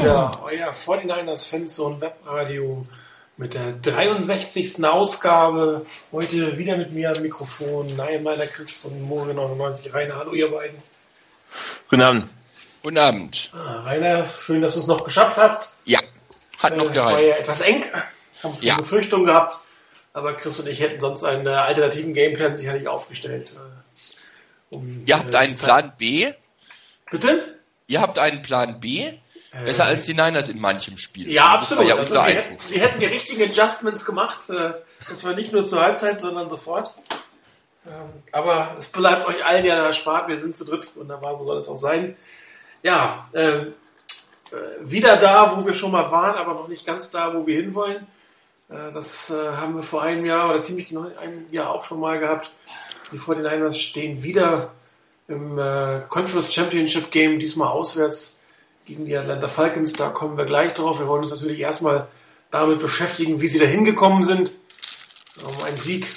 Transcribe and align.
wieder 0.00 0.40
euer 0.42 0.72
49ers 0.72 1.48
Fanzone 1.48 2.00
Webradio 2.00 2.86
mit 3.36 3.54
der 3.54 3.72
63. 3.72 4.84
Ausgabe. 4.84 5.86
Heute 6.12 6.56
wieder 6.58 6.76
mit 6.76 6.92
mir 6.92 7.10
am 7.14 7.22
Mikrofon. 7.22 7.96
Nein, 7.96 8.22
meiner 8.22 8.46
Chris 8.46 8.84
und 8.84 9.02
Moore 9.02 9.34
99. 9.34 9.92
Rainer, 9.92 10.16
hallo 10.16 10.32
ihr 10.32 10.50
beiden. 10.50 10.78
Guten 11.88 12.02
Abend. 12.02 12.28
Guten 12.82 12.98
Abend. 12.98 13.50
Ah, 13.54 13.82
Rainer, 13.82 14.26
schön, 14.26 14.62
dass 14.62 14.74
du 14.74 14.80
es 14.80 14.86
noch 14.86 15.04
geschafft 15.04 15.36
hast. 15.36 15.74
Ja, 15.84 16.00
hat 16.58 16.76
noch 16.76 16.90
Äh, 16.90 16.92
gereicht. 16.94 17.16
War 17.16 17.22
ja 17.22 17.36
etwas 17.36 17.60
eng. 17.62 17.84
Haben 18.42 18.54
viele 18.54 18.66
Ja. 18.72 18.76
Befürchtungen 18.78 19.26
gehabt. 19.26 19.56
Aber 20.12 20.34
Chris 20.34 20.58
und 20.58 20.66
ich 20.68 20.80
hätten 20.80 21.00
sonst 21.00 21.24
einen 21.24 21.46
äh, 21.46 21.50
alternativen 21.50 22.12
Gameplan 22.14 22.56
sicherlich 22.56 22.88
aufgestellt. 22.88 23.54
äh, 23.56 24.74
Um, 24.74 25.02
Ihr 25.04 25.18
habt 25.18 25.34
äh, 25.34 25.38
einen 25.38 25.56
Plan 25.56 25.92
B. 25.98 26.32
Bitte? 27.10 27.56
Ihr 27.88 28.00
habt 28.00 28.18
einen 28.20 28.40
Plan 28.40 28.78
B. 28.78 29.14
Besser 29.52 29.86
als 29.86 30.04
die 30.04 30.14
Niners 30.14 30.48
in 30.48 30.60
manchem 30.60 30.96
Spiel. 30.96 31.30
Ja, 31.30 31.54
absolut. 31.54 31.86
ja 31.86 31.96
also 31.96 32.14
wir, 32.14 32.22
hätten, 32.22 32.56
wir 32.70 32.80
hätten 32.80 33.00
die 33.00 33.06
richtigen 33.06 33.42
Adjustments 33.42 34.04
gemacht. 34.04 34.48
Äh, 34.48 34.74
und 35.08 35.18
zwar 35.18 35.34
nicht 35.34 35.52
nur 35.52 35.66
zur 35.66 35.82
Halbzeit, 35.82 36.20
sondern 36.20 36.48
sofort. 36.48 36.94
Ähm, 37.86 38.22
aber 38.30 38.76
es 38.78 38.86
bleibt 38.86 39.26
euch 39.26 39.44
allen 39.44 39.64
ja 39.64 39.74
erspart. 39.74 40.28
Wir 40.28 40.38
sind 40.38 40.56
zu 40.56 40.64
dritt. 40.64 40.94
Wunderbar, 40.94 41.36
so 41.36 41.44
soll 41.44 41.56
es 41.56 41.68
auch 41.68 41.76
sein. 41.76 42.16
Ja, 42.82 43.28
äh, 43.32 43.58
äh, 43.58 43.72
wieder 44.82 45.16
da, 45.16 45.56
wo 45.56 45.66
wir 45.66 45.74
schon 45.74 45.90
mal 45.90 46.10
waren, 46.10 46.36
aber 46.36 46.54
noch 46.54 46.68
nicht 46.68 46.86
ganz 46.86 47.10
da, 47.10 47.34
wo 47.34 47.46
wir 47.46 47.56
hinwollen. 47.56 48.06
Äh, 48.68 48.92
das 48.92 49.30
äh, 49.30 49.34
haben 49.34 49.74
wir 49.74 49.82
vor 49.82 50.02
einem 50.02 50.24
Jahr 50.26 50.48
oder 50.50 50.62
ziemlich 50.62 50.88
genau 50.88 51.10
einem 51.20 51.52
Jahr 51.52 51.70
auch 51.70 51.84
schon 51.84 51.98
mal 51.98 52.20
gehabt. 52.20 52.50
Die 53.10 53.18
49ers 53.18 53.74
stehen 53.74 54.22
wieder 54.22 54.72
im 55.26 55.58
äh, 55.58 56.02
Conference 56.08 56.52
Championship 56.52 57.10
Game, 57.10 57.40
diesmal 57.40 57.68
auswärts 57.68 58.39
gegen 58.90 59.06
die 59.06 59.16
Atlanta 59.16 59.46
Falcons. 59.46 59.92
Da 59.92 60.08
kommen 60.08 60.36
wir 60.36 60.46
gleich 60.46 60.74
drauf. 60.74 60.98
Wir 60.98 61.06
wollen 61.06 61.22
uns 61.22 61.30
natürlich 61.30 61.60
erstmal 61.60 62.08
damit 62.50 62.80
beschäftigen, 62.80 63.40
wie 63.40 63.46
sie 63.46 63.60
da 63.60 63.64
hingekommen 63.64 64.24
sind. 64.24 64.52
Um 65.44 65.62
ein 65.64 65.76
Sieg, 65.76 66.08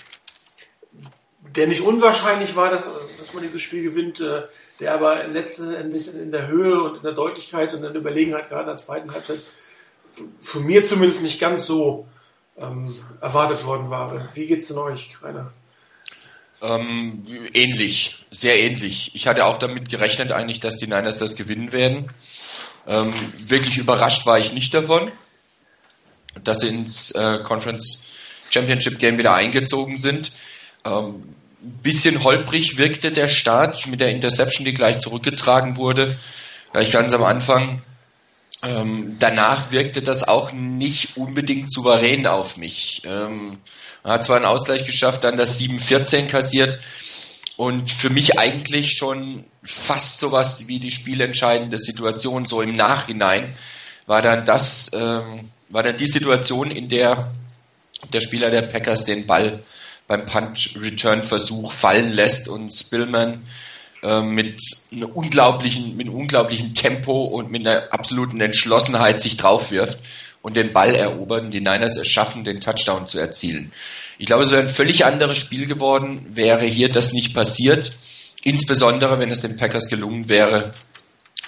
der 1.55 1.67
nicht 1.67 1.81
unwahrscheinlich 1.81 2.55
war, 2.55 2.71
dass, 2.71 2.85
dass 3.19 3.31
man 3.33 3.43
dieses 3.43 3.61
Spiel 3.61 3.83
gewinnt, 3.83 4.19
äh, 4.21 4.41
der 4.79 4.95
aber 4.95 5.27
letzten 5.27 5.71
Endes 5.71 6.07
in 6.07 6.31
der 6.31 6.47
Höhe 6.47 6.81
und 6.81 6.97
in 6.97 7.03
der 7.03 7.11
Deutlichkeit 7.11 7.71
und 7.75 7.83
in 7.83 7.93
der 7.93 8.01
Überlegenheit 8.01 8.49
gerade 8.49 8.63
in 8.63 8.69
der 8.69 8.77
zweiten 8.77 9.13
Halbzeit 9.13 9.39
von 10.41 10.65
mir 10.65 10.87
zumindest 10.87 11.21
nicht 11.21 11.39
ganz 11.39 11.67
so 11.67 12.07
ähm, 12.57 12.91
erwartet 13.21 13.63
worden 13.65 13.91
war. 13.91 14.29
Wie 14.33 14.47
geht's 14.47 14.67
denn 14.67 14.77
euch, 14.77 15.11
Rainer? 15.21 15.53
Ähm, 16.63 17.27
ähnlich, 17.53 18.25
sehr 18.31 18.57
ähnlich. 18.57 19.11
Ich 19.13 19.27
hatte 19.27 19.45
auch 19.45 19.57
damit 19.57 19.89
gerechnet 19.89 20.31
eigentlich, 20.31 20.59
dass 20.59 20.77
die 20.77 20.87
Niners 20.87 21.19
das 21.19 21.35
gewinnen 21.35 21.71
werden. 21.71 22.09
Ähm, 22.87 23.13
wirklich 23.37 23.77
überrascht 23.77 24.25
war 24.25 24.39
ich 24.39 24.53
nicht 24.53 24.73
davon, 24.73 25.11
dass 26.43 26.59
sie 26.59 26.67
ins 26.67 27.11
äh, 27.11 27.39
Conference 27.43 28.05
Championship 28.49 28.99
Game 28.99 29.17
wieder 29.17 29.33
eingezogen 29.33 29.97
sind. 29.97 30.31
Ähm, 30.85 31.35
bisschen 31.61 32.23
holprig 32.23 32.77
wirkte 32.77 33.11
der 33.11 33.27
Start 33.27 33.87
mit 33.87 34.01
der 34.01 34.09
Interception, 34.09 34.65
die 34.65 34.73
gleich 34.73 34.99
zurückgetragen 34.99 35.77
wurde. 35.77 36.17
Gleich 36.73 36.91
ganz 36.91 37.13
am 37.13 37.23
Anfang. 37.23 37.81
Ähm, 38.63 39.17
danach 39.19 39.71
wirkte 39.71 40.01
das 40.01 40.27
auch 40.27 40.51
nicht 40.51 41.17
unbedingt 41.17 41.71
souverän 41.71 42.27
auf 42.27 42.57
mich. 42.57 43.01
Ähm, 43.05 43.59
man 44.03 44.13
hat 44.13 44.25
zwar 44.25 44.37
einen 44.37 44.45
Ausgleich 44.45 44.85
geschafft, 44.85 45.23
dann 45.23 45.37
das 45.37 45.59
7-14 45.59 46.27
kassiert 46.27 46.79
und 47.57 47.89
für 47.89 48.09
mich 48.09 48.39
eigentlich 48.39 48.97
schon 48.97 49.45
fast 49.63 50.19
sowas 50.19 50.67
wie 50.67 50.79
die 50.79 50.91
spielentscheidende 50.91 51.77
Situation 51.77 52.45
so 52.45 52.61
im 52.61 52.75
Nachhinein 52.75 53.53
war 54.07 54.21
dann 54.21 54.45
das, 54.45 54.91
ähm, 54.93 55.49
war 55.69 55.83
dann 55.83 55.97
die 55.97 56.07
Situation, 56.07 56.71
in 56.71 56.89
der 56.89 57.31
der 58.11 58.21
Spieler 58.21 58.49
der 58.49 58.63
Packers 58.63 59.05
den 59.05 59.25
Ball 59.25 59.63
beim 60.07 60.25
Punt-Return-Versuch 60.25 61.71
fallen 61.71 62.11
lässt 62.11 62.49
und 62.49 62.71
Spillman 62.71 63.43
äh, 64.01 64.21
mit 64.21 64.59
einem 64.91 65.09
unglaublichen, 65.09 65.95
mit 65.95 66.07
einem 66.07 66.15
unglaublichen 66.15 66.73
Tempo 66.73 67.23
und 67.23 67.51
mit 67.51 67.65
einer 67.65 67.87
absoluten 67.91 68.41
Entschlossenheit 68.41 69.21
sich 69.21 69.37
draufwirft 69.37 69.99
und 70.43 70.57
den 70.57 70.73
Ball 70.73 70.93
erobert 70.93 71.45
und 71.45 71.51
die 71.51 71.61
Niners 71.61 71.97
es 71.97 72.07
schaffen, 72.07 72.43
den 72.43 72.61
Touchdown 72.61 73.07
zu 73.07 73.17
erzielen. 73.17 73.71
Ich 74.19 74.27
glaube, 74.27 74.43
es 74.43 74.51
wäre 74.51 74.61
ein 74.61 74.69
völlig 74.69 75.05
anderes 75.05 75.37
Spiel 75.39 75.65
geworden, 75.65 76.27
wäre 76.29 76.65
hier 76.65 76.91
das 76.91 77.13
nicht 77.13 77.33
passiert. 77.33 77.93
Insbesondere, 78.43 79.17
wenn 79.19 79.31
es 79.31 79.41
den 79.41 79.55
Packers 79.55 79.89
gelungen 79.89 80.27
wäre, 80.27 80.73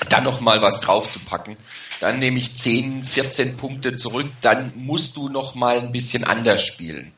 dann 0.10 0.24
noch 0.24 0.40
mal 0.40 0.62
was 0.62 0.80
draufzupacken. 0.80 1.58
Dann 2.00 2.20
nehme 2.20 2.38
ich 2.38 2.56
10, 2.56 3.04
14 3.04 3.58
Punkte 3.58 3.98
zurück, 3.98 4.30
dann 4.42 4.72
musst 4.76 5.18
du 5.18 5.28
noch 5.28 5.56
mal 5.56 5.78
ein 5.78 5.92
bisschen 5.92 6.24
anders 6.24 6.64
spielen. 6.64 7.12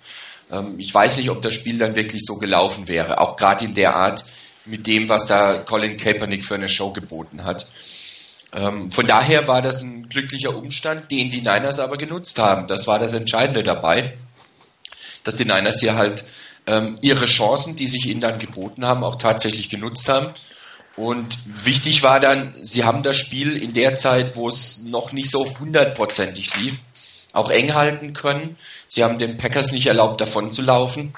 Ähm, 0.52 0.80
ich 0.80 0.92
weiß 0.92 1.18
nicht, 1.18 1.30
ob 1.30 1.44
das 1.44 1.54
Spiel 1.54 1.78
dann 1.78 1.96
wirklich 1.96 2.24
so 2.26 2.38
gelaufen 2.38 2.88
wäre, 2.88 3.22
auch 3.22 3.36
gerade 3.36 3.66
in 3.66 3.76
der 3.76 3.96
Art 3.96 4.26
mit 4.66 4.88
dem, 4.88 5.10
was 5.10 5.28
da 5.28 5.60
Colin 5.60 5.96
Kaepernick 5.96 6.44
für 6.44 6.56
eine 6.56 6.70
Show 6.70 6.92
geboten 6.92 7.44
hat. 7.44 7.68
Ähm, 8.54 8.92
von 8.92 9.06
daher 9.06 9.48
war 9.48 9.62
das 9.62 9.82
ein 9.82 10.10
glücklicher 10.10 10.56
Umstand, 10.56 11.12
den 11.12 11.30
die 11.30 11.42
Niners 11.42 11.80
aber 11.80 11.98
genutzt 11.98 12.40
haben. 12.40 12.68
Das 12.68 12.88
war 12.88 12.98
das 13.00 13.14
Entscheidende 13.14 13.64
dabei, 13.64 14.18
dass 15.24 15.36
die 15.36 15.46
Niners 15.46 15.80
hier 15.80 15.96
halt 15.96 16.24
ähm, 16.66 16.96
ihre 17.02 17.26
Chancen, 17.26 17.76
die 17.76 17.88
sich 17.88 18.06
ihnen 18.06 18.22
dann 18.22 18.40
geboten 18.40 18.86
haben, 18.86 19.04
auch 19.04 19.16
tatsächlich 19.16 19.70
genutzt 19.70 20.08
haben. 20.08 20.34
Und 20.96 21.38
wichtig 21.46 22.02
war 22.04 22.20
dann, 22.20 22.56
sie 22.62 22.84
haben 22.84 23.04
das 23.04 23.18
Spiel 23.18 23.56
in 23.56 23.74
der 23.74 23.98
Zeit, 23.98 24.36
wo 24.36 24.50
es 24.50 24.84
noch 24.84 25.12
nicht 25.12 25.30
so 25.30 25.46
hundertprozentig 25.60 26.56
lief, 26.58 26.82
auch 27.34 27.52
eng 27.52 27.76
halten 27.76 28.14
können. 28.14 28.58
Sie 28.88 29.04
haben 29.04 29.20
den 29.20 29.38
Packers 29.38 29.72
nicht 29.72 29.88
erlaubt, 29.88 30.22
davon 30.22 30.52
zu 30.52 30.64
laufen. 30.64 31.14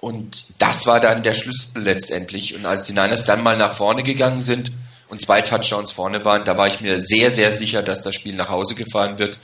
Und 0.00 0.54
das 0.58 0.86
war 0.86 1.00
dann 1.00 1.24
der 1.24 1.34
Schlüssel 1.34 1.82
letztendlich. 1.82 2.54
Und 2.54 2.64
als 2.64 2.86
die 2.86 2.92
Niners 2.92 3.24
dann 3.24 3.42
mal 3.42 3.56
nach 3.56 3.74
vorne 3.74 4.04
gegangen 4.04 4.42
sind 4.42 4.70
und 5.08 5.22
zwei 5.22 5.42
Touchdowns 5.42 5.92
vorne 5.92 6.24
waren, 6.24 6.44
da 6.44 6.56
war 6.56 6.66
ich 6.66 6.80
mir 6.80 7.00
sehr, 7.00 7.30
sehr 7.30 7.52
sicher, 7.52 7.82
dass 7.82 8.02
das 8.02 8.14
Spiel 8.14 8.34
nach 8.34 8.48
Hause 8.48 8.74
gefahren 8.74 9.18
wird. 9.18 9.38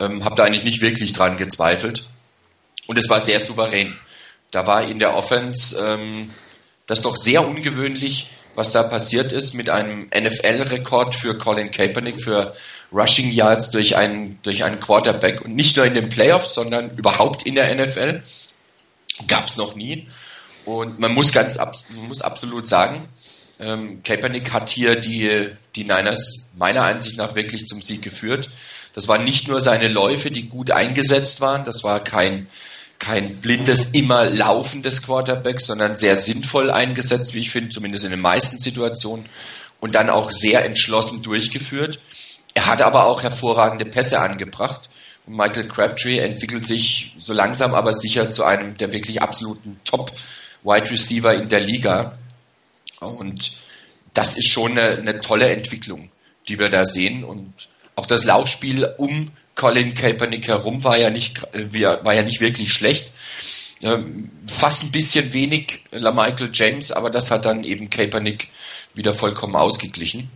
Ähm, 0.00 0.24
habe 0.24 0.34
da 0.34 0.44
eigentlich 0.44 0.64
nicht 0.64 0.80
wirklich 0.80 1.12
dran 1.12 1.36
gezweifelt. 1.36 2.08
Und 2.86 2.98
es 2.98 3.08
war 3.08 3.20
sehr 3.20 3.40
souverän. 3.40 3.96
Da 4.50 4.66
war 4.66 4.82
in 4.82 4.98
der 4.98 5.14
Offense 5.14 5.78
ähm, 5.78 6.30
das 6.86 7.02
doch 7.02 7.16
sehr 7.16 7.46
ungewöhnlich, 7.46 8.30
was 8.54 8.72
da 8.72 8.82
passiert 8.82 9.32
ist 9.32 9.54
mit 9.54 9.70
einem 9.70 10.06
NFL-Rekord 10.06 11.14
für 11.14 11.36
Colin 11.38 11.70
Kaepernick 11.70 12.22
für 12.22 12.54
Rushing 12.92 13.30
Yards 13.30 13.70
durch 13.70 13.96
einen, 13.96 14.38
durch 14.42 14.62
einen 14.62 14.78
Quarterback 14.78 15.42
und 15.42 15.56
nicht 15.56 15.76
nur 15.76 15.86
in 15.86 15.94
den 15.94 16.08
Playoffs, 16.08 16.54
sondern 16.54 16.90
überhaupt 16.90 17.44
in 17.44 17.56
der 17.56 17.74
NFL. 17.74 18.22
Gab 19.26 19.46
es 19.46 19.56
noch 19.56 19.74
nie. 19.74 20.06
Und 20.64 20.98
man 20.98 21.12
muss 21.12 21.32
ganz 21.32 21.56
man 21.56 22.08
muss 22.08 22.22
absolut 22.22 22.68
sagen, 22.68 23.08
ähm, 23.60 24.02
Kaepernick 24.02 24.52
hat 24.52 24.70
hier 24.70 24.96
die, 24.96 25.48
die 25.76 25.84
Niners 25.84 26.50
meiner 26.56 26.82
Ansicht 26.82 27.16
nach 27.16 27.34
wirklich 27.34 27.66
zum 27.66 27.82
Sieg 27.82 28.02
geführt. 28.02 28.50
Das 28.94 29.08
waren 29.08 29.24
nicht 29.24 29.48
nur 29.48 29.60
seine 29.60 29.88
Läufe, 29.88 30.30
die 30.30 30.48
gut 30.48 30.70
eingesetzt 30.70 31.40
waren, 31.40 31.64
das 31.64 31.82
war 31.82 32.02
kein, 32.02 32.46
kein 32.98 33.36
blindes, 33.36 33.90
immer 33.90 34.24
laufendes 34.24 35.02
Quarterback, 35.02 35.60
sondern 35.60 35.96
sehr 35.96 36.16
sinnvoll 36.16 36.70
eingesetzt, 36.70 37.34
wie 37.34 37.40
ich 37.40 37.50
finde, 37.50 37.70
zumindest 37.70 38.04
in 38.04 38.12
den 38.12 38.20
meisten 38.20 38.58
Situationen 38.58 39.26
und 39.80 39.94
dann 39.94 40.10
auch 40.10 40.30
sehr 40.30 40.64
entschlossen 40.64 41.22
durchgeführt. 41.22 41.98
Er 42.54 42.66
hat 42.66 42.82
aber 42.82 43.06
auch 43.06 43.22
hervorragende 43.22 43.84
Pässe 43.84 44.20
angebracht. 44.20 44.88
Und 45.26 45.36
Michael 45.36 45.68
Crabtree 45.68 46.18
entwickelt 46.18 46.66
sich 46.66 47.14
so 47.18 47.32
langsam 47.32 47.74
aber 47.74 47.92
sicher 47.92 48.30
zu 48.30 48.44
einem 48.44 48.76
der 48.76 48.92
wirklich 48.92 49.22
absoluten 49.22 49.80
Top-Wide 49.84 50.90
Receiver 50.90 51.34
in 51.34 51.48
der 51.48 51.60
Liga. 51.60 52.16
Und 53.08 53.56
das 54.12 54.36
ist 54.36 54.48
schon 54.48 54.72
eine, 54.72 54.98
eine 54.98 55.20
tolle 55.20 55.48
Entwicklung, 55.48 56.10
die 56.48 56.58
wir 56.58 56.68
da 56.68 56.84
sehen. 56.84 57.24
Und 57.24 57.52
auch 57.96 58.06
das 58.06 58.24
Laufspiel 58.24 58.94
um 58.98 59.30
Colin 59.54 59.94
Kaepernick 59.94 60.48
herum 60.48 60.82
war 60.84 60.98
ja 60.98 61.10
nicht, 61.10 61.42
war 61.42 62.14
ja 62.14 62.22
nicht 62.22 62.40
wirklich 62.40 62.72
schlecht. 62.72 63.12
Ähm, 63.82 64.30
fast 64.46 64.84
ein 64.84 64.92
bisschen 64.92 65.32
wenig 65.32 65.84
LaMichael 65.90 66.50
James, 66.52 66.90
aber 66.90 67.10
das 67.10 67.30
hat 67.30 67.44
dann 67.44 67.64
eben 67.64 67.90
Kaepernick 67.90 68.48
wieder 68.94 69.14
vollkommen 69.14 69.56
ausgeglichen. 69.56 70.30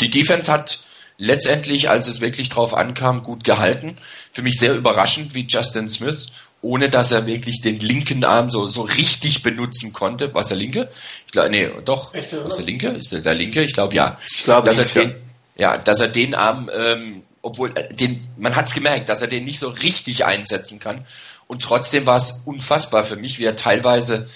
Die 0.00 0.10
Defense 0.10 0.50
hat 0.50 0.80
letztendlich, 1.18 1.88
als 1.88 2.08
es 2.08 2.20
wirklich 2.20 2.48
drauf 2.48 2.74
ankam, 2.74 3.22
gut 3.22 3.44
gehalten. 3.44 3.96
Für 4.32 4.42
mich 4.42 4.58
sehr 4.58 4.74
überraschend, 4.74 5.34
wie 5.34 5.46
Justin 5.48 5.88
Smith, 5.88 6.28
ohne 6.64 6.88
dass 6.88 7.12
er 7.12 7.26
wirklich 7.26 7.60
den 7.60 7.78
linken 7.78 8.24
Arm 8.24 8.50
so, 8.50 8.66
so 8.68 8.82
richtig 8.82 9.42
benutzen 9.42 9.92
konnte. 9.92 10.32
Was 10.34 10.48
der 10.48 10.56
linke? 10.56 10.88
Ich 11.26 11.32
glaube, 11.32 11.50
nee, 11.50 11.70
doch. 11.84 12.14
Echt, 12.14 12.34
Was 12.42 12.56
der 12.56 12.64
linke? 12.64 12.88
Ist 12.88 13.12
der, 13.12 13.20
der 13.20 13.34
linke? 13.34 13.62
Ich 13.62 13.74
glaube 13.74 13.94
ja. 13.94 14.18
Ich 14.26 14.44
glaube 14.44 14.66
dass 14.66 14.78
nicht, 14.78 14.96
er 14.96 15.04
den, 15.04 15.14
ja, 15.56 15.78
dass 15.78 16.00
er 16.00 16.08
den 16.08 16.34
Arm, 16.34 16.70
ähm, 16.74 17.22
obwohl 17.42 17.76
äh, 17.76 17.92
den, 17.94 18.26
man 18.38 18.56
hat's 18.56 18.74
gemerkt, 18.74 19.10
dass 19.10 19.20
er 19.20 19.28
den 19.28 19.44
nicht 19.44 19.60
so 19.60 19.68
richtig 19.68 20.24
einsetzen 20.24 20.80
kann. 20.80 21.04
Und 21.46 21.62
trotzdem 21.62 22.06
war 22.06 22.16
es 22.16 22.42
unfassbar 22.46 23.04
für 23.04 23.16
mich, 23.16 23.38
wie 23.38 23.44
er 23.44 23.56
teilweise 23.56 24.26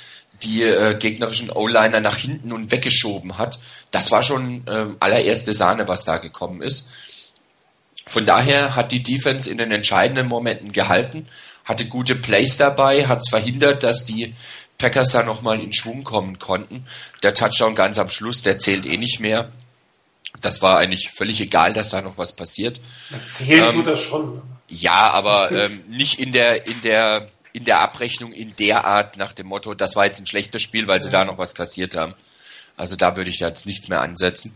die 0.43 0.63
äh, 0.63 0.97
gegnerischen 0.97 1.51
O-Liner 1.51 2.01
nach 2.01 2.19
hinten 2.19 2.53
und 2.53 2.71
weggeschoben 2.71 3.39
hat. 3.39 3.59
Das 3.91 4.13
war 4.13 4.23
schon 4.23 4.65
ähm, 4.69 4.97
allererste 5.01 5.55
Sahne, 5.55 5.89
was 5.89 6.05
da 6.05 6.19
gekommen 6.19 6.61
ist. 6.61 6.91
Von 8.07 8.27
daher 8.27 8.77
hat 8.77 8.93
die 8.93 9.03
Defense 9.03 9.51
in 9.51 9.59
den 9.59 9.73
entscheidenden 9.73 10.29
Momenten 10.29 10.73
gehalten, 10.73 11.27
hatte 11.69 11.85
gute 11.85 12.17
Plays 12.17 12.56
dabei, 12.56 13.06
hat 13.06 13.19
es 13.19 13.29
verhindert, 13.29 13.82
dass 13.82 14.06
die 14.06 14.35
Packers 14.79 15.11
da 15.11 15.23
nochmal 15.23 15.61
in 15.61 15.75
Schwung 15.75 16.03
kommen 16.03 16.38
konnten. 16.38 16.87
Der 17.23 17.35
Touchdown 17.35 17.75
ganz 17.75 17.99
am 17.99 18.09
Schluss, 18.09 18.43
der 18.43 18.59
zählt 18.59 18.87
eh 18.87 18.97
nicht 18.97 19.20
mehr. 19.20 19.53
Das 20.41 20.62
war 20.62 20.79
eigentlich 20.79 21.11
völlig 21.11 21.41
egal, 21.41 21.75
dass 21.75 21.91
da 21.91 22.00
noch 22.00 22.17
was 22.17 22.35
passiert. 22.35 22.81
Zählt 23.26 23.69
ähm, 23.69 23.75
tut 23.75 23.87
das 23.87 24.00
schon. 24.00 24.41
Ja, 24.69 25.11
aber 25.11 25.53
ähm, 25.53 25.85
nicht 25.88 26.19
in 26.19 26.32
der, 26.32 26.67
in 26.67 26.81
der, 26.82 27.29
in 27.53 27.65
der 27.65 27.81
Abrechnung 27.81 28.32
in 28.32 28.55
der 28.56 28.85
Art 28.87 29.17
nach 29.17 29.32
dem 29.32 29.49
Motto, 29.49 29.75
das 29.75 29.94
war 29.94 30.06
jetzt 30.06 30.21
ein 30.21 30.26
schlechtes 30.26 30.62
Spiel, 30.62 30.88
weil 30.88 31.03
sie 31.03 31.09
ja. 31.09 31.19
da 31.19 31.25
noch 31.25 31.38
was 31.38 31.55
kassiert 31.55 31.97
haben. 31.97 32.14
Also 32.76 32.97
da 32.97 33.17
würde 33.17 33.31
ich 33.31 33.41
jetzt 33.41 33.67
nichts 33.67 33.88
mehr 33.88 34.00
ansetzen. 34.00 34.55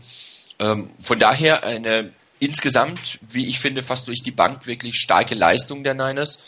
Ähm, 0.57 0.89
von 0.99 1.19
daher 1.19 1.63
eine 1.63 2.11
insgesamt, 2.39 3.19
wie 3.29 3.47
ich 3.47 3.59
finde, 3.59 3.83
fast 3.83 4.07
durch 4.07 4.21
die 4.21 4.31
Bank 4.31 4.67
wirklich 4.67 4.95
starke 4.95 5.35
Leistung 5.35 5.83
der 5.83 5.93
Niners 5.93 6.39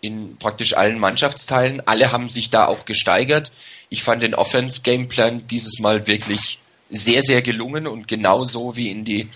in 0.00 0.36
praktisch 0.38 0.76
allen 0.76 0.98
Mannschaftsteilen. 0.98 1.82
Alle 1.86 2.12
haben 2.12 2.28
sich 2.28 2.50
da 2.50 2.66
auch 2.66 2.84
gesteigert. 2.84 3.52
Ich 3.88 4.02
fand 4.02 4.22
den 4.22 4.34
Offense-Gameplan 4.34 5.46
dieses 5.46 5.78
Mal 5.78 6.06
wirklich 6.06 6.60
sehr, 6.90 7.22
sehr 7.22 7.42
gelungen 7.42 7.86
und 7.86 8.08
genauso 8.08 8.76
wie 8.76 8.90
in 8.90 9.04
die 9.04 9.28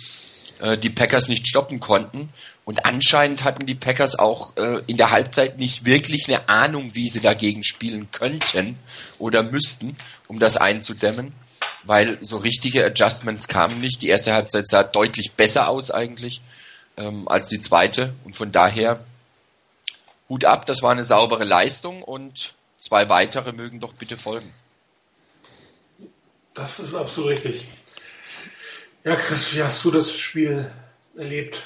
äh, 0.61 0.79
die 0.79 0.91
Packers 0.91 1.29
nicht 1.29 1.47
stoppen 1.47 1.81
konnten. 1.81 2.31
Und 2.65 2.87
anscheinend 2.87 3.45
hatten 3.45 3.67
die 3.67 3.75
Packers 3.75 4.19
auch 4.19 4.57
äh, 4.57 4.83
in 4.87 4.97
der 4.97 5.11
Halbzeit 5.11 5.59
nicht 5.59 5.85
wirklich 5.85 6.29
eine 6.29 6.49
Ahnung, 6.49 6.95
wie 6.95 7.09
sie 7.09 7.21
dagegen 7.21 7.63
spielen 7.65 8.11
könnten 8.11 8.79
oder 9.19 9.43
müssten, 9.43 9.97
um 10.29 10.39
das 10.39 10.57
einzudämmen, 10.57 11.33
weil 11.83 12.19
so 12.23 12.39
richtige 12.39 12.85
Adjustments 12.85 13.49
kamen 13.49 13.81
nicht. 13.81 14.01
Die 14.01 14.09
erste 14.09 14.33
Halbzeit 14.33 14.69
sah 14.69 14.83
deutlich 14.83 15.33
besser 15.33 15.69
aus 15.69 15.91
eigentlich 15.91 16.41
ähm, 16.97 17.29
als 17.29 17.49
die 17.49 17.61
zweite 17.61 18.15
und 18.25 18.35
von 18.35 18.51
daher 18.51 19.05
Hut 20.35 20.45
ab, 20.45 20.67
das 20.67 20.83
war 20.83 20.91
eine 20.91 21.05
saubere 21.05 21.45
Leistung 21.45 22.03
und 22.03 22.55
zwei 22.77 23.09
weitere 23.09 23.53
mögen 23.53 23.79
doch 23.79 23.93
bitte 23.93 24.17
folgen. 24.17 24.53
Das 26.55 26.81
ist 26.81 26.97
absolut 26.97 27.31
richtig. 27.31 27.69
Ja, 29.05 29.15
Chris, 29.15 29.55
wie 29.55 29.63
hast 29.63 29.85
du 29.85 29.93
das 29.93 30.13
Spiel 30.13 30.69
erlebt? 31.17 31.63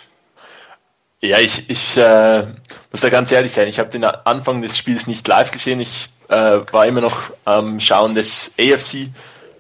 Ja, 1.21 1.39
ich, 1.39 1.71
ich 1.71 1.97
äh, 1.97 2.47
muss 2.91 3.01
da 3.01 3.09
ganz 3.09 3.33
ehrlich 3.33 3.53
sein, 3.53 3.69
ich 3.69 3.79
habe 3.79 3.89
den 3.89 4.05
Anfang 4.05 4.61
des 4.61 4.77
Spiels 4.77 5.07
nicht 5.07 5.27
live 5.27 5.51
gesehen. 5.51 5.81
Ich 5.81 6.11
äh, 6.29 6.61
war 6.71 6.87
immer 6.87 7.01
noch 7.01 7.33
am 7.47 7.81
Schauen 7.81 8.15
des 8.15 8.55
AFC 8.59 9.09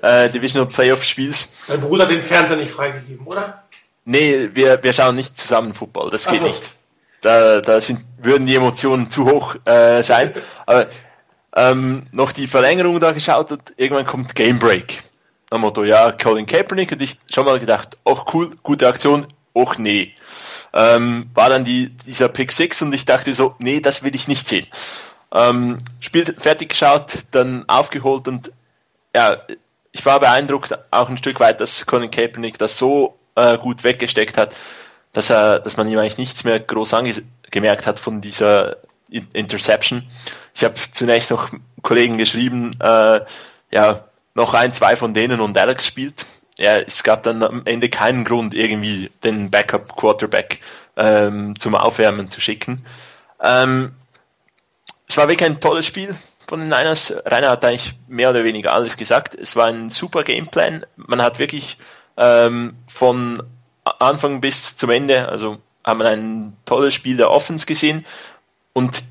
äh, 0.02 0.28
Divisional 0.28 0.68
Playoff 0.68 1.02
Spiels. 1.02 1.50
Dein 1.66 1.80
Bruder 1.80 2.04
hat 2.04 2.10
den 2.10 2.22
Fernseher 2.22 2.58
nicht 2.58 2.72
freigegeben, 2.72 3.26
oder? 3.26 3.64
Nee, 4.04 4.50
wir, 4.52 4.82
wir 4.82 4.92
schauen 4.92 5.16
nicht 5.16 5.38
zusammen 5.38 5.72
Football, 5.72 6.10
das 6.10 6.26
geht 6.26 6.40
so. 6.40 6.46
nicht. 6.46 6.77
Da, 7.20 7.60
da 7.60 7.80
sind, 7.80 8.00
würden 8.22 8.46
die 8.46 8.54
Emotionen 8.54 9.10
zu 9.10 9.26
hoch 9.26 9.56
äh, 9.64 10.02
sein. 10.02 10.32
Aber 10.66 10.86
ähm, 11.56 12.06
noch 12.12 12.32
die 12.32 12.46
Verlängerung 12.46 13.00
da 13.00 13.12
geschaut 13.12 13.50
und 13.52 13.74
irgendwann 13.76 14.06
kommt 14.06 14.34
Game 14.34 14.58
Break. 14.58 15.02
Am 15.50 15.62
Motto, 15.62 15.82
ja, 15.82 16.12
Colin 16.12 16.46
Kaepernick 16.46 16.92
und 16.92 17.02
ich 17.02 17.18
schon 17.32 17.46
mal 17.46 17.58
gedacht, 17.58 17.96
ach 18.04 18.26
cool, 18.34 18.50
gute 18.62 18.86
Aktion, 18.86 19.26
ach 19.54 19.78
nee. 19.78 20.14
Ähm, 20.74 21.30
war 21.34 21.48
dann 21.48 21.64
die, 21.64 21.88
dieser 22.06 22.28
Pick 22.28 22.52
6 22.52 22.82
und 22.82 22.94
ich 22.94 23.06
dachte 23.06 23.32
so, 23.32 23.54
nee, 23.58 23.80
das 23.80 24.02
will 24.02 24.14
ich 24.14 24.28
nicht 24.28 24.46
sehen. 24.46 24.66
Ähm, 25.34 25.78
Spiel 26.00 26.24
fertig 26.26 26.70
geschaut, 26.70 27.24
dann 27.30 27.64
aufgeholt 27.66 28.28
und 28.28 28.52
ja, 29.14 29.38
ich 29.92 30.04
war 30.04 30.20
beeindruckt 30.20 30.78
auch 30.90 31.08
ein 31.08 31.16
Stück 31.16 31.40
weit, 31.40 31.60
dass 31.60 31.86
Colin 31.86 32.10
Kaepernick 32.10 32.58
das 32.58 32.78
so 32.78 33.18
äh, 33.34 33.56
gut 33.56 33.84
weggesteckt 33.84 34.36
hat, 34.36 34.54
dass 35.12 35.30
er, 35.30 35.60
dass 35.60 35.76
man 35.76 35.88
ihm 35.88 35.98
eigentlich 35.98 36.18
nichts 36.18 36.44
mehr 36.44 36.60
groß 36.60 36.94
angemerkt 36.94 37.86
hat 37.86 37.98
von 37.98 38.20
dieser 38.20 38.76
Interception. 39.10 40.06
Ich 40.54 40.64
habe 40.64 40.74
zunächst 40.92 41.30
noch 41.30 41.50
Kollegen 41.82 42.18
geschrieben, 42.18 42.72
äh, 42.80 43.20
ja, 43.70 44.04
noch 44.34 44.54
ein, 44.54 44.72
zwei 44.72 44.96
von 44.96 45.14
denen 45.14 45.40
und 45.40 45.56
Alex 45.56 45.86
spielt. 45.86 46.26
Ja, 46.58 46.76
es 46.76 47.02
gab 47.04 47.22
dann 47.22 47.42
am 47.42 47.62
Ende 47.64 47.88
keinen 47.88 48.24
Grund, 48.24 48.54
irgendwie 48.54 49.10
den 49.22 49.50
Backup 49.50 49.96
Quarterback 49.96 50.60
ähm, 50.96 51.58
zum 51.58 51.74
Aufwärmen 51.74 52.30
zu 52.30 52.40
schicken. 52.40 52.84
Ähm, 53.40 53.94
es 55.08 55.16
war 55.16 55.28
wirklich 55.28 55.48
ein 55.48 55.60
tolles 55.60 55.86
Spiel 55.86 56.14
von 56.48 56.60
den 56.60 56.68
Niners. 56.68 57.14
Rainer 57.24 57.50
hat 57.50 57.64
eigentlich 57.64 57.94
mehr 58.08 58.30
oder 58.30 58.44
weniger 58.44 58.72
alles 58.72 58.96
gesagt. 58.96 59.34
Es 59.34 59.54
war 59.54 59.66
ein 59.66 59.90
super 59.90 60.24
Gameplan. 60.24 60.84
Man 60.96 61.22
hat 61.22 61.38
wirklich 61.38 61.78
ähm, 62.16 62.76
von 62.88 63.42
Anfang 64.00 64.40
bis 64.40 64.76
zum 64.76 64.90
Ende, 64.90 65.28
also 65.28 65.58
haben 65.84 66.00
wir 66.00 66.08
ein 66.08 66.56
tolles 66.64 66.94
Spiel 66.94 67.16
der 67.16 67.30
Offense 67.30 67.66
gesehen 67.66 68.04
und 68.72 69.02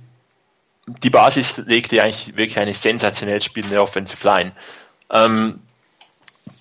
die 0.87 1.09
Basis 1.09 1.57
legte 1.57 2.01
eigentlich 2.01 2.37
wirklich 2.37 2.59
eine 2.59 2.73
sensationell 2.73 3.41
spielende 3.41 3.81
Offensive 3.81 4.25
Line. 4.25 4.53
Ähm, 5.11 5.59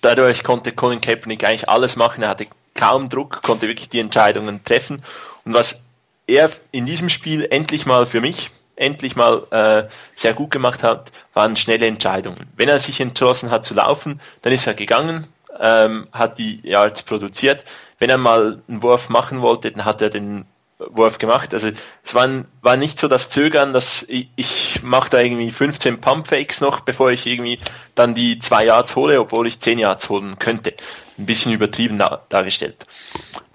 dadurch 0.01 0.43
konnte 0.43 0.73
Colin 0.73 1.01
Kaepernick 1.01 1.43
eigentlich 1.43 1.69
alles 1.69 1.95
machen, 1.95 2.23
er 2.23 2.29
hatte 2.29 2.47
kaum 2.75 3.09
Druck, 3.09 3.41
konnte 3.41 3.67
wirklich 3.67 3.89
die 3.89 3.99
Entscheidungen 3.99 4.63
treffen. 4.63 5.03
Und 5.45 5.53
was 5.53 5.85
er 6.27 6.51
in 6.71 6.85
diesem 6.85 7.09
Spiel 7.09 7.47
endlich 7.49 7.85
mal 7.85 8.05
für 8.05 8.21
mich, 8.21 8.51
endlich 8.75 9.15
mal 9.15 9.43
äh, 9.49 9.89
sehr 10.15 10.33
gut 10.33 10.51
gemacht 10.51 10.83
hat, 10.83 11.11
waren 11.33 11.55
schnelle 11.55 11.87
Entscheidungen. 11.87 12.47
Wenn 12.55 12.69
er 12.69 12.79
sich 12.79 12.99
entschlossen 12.99 13.49
hat 13.49 13.65
zu 13.65 13.73
laufen, 13.73 14.21
dann 14.41 14.53
ist 14.53 14.67
er 14.67 14.75
gegangen, 14.75 15.27
ähm, 15.59 16.07
hat 16.11 16.37
die 16.37 16.59
Yards 16.63 17.03
produziert. 17.03 17.65
Wenn 17.99 18.09
er 18.09 18.17
mal 18.17 18.61
einen 18.67 18.83
Wurf 18.83 19.09
machen 19.09 19.41
wollte, 19.41 19.71
dann 19.71 19.85
hat 19.85 20.01
er 20.01 20.09
den 20.09 20.45
Wurf 20.79 21.17
gemacht. 21.17 21.53
Also 21.53 21.71
es 22.03 22.13
war, 22.13 22.29
war 22.61 22.77
nicht 22.77 22.99
so 22.99 23.07
das 23.07 23.29
Zögern, 23.29 23.73
dass 23.73 24.03
ich, 24.07 24.29
ich 24.35 24.83
mache 24.83 25.09
da 25.09 25.19
irgendwie 25.19 25.51
15 25.51 26.01
Pumpfakes 26.01 26.61
noch, 26.61 26.81
bevor 26.81 27.11
ich 27.11 27.25
irgendwie 27.25 27.59
dann 27.95 28.13
die 28.13 28.39
zwei 28.39 28.65
Yards 28.65 28.95
hole, 28.95 29.19
obwohl 29.19 29.47
ich 29.47 29.59
10 29.59 29.79
Yards 29.79 30.09
holen 30.09 30.37
könnte. 30.37 30.75
Ein 31.17 31.25
bisschen 31.25 31.51
übertrieben 31.51 31.97
da, 31.97 32.23
dargestellt. 32.29 32.85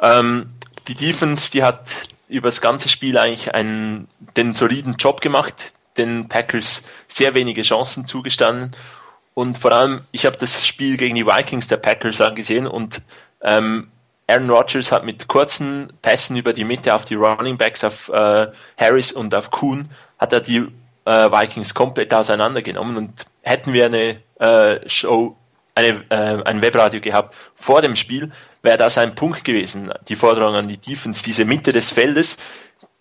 Ähm, 0.01 0.51
die 0.89 0.97
Defense, 0.97 1.51
die 1.53 1.63
hat 1.63 2.09
über 2.29 2.49
das 2.49 2.61
ganze 2.61 2.89
Spiel 2.89 3.17
eigentlich 3.19 3.55
einen, 3.55 4.09
den 4.37 4.55
soliden 4.55 4.97
Job 4.99 5.21
gemacht, 5.21 5.75
den 5.97 6.29
Packers 6.29 6.83
sehr 7.07 7.35
wenige 7.35 7.63
Chancen 7.63 8.07
zugestanden 8.07 8.73
und 9.35 9.59
vor 9.59 9.73
allem, 9.73 10.03
ich 10.13 10.27
habe 10.27 10.37
das 10.37 10.67
Spiel 10.67 10.97
gegen 10.97 11.15
die 11.15 11.27
Vikings 11.27 11.69
der 11.69 11.79
Packers 11.79 12.21
angesehen 12.21 12.67
und 12.67 13.03
ähm, 13.43 13.89
Aaron 14.27 14.51
Rodgers 14.51 14.93
hat 14.93 15.05
mit 15.05 15.29
kurzen 15.29 15.93
Pässen 16.01 16.37
über 16.37 16.53
die 16.53 16.65
Mitte 16.65 16.95
auf 16.95 17.05
die 17.05 17.15
Running 17.15 17.59
Backs, 17.59 17.85
auf 17.85 18.09
äh, 18.09 18.49
Harris 18.79 19.13
und 19.13 19.35
auf 19.35 19.51
Kuhn, 19.51 19.91
hat 20.19 20.33
er 20.33 20.41
die 20.41 20.69
äh, 21.05 21.31
Vikings 21.31 21.75
komplett 21.75 22.15
auseinandergenommen 22.15 22.97
und 22.97 23.27
hätten 23.43 23.73
wir 23.73 23.87
eine 23.87 24.21
äh, 24.39 24.89
Show, 24.89 25.37
eine, 25.75 26.05
äh, 26.11 26.43
ein 26.45 26.63
Webradio 26.63 27.01
gehabt 27.01 27.35
vor 27.55 27.83
dem 27.83 27.97
Spiel, 27.97 28.33
wäre 28.63 28.79
das 28.79 28.99
ein 28.99 29.15
Punkt 29.15 29.45
gewesen, 29.45 29.93
die 30.09 30.17
Forderung 30.17 30.55
an 30.55 30.69
die 30.69 30.79
Defense, 30.79 31.25
diese 31.25 31.45
Mitte 31.45 31.73
des 31.73 31.91
Feldes, 31.91 32.37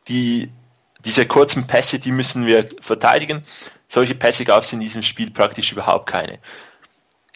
die, 0.07 0.51
diese 1.05 1.25
kurzen 1.25 1.67
Pässe, 1.67 1.99
die 1.99 2.11
müssen 2.11 2.45
wir 2.45 2.67
verteidigen. 2.79 3.43
Solche 3.91 4.15
Pässe 4.15 4.45
gab 4.45 4.63
es 4.63 4.71
in 4.71 4.79
diesem 4.79 5.03
Spiel 5.03 5.31
praktisch 5.31 5.73
überhaupt 5.73 6.07
keine. 6.09 6.39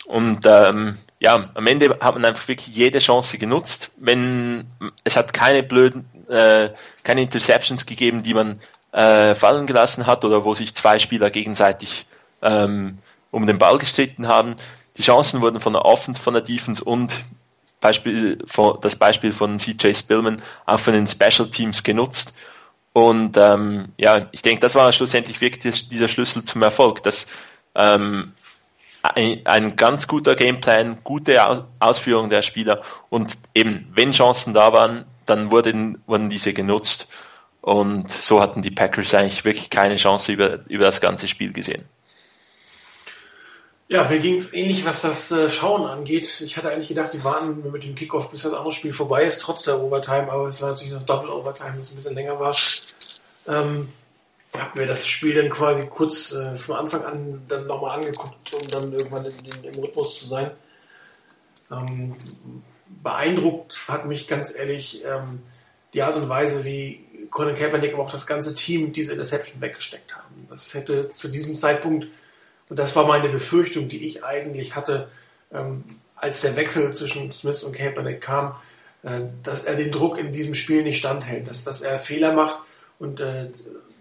Und 0.05 0.45
ähm, 0.45 0.97
ja, 1.19 1.50
am 1.53 1.67
Ende 1.67 1.97
hat 2.00 2.13
man 2.13 2.24
einfach 2.24 2.47
wirklich 2.47 2.74
jede 2.74 3.00
Chance 3.00 3.38
genutzt. 3.38 3.91
Wenn 3.97 4.65
es 5.03 5.17
hat 5.17 5.33
keine 5.33 5.63
blöden, 5.63 6.05
äh, 6.29 6.69
keine 7.03 7.24
Interceptions 7.24 7.85
gegeben, 7.85 8.24
die 8.24 8.33
man 8.33 8.62
äh, 8.93 9.35
fallen 9.35 9.67
gelassen 9.67 10.07
hat 10.07 10.24
oder 10.24 10.45
wo 10.45 10.53
sich 10.53 10.74
zwei 10.74 10.97
Spieler 10.97 11.29
gegenseitig 11.29 12.05
ähm, 12.41 13.00
um 13.31 13.45
den 13.45 13.57
Ball 13.57 13.77
gestritten 13.77 14.29
haben. 14.29 14.55
Die 14.95 15.01
Chancen 15.01 15.41
wurden 15.41 15.59
von 15.59 15.74
der 15.74 15.83
Offense, 15.83 16.21
von 16.21 16.35
der 16.35 16.43
Defense 16.43 16.81
und 16.81 17.25
Beispiel 17.81 18.38
von, 18.45 18.77
das 18.79 18.95
Beispiel 18.95 19.33
von 19.33 19.59
CJ 19.59 19.93
Spillman 19.93 20.41
auch 20.65 20.79
von 20.79 20.93
den 20.93 21.05
Special 21.05 21.50
Teams 21.51 21.83
genutzt. 21.83 22.33
Und 22.96 23.36
ähm, 23.36 23.90
ja, 23.98 24.30
ich 24.32 24.42
denke, 24.42 24.62
das 24.62 24.74
war 24.74 24.90
schlussendlich 24.94 25.42
wirklich 25.42 25.90
dieser 25.90 26.08
Schlüssel 26.08 26.46
zum 26.46 26.62
Erfolg, 26.62 27.04
dass 27.04 27.28
ähm, 27.75 28.32
ein, 29.04 29.42
ein 29.44 29.75
ganz 29.75 30.08
guter 30.08 30.34
Gameplan, 30.34 31.00
gute 31.04 31.44
Ausführung 31.80 32.30
der 32.30 32.42
Spieler 32.42 32.84
und 33.10 33.34
eben, 33.54 33.92
wenn 33.94 34.14
Chancen 34.14 34.54
da 34.54 34.72
waren, 34.72 35.04
dann 35.25 35.52
wurden, 35.52 36.02
wurden 36.06 36.30
diese 36.30 36.54
genutzt 36.54 37.10
und 37.60 38.10
so 38.10 38.40
hatten 38.40 38.62
die 38.62 38.72
Packers 38.72 39.14
eigentlich 39.14 39.44
wirklich 39.44 39.70
keine 39.70 39.98
Chance 39.98 40.32
über, 40.32 40.60
über 40.70 40.86
das 40.86 41.02
ganze 41.02 41.28
Spiel 41.28 41.52
gesehen. 41.52 41.84
Ja, 43.88 44.10
mir 44.10 44.20
ging 44.20 44.39
es 44.39 44.51
ähnlich, 44.51 44.84
was 44.84 45.01
das 45.01 45.32
äh, 45.32 45.50
Schauen 45.50 45.86
angeht. 45.86 46.42
Ich 46.42 46.58
hatte 46.58 46.72
eigentlich 46.72 46.88
gedacht, 46.88 47.13
die 47.13 47.24
warten 47.24 47.72
mit 47.72 47.84
dem 47.84 47.94
Kickoff, 47.94 48.32
bis 48.32 48.42
das 48.42 48.54
andere 48.54 48.72
Spiel 48.72 48.94
vorbei 48.94 49.25
ist, 49.25 49.39
trotz 49.39 49.63
der 49.63 49.80
Overtime, 49.80 50.32
aber 50.32 50.48
es 50.48 50.62
war 50.62 50.70
natürlich 50.70 50.94
noch 50.94 51.04
Double 51.04 51.30
Overtime, 51.30 51.74
das 51.77 51.92
ein 51.92 51.96
bisschen 51.96 52.15
länger 52.15 52.39
war. 52.39 52.56
Ähm, 53.48 53.89
habe 54.60 54.80
mir 54.80 54.88
das 54.88 55.06
Spiel 55.06 55.36
dann 55.36 55.50
quasi 55.51 55.86
kurz 55.86 56.34
äh, 56.34 56.58
von 56.58 56.77
Anfang 56.77 57.04
an 57.04 57.44
dann 57.48 57.68
nochmal 57.68 58.00
angeguckt, 58.00 58.54
um 58.54 58.68
dann 58.70 58.92
irgendwann 58.92 59.25
in, 59.25 59.34
in, 59.46 59.74
im 59.74 59.80
Rhythmus 59.80 60.20
zu 60.20 60.25
sein. 60.25 60.51
Ähm, 61.72 62.15
beeindruckt 63.04 63.88
hat 63.88 64.06
mich 64.06 64.27
ganz 64.27 64.56
ehrlich 64.56 65.04
ähm, 65.06 65.44
die 65.94 66.01
Art 66.01 66.15
und 66.15 66.27
Weise, 66.27 66.65
wie 66.65 67.27
Colin 67.30 67.56
Kaepernick, 67.56 67.94
aber 67.94 68.04
auch 68.04 68.12
das 68.12 68.25
ganze 68.25 68.56
Team 68.56 68.94
diese 68.94 69.13
Interception 69.13 69.62
weggesteckt 69.62 70.15
haben. 70.15 70.48
Das 70.50 70.74
hätte 70.74 71.12
zu 71.12 71.27
diesem 71.27 71.56
Zeitpunkt, 71.56 72.08
und 72.69 72.77
das 72.77 72.95
war 72.95 73.07
meine 73.07 73.29
Befürchtung, 73.29 73.89
die 73.89 74.05
ich 74.05 74.24
eigentlich 74.24 74.75
hatte, 74.75 75.10
ähm, 75.53 75.84
als 76.15 76.41
der 76.41 76.55
Wechsel 76.55 76.93
zwischen 76.93 77.31
Smith 77.31 77.63
und 77.63 77.74
Kaepernick 77.74 78.22
kam, 78.22 78.55
äh, 79.03 79.22
dass 79.43 79.63
er 79.63 79.75
den 79.75 79.91
Druck 79.91 80.17
in 80.17 80.31
diesem 80.31 80.55
Spiel 80.55 80.84
nicht 80.84 80.98
standhält, 80.98 81.48
dass, 81.50 81.63
dass 81.63 81.81
er 81.81 82.00
Fehler 82.00 82.34
macht 82.34 82.60
und 83.00 83.19
äh, 83.19 83.50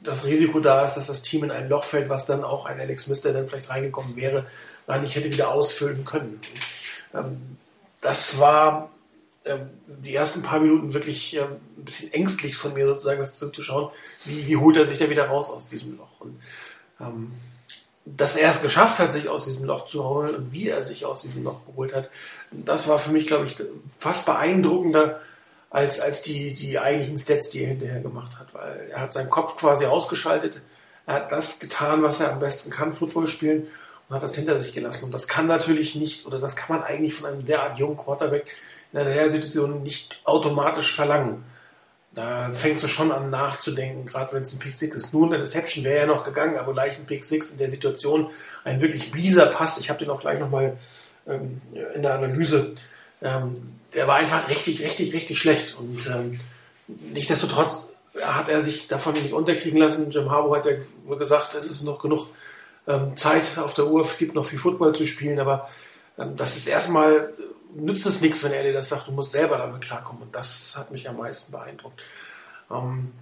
das 0.02 0.26
Risiko 0.26 0.60
da 0.60 0.84
ist, 0.84 0.94
dass 0.94 1.06
das 1.06 1.22
Team 1.22 1.44
in 1.44 1.50
ein 1.50 1.68
Loch 1.68 1.84
fällt, 1.84 2.08
was 2.08 2.26
dann 2.26 2.44
auch 2.44 2.66
ein 2.66 2.78
Alex 2.78 3.04
Smith, 3.04 3.22
der 3.22 3.32
dann 3.32 3.48
vielleicht 3.48 3.70
reingekommen 3.70 4.16
wäre, 4.16 4.46
gar 4.86 4.98
nicht 4.98 5.16
hätte 5.16 5.32
wieder 5.32 5.50
ausfüllen 5.50 6.04
können. 6.04 6.40
Ähm, 7.14 7.56
das 8.00 8.38
war 8.38 8.90
ähm, 9.46 9.70
die 9.86 10.14
ersten 10.14 10.42
paar 10.42 10.60
Minuten 10.60 10.94
wirklich 10.94 11.36
ähm, 11.36 11.56
ein 11.78 11.84
bisschen 11.84 12.12
ängstlich 12.12 12.56
von 12.56 12.74
mir 12.74 12.86
sozusagen, 12.86 13.20
das 13.20 13.36
zuzuschauen, 13.36 13.90
wie, 14.24 14.46
wie 14.46 14.56
holt 14.56 14.76
er 14.76 14.84
sich 14.84 14.98
da 14.98 15.08
wieder 15.08 15.26
raus 15.26 15.50
aus 15.50 15.68
diesem 15.68 15.96
Loch. 15.96 16.20
Und, 16.20 16.40
ähm, 17.00 17.32
dass 18.04 18.36
er 18.36 18.50
es 18.50 18.60
geschafft 18.60 18.98
hat, 18.98 19.12
sich 19.12 19.28
aus 19.28 19.46
diesem 19.46 19.64
Loch 19.64 19.86
zu 19.86 20.04
holen 20.04 20.34
und 20.34 20.52
wie 20.52 20.68
er 20.68 20.82
sich 20.82 21.06
aus 21.06 21.22
diesem 21.22 21.44
Loch 21.44 21.64
geholt 21.66 21.94
hat, 21.94 22.10
das 22.50 22.86
war 22.88 22.98
für 22.98 23.12
mich, 23.12 23.26
glaube 23.26 23.46
ich, 23.46 23.56
fast 23.98 24.26
beeindruckender 24.26 25.20
als, 25.70 26.00
als 26.00 26.22
die, 26.22 26.52
die 26.54 26.78
eigentlichen 26.78 27.18
Stats, 27.18 27.50
die 27.50 27.62
er 27.62 27.68
hinterher 27.68 28.00
gemacht 28.00 28.38
hat, 28.38 28.52
weil 28.52 28.88
er 28.90 29.00
hat 29.00 29.12
seinen 29.12 29.30
Kopf 29.30 29.56
quasi 29.56 29.86
ausgeschaltet, 29.86 30.60
er 31.06 31.14
hat 31.14 31.32
das 31.32 31.58
getan, 31.58 32.02
was 32.02 32.20
er 32.20 32.32
am 32.32 32.40
besten 32.40 32.70
kann, 32.70 32.92
Football 32.92 33.26
spielen 33.26 33.66
und 34.08 34.16
hat 34.16 34.22
das 34.22 34.36
hinter 34.36 34.62
sich 34.62 34.74
gelassen. 34.74 35.06
Und 35.06 35.12
das 35.12 35.26
kann 35.26 35.46
natürlich 35.46 35.94
nicht, 35.94 36.26
oder 36.26 36.38
das 36.38 36.56
kann 36.56 36.76
man 36.76 36.86
eigentlich 36.86 37.14
von 37.14 37.30
einem 37.30 37.44
derart 37.44 37.78
jungen 37.78 37.96
Quarterback 37.96 38.46
in 38.92 39.00
einer 39.00 39.30
Situation 39.30 39.82
nicht 39.82 40.20
automatisch 40.24 40.94
verlangen. 40.94 41.44
Da 42.14 42.52
fängst 42.52 42.84
du 42.84 42.88
schon 42.88 43.10
an 43.10 43.30
nachzudenken, 43.30 44.06
gerade 44.06 44.32
wenn 44.32 44.42
es 44.42 44.52
ein 44.52 44.60
Pick 44.60 44.74
6 44.74 44.96
ist. 44.96 45.14
Nur 45.14 45.26
eine 45.26 45.38
Deception 45.38 45.84
wäre 45.84 46.00
ja 46.00 46.06
noch 46.06 46.24
gegangen, 46.24 46.56
aber 46.56 46.72
gleich 46.72 46.96
ein 46.98 47.06
Pick 47.06 47.24
6 47.24 47.52
in 47.52 47.58
der 47.58 47.70
Situation, 47.70 48.30
ein 48.62 48.80
wirklich 48.80 49.12
mieser 49.12 49.46
Pass, 49.46 49.78
ich 49.78 49.90
habe 49.90 49.98
den 49.98 50.10
auch 50.10 50.20
gleich 50.20 50.38
nochmal 50.38 50.76
ähm, 51.26 51.60
in 51.94 52.02
der 52.02 52.14
Analyse, 52.14 52.74
ähm, 53.20 53.74
der 53.94 54.06
war 54.06 54.16
einfach 54.16 54.48
richtig, 54.48 54.80
richtig, 54.82 55.12
richtig 55.12 55.40
schlecht. 55.40 55.76
Und 55.76 56.06
ähm, 56.06 56.40
nichtsdestotrotz 56.86 57.88
hat 58.20 58.48
er 58.48 58.62
sich 58.62 58.86
davon 58.86 59.14
nicht 59.14 59.32
unterkriegen 59.32 59.80
lassen. 59.80 60.10
Jim 60.10 60.30
Harbour 60.30 60.58
hat 60.58 60.66
ja 60.66 60.72
gesagt, 61.16 61.54
es 61.54 61.68
ist 61.68 61.82
noch 61.82 62.00
genug 62.00 62.28
ähm, 62.86 63.16
Zeit 63.16 63.58
auf 63.58 63.74
der 63.74 63.86
Uhr, 63.86 64.02
es 64.02 64.18
gibt 64.18 64.34
noch 64.34 64.44
viel 64.44 64.58
Football 64.58 64.94
zu 64.94 65.06
spielen, 65.06 65.40
aber 65.40 65.68
ähm, 66.18 66.36
das 66.36 66.56
ist 66.56 66.68
erstmal 66.68 67.32
nützt 67.74 68.06
es 68.06 68.20
nichts, 68.20 68.42
wenn 68.44 68.52
er 68.52 68.62
dir 68.62 68.72
das 68.72 68.88
sagt, 68.88 69.08
du 69.08 69.12
musst 69.12 69.32
selber 69.32 69.58
damit 69.58 69.80
klarkommen. 69.82 70.22
Und 70.22 70.34
das 70.34 70.74
hat 70.76 70.90
mich 70.90 71.08
am 71.08 71.18
meisten 71.18 71.52
beeindruckt. 71.52 72.00
Ähm, 72.70 73.12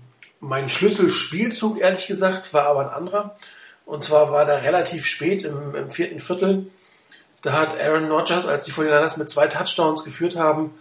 mein 0.41 0.69
Schlüsselspielzug, 0.69 1.79
ehrlich 1.79 2.07
gesagt, 2.07 2.53
war 2.53 2.67
aber 2.67 2.81
ein 2.81 2.95
anderer. 2.95 3.35
Und 3.87 4.05
zwar 4.05 4.33
war 4.33 4.45
der 4.45 4.63
relativ 4.63 5.07
spät 5.07 5.45
im, 5.45 5.75
im 5.75 5.91
vierten 5.91 6.21
Viertel. 6.21 6.67
Da 7.43 7.53
hat 7.53 7.79
Aaron 7.79 8.11
Rodgers, 8.11 8.47
als 8.47 8.65
die 8.65 8.73
49ers 8.73 9.19
mit 9.19 9.29
zwei 9.29 9.49
Touchdowns 9.49 10.05
geführt 10.05 10.37
haben, 10.37 10.75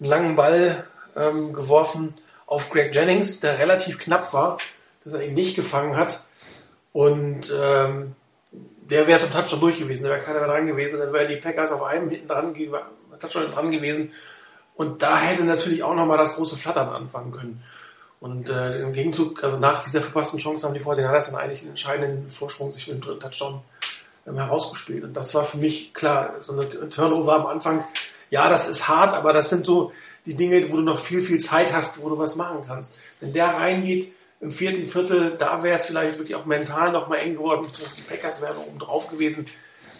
einen 0.00 0.08
langen 0.08 0.36
Ball 0.36 0.84
ähm, 1.16 1.52
geworfen 1.52 2.14
auf 2.46 2.70
Greg 2.70 2.94
Jennings, 2.94 3.40
der 3.40 3.58
relativ 3.58 3.98
knapp 3.98 4.32
war, 4.32 4.58
dass 5.04 5.14
er 5.14 5.22
ihn 5.22 5.34
nicht 5.34 5.56
gefangen 5.56 5.96
hat. 5.96 6.24
Und 6.92 7.52
ähm, 7.60 8.14
der 8.52 9.06
wäre 9.06 9.20
zum 9.20 9.32
Touchdown 9.32 9.60
durch 9.60 9.78
gewesen, 9.78 10.04
da 10.04 10.10
wäre 10.10 10.20
keiner 10.20 10.40
mehr 10.40 10.48
dran 10.48 10.66
gewesen, 10.66 11.00
dann 11.00 11.12
wären 11.12 11.28
die 11.28 11.36
Packers 11.36 11.72
auf 11.72 11.82
einem 11.82 12.10
hinten 12.10 12.28
dran, 12.28 12.54
Touchdown 13.18 13.50
dran 13.52 13.70
gewesen. 13.70 14.12
Und 14.74 15.02
da 15.02 15.18
hätte 15.18 15.44
natürlich 15.44 15.82
auch 15.82 15.94
nochmal 15.94 16.18
das 16.18 16.34
große 16.34 16.56
Flattern 16.56 16.88
anfangen 16.88 17.30
können. 17.30 17.62
Und 18.20 18.48
äh, 18.48 18.80
im 18.80 18.92
Gegenzug, 18.92 19.44
also 19.44 19.58
nach 19.58 19.84
dieser 19.84 20.00
verpassten 20.00 20.38
Chance 20.38 20.66
haben 20.66 20.74
die 20.74 20.80
49ers 20.80 21.30
dann 21.30 21.40
eigentlich 21.40 21.60
einen 21.60 21.70
entscheidenden 21.70 22.30
Vorsprung 22.30 22.72
sich 22.72 22.88
mit 22.88 22.96
dem 22.96 23.00
dritten 23.02 23.20
Touchdown 23.20 23.60
ähm, 24.26 24.36
herausgespielt. 24.36 25.04
Und 25.04 25.14
das 25.14 25.34
war 25.34 25.44
für 25.44 25.58
mich 25.58 25.92
klar, 25.92 26.36
so 26.40 26.58
eine 26.58 26.68
Turnover 26.88 27.34
am 27.34 27.46
Anfang, 27.46 27.84
ja, 28.30 28.48
das 28.48 28.68
ist 28.68 28.88
hart, 28.88 29.14
aber 29.14 29.32
das 29.32 29.50
sind 29.50 29.66
so 29.66 29.92
die 30.26 30.34
Dinge, 30.34 30.72
wo 30.72 30.76
du 30.76 30.82
noch 30.82 30.98
viel, 30.98 31.22
viel 31.22 31.38
Zeit 31.38 31.74
hast, 31.74 32.00
wo 32.02 32.08
du 32.08 32.18
was 32.18 32.34
machen 32.34 32.64
kannst. 32.66 32.96
Wenn 33.20 33.32
der 33.32 33.48
reingeht, 33.48 34.12
im 34.40 34.50
vierten 34.50 34.86
Viertel, 34.86 35.36
da 35.38 35.62
wäre 35.62 35.78
es 35.78 35.86
vielleicht 35.86 36.18
wirklich 36.18 36.34
auch 36.34 36.44
mental 36.44 36.92
noch 36.92 37.08
mal 37.08 37.16
eng 37.16 37.34
geworden. 37.34 37.66
Die 37.96 38.02
Packers 38.02 38.42
wären 38.42 38.56
oben 38.56 38.78
drauf 38.78 39.08
gewesen. 39.08 39.46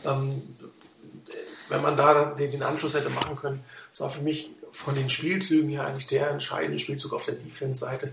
Ähm, 0.05 0.43
wenn 1.75 1.83
man 1.83 1.97
da 1.97 2.25
den, 2.25 2.63
Anschluss 2.63 2.95
hätte 2.95 3.11
machen 3.11 3.37
können, 3.37 3.65
das 3.91 4.01
war 4.01 4.11
für 4.11 4.23
mich 4.23 4.51
von 4.71 4.95
den 4.95 5.11
Spielzügen 5.11 5.69
her 5.69 5.85
eigentlich 5.85 6.07
der 6.07 6.31
entscheidende 6.31 6.79
Spielzug 6.79 7.13
auf 7.13 7.25
der 7.25 7.35
Defense-Seite, 7.35 8.13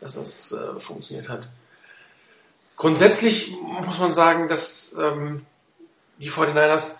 dass 0.00 0.14
das 0.14 0.52
äh, 0.52 0.78
funktioniert 0.78 1.28
hat. 1.28 1.48
Grundsätzlich 2.76 3.56
muss 3.84 3.98
man 3.98 4.10
sagen, 4.10 4.48
dass 4.48 4.96
ähm, 5.00 5.44
die 6.18 6.30
49ers 6.30 6.96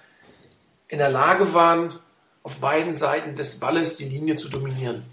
in 0.89 0.99
der 0.99 1.11
Lage 1.11 1.53
waren, 1.53 1.99
auf 2.43 2.59
beiden 2.59 2.97
Seiten 2.97 3.35
des 3.37 3.61
Balles 3.61 3.97
die 3.97 4.09
Linie 4.09 4.37
zu 4.37 4.49
dominieren. 4.49 5.05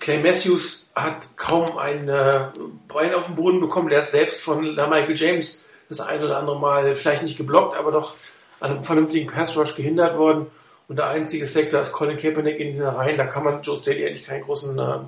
Clay 0.00 0.20
Matthews 0.20 0.88
hat 0.94 1.36
kaum 1.36 1.78
ein 1.78 2.08
äh, 2.08 2.48
Bein 2.88 3.14
auf 3.14 3.26
den 3.26 3.36
Boden 3.36 3.60
bekommen. 3.60 3.88
Der 3.88 4.00
ist 4.00 4.10
selbst 4.10 4.40
von 4.40 4.74
Michael 4.74 5.16
James 5.16 5.64
das 5.88 6.00
ein 6.00 6.22
oder 6.22 6.38
andere 6.38 6.58
Mal 6.58 6.96
vielleicht 6.96 7.22
nicht 7.22 7.36
geblockt, 7.36 7.76
aber 7.76 7.92
doch 7.92 8.16
an 8.60 8.70
einem 8.70 8.84
vernünftigen 8.84 9.30
Pass 9.30 9.56
Rush 9.56 9.76
gehindert 9.76 10.16
worden. 10.16 10.46
Und 10.88 10.96
der 10.96 11.08
einzige 11.08 11.46
Sektor 11.46 11.80
ist 11.80 11.92
Colin 11.92 12.16
Kaepernick 12.16 12.60
in 12.60 12.74
den 12.74 12.82
Reihen. 12.82 13.16
Da 13.16 13.26
kann 13.26 13.44
man 13.44 13.62
Joe 13.62 13.76
Staley 13.76 14.06
eigentlich 14.06 14.26
keinen 14.26 14.42
großen 14.42 14.78
äh, 14.78 14.98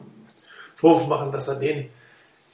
Vorwurf 0.74 1.06
machen, 1.06 1.32
dass 1.32 1.48
er 1.48 1.56
den 1.56 1.88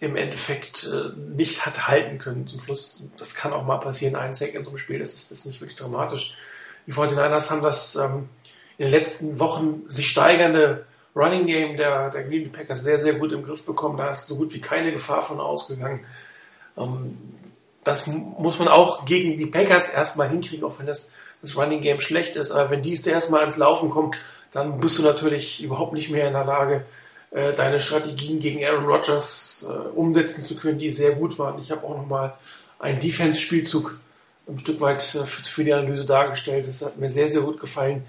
im 0.00 0.16
Endeffekt 0.16 0.84
äh, 0.92 1.16
nicht 1.34 1.64
hat 1.64 1.88
halten 1.88 2.18
können 2.18 2.46
zum 2.46 2.60
Schluss. 2.60 3.02
Das 3.16 3.34
kann 3.34 3.52
auch 3.52 3.64
mal 3.64 3.78
passieren, 3.78 4.16
ein 4.16 4.34
Sack 4.34 4.54
in 4.54 4.64
so 4.64 4.70
einem 4.70 4.78
Spiel, 4.78 4.98
das 4.98 5.14
ist, 5.14 5.30
das 5.30 5.40
ist 5.40 5.46
nicht 5.46 5.60
wirklich 5.60 5.78
dramatisch. 5.78 6.36
Die 6.86 6.92
49ers 6.92 7.50
haben 7.50 7.62
das 7.62 7.96
ähm, 7.96 8.28
in 8.76 8.86
den 8.86 8.90
letzten 8.90 9.38
Wochen 9.38 9.84
sich 9.88 10.10
steigernde 10.10 10.84
Running 11.16 11.46
Game 11.46 11.76
der, 11.76 12.10
der 12.10 12.24
Green 12.24 12.50
Packers 12.50 12.82
sehr, 12.82 12.98
sehr 12.98 13.14
gut 13.14 13.32
im 13.32 13.44
Griff 13.44 13.64
bekommen. 13.64 13.96
Da 13.96 14.10
ist 14.10 14.26
so 14.26 14.36
gut 14.36 14.52
wie 14.52 14.60
keine 14.60 14.92
Gefahr 14.92 15.22
von 15.22 15.40
ausgegangen. 15.40 16.04
Ähm, 16.76 17.16
das 17.84 18.06
muss 18.06 18.58
man 18.58 18.68
auch 18.68 19.04
gegen 19.04 19.38
die 19.38 19.46
Packers 19.46 19.88
erstmal 19.88 20.30
hinkriegen, 20.30 20.64
auch 20.64 20.78
wenn 20.78 20.86
das, 20.86 21.12
das 21.42 21.56
Running 21.56 21.80
Game 21.80 22.00
schlecht 22.00 22.36
ist. 22.36 22.50
Aber 22.50 22.70
wenn 22.70 22.82
die 22.82 22.98
erstmal 23.04 23.44
ins 23.44 23.58
Laufen 23.58 23.90
kommen, 23.90 24.12
dann 24.52 24.80
bist 24.80 24.98
du 24.98 25.02
natürlich 25.02 25.62
überhaupt 25.62 25.92
nicht 25.92 26.10
mehr 26.10 26.26
in 26.26 26.32
der 26.32 26.44
Lage, 26.44 26.84
äh, 27.30 27.52
deine 27.52 27.80
Strategien 27.80 28.40
gegen 28.40 28.64
Aaron 28.64 28.86
Rodgers 28.86 29.66
äh, 29.68 29.72
umsetzen 29.72 30.46
zu 30.46 30.56
können, 30.56 30.78
die 30.78 30.90
sehr 30.90 31.12
gut 31.12 31.38
waren. 31.38 31.58
Ich 31.60 31.70
habe 31.70 31.84
auch 31.84 31.96
nochmal 31.96 32.34
einen 32.78 33.00
Defense-Spielzug 33.00 33.98
ein 34.48 34.58
Stück 34.58 34.80
weit 34.80 35.14
äh, 35.14 35.26
für 35.26 35.64
die 35.64 35.72
Analyse 35.72 36.04
dargestellt. 36.04 36.68
Das 36.68 36.82
hat 36.82 36.96
mir 36.96 37.10
sehr, 37.10 37.28
sehr 37.28 37.42
gut 37.42 37.60
gefallen, 37.60 38.04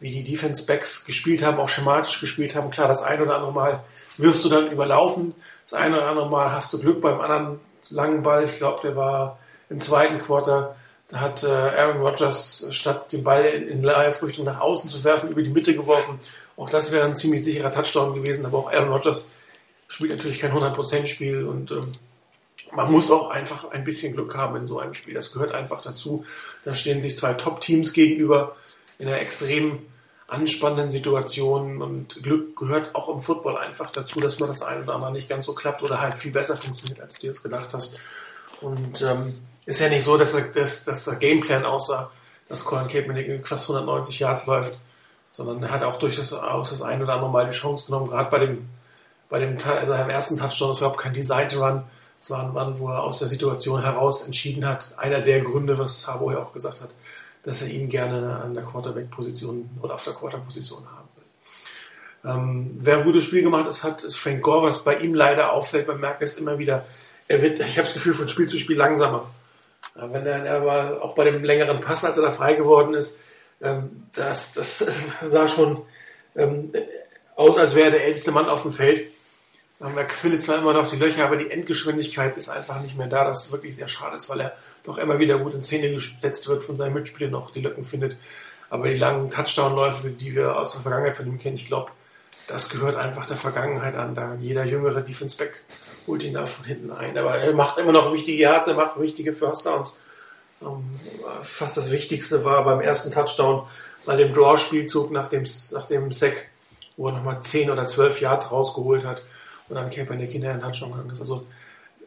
wie 0.00 0.10
die 0.10 0.24
Defense-Backs 0.24 1.04
gespielt 1.04 1.42
haben, 1.42 1.58
auch 1.58 1.68
schematisch 1.68 2.20
gespielt 2.20 2.56
haben. 2.56 2.70
Klar, 2.70 2.88
das 2.88 3.02
ein 3.02 3.22
oder 3.22 3.36
andere 3.36 3.52
Mal 3.52 3.84
wirst 4.16 4.44
du 4.44 4.48
dann 4.48 4.70
überlaufen. 4.70 5.34
Das 5.64 5.74
eine 5.74 5.96
oder 5.96 6.08
andere 6.08 6.28
Mal 6.28 6.52
hast 6.52 6.72
du 6.72 6.80
Glück 6.80 7.00
beim 7.00 7.20
anderen 7.20 7.60
langen 7.90 8.22
Ball. 8.22 8.44
Ich 8.44 8.56
glaube, 8.56 8.80
der 8.82 8.96
war 8.96 9.38
im 9.70 9.80
zweiten 9.80 10.18
Quarter. 10.18 10.76
Da 11.08 11.20
hat 11.20 11.42
äh, 11.42 11.48
Aaron 11.48 12.00
Rodgers 12.02 12.66
statt 12.70 13.12
den 13.12 13.24
Ball 13.24 13.44
in, 13.44 13.68
in 13.68 13.82
Live-Richtung 13.82 14.44
nach 14.44 14.60
außen 14.60 14.88
zu 14.90 15.04
werfen, 15.04 15.30
über 15.30 15.42
die 15.42 15.50
Mitte 15.50 15.74
geworfen. 15.74 16.18
Auch 16.56 16.70
das 16.70 16.92
wäre 16.92 17.04
ein 17.04 17.16
ziemlich 17.16 17.44
sicherer 17.44 17.70
Touchdown 17.70 18.14
gewesen. 18.14 18.46
Aber 18.46 18.58
auch 18.58 18.72
Aaron 18.72 18.90
Rodgers 18.90 19.30
spielt 19.88 20.10
natürlich 20.10 20.40
kein 20.40 20.52
100%-Spiel 20.52 21.44
und 21.44 21.70
ähm, 21.70 21.92
man 22.72 22.90
muss 22.90 23.10
auch 23.10 23.30
einfach 23.30 23.70
ein 23.70 23.84
bisschen 23.84 24.14
Glück 24.14 24.36
haben 24.36 24.56
in 24.56 24.66
so 24.66 24.78
einem 24.78 24.94
Spiel. 24.94 25.14
Das 25.14 25.32
gehört 25.32 25.52
einfach 25.52 25.82
dazu. 25.82 26.24
Da 26.64 26.74
stehen 26.74 27.02
sich 27.02 27.16
zwei 27.16 27.34
Top-Teams 27.34 27.92
gegenüber 27.92 28.56
in 28.98 29.08
einer 29.08 29.20
extrem 29.20 29.80
anspannenden 30.28 30.90
Situation 30.90 31.82
und 31.82 32.22
Glück 32.22 32.56
gehört 32.56 32.94
auch 32.94 33.08
im 33.08 33.20
Football 33.20 33.58
einfach 33.58 33.90
dazu, 33.90 34.20
dass 34.20 34.40
man 34.40 34.48
das 34.48 34.62
ein 34.62 34.82
oder 34.82 34.94
andere 34.94 35.12
nicht 35.12 35.28
ganz 35.28 35.46
so 35.46 35.54
klappt 35.54 35.82
oder 35.82 36.00
halt 36.00 36.14
viel 36.14 36.32
besser 36.32 36.56
funktioniert, 36.56 37.00
als 37.00 37.14
du 37.14 37.22
dir 37.22 37.32
das 37.32 37.42
gedacht 37.42 37.74
hast. 37.74 37.98
Und 38.60 39.02
ähm, 39.02 39.34
ist 39.66 39.80
ja 39.80 39.88
nicht 39.88 40.04
so, 40.04 40.16
dass, 40.16 40.34
dass, 40.52 40.84
dass 40.84 41.04
der 41.04 41.16
Gameplan 41.16 41.64
aussah, 41.64 42.10
dass 42.48 42.64
Colin 42.64 42.88
Kaepernick 42.88 43.46
fast 43.46 43.68
190 43.68 44.18
Yards 44.18 44.46
läuft, 44.46 44.78
sondern 45.30 45.62
er 45.62 45.70
hat 45.70 45.82
auch 45.82 45.98
durchaus 45.98 46.30
das, 46.30 46.70
das 46.70 46.82
ein 46.82 47.02
oder 47.02 47.14
andere 47.14 47.30
Mal 47.30 47.46
die 47.46 47.56
Chance 47.56 47.86
genommen, 47.86 48.08
gerade 48.08 48.30
bei 48.30 48.38
dem, 48.38 48.68
bei 49.28 49.40
dem 49.40 49.58
also 49.58 49.92
im 49.92 50.10
ersten 50.10 50.36
Touchdown, 50.36 50.70
das 50.70 50.80
war 50.80 50.88
überhaupt 50.88 51.00
kein 51.00 51.14
Designed 51.14 51.56
Run, 51.56 51.82
es 52.20 52.30
war 52.30 52.40
ein 52.42 52.52
Mann, 52.54 52.78
wo 52.78 52.88
er 52.88 53.02
aus 53.02 53.18
der 53.18 53.28
Situation 53.28 53.82
heraus 53.82 54.24
entschieden 54.24 54.64
hat, 54.66 54.96
einer 54.96 55.20
der 55.20 55.42
Gründe, 55.42 55.78
was 55.78 56.06
Harbo 56.08 56.30
ja 56.30 56.38
auch 56.38 56.52
gesagt 56.52 56.80
hat, 56.80 56.90
dass 57.44 57.62
er 57.62 57.68
ihn 57.68 57.88
gerne 57.88 58.40
an 58.42 58.54
der 58.54 58.64
Quarterback-Position 58.64 59.70
oder 59.82 59.94
auf 59.94 60.04
der 60.04 60.14
Quarterback-Position 60.14 60.84
haben 60.86 61.08
will. 61.14 62.30
Ähm, 62.30 62.78
wer 62.80 62.98
ein 62.98 63.04
gutes 63.04 63.24
Spiel 63.24 63.42
gemacht 63.42 63.82
hat, 63.82 64.02
ist 64.02 64.16
Frank 64.16 64.42
Gore, 64.42 64.68
was 64.68 64.82
bei 64.82 64.96
ihm 64.98 65.14
leider 65.14 65.52
auffällt. 65.52 65.86
Man 65.86 66.00
merkt 66.00 66.22
es 66.22 66.38
immer 66.38 66.58
wieder. 66.58 66.84
Er 67.28 67.42
wird, 67.42 67.60
ich 67.60 67.76
habe 67.78 67.86
das 67.86 67.94
Gefühl, 67.94 68.14
von 68.14 68.28
Spiel 68.28 68.48
zu 68.48 68.58
Spiel 68.58 68.78
langsamer. 68.78 69.30
Ja, 69.94 70.12
wenn 70.12 70.26
er, 70.26 70.44
er 70.44 70.64
war 70.64 71.02
auch 71.02 71.14
bei 71.14 71.24
dem 71.24 71.44
längeren 71.44 71.80
Pass, 71.80 72.04
als 72.04 72.16
er 72.16 72.24
da 72.24 72.30
frei 72.30 72.54
geworden 72.54 72.94
ist, 72.94 73.18
ähm, 73.62 74.06
das, 74.14 74.54
das 74.54 74.84
sah 75.24 75.46
schon 75.46 75.82
ähm, 76.34 76.72
aus, 77.36 77.58
als 77.58 77.74
wäre 77.74 77.86
er 77.86 77.92
der 77.92 78.04
älteste 78.04 78.32
Mann 78.32 78.48
auf 78.48 78.62
dem 78.62 78.72
Feld. 78.72 79.10
Er 79.84 80.08
findet 80.08 80.40
zwar 80.40 80.58
immer 80.58 80.72
noch 80.72 80.88
die 80.88 80.96
Löcher, 80.96 81.26
aber 81.26 81.36
die 81.36 81.50
Endgeschwindigkeit 81.50 82.38
ist 82.38 82.48
einfach 82.48 82.80
nicht 82.80 82.96
mehr 82.96 83.06
da. 83.06 83.24
Das 83.24 83.52
wirklich 83.52 83.76
sehr 83.76 83.88
schade 83.88 84.16
ist, 84.16 84.30
weil 84.30 84.40
er 84.40 84.56
doch 84.82 84.96
immer 84.96 85.18
wieder 85.18 85.38
gut 85.38 85.52
in 85.52 85.62
Szene 85.62 85.90
gesetzt 85.90 86.48
wird 86.48 86.64
von 86.64 86.76
seinen 86.78 86.94
Mitspielern, 86.94 87.32
noch 87.32 87.50
die 87.50 87.60
Lücken 87.60 87.84
findet. 87.84 88.16
Aber 88.70 88.88
die 88.88 88.96
langen 88.96 89.30
Touchdown-Läufe, 89.30 90.08
die 90.08 90.34
wir 90.34 90.56
aus 90.56 90.72
der 90.72 90.80
Vergangenheit 90.80 91.16
von 91.16 91.26
ihm 91.26 91.38
kennen, 91.38 91.56
ich 91.56 91.66
glaube, 91.66 91.90
das 92.48 92.70
gehört 92.70 92.96
einfach 92.96 93.26
der 93.26 93.36
Vergangenheit 93.36 93.94
an. 93.94 94.14
Da 94.14 94.34
jeder 94.40 94.64
jüngere 94.64 95.02
Defense 95.02 95.36
Back 95.36 95.62
holt 96.06 96.22
ihn 96.22 96.32
da 96.32 96.46
von 96.46 96.64
hinten 96.64 96.90
ein. 96.90 97.18
Aber 97.18 97.36
er 97.36 97.52
macht 97.52 97.76
immer 97.76 97.92
noch 97.92 98.10
wichtige 98.10 98.38
Yards, 98.38 98.68
er 98.68 98.74
macht 98.74 98.98
wichtige 98.98 99.34
First 99.34 99.66
Downs. 99.66 99.98
Ähm, 100.62 100.98
fast 101.42 101.76
das 101.76 101.90
Wichtigste 101.90 102.42
war 102.42 102.64
beim 102.64 102.80
ersten 102.80 103.12
Touchdown 103.12 103.66
bei 104.06 104.16
dem 104.16 104.32
Draw-Spielzug 104.32 105.10
nach 105.10 105.28
dem, 105.28 105.44
nach 105.72 105.86
dem 105.88 106.10
Sack, 106.10 106.48
wo 106.96 107.08
er 107.08 107.12
nochmal 107.12 107.42
10 107.42 107.70
oder 107.70 107.86
12 107.86 108.22
Yards 108.22 108.50
rausgeholt 108.50 109.04
hat 109.04 109.22
und 109.68 109.76
dann 109.76 109.90
Kaepernick 109.90 110.30
hinterher 110.30 110.54
einen 110.54 110.62
Touchdown 110.62 110.92
gegangen 110.92 111.10
ist. 111.10 111.20
Also 111.20 111.46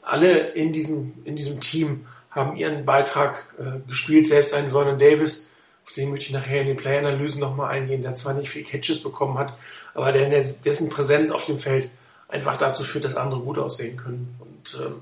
alle 0.01 0.49
in 0.51 0.73
diesem, 0.73 1.13
in 1.25 1.35
diesem 1.35 1.59
Team 1.59 2.07
haben 2.31 2.55
ihren 2.55 2.85
Beitrag 2.85 3.53
äh, 3.59 3.79
gespielt, 3.87 4.27
selbst 4.27 4.53
ein 4.53 4.71
Vernon 4.71 4.99
Davis, 4.99 5.47
auf 5.85 5.93
den 5.93 6.11
möchte 6.11 6.27
ich 6.27 6.33
nachher 6.33 6.61
in 6.61 6.67
den 6.67 6.77
Play-Analysen 6.77 7.39
nochmal 7.39 7.71
eingehen, 7.71 8.01
der 8.01 8.13
zwar 8.15 8.33
nicht 8.33 8.49
viel 8.49 8.63
Catches 8.63 9.01
bekommen 9.01 9.37
hat, 9.37 9.57
aber 9.93 10.11
der, 10.11 10.29
dessen 10.29 10.89
Präsenz 10.89 11.31
auf 11.31 11.45
dem 11.45 11.59
Feld 11.59 11.89
einfach 12.27 12.57
dazu 12.57 12.83
führt, 12.83 13.05
dass 13.05 13.15
andere 13.15 13.39
gut 13.39 13.57
aussehen 13.57 13.97
können. 13.97 14.35
Und 14.39 14.77
ähm, 14.81 15.01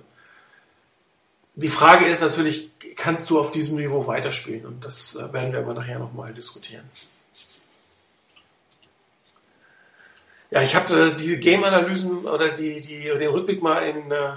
die 1.56 1.70
Frage 1.70 2.06
ist 2.06 2.22
natürlich, 2.22 2.70
kannst 2.96 3.30
du 3.30 3.40
auf 3.40 3.52
diesem 3.52 3.78
Niveau 3.78 4.06
weiterspielen? 4.08 4.66
Und 4.66 4.86
das 4.86 5.16
äh, 5.16 5.34
werden 5.34 5.54
wir 5.54 5.60
aber 5.60 5.74
nachher 5.74 6.00
nochmal 6.00 6.34
diskutieren. 6.34 6.84
Ja, 10.56 10.62
ich 10.62 10.74
habe 10.74 10.98
äh, 10.98 11.14
diese 11.18 11.38
Game-Analysen 11.38 12.26
oder 12.26 12.50
die, 12.50 12.80
die, 12.80 13.04
den 13.04 13.30
Rückblick 13.30 13.62
mal 13.62 13.90
in, 13.90 14.10
äh, 14.10 14.36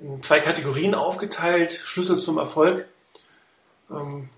in 0.00 0.20
zwei 0.20 0.40
Kategorien 0.40 0.92
aufgeteilt. 0.92 1.70
Schlüssel 1.70 2.18
zum 2.18 2.38
Erfolg. 2.38 2.88
Ähm, 3.88 4.28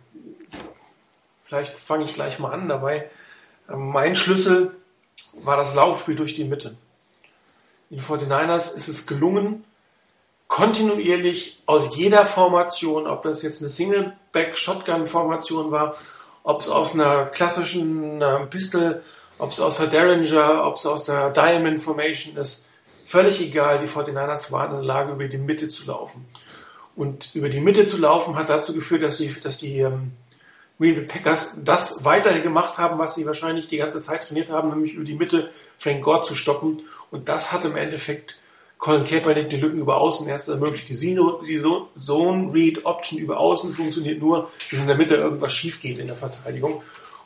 vielleicht 1.44 1.78
fange 1.78 2.04
ich 2.04 2.12
gleich 2.12 2.38
mal 2.40 2.52
an 2.52 2.68
dabei. 2.68 3.08
Ähm, 3.70 3.88
mein 3.88 4.14
Schlüssel 4.14 4.76
war 5.42 5.56
das 5.56 5.74
Laufspiel 5.74 6.14
durch 6.14 6.34
die 6.34 6.44
Mitte. 6.44 6.76
In 7.88 8.02
49ers 8.02 8.76
ist 8.76 8.88
es 8.88 9.06
gelungen, 9.06 9.64
kontinuierlich 10.46 11.62
aus 11.64 11.96
jeder 11.96 12.26
Formation, 12.26 13.06
ob 13.06 13.22
das 13.22 13.40
jetzt 13.40 13.62
eine 13.62 13.70
Single-Back-Shotgun-Formation 13.70 15.70
war, 15.70 15.96
ob 16.42 16.60
es 16.60 16.68
aus 16.68 16.92
einer 16.92 17.24
klassischen 17.24 18.20
äh, 18.20 18.44
Pistol, 18.44 19.02
ob 19.38 19.52
es 19.52 19.60
aus 19.60 19.78
der 19.78 19.88
Derringer, 19.88 20.64
ob 20.66 20.76
es 20.76 20.86
aus 20.86 21.04
der 21.04 21.30
Diamond 21.30 21.82
Formation 21.82 22.36
ist, 22.36 22.66
völlig 23.06 23.40
egal, 23.40 23.80
die 23.80 23.88
49ers 23.88 24.52
waren 24.52 24.70
in 24.70 24.76
der 24.78 24.86
Lage, 24.86 25.12
über 25.12 25.28
die 25.28 25.38
Mitte 25.38 25.68
zu 25.68 25.86
laufen. 25.86 26.26
Und 26.96 27.34
über 27.34 27.48
die 27.48 27.60
Mitte 27.60 27.86
zu 27.86 27.98
laufen 27.98 28.36
hat 28.36 28.48
dazu 28.48 28.72
geführt, 28.72 29.02
dass 29.02 29.16
die, 29.16 29.34
dass 29.42 29.58
die 29.58 29.78
ähm, 29.80 30.12
Green 30.78 30.96
Bay 30.96 31.04
Packers 31.04 31.58
das 31.62 32.04
weiter 32.04 32.38
gemacht 32.40 32.78
haben, 32.78 32.98
was 32.98 33.14
sie 33.14 33.26
wahrscheinlich 33.26 33.68
die 33.68 33.78
ganze 33.78 34.02
Zeit 34.02 34.26
trainiert 34.26 34.50
haben, 34.50 34.70
nämlich 34.70 34.94
über 34.94 35.04
die 35.04 35.14
Mitte 35.14 35.50
Frank 35.78 36.02
Gore 36.02 36.22
zu 36.22 36.34
stoppen. 36.34 36.82
Und 37.10 37.28
das 37.28 37.52
hat 37.52 37.64
im 37.64 37.76
Endeffekt 37.76 38.40
Colin 38.78 39.04
Kaepernick 39.04 39.48
die 39.50 39.56
Lücken 39.56 39.78
über 39.78 39.96
Außen 39.96 40.28
erst 40.28 40.48
ermöglicht. 40.48 40.88
Die 40.88 40.96
Zone 40.96 42.52
Read 42.52 42.84
Option 42.84 43.18
über 43.18 43.38
Außen 43.38 43.72
funktioniert 43.72 44.20
nur, 44.20 44.50
wenn 44.70 44.80
in 44.80 44.86
der 44.86 44.96
Mitte 44.96 45.14
irgendwas 45.14 45.52
schief 45.52 45.80
geht 45.80 45.98
in 45.98 46.06
der 46.06 46.16
Verteidigung. 46.16 46.82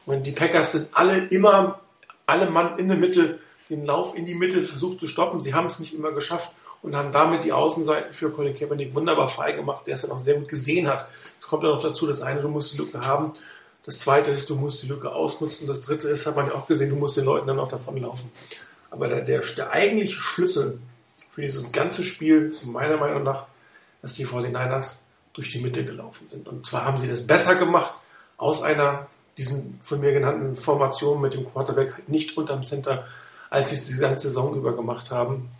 Und 0.06 0.24
die 0.24 0.32
Packers 0.32 0.72
sind 0.72 0.88
alle 0.92 1.26
immer, 1.26 1.80
alle 2.28 2.50
Mann 2.50 2.78
in 2.78 2.88
der 2.88 2.96
Mitte, 2.96 3.38
den 3.70 3.86
Lauf 3.86 4.14
in 4.14 4.26
die 4.26 4.34
Mitte 4.34 4.62
versucht 4.62 5.00
zu 5.00 5.08
stoppen. 5.08 5.40
Sie 5.40 5.54
haben 5.54 5.66
es 5.66 5.78
nicht 5.78 5.94
immer 5.94 6.12
geschafft 6.12 6.52
und 6.82 6.94
haben 6.94 7.12
damit 7.12 7.44
die 7.44 7.52
Außenseiten 7.52 8.12
für 8.12 8.30
Colin 8.30 8.56
Kaepernick 8.56 8.94
wunderbar 8.94 9.28
freigemacht, 9.28 9.86
der 9.86 9.94
es 9.94 10.02
dann 10.02 10.10
auch 10.10 10.18
sehr 10.18 10.34
gut 10.34 10.48
gesehen 10.48 10.88
hat. 10.88 11.08
Es 11.40 11.46
kommt 11.46 11.64
ja 11.64 11.70
noch 11.70 11.82
dazu, 11.82 12.06
das 12.06 12.20
eine, 12.20 12.40
du 12.40 12.48
musst 12.48 12.74
die 12.74 12.78
Lücke 12.78 13.00
haben. 13.00 13.32
Das 13.84 14.00
zweite 14.00 14.30
ist, 14.30 14.50
du 14.50 14.56
musst 14.56 14.82
die 14.82 14.88
Lücke 14.88 15.10
ausnutzen. 15.10 15.66
Das 15.66 15.82
dritte 15.82 16.08
ist, 16.08 16.26
hat 16.26 16.36
man 16.36 16.46
ja 16.46 16.54
auch 16.54 16.66
gesehen, 16.66 16.90
du 16.90 16.96
musst 16.96 17.16
den 17.16 17.24
Leuten 17.24 17.46
dann 17.46 17.58
auch 17.58 17.68
davonlaufen. 17.68 18.30
Aber 18.90 19.08
der, 19.08 19.22
der, 19.22 19.40
der 19.40 19.70
eigentliche 19.70 20.20
Schlüssel 20.20 20.78
für 21.30 21.40
dieses 21.40 21.72
ganze 21.72 22.04
Spiel 22.04 22.48
ist 22.50 22.66
meiner 22.66 22.98
Meinung 22.98 23.22
nach, 23.22 23.46
dass 24.02 24.14
die 24.14 24.26
49ers 24.26 24.96
durch 25.32 25.50
die 25.50 25.60
Mitte 25.60 25.84
gelaufen 25.84 26.28
sind. 26.28 26.46
Und 26.48 26.66
zwar 26.66 26.84
haben 26.84 26.98
sie 26.98 27.08
das 27.08 27.26
besser 27.26 27.54
gemacht 27.54 27.94
aus 28.36 28.62
einer 28.62 29.06
diesen 29.38 29.78
von 29.80 30.00
mir 30.00 30.12
genannten 30.12 30.56
Formation 30.56 31.20
mit 31.20 31.32
dem 31.32 31.50
Quarterback 31.50 32.08
nicht 32.08 32.36
unterm 32.36 32.64
Center, 32.64 33.06
als 33.48 33.70
sie 33.70 33.76
es 33.76 33.86
die 33.86 33.96
ganze 33.96 34.28
Saison 34.28 34.54
über 34.54 34.76
gemacht 34.76 35.10
haben. 35.10 35.50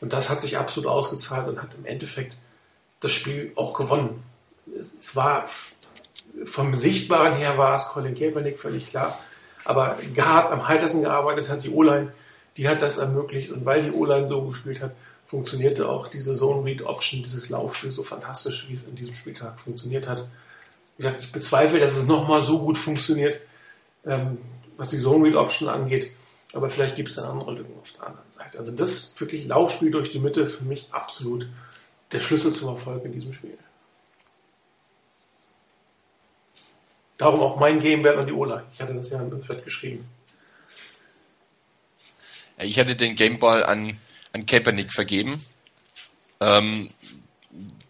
Und 0.00 0.12
das 0.12 0.28
hat 0.28 0.42
sich 0.42 0.58
absolut 0.58 0.90
ausgezahlt 0.90 1.48
und 1.48 1.62
hat 1.62 1.74
im 1.74 1.86
Endeffekt 1.86 2.36
das 3.00 3.12
Spiel 3.12 3.52
auch 3.54 3.72
gewonnen. 3.74 4.22
Es 5.00 5.16
war 5.16 5.46
vom 6.44 6.74
Sichtbaren 6.74 7.36
her 7.36 7.58
war 7.58 7.76
es 7.76 7.86
Colin 7.86 8.14
Kaepernick 8.14 8.58
völlig 8.58 8.86
klar. 8.86 9.18
Aber 9.64 9.96
Gard 10.14 10.50
am 10.50 10.68
heitersten 10.68 11.02
gearbeitet 11.02 11.50
hat, 11.50 11.64
die 11.64 11.70
O-Line, 11.70 12.12
die 12.56 12.68
hat 12.68 12.82
das 12.82 12.98
ermöglicht. 12.98 13.50
Und 13.50 13.64
weil 13.64 13.82
die 13.82 13.92
O-Line 13.92 14.28
so 14.28 14.42
gespielt 14.42 14.80
hat, 14.80 14.92
funktionierte 15.26 15.88
auch 15.88 16.08
diese 16.08 16.34
Zone 16.34 16.64
Read 16.64 16.82
Option, 16.82 17.22
dieses 17.22 17.50
Laufspiel 17.50 17.92
so 17.92 18.02
fantastisch, 18.02 18.66
wie 18.68 18.74
es 18.74 18.84
in 18.84 18.96
diesem 18.96 19.14
Spieltag 19.14 19.60
funktioniert 19.60 20.08
hat. 20.08 20.26
Wie 21.00 21.06
gesagt, 21.06 21.24
ich 21.24 21.32
bezweifle, 21.32 21.80
dass 21.80 21.96
es 21.96 22.06
nochmal 22.06 22.42
so 22.42 22.58
gut 22.58 22.76
funktioniert, 22.76 23.40
ähm, 24.04 24.36
was 24.76 24.90
die 24.90 25.00
Zone 25.00 25.24
Read 25.24 25.34
Option 25.34 25.70
angeht. 25.70 26.10
Aber 26.52 26.68
vielleicht 26.68 26.94
gibt 26.94 27.08
es 27.08 27.14
dann 27.14 27.24
andere 27.24 27.54
Lücken 27.54 27.72
auf 27.80 27.90
der 27.92 28.08
anderen 28.08 28.30
Seite. 28.30 28.58
Also 28.58 28.72
das 28.72 29.18
wirklich 29.18 29.46
Laufspiel 29.46 29.90
durch 29.92 30.10
die 30.10 30.18
Mitte 30.18 30.46
für 30.46 30.64
mich 30.64 30.88
absolut 30.90 31.48
der 32.12 32.20
Schlüssel 32.20 32.52
zum 32.52 32.68
Erfolg 32.68 33.02
in 33.06 33.12
diesem 33.12 33.32
Spiel. 33.32 33.56
Darum 37.16 37.40
auch 37.40 37.58
mein 37.58 37.80
Gamewert 37.80 38.18
an 38.18 38.26
die 38.26 38.34
O-Line. 38.34 38.64
Ich 38.74 38.82
hatte 38.82 38.92
das 38.92 39.08
ja 39.08 39.22
im 39.22 39.42
Fett 39.42 39.64
geschrieben. 39.64 40.06
Ich 42.58 42.78
hatte 42.78 42.94
den 42.94 43.14
Gameball 43.14 43.64
an 43.64 43.96
an 44.32 44.44
Kaepernick 44.44 44.92
vergeben. 44.92 45.42
Ähm, 46.40 46.88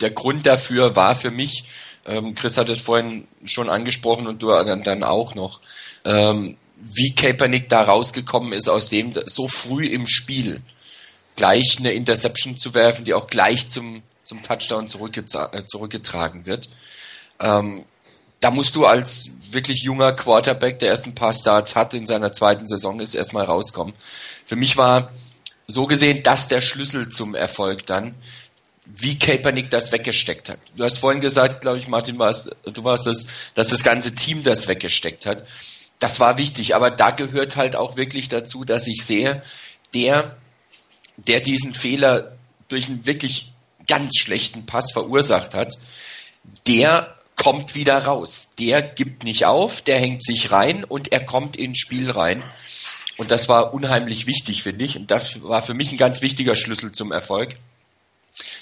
der 0.00 0.10
Grund 0.10 0.46
dafür 0.46 0.96
war 0.96 1.14
für 1.14 1.30
mich, 1.30 1.64
ähm, 2.06 2.34
Chris 2.34 2.56
hat 2.56 2.68
es 2.68 2.80
vorhin 2.80 3.26
schon 3.44 3.68
angesprochen 3.68 4.26
und 4.26 4.42
du 4.42 4.48
dann 4.48 5.04
auch 5.04 5.34
noch, 5.34 5.60
ähm, 6.04 6.56
wie 6.76 7.14
Kaepernick 7.14 7.68
da 7.68 7.82
rausgekommen 7.82 8.52
ist 8.52 8.68
aus 8.68 8.88
dem 8.88 9.12
so 9.26 9.48
früh 9.48 9.86
im 9.86 10.06
Spiel 10.06 10.62
gleich 11.36 11.76
eine 11.78 11.92
Interception 11.92 12.56
zu 12.56 12.74
werfen, 12.74 13.04
die 13.04 13.14
auch 13.14 13.26
gleich 13.26 13.68
zum, 13.68 14.02
zum 14.24 14.42
Touchdown 14.42 14.86
äh, 14.86 15.64
zurückgetragen 15.66 16.46
wird. 16.46 16.68
Ähm, 17.38 17.84
da 18.40 18.50
musst 18.50 18.74
du 18.76 18.86
als 18.86 19.30
wirklich 19.50 19.82
junger 19.82 20.12
Quarterback, 20.12 20.78
der 20.78 20.88
erst 20.88 21.06
ein 21.06 21.14
paar 21.14 21.32
Starts 21.32 21.76
hat 21.76 21.94
in 21.94 22.06
seiner 22.06 22.32
zweiten 22.32 22.66
Saison 22.66 23.00
ist, 23.00 23.14
erstmal 23.14 23.44
rauskommen. 23.44 23.94
Für 24.46 24.56
mich 24.56 24.76
war 24.76 25.12
so 25.66 25.86
gesehen 25.86 26.22
das 26.22 26.48
der 26.48 26.60
Schlüssel 26.60 27.10
zum 27.10 27.34
Erfolg 27.34 27.86
dann, 27.86 28.14
wie 28.96 29.18
Kaepernick 29.18 29.70
das 29.70 29.92
weggesteckt 29.92 30.48
hat. 30.48 30.58
Du 30.76 30.84
hast 30.84 30.98
vorhin 30.98 31.20
gesagt, 31.20 31.62
glaube 31.62 31.78
ich, 31.78 31.88
Martin, 31.88 32.18
warst, 32.18 32.54
du 32.64 32.84
warst 32.84 33.06
das, 33.06 33.26
dass 33.54 33.68
das 33.68 33.82
ganze 33.82 34.14
Team 34.14 34.42
das 34.42 34.68
weggesteckt 34.68 35.26
hat. 35.26 35.46
Das 35.98 36.20
war 36.20 36.38
wichtig, 36.38 36.74
aber 36.74 36.90
da 36.90 37.10
gehört 37.10 37.56
halt 37.56 37.76
auch 37.76 37.96
wirklich 37.96 38.28
dazu, 38.28 38.64
dass 38.64 38.86
ich 38.86 39.04
sehe, 39.04 39.42
der, 39.94 40.36
der 41.16 41.40
diesen 41.40 41.74
Fehler 41.74 42.36
durch 42.68 42.86
einen 42.86 43.06
wirklich 43.06 43.52
ganz 43.86 44.18
schlechten 44.18 44.66
Pass 44.66 44.92
verursacht 44.92 45.54
hat, 45.54 45.78
der 46.66 47.16
kommt 47.36 47.74
wieder 47.74 47.98
raus. 48.04 48.50
Der 48.58 48.82
gibt 48.82 49.24
nicht 49.24 49.46
auf, 49.46 49.82
der 49.82 49.98
hängt 49.98 50.24
sich 50.24 50.52
rein 50.52 50.84
und 50.84 51.12
er 51.12 51.24
kommt 51.24 51.56
ins 51.56 51.78
Spiel 51.78 52.10
rein. 52.10 52.42
Und 53.16 53.30
das 53.30 53.48
war 53.48 53.74
unheimlich 53.74 54.26
wichtig, 54.26 54.62
finde 54.62 54.84
ich. 54.84 54.96
Und 54.96 55.10
das 55.10 55.42
war 55.42 55.62
für 55.62 55.74
mich 55.74 55.92
ein 55.92 55.98
ganz 55.98 56.22
wichtiger 56.22 56.56
Schlüssel 56.56 56.92
zum 56.92 57.12
Erfolg. 57.12 57.56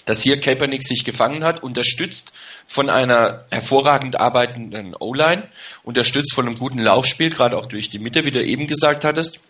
Dass 0.05 0.23
hier 0.23 0.41
Kaepernick 0.41 0.87
sich 0.87 1.05
gefangen 1.05 1.45
hat, 1.45 1.63
unterstützt 1.63 2.33
von 2.67 2.91
einer 2.91 3.45
hervorragend 3.51 4.21
arbeitenden 4.21 4.95
O-Line, 4.99 5.49
unterstützt 5.83 6.35
von 6.35 6.47
einem 6.47 6.59
guten 6.59 6.79
Laufspiel, 6.79 7.31
gerade 7.31 7.57
auch 7.57 7.67
durch 7.67 7.91
die 7.91 7.99
Mitte, 7.99 8.25
wie 8.25 8.31
du 8.31 8.45
eben 8.45 8.67
gesagt 8.67 9.05
hattest. 9.05 9.41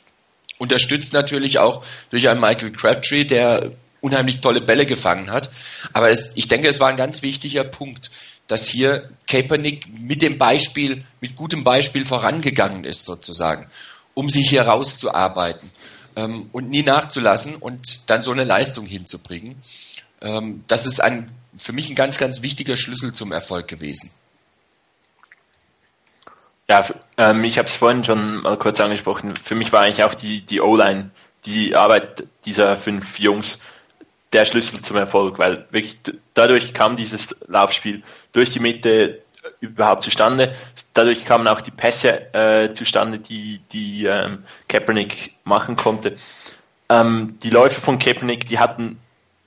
Unterstützt 0.58 1.12
natürlich 1.12 1.58
auch 1.58 1.84
durch 2.10 2.28
einen 2.28 2.40
Michael 2.40 2.72
Crabtree, 2.72 3.24
der 3.24 3.72
unheimlich 4.00 4.40
tolle 4.40 4.60
Bälle 4.60 4.86
gefangen 4.86 5.30
hat. 5.30 5.50
Aber 5.92 6.10
es, 6.10 6.32
ich 6.34 6.48
denke, 6.48 6.68
es 6.68 6.80
war 6.80 6.88
ein 6.88 6.96
ganz 6.96 7.22
wichtiger 7.22 7.64
Punkt, 7.64 8.10
dass 8.46 8.68
hier 8.68 9.10
Kaepernick 9.26 9.86
mit 10.00 10.22
dem 10.22 10.38
Beispiel, 10.38 11.04
mit 11.20 11.36
gutem 11.36 11.64
Beispiel 11.64 12.06
vorangegangen 12.06 12.84
ist 12.84 13.04
sozusagen 13.04 13.68
um 14.18 14.28
sich 14.28 14.50
hier 14.50 14.62
rauszuarbeiten 14.62 15.70
ähm, 16.16 16.50
und 16.50 16.68
nie 16.70 16.82
nachzulassen 16.82 17.54
und 17.54 18.10
dann 18.10 18.20
so 18.22 18.32
eine 18.32 18.42
Leistung 18.42 18.84
hinzubringen. 18.84 19.54
Ähm, 20.20 20.64
das 20.68 20.86
ist 20.86 21.00
ein, 21.00 21.26
für 21.56 21.72
mich 21.72 21.88
ein 21.88 21.94
ganz, 21.94 22.18
ganz 22.18 22.42
wichtiger 22.42 22.76
Schlüssel 22.76 23.12
zum 23.12 23.32
Erfolg 23.32 23.68
gewesen. 23.68 24.10
Ja, 26.68 26.86
ähm, 27.16 27.44
ich 27.44 27.58
habe 27.58 27.66
es 27.66 27.76
vorhin 27.76 28.04
schon 28.04 28.42
mal 28.42 28.58
kurz 28.58 28.80
angesprochen. 28.80 29.34
Für 29.36 29.54
mich 29.54 29.72
war 29.72 29.82
eigentlich 29.82 30.04
auch 30.04 30.14
die, 30.14 30.42
die 30.42 30.60
O-Line, 30.60 31.10
die 31.46 31.74
Arbeit 31.74 32.24
dieser 32.44 32.76
fünf 32.76 33.18
Jungs 33.18 33.62
der 34.34 34.44
Schlüssel 34.44 34.82
zum 34.82 34.96
Erfolg, 34.96 35.38
weil 35.38 35.66
wirklich 35.70 35.96
dadurch 36.34 36.74
kam 36.74 36.96
dieses 36.96 37.34
Laufspiel 37.46 38.02
durch 38.32 38.50
die 38.50 38.60
Mitte 38.60 39.22
überhaupt 39.60 40.02
zustande. 40.02 40.54
Dadurch 40.94 41.24
kamen 41.24 41.48
auch 41.48 41.60
die 41.62 41.70
Pässe 41.70 42.34
äh, 42.34 42.72
zustande, 42.74 43.18
die, 43.18 43.60
die 43.72 44.04
ähm, 44.04 44.44
Kaepernick 44.68 45.34
machen 45.44 45.76
konnte. 45.76 46.16
Ähm, 46.90 47.38
die 47.42 47.50
Läufe 47.50 47.80
von 47.80 47.98
Kaepernick, 47.98 48.46
die 48.46 48.58
hatten, 48.58 48.98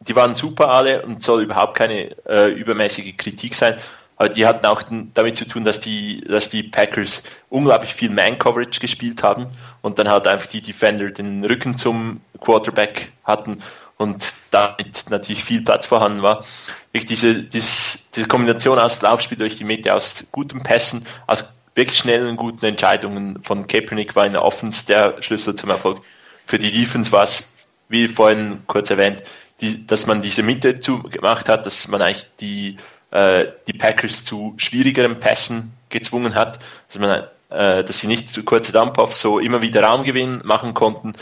die 0.01 0.15
waren 0.15 0.35
super 0.35 0.69
alle 0.69 1.03
und 1.03 1.23
soll 1.23 1.43
überhaupt 1.43 1.77
keine 1.77 2.15
äh, 2.25 2.51
übermäßige 2.51 3.15
Kritik 3.17 3.55
sein. 3.55 3.77
Aber 4.17 4.29
die 4.29 4.45
hatten 4.45 4.65
auch 4.67 4.83
damit 5.13 5.35
zu 5.35 5.47
tun, 5.47 5.65
dass 5.65 5.79
die, 5.79 6.21
dass 6.21 6.49
die 6.49 6.63
Packers 6.63 7.23
unglaublich 7.49 7.93
viel 7.93 8.11
Man-Coverage 8.11 8.79
gespielt 8.79 9.23
haben 9.23 9.47
und 9.81 9.97
dann 9.97 10.09
halt 10.09 10.27
einfach 10.27 10.47
die 10.47 10.61
Defender 10.61 11.09
den 11.09 11.43
Rücken 11.43 11.75
zum 11.75 12.21
Quarterback 12.39 13.11
hatten 13.23 13.63
und 13.97 14.33
damit 14.51 15.05
natürlich 15.09 15.43
viel 15.43 15.63
Platz 15.63 15.85
vorhanden 15.85 16.21
war. 16.21 16.45
Wirklich 16.91 17.19
diese, 17.19 17.43
dieses, 17.43 18.11
diese 18.11 18.27
Kombination 18.27 18.77
aus 18.77 19.01
Laufspiel 19.01 19.37
durch 19.37 19.57
die 19.57 19.63
Mitte, 19.63 19.93
aus 19.95 20.27
guten 20.31 20.61
Pässen, 20.61 21.05
aus 21.25 21.57
wirklich 21.73 21.97
schnellen, 21.97 22.35
guten 22.35 22.65
Entscheidungen 22.65 23.41
von 23.43 23.65
Kaepernick 23.65 24.15
war 24.15 24.25
in 24.25 24.33
der 24.33 24.43
Offense 24.43 24.85
der 24.85 25.21
Schlüssel 25.21 25.55
zum 25.55 25.69
Erfolg. 25.69 26.01
Für 26.45 26.59
die 26.59 26.71
Defense 26.71 27.11
war 27.11 27.23
es, 27.23 27.53
wie 27.89 28.07
vorhin 28.07 28.63
kurz 28.67 28.89
erwähnt, 28.89 29.23
die, 29.61 29.85
dass 29.85 30.07
man 30.07 30.21
diese 30.21 30.43
Mitte 30.43 30.79
zugemacht 30.79 31.47
hat, 31.47 31.65
dass 31.65 31.87
man 31.87 32.01
eigentlich 32.01 32.25
die, 32.39 32.77
äh, 33.11 33.47
die 33.67 33.73
Packers 33.73 34.25
zu 34.25 34.53
schwierigeren 34.57 35.19
Pässen 35.19 35.73
gezwungen 35.89 36.35
hat, 36.35 36.59
dass 36.87 36.99
man 36.99 37.27
äh, 37.51 37.83
dass 37.83 37.99
sie 37.99 38.07
nicht 38.07 38.29
zu 38.29 38.43
kurze 38.43 38.71
Dump-Offs 38.71 39.21
so 39.21 39.39
immer 39.39 39.61
wieder 39.61 39.83
Raumgewinn 39.83 40.41
machen 40.43 40.73
konnten, 40.73 41.13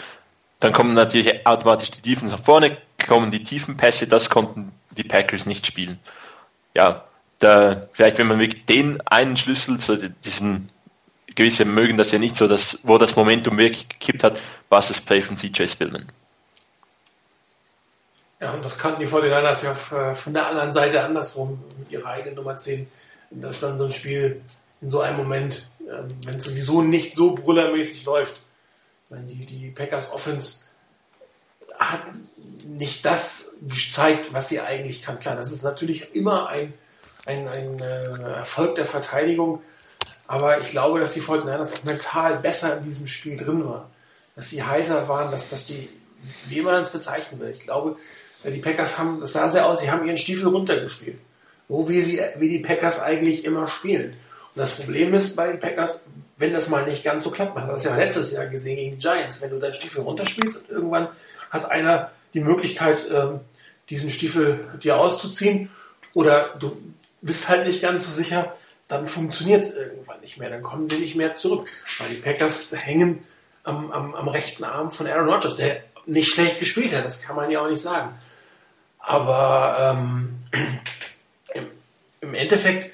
dann 0.60 0.74
kommen 0.74 0.94
natürlich 0.94 1.46
automatisch 1.48 1.92
die 1.92 2.02
Tiefen 2.02 2.30
nach 2.30 2.40
vorne, 2.40 2.78
kommen 3.08 3.32
die 3.32 3.44
tiefen 3.44 3.78
Pässe, 3.78 4.08
das 4.08 4.30
konnten 4.30 4.72
die 4.92 5.04
Packers 5.04 5.46
nicht 5.46 5.66
spielen. 5.66 6.00
Ja, 6.76 7.06
da, 7.40 7.88
vielleicht 7.94 8.18
wenn 8.18 8.28
man 8.28 8.40
wirklich 8.40 8.66
den 8.66 9.02
einen 9.08 9.38
Schlüssel, 9.38 9.80
so 9.80 9.96
diesen 9.96 10.70
gewisse 11.36 11.66
mögen 11.66 11.98
das 11.98 12.12
ja 12.12 12.20
nicht 12.20 12.36
so, 12.36 12.48
dass, 12.48 12.80
wo 12.84 12.98
das 12.98 13.16
Momentum 13.16 13.58
wirklich 13.58 13.88
gekippt 13.88 14.24
hat, 14.24 14.42
war 14.68 14.80
es 14.80 14.90
das 14.90 15.02
Play 15.02 15.22
von 15.22 15.38
CJ 15.38 15.68
Spillman. 15.68 16.12
Ja, 18.40 18.54
und 18.54 18.64
das 18.64 18.78
kannten 18.78 19.02
die 19.02 19.08
49ers 19.08 19.66
ja 19.66 20.16
von 20.16 20.34
der 20.34 20.48
anderen 20.48 20.72
Seite 20.72 21.04
andersrum, 21.04 21.62
mit 21.78 21.92
ihrer 21.92 22.10
eigenen 22.10 22.36
Nummer 22.36 22.56
10, 22.56 22.90
dass 23.32 23.60
dann 23.60 23.78
so 23.78 23.86
ein 23.86 23.92
Spiel 23.92 24.42
in 24.82 24.90
so 24.90 25.02
einem 25.02 25.18
Moment, 25.18 25.70
ähm, 25.82 26.08
wenn 26.26 26.38
es 26.38 26.46
sowieso 26.46 26.82
nicht 26.82 27.16
so 27.16 27.36
brüllermäßig 27.36 28.06
läuft, 28.06 28.42
die, 29.10 29.46
die 29.46 29.72
Packers 29.72 30.14
Offense 30.14 30.68
hat 31.78 32.02
nicht 32.64 33.04
das 33.06 33.56
gezeigt, 33.68 34.32
was 34.34 34.50
sie 34.50 34.62
eigentlich 34.62 35.02
kann. 35.02 35.20
Klar, 35.20 35.36
das 35.36 35.52
ist 35.52 35.64
natürlich 35.64 36.14
immer 36.14 36.48
ein, 36.48 36.74
ein, 37.26 37.48
ein 37.48 37.80
äh, 37.80 38.36
Erfolg 38.36 38.76
der 38.76 38.86
Verteidigung, 38.86 39.64
aber 40.28 40.60
ich 40.60 40.70
glaube, 40.70 41.00
dass 41.00 41.14
die 41.14 41.22
49ers 41.22 41.74
auch 41.74 41.84
mental 41.84 42.38
besser 42.38 42.78
in 42.78 42.84
diesem 42.84 43.08
Spiel 43.08 43.36
drin 43.36 43.66
waren. 43.66 43.90
Dass 44.36 44.52
sie 44.52 44.64
heißer 44.64 45.08
waren, 45.08 45.32
dass, 45.32 45.50
dass 45.50 45.66
die, 45.66 45.90
wie 46.46 46.62
man 46.62 46.84
es 46.84 46.92
bezeichnen 46.92 47.40
will. 47.40 47.50
Ich 47.50 47.62
glaube, 47.62 47.92
äh, 47.92 48.29
die 48.44 48.60
Packers 48.60 48.98
haben, 48.98 49.20
das 49.22 49.34
sah 49.34 49.50
sehr 49.50 49.66
aus, 49.68 49.82
sie 49.82 49.92
haben 49.92 50.06
ihren 50.06 50.18
Stiefel 50.18 50.48
runtergespielt. 50.48 51.18
So 51.68 51.88
wie 51.90 52.02
sie, 52.02 52.20
wie 52.38 52.50
die 52.50 52.60
Packers 52.60 53.00
eigentlich 53.00 53.46
immer 53.46 53.68
spielen. 53.68 54.14
Und 54.56 54.62
das 54.62 54.72
Problem 54.72 55.14
ist 55.14 55.36
bei 55.36 55.48
den 55.48 55.60
Packers, 55.60 56.08
wenn 56.38 56.54
das 56.54 56.70
mal 56.70 56.86
nicht 56.86 57.04
ganz 57.04 57.26
so 57.26 57.32
klappt, 57.32 57.56
man 57.56 57.66
hat 57.66 57.74
das 57.74 57.84
ja 57.84 57.96
letztes 57.96 58.32
Jahr 58.32 58.48
gesehen 58.48 58.78
gegen 58.78 58.92
die 58.92 58.98
Giants, 58.98 59.42
wenn 59.42 59.52
du 59.52 59.60
deinen 59.60 59.74
Stiefel 59.74 60.02
runterspielst 60.02 60.58
und 60.58 60.70
irgendwann 60.70 61.10
hat 61.52 61.70
einer 61.70 62.12
die 62.34 62.40
Möglichkeit, 62.40 63.10
ähm, 63.12 63.42
diesen 63.90 64.10
Stiefel 64.10 64.60
dir 64.82 64.98
auszuziehen 64.98 65.70
oder 66.14 66.56
du 66.60 66.78
bist 67.22 67.50
halt 67.50 67.68
nicht 67.68 67.82
ganz 67.82 68.06
so 68.06 68.12
sicher, 68.12 68.56
dann 68.88 69.08
funktioniert 69.08 69.64
es 69.64 69.76
irgendwann 69.76 70.22
nicht 70.22 70.38
mehr, 70.38 70.50
dann 70.50 70.64
kommen 70.64 70.90
sie 70.90 70.98
nicht 70.98 71.16
mehr 71.16 71.36
zurück, 71.36 71.68
weil 72.00 72.10
die 72.10 72.16
Packers 72.16 72.74
hängen 72.76 73.20
am, 73.64 73.92
am, 73.92 74.16
am 74.16 74.28
rechten 74.28 74.64
Arm 74.64 74.92
von 74.92 75.08
Aaron 75.08 75.30
Rodgers, 75.30 75.58
der 75.58 75.84
nicht 76.06 76.34
schlecht 76.34 76.60
gespielt 76.60 76.96
hat, 76.96 77.06
das 77.06 77.22
kann 77.22 77.36
man 77.36 77.52
ja 77.52 77.62
auch 77.62 77.70
nicht 77.70 77.82
sagen. 77.82 78.18
Aber 79.00 79.96
ähm, 79.98 80.40
im, 82.22 82.34
Endeffekt 82.34 82.94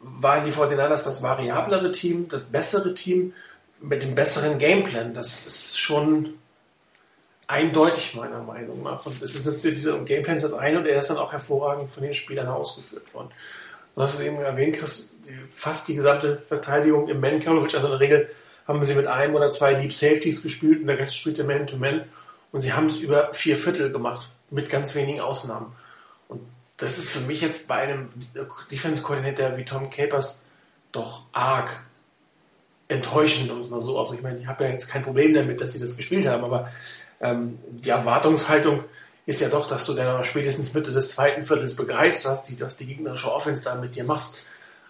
waren 0.00 0.44
die 0.44 0.52
49ers 0.52 1.04
das 1.04 1.22
variablere 1.22 1.92
Team, 1.92 2.28
das 2.28 2.44
bessere 2.44 2.94
Team 2.94 3.32
mit 3.80 4.02
dem 4.02 4.14
besseren 4.14 4.58
Gameplan. 4.58 5.14
Das 5.14 5.46
ist 5.46 5.78
schon 5.78 6.34
eindeutig 7.46 8.14
meiner 8.14 8.42
Meinung 8.42 8.82
nach. 8.82 9.06
Und 9.06 9.22
es 9.22 9.34
ist 9.34 9.46
natürlich, 9.46 9.76
dieser 9.76 9.98
Gameplan 9.98 10.36
ist 10.36 10.44
das 10.44 10.54
eine 10.54 10.78
und 10.78 10.86
er 10.86 10.98
ist 10.98 11.08
dann 11.08 11.18
auch 11.18 11.32
hervorragend 11.32 11.90
von 11.90 12.02
den 12.02 12.14
Spielern 12.14 12.48
ausgeführt 12.48 13.12
worden. 13.14 13.28
Du 13.94 14.02
hast 14.02 14.14
es 14.14 14.20
eben 14.20 14.40
erwähnt, 14.40 14.76
Chris, 14.76 15.16
die, 15.24 15.38
fast 15.52 15.86
die 15.88 15.94
gesamte 15.94 16.42
Verteidigung 16.48 17.08
im 17.08 17.20
Man-Coverage, 17.20 17.76
also 17.76 17.86
in 17.86 17.92
der 17.92 18.00
Regel 18.00 18.30
haben 18.66 18.84
sie 18.84 18.94
mit 18.94 19.06
einem 19.06 19.34
oder 19.34 19.50
zwei 19.50 19.74
Deep 19.74 19.92
Safeties 19.92 20.42
gespielt 20.42 20.80
und 20.80 20.86
der 20.86 20.98
Rest 20.98 21.16
spielte 21.16 21.44
Man-to-Man. 21.44 22.00
-Man. 22.00 22.04
Und 22.50 22.60
sie 22.60 22.72
haben 22.72 22.86
es 22.86 22.98
über 22.98 23.34
vier 23.34 23.56
Viertel 23.56 23.92
gemacht, 23.92 24.30
mit 24.54 24.70
ganz 24.70 24.94
wenigen 24.94 25.20
Ausnahmen 25.20 25.74
das 26.76 26.98
ist 26.98 27.10
für 27.10 27.20
mich 27.20 27.40
jetzt 27.40 27.68
bei 27.68 27.76
einem 27.76 28.08
Defense-Koordinator 28.70 29.56
wie 29.56 29.64
Tom 29.64 29.90
Capers 29.90 30.42
doch 30.92 31.22
arg 31.32 31.84
enttäuschend, 32.88 33.50
um 33.50 33.60
es 33.60 33.70
mal 33.70 33.80
so 33.80 33.98
aus. 33.98 34.12
Ich 34.12 34.22
meine, 34.22 34.38
ich 34.38 34.46
habe 34.46 34.64
ja 34.64 34.70
jetzt 34.70 34.88
kein 34.88 35.02
Problem 35.02 35.34
damit, 35.34 35.60
dass 35.60 35.72
sie 35.72 35.80
das 35.80 35.96
gespielt 35.96 36.26
haben, 36.26 36.44
aber 36.44 36.70
ähm, 37.20 37.58
die 37.70 37.90
Erwartungshaltung 37.90 38.84
ist 39.26 39.40
ja 39.40 39.48
doch, 39.48 39.68
dass 39.68 39.86
du 39.86 39.94
dann 39.94 40.22
spätestens 40.24 40.74
Mitte 40.74 40.90
des 40.90 41.10
zweiten 41.12 41.44
Viertels 41.44 41.76
begreifst, 41.76 42.24
dass 42.26 42.44
die, 42.44 42.56
dass 42.56 42.76
die 42.76 42.86
gegnerische 42.86 43.32
Offense 43.32 43.64
da 43.64 43.74
mit 43.76 43.94
dir 43.94 44.04
machst. 44.04 44.44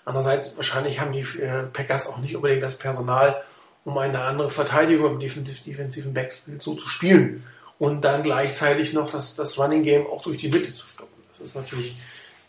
Andererseits, 0.05 0.57
wahrscheinlich 0.57 1.00
haben 1.00 1.12
die 1.12 1.20
äh, 1.20 1.64
Packers 1.72 2.09
auch 2.09 2.18
nicht 2.18 2.35
unbedingt 2.35 2.62
das 2.62 2.79
Personal, 2.79 3.42
um 3.85 3.96
eine 3.98 4.22
andere 4.22 4.50
Verteidigung 4.50 5.12
im 5.12 5.20
defensiven 5.20 6.14
Backfield 6.14 6.62
so 6.62 6.74
zu 6.74 6.88
spielen 6.88 7.44
und 7.79 8.03
dann 8.03 8.23
gleichzeitig 8.23 8.93
noch 8.93 9.11
das, 9.11 9.37
das 9.37 9.59
Running 9.59 9.83
Game 9.83 10.07
auch 10.07 10.23
durch 10.23 10.39
die 10.39 10.49
Mitte 10.49 10.75
zu 10.75 10.87
stoppen. 10.87 11.23
Das 11.29 11.41
ist 11.41 11.57
natürlich, 11.57 11.97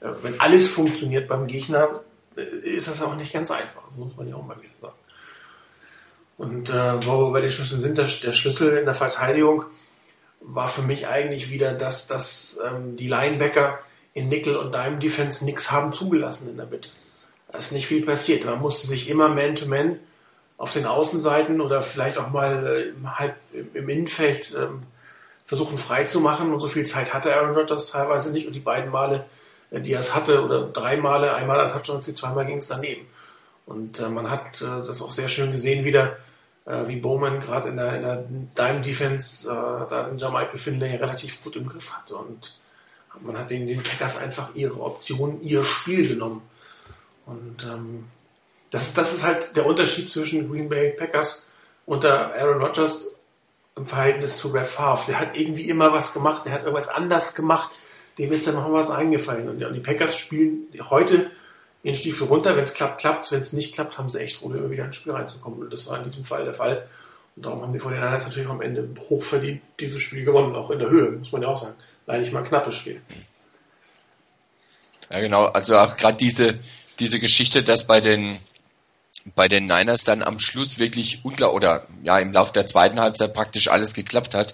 äh, 0.01 0.09
wenn 0.21 0.39
alles 0.39 0.67
funktioniert 0.67 1.27
beim 1.27 1.47
Gegner, 1.47 2.01
äh, 2.37 2.41
ist 2.41 2.87
das 2.87 3.01
auch 3.01 3.15
nicht 3.15 3.33
ganz 3.33 3.51
einfach. 3.51 3.81
Das 3.87 3.97
muss 3.97 4.15
man 4.15 4.27
ja 4.27 4.35
auch 4.35 4.45
mal 4.45 4.57
wieder 4.61 4.77
sagen. 4.79 4.95
Und 6.37 6.69
äh, 6.69 7.05
wo 7.05 7.27
wir 7.27 7.31
bei 7.31 7.41
den 7.41 7.51
Schlüsseln 7.51 7.81
sind, 7.81 7.97
der, 7.97 8.05
der, 8.05 8.33
Schlüssel 8.33 8.77
in 8.77 8.85
der 8.85 8.93
Verteidigung 8.93 9.65
war 10.41 10.67
für 10.67 10.81
mich 10.81 11.07
eigentlich 11.07 11.49
wieder, 11.49 11.73
dass, 11.73 12.07
dass 12.07 12.59
ähm, 12.63 12.97
die 12.97 13.07
Linebacker 13.07 13.79
in 14.13 14.29
Nickel 14.29 14.57
und 14.57 14.75
Dime 14.75 14.99
Defense 14.99 15.43
nichts 15.43 15.71
haben 15.71 15.91
zugelassen 15.93 16.49
in 16.49 16.57
der 16.57 16.65
Mitte. 16.65 16.89
Da 17.51 17.57
ist 17.57 17.71
nicht 17.71 17.87
viel 17.87 18.05
passiert. 18.05 18.45
Man 18.45 18.59
musste 18.59 18.85
sich 18.85 19.09
immer 19.09 19.29
Man-to-Man 19.29 19.91
-Man 19.91 19.97
auf 20.57 20.73
den 20.73 20.85
Außenseiten 20.85 21.61
oder 21.61 21.81
vielleicht 21.81 22.17
auch 22.17 22.29
mal 22.29 22.67
äh, 22.67 23.57
im, 23.57 23.69
im 23.73 23.89
Innenfeld 23.89 24.55
ähm, 24.57 24.83
versuchen 25.45 25.77
frei 25.77 26.05
zu 26.05 26.19
machen 26.19 26.51
und 26.53 26.59
so 26.59 26.67
viel 26.67 26.85
Zeit 26.85 27.13
hatte 27.13 27.33
Aaron 27.33 27.55
Rodgers 27.55 27.91
teilweise 27.91 28.31
nicht 28.31 28.47
und 28.47 28.53
die 28.53 28.59
beiden 28.59 28.91
Male, 28.91 29.25
äh, 29.71 29.79
die 29.79 29.93
er 29.93 29.99
es 29.99 30.15
hatte, 30.15 30.43
oder 30.43 30.67
drei 30.67 30.97
Male, 30.97 31.33
einmal 31.33 31.59
an 31.59 31.69
Touchdown, 31.69 32.01
zweimal 32.01 32.45
ging 32.45 32.57
es 32.57 32.67
daneben. 32.67 33.05
Und 33.65 33.99
äh, 33.99 34.09
man 34.09 34.29
hat 34.29 34.61
äh, 34.61 34.85
das 34.85 35.01
auch 35.01 35.11
sehr 35.11 35.29
schön 35.29 35.51
gesehen 35.51 35.85
wieder, 35.85 36.17
äh, 36.65 36.87
wie 36.87 36.97
Bowman 36.97 37.39
gerade 37.39 37.69
in 37.69 37.77
der, 37.77 37.95
in 37.95 38.01
der 38.01 38.25
Dime 38.57 38.81
Defense 38.81 39.49
äh, 39.49 39.89
da 39.89 40.03
den 40.03 40.17
Jamaika 40.17 40.57
Finlay 40.57 40.95
relativ 40.95 41.43
gut 41.43 41.55
im 41.55 41.67
Griff 41.67 41.93
hatte 41.93 42.15
und 42.15 42.59
man 43.21 43.37
hat 43.37 43.49
den, 43.49 43.65
den 43.65 43.81
Packers 43.81 44.17
einfach 44.17 44.53
ihre 44.55 44.81
Option, 44.81 45.41
ihr 45.41 45.63
Spiel 45.63 46.09
genommen. 46.09 46.41
Und 47.25 47.63
ähm, 47.63 48.05
das, 48.71 48.93
das 48.93 49.13
ist 49.13 49.23
halt 49.23 49.55
der 49.55 49.65
Unterschied 49.65 50.09
zwischen 50.09 50.51
Green 50.51 50.67
Bay 50.67 50.91
Packers 50.91 51.49
unter 51.85 52.33
Aaron 52.35 52.61
Rodgers 52.61 53.14
im 53.75 53.85
Verhältnis 53.85 54.37
zu 54.37 54.51
Brett 54.51 54.67
Favre. 54.67 55.03
Der 55.07 55.19
hat 55.19 55.37
irgendwie 55.37 55.69
immer 55.69 55.91
was 55.91 56.13
gemacht, 56.13 56.45
der 56.45 56.53
hat 56.53 56.61
irgendwas 56.61 56.89
anders 56.89 57.35
gemacht, 57.35 57.71
dem 58.17 58.31
ist 58.31 58.47
dann 58.47 58.55
noch 58.55 58.71
was 58.71 58.89
eingefallen. 58.89 59.49
Und 59.49 59.59
die 59.59 59.79
Packers 59.81 60.17
spielen 60.17 60.67
heute 60.89 61.31
den 61.83 61.93
Stiefel 61.93 62.27
runter, 62.27 62.55
wenn 62.55 62.63
es 62.63 62.73
klappt, 62.73 62.99
klappt 62.99 63.31
wenn 63.31 63.41
es 63.41 63.53
nicht 63.53 63.75
klappt, 63.75 63.97
haben 63.97 64.09
sie 64.09 64.19
echt 64.19 64.39
Probleme, 64.39 64.71
wieder 64.71 64.85
ins 64.85 64.95
Spiel 64.95 65.13
reinzukommen. 65.13 65.59
Und 65.59 65.71
das 65.71 65.85
war 65.87 65.97
in 65.97 66.05
diesem 66.05 66.25
Fall 66.25 66.45
der 66.45 66.53
Fall. 66.53 66.87
Und 67.35 67.45
darum 67.45 67.61
haben 67.61 67.73
die 67.73 67.79
49ers 67.79 68.23
natürlich 68.23 68.49
am 68.49 68.61
Ende 68.61 68.89
hochverdient 69.09 69.61
dieses 69.79 70.01
Spiel 70.01 70.23
gewonnen, 70.23 70.55
auch 70.55 70.71
in 70.71 70.79
der 70.79 70.89
Höhe, 70.89 71.11
muss 71.11 71.31
man 71.31 71.41
ja 71.41 71.49
auch 71.49 71.61
sagen. 71.61 71.75
Leider 72.07 72.21
nicht 72.21 72.33
mal 72.33 72.39
ein 72.39 72.47
knappes 72.47 72.75
Spiel. 72.75 73.01
Ja, 75.11 75.19
genau. 75.19 75.45
Also 75.45 75.77
auch 75.77 75.95
gerade 75.97 76.17
diese, 76.17 76.59
diese 76.99 77.19
Geschichte, 77.19 77.61
dass 77.61 77.85
bei 77.85 77.99
den 77.99 78.39
bei 79.33 79.47
den 79.47 79.65
Niners 79.65 80.03
dann 80.03 80.21
am 80.21 80.39
Schluss 80.39 80.77
wirklich 80.77 81.21
unklar 81.23 81.53
oder 81.53 81.87
ja 82.03 82.19
im 82.19 82.31
Laufe 82.31 82.53
der 82.53 82.67
zweiten 82.67 82.99
Halbzeit 82.99 83.33
praktisch 83.33 83.69
alles 83.69 83.93
geklappt 83.93 84.35
hat. 84.35 84.53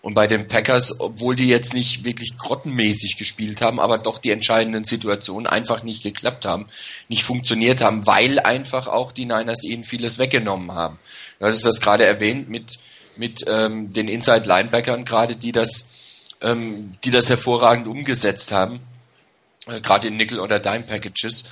Und 0.00 0.14
bei 0.14 0.26
den 0.26 0.48
Packers, 0.48 0.98
obwohl 1.00 1.36
die 1.36 1.48
jetzt 1.48 1.74
nicht 1.74 2.04
wirklich 2.04 2.36
grottenmäßig 2.36 3.18
gespielt 3.18 3.60
haben, 3.60 3.78
aber 3.78 3.98
doch 3.98 4.18
die 4.18 4.30
entscheidenden 4.30 4.84
Situationen 4.84 5.46
einfach 5.46 5.84
nicht 5.84 6.02
geklappt 6.02 6.44
haben, 6.44 6.66
nicht 7.08 7.22
funktioniert 7.22 7.82
haben, 7.82 8.06
weil 8.06 8.40
einfach 8.40 8.88
auch 8.88 9.12
die 9.12 9.26
Niners 9.26 9.64
ihnen 9.64 9.84
vieles 9.84 10.18
weggenommen 10.18 10.72
haben. 10.72 10.98
Du 11.38 11.46
hast 11.46 11.64
das 11.64 11.80
gerade 11.80 12.04
erwähnt 12.04 12.48
mit, 12.48 12.78
mit 13.16 13.44
ähm, 13.46 13.92
den 13.92 14.08
Inside-Linebackern 14.08 15.04
gerade, 15.04 15.36
die 15.36 15.52
das 15.52 15.92
ähm, 16.42 16.92
die 17.04 17.10
das 17.10 17.28
hervorragend 17.30 17.86
umgesetzt 17.86 18.52
haben, 18.52 18.80
äh, 19.66 19.80
gerade 19.80 20.08
in 20.08 20.16
Nickel- 20.16 20.40
oder 20.40 20.58
Dime-Packages. 20.58 21.44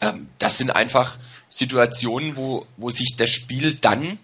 Ähm, 0.00 0.28
das 0.38 0.58
sind 0.58 0.70
einfach 0.70 1.18
Situationen, 1.48 2.36
wo, 2.36 2.66
wo 2.76 2.90
sich 2.90 3.16
das 3.16 3.30
Spiel 3.30 3.74
dann 3.74 4.18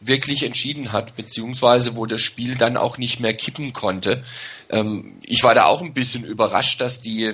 wirklich 0.00 0.42
entschieden 0.42 0.92
hat, 0.92 1.16
beziehungsweise 1.16 1.96
wo 1.96 2.06
das 2.06 2.20
Spiel 2.20 2.56
dann 2.56 2.76
auch 2.76 2.98
nicht 2.98 3.20
mehr 3.20 3.34
kippen 3.34 3.72
konnte. 3.72 4.22
Ähm, 4.70 5.18
ich 5.22 5.42
war 5.42 5.54
da 5.54 5.64
auch 5.64 5.82
ein 5.82 5.94
bisschen 5.94 6.24
überrascht, 6.24 6.80
dass 6.80 7.00
die, 7.00 7.32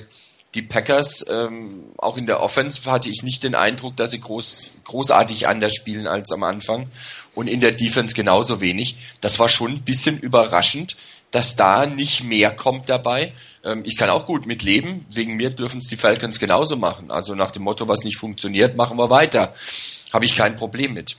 die 0.55 0.63
Packers, 0.63 1.27
ähm, 1.29 1.85
auch 1.99 2.17
in 2.17 2.27
der 2.27 2.41
Offense 2.41 2.91
hatte 2.91 3.11
ich 3.11 3.23
nicht 3.23 3.43
den 3.43 3.55
Eindruck, 3.55 3.97
dass 3.97 4.13
sie 4.13 4.21
groß, 4.21 4.71
großartig 4.85 5.49
anders 5.49 5.75
spielen 5.75 6.07
als 6.07 6.31
am 6.33 6.45
Anfang 6.45 6.89
und 7.35 7.49
in 7.49 7.61
der 7.61 7.73
Defense 7.73 8.15
genauso 8.15 8.61
wenig. 8.61 8.97
Das 9.21 9.39
war 9.39 9.49
schon 9.49 9.73
ein 9.73 9.83
bisschen 9.83 10.19
überraschend, 10.19 10.97
dass 11.33 11.57
da 11.57 11.87
nicht 11.87 12.23
mehr 12.23 12.55
kommt 12.55 12.89
dabei. 12.89 13.33
Ähm, 13.65 13.83
ich 13.85 13.97
kann 13.97 14.11
auch 14.11 14.27
gut 14.27 14.47
mit 14.47 14.63
leben. 14.63 15.07
Wegen 15.11 15.35
mir 15.35 15.51
dürfen 15.51 15.79
es 15.79 15.89
die 15.89 15.97
Falcons 15.97 16.39
genauso 16.39 16.77
machen. 16.77 17.11
Also 17.11 17.35
nach 17.35 17.51
dem 17.51 17.63
Motto, 17.65 17.89
was 17.89 18.05
nicht 18.05 18.19
funktioniert, 18.19 18.77
machen 18.77 18.97
wir 18.97 19.11
weiter. 19.11 19.53
Habe 20.13 20.25
ich 20.25 20.37
kein 20.37 20.55
Problem 20.55 20.93
mit. 20.93 21.17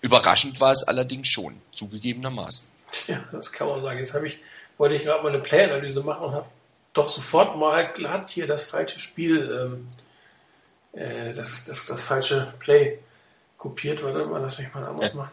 Überraschend 0.00 0.60
war 0.60 0.72
es 0.72 0.84
allerdings 0.84 1.28
schon, 1.28 1.60
zugegebenermaßen. 1.72 2.66
Ja, 3.08 3.22
das 3.32 3.52
kann 3.52 3.68
man 3.68 3.82
sagen. 3.82 3.98
Jetzt 3.98 4.14
habe 4.14 4.26
ich, 4.26 4.38
wollte 4.78 4.94
ich 4.94 5.04
gerade 5.04 5.22
mal 5.22 5.30
eine 5.30 5.38
Play-Analyse 5.40 6.02
machen 6.02 6.24
und 6.24 6.34
habe 6.34 6.46
doch 6.92 7.08
sofort 7.08 7.56
mal 7.56 7.92
glatt 7.92 8.30
hier 8.30 8.46
das 8.46 8.70
falsche 8.70 9.00
Spiel, 9.00 9.76
ähm, 10.94 11.00
äh, 11.00 11.32
das, 11.32 11.64
das, 11.64 11.86
das 11.86 12.04
falsche 12.04 12.52
Play 12.58 12.98
kopiert. 13.56 14.04
Warte 14.04 14.26
mal, 14.26 14.40
lass 14.40 14.58
mich 14.58 14.72
mal 14.74 14.84
anders 14.84 15.14
machen. 15.14 15.32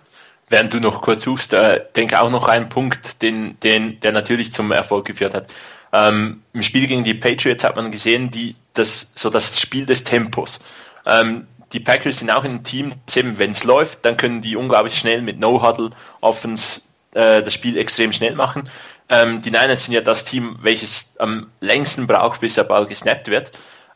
Während 0.50 0.74
du 0.74 0.80
noch 0.80 1.02
kurz 1.02 1.24
suchst, 1.24 1.54
äh, 1.54 1.82
denke 1.96 2.22
auch 2.22 2.32
noch 2.32 2.48
einen 2.48 2.70
Punkt, 2.70 3.22
den, 3.22 3.60
den, 3.60 4.00
der 4.00 4.12
natürlich 4.12 4.52
zum 4.52 4.72
Erfolg 4.72 5.06
geführt 5.06 5.34
hat. 5.34 5.54
Ähm, 5.94 6.44
Im 6.54 6.64
Spiel 6.64 6.88
gegen 6.88 7.04
die 7.04 7.14
Patriots 7.14 7.64
hat 7.64 7.76
man 7.76 7.92
gesehen, 7.92 8.32
die, 8.32 8.56
das, 8.74 9.12
so 9.16 9.30
das 9.30 9.60
Spiel 9.60 9.86
des 9.86 10.04
Tempos. 10.04 10.60
Ähm, 11.06 11.48
die 11.74 11.80
Packers 11.80 12.20
sind 12.20 12.32
auch 12.32 12.44
ein 12.44 12.64
Team, 12.64 12.94
wenn 13.14 13.52
es 13.52 13.64
läuft, 13.64 14.04
dann 14.06 14.18
können 14.18 14.42
die 14.42 14.56
unglaublich 14.56 14.98
schnell 14.98 15.22
mit 15.22 15.40
No-Huddle 15.40 15.92
Offens 16.20 16.88
äh, 17.14 17.44
das 17.44 17.54
Spiel 17.54 17.78
extrem 17.78 18.12
schnell 18.12 18.36
machen. 18.36 18.70
Ähm, 19.08 19.42
die 19.42 19.52
Niners 19.52 19.86
sind 19.86 19.94
ja 19.94 20.02
das 20.02 20.26
Team, 20.26 20.58
welches 20.62 21.16
am 21.18 21.52
längsten 21.60 22.08
braucht, 22.08 22.42
bis 22.42 22.56
der 22.56 22.64
Ball 22.64 22.86
gesnappt 22.86 23.28
wird. 23.28 23.52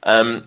Ähm, 0.05 0.43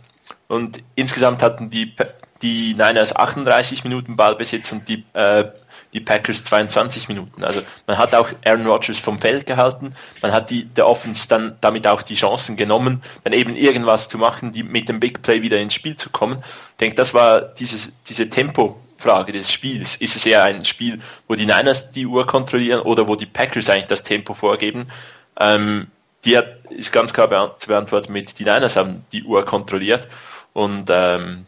und 0.49 0.83
insgesamt 0.95 1.43
hatten 1.43 1.71
die, 1.71 1.95
die 2.43 2.75
Niners 2.75 3.15
38 3.15 3.85
Minuten 3.85 4.17
Ballbesitz 4.17 4.71
und 4.73 4.89
die 4.89 5.05
äh, 5.13 5.45
die 5.93 6.01
Packers 6.01 6.45
22 6.45 7.09
Minuten. 7.09 7.45
Also 7.45 7.63
man 7.87 7.99
hat 7.99 8.15
auch 8.15 8.29
Aaron 8.45 8.67
Rodgers 8.67 8.99
vom 8.99 9.19
Feld 9.19 9.47
gehalten, 9.47 9.95
man 10.23 10.33
hat 10.33 10.51
die, 10.51 10.65
der 10.65 10.87
Offense 10.87 11.29
dann 11.29 11.57
damit 11.61 11.87
auch 11.87 12.03
die 12.03 12.15
Chancen 12.15 12.57
genommen, 12.57 13.03
dann 13.25 13.33
eben 13.33 13.57
irgendwas 13.57 14.09
zu 14.09 14.19
machen, 14.19 14.53
die 14.53 14.63
mit 14.63 14.89
dem 14.89 15.01
Big 15.01 15.23
Play 15.23 15.43
wieder 15.43 15.59
ins 15.59 15.75
Spiel 15.75 15.97
zu 15.97 16.11
kommen. 16.11 16.43
Ich 16.71 16.77
denke, 16.79 16.97
das 16.97 17.15
war 17.15 17.41
dieses, 17.41 17.93
diese 18.09 18.29
Tempo-Frage 18.29 19.33
des 19.33 19.51
Spiels. 19.51 19.97
Ist 19.97 20.17
es 20.17 20.27
eher 20.27 20.45
ein 20.45 20.65
Spiel, 20.65 21.01
wo 21.29 21.35
die 21.35 21.47
Niners 21.47 21.93
die 21.93 22.07
Uhr 22.07 22.27
kontrollieren 22.27 22.81
oder 22.81 23.09
wo 23.09 23.17
die 23.17 23.27
Packers 23.27 23.71
eigentlich 23.71 23.87
das 23.87 24.03
Tempo 24.03 24.35
vorgeben? 24.35 24.91
Ähm, 25.39 25.89
die 26.25 26.37
hat, 26.37 26.67
ist 26.71 26.93
ganz 26.93 27.13
klar 27.13 27.57
zu 27.59 27.69
beantworten 27.69 28.13
mit, 28.13 28.39
die 28.39 28.45
Niners 28.45 28.77
haben 28.77 29.05
die 29.13 29.23
Uhr 29.23 29.45
kontrolliert 29.45 30.09
und 30.53 30.89
ähm, 30.91 31.47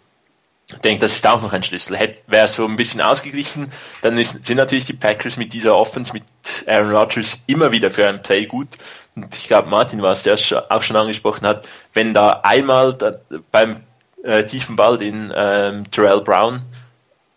ich 0.70 0.78
denke, 0.78 1.00
das 1.00 1.14
ist 1.14 1.26
auch 1.26 1.40
noch 1.40 1.52
ein 1.54 1.62
Schlüssel. 1.62 1.98
Wäre 2.26 2.48
so 2.48 2.66
ein 2.66 2.76
bisschen 2.76 3.00
ausgeglichen, 3.00 3.72
dann 4.02 4.18
ist, 4.18 4.46
sind 4.46 4.58
natürlich 4.58 4.84
die 4.84 4.92
Packers 4.92 5.38
mit 5.38 5.52
dieser 5.54 5.74
Offense, 5.74 6.12
mit 6.12 6.24
Aaron 6.66 6.94
Rodgers 6.94 7.42
immer 7.46 7.72
wieder 7.72 7.90
für 7.90 8.06
ein 8.06 8.22
Play 8.22 8.44
gut. 8.44 8.68
Und 9.16 9.34
ich 9.34 9.48
glaube, 9.48 9.68
Martin 9.68 10.02
war 10.02 10.12
es, 10.12 10.22
der 10.22 10.38
auch 10.68 10.82
schon 10.82 10.96
angesprochen 10.96 11.46
hat, 11.46 11.66
wenn 11.94 12.12
da 12.12 12.40
einmal 12.42 12.92
da, 12.92 13.18
beim 13.50 13.80
äh, 14.22 14.44
tiefen 14.44 14.76
Ball 14.76 14.98
den 14.98 15.32
ähm, 15.34 15.90
Terrell 15.90 16.20
Brown 16.20 16.62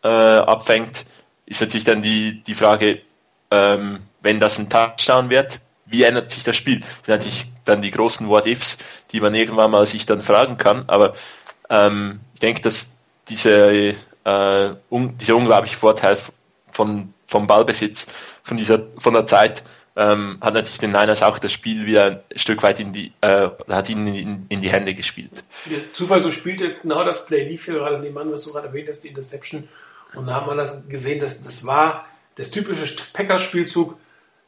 äh, 0.03 0.07
abfängt, 0.07 1.05
ist 1.45 1.61
natürlich 1.61 1.85
dann 1.85 2.01
die, 2.01 2.43
die 2.43 2.53
Frage, 2.53 3.01
ähm, 3.49 4.01
wenn 4.21 4.39
das 4.41 4.59
ein 4.59 4.69
Touchdown 4.69 5.29
wird, 5.29 5.59
wie 5.85 6.03
ändert 6.03 6.31
sich 6.31 6.43
das 6.43 6.55
Spiel? 6.55 6.81
Das 6.81 6.89
sind 7.05 7.09
natürlich 7.09 7.45
dann 7.63 7.81
die 7.81 7.91
großen 7.91 8.27
What-Ifs, 8.27 8.77
die 9.11 9.21
man 9.21 9.35
irgendwann 9.35 9.71
mal 9.71 9.85
sich 9.87 10.05
dann 10.05 10.21
fragen 10.21 10.57
kann, 10.57 10.83
aber 10.87 11.15
ähm, 11.69 12.19
ich 12.33 12.39
denke, 12.41 12.61
dass 12.61 12.91
diese, 13.31 13.95
äh, 14.25 14.75
un, 14.89 15.17
dieser 15.17 15.35
unglaubliche 15.35 15.77
Vorteil 15.77 16.17
von, 16.71 17.13
vom 17.27 17.47
Ballbesitz, 17.47 18.07
von 18.43 18.57
dieser, 18.57 18.87
von 18.99 19.13
der 19.13 19.25
Zeit, 19.25 19.63
ähm, 19.95 20.37
hat 20.41 20.53
natürlich 20.53 20.79
den 20.79 20.91
Niners 20.91 21.21
auch 21.21 21.39
das 21.39 21.51
Spiel 21.51 21.85
wieder 21.85 22.05
ein 22.05 22.19
Stück 22.35 22.63
weit 22.63 22.79
in 22.79 22.93
die, 22.93 23.11
äh, 23.21 23.49
hat 23.67 23.89
ihnen 23.89 24.07
in, 24.07 24.45
in, 24.47 24.61
die 24.61 24.69
Hände 24.69 24.93
gespielt. 24.93 25.43
Der 25.65 25.93
Zufall 25.93 26.21
so 26.21 26.31
spielte 26.31 26.75
genau 26.81 27.03
das 27.03 27.25
Play 27.25 27.47
lief 27.47 27.65
hier 27.65 27.75
gerade 27.75 27.99
nebenan, 27.99 28.31
was 28.31 28.43
du 28.43 28.53
gerade 28.53 28.67
erwähnt 28.67 28.87
hast, 28.89 29.03
die 29.03 29.09
Interception. 29.09 29.67
Und 30.13 30.27
da 30.27 30.35
haben 30.35 30.47
wir 30.47 30.55
das 30.55 30.87
gesehen, 30.87 31.19
dass 31.19 31.43
das 31.43 31.65
war 31.65 32.05
das 32.35 32.51
typische 32.51 32.95
Packers-Spielzug. 33.13 33.97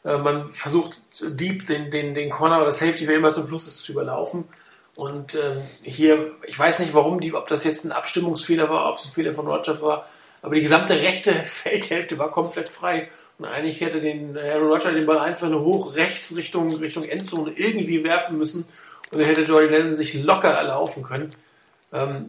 Äh, 0.05 0.17
man 0.17 0.53
versucht 0.53 1.01
deep 1.21 1.65
den, 1.65 1.91
den, 1.91 2.15
den 2.15 2.29
Corner 2.29 2.61
oder 2.61 2.71
Safety, 2.71 3.07
wer 3.07 3.17
immer 3.17 3.33
zum 3.33 3.47
Schluss 3.47 3.67
ist, 3.67 3.83
zu 3.83 3.91
überlaufen. 3.91 4.45
Und 4.95 5.35
äh, 5.35 5.55
hier, 5.81 6.31
ich 6.45 6.57
weiß 6.57 6.79
nicht, 6.79 6.93
warum 6.93 7.19
die, 7.19 7.33
ob 7.33 7.47
das 7.47 7.63
jetzt 7.63 7.83
ein 7.83 7.91
Abstimmungsfehler 7.91 8.69
war, 8.69 8.91
ob 8.91 8.99
es 8.99 9.05
ein 9.05 9.11
Fehler 9.11 9.33
von 9.33 9.47
Rogers 9.47 9.81
war, 9.81 10.07
aber 10.43 10.55
die 10.55 10.61
gesamte 10.61 10.99
rechte 10.99 11.33
Feldhälfte 11.45 12.19
war 12.19 12.29
komplett 12.29 12.69
frei. 12.69 13.09
Und 13.39 13.45
eigentlich 13.45 13.81
hätte 13.81 13.99
den 13.99 14.37
Aaron 14.37 14.67
Rodgers 14.67 14.93
den 14.93 15.07
Ball 15.07 15.17
einfach 15.17 15.49
nur 15.49 15.63
hoch 15.63 15.95
rechts 15.95 16.35
Richtung, 16.35 16.73
Richtung 16.75 17.05
Endzone 17.05 17.53
irgendwie 17.55 18.03
werfen 18.03 18.37
müssen. 18.37 18.65
Und 19.09 19.19
dann 19.19 19.27
hätte 19.27 19.41
Jordan 19.43 19.71
Lennon 19.71 19.95
sich 19.95 20.13
locker 20.13 20.49
erlaufen 20.49 21.03
können. 21.03 21.33
Ähm, 21.91 22.27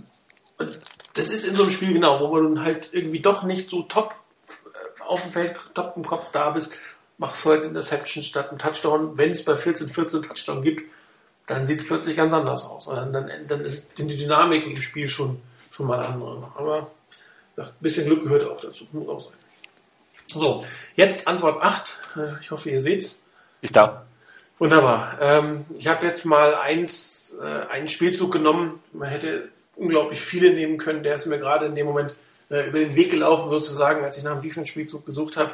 und 0.58 0.78
das 1.14 1.28
ist 1.30 1.46
in 1.46 1.56
so 1.56 1.64
einem 1.64 1.72
Spiel 1.72 1.92
genau, 1.92 2.20
wo 2.20 2.40
man 2.40 2.64
halt 2.64 2.90
irgendwie 2.92 3.20
doch 3.20 3.42
nicht 3.42 3.70
so 3.70 3.82
top 3.82 4.14
äh, 4.46 5.02
auf 5.02 5.22
dem 5.22 5.32
Feld, 5.32 5.56
top 5.74 5.94
im 5.96 6.04
Kopf 6.04 6.30
da 6.32 6.50
bist, 6.50 6.78
machst 7.18 7.44
du 7.44 7.50
halt 7.50 7.64
Interception 7.64 8.22
statt 8.22 8.50
ein 8.52 8.58
Touchdown. 8.58 9.18
Wenn 9.18 9.30
es 9.30 9.44
bei 9.44 9.56
14, 9.56 9.88
14 9.88 10.22
Touchdown 10.22 10.62
gibt, 10.62 10.82
dann 11.46 11.66
sieht 11.66 11.80
es 11.80 11.86
plötzlich 11.86 12.16
ganz 12.16 12.32
anders 12.32 12.64
aus. 12.64 12.86
Und 12.86 12.96
dann, 12.96 13.12
dann, 13.12 13.28
dann 13.46 13.60
ist 13.60 13.98
die 13.98 14.06
Dynamik 14.06 14.66
im 14.66 14.80
Spiel 14.80 15.08
schon, 15.08 15.40
schon 15.70 15.86
mal 15.86 16.04
andere. 16.04 16.50
Aber 16.56 16.90
ja, 17.56 17.64
ein 17.64 17.72
bisschen 17.80 18.06
Glück 18.06 18.22
gehört 18.22 18.44
auch 18.44 18.60
dazu, 18.60 18.86
muss 18.92 19.08
auch 19.08 19.20
sein. 19.20 19.34
So, 20.26 20.64
jetzt 20.96 21.28
Antwort 21.28 21.62
8. 21.62 22.02
Äh, 22.16 22.40
ich 22.40 22.50
hoffe, 22.50 22.70
ihr 22.70 22.80
seht's. 22.80 23.22
Ist 23.60 23.76
da. 23.76 24.06
Wunderbar. 24.58 25.18
Ähm, 25.20 25.64
ich 25.78 25.86
habe 25.86 26.06
jetzt 26.06 26.24
mal 26.24 26.54
eins, 26.54 27.34
äh, 27.40 27.66
einen 27.70 27.88
Spielzug 27.88 28.32
genommen. 28.32 28.80
Man 28.92 29.08
hätte 29.08 29.48
unglaublich 29.76 30.20
viele 30.20 30.54
nehmen 30.54 30.78
können. 30.78 31.02
Der 31.02 31.16
ist 31.16 31.26
mir 31.26 31.38
gerade 31.38 31.66
in 31.66 31.74
dem 31.74 31.86
Moment 31.86 32.14
äh, 32.50 32.68
über 32.68 32.78
den 32.78 32.96
Weg 32.96 33.10
gelaufen, 33.10 33.50
sozusagen, 33.50 34.04
als 34.04 34.16
ich 34.16 34.24
nach 34.24 34.32
einem 34.32 34.42
Defense-Spielzug 34.42 35.04
gesucht 35.04 35.36
habe, 35.36 35.52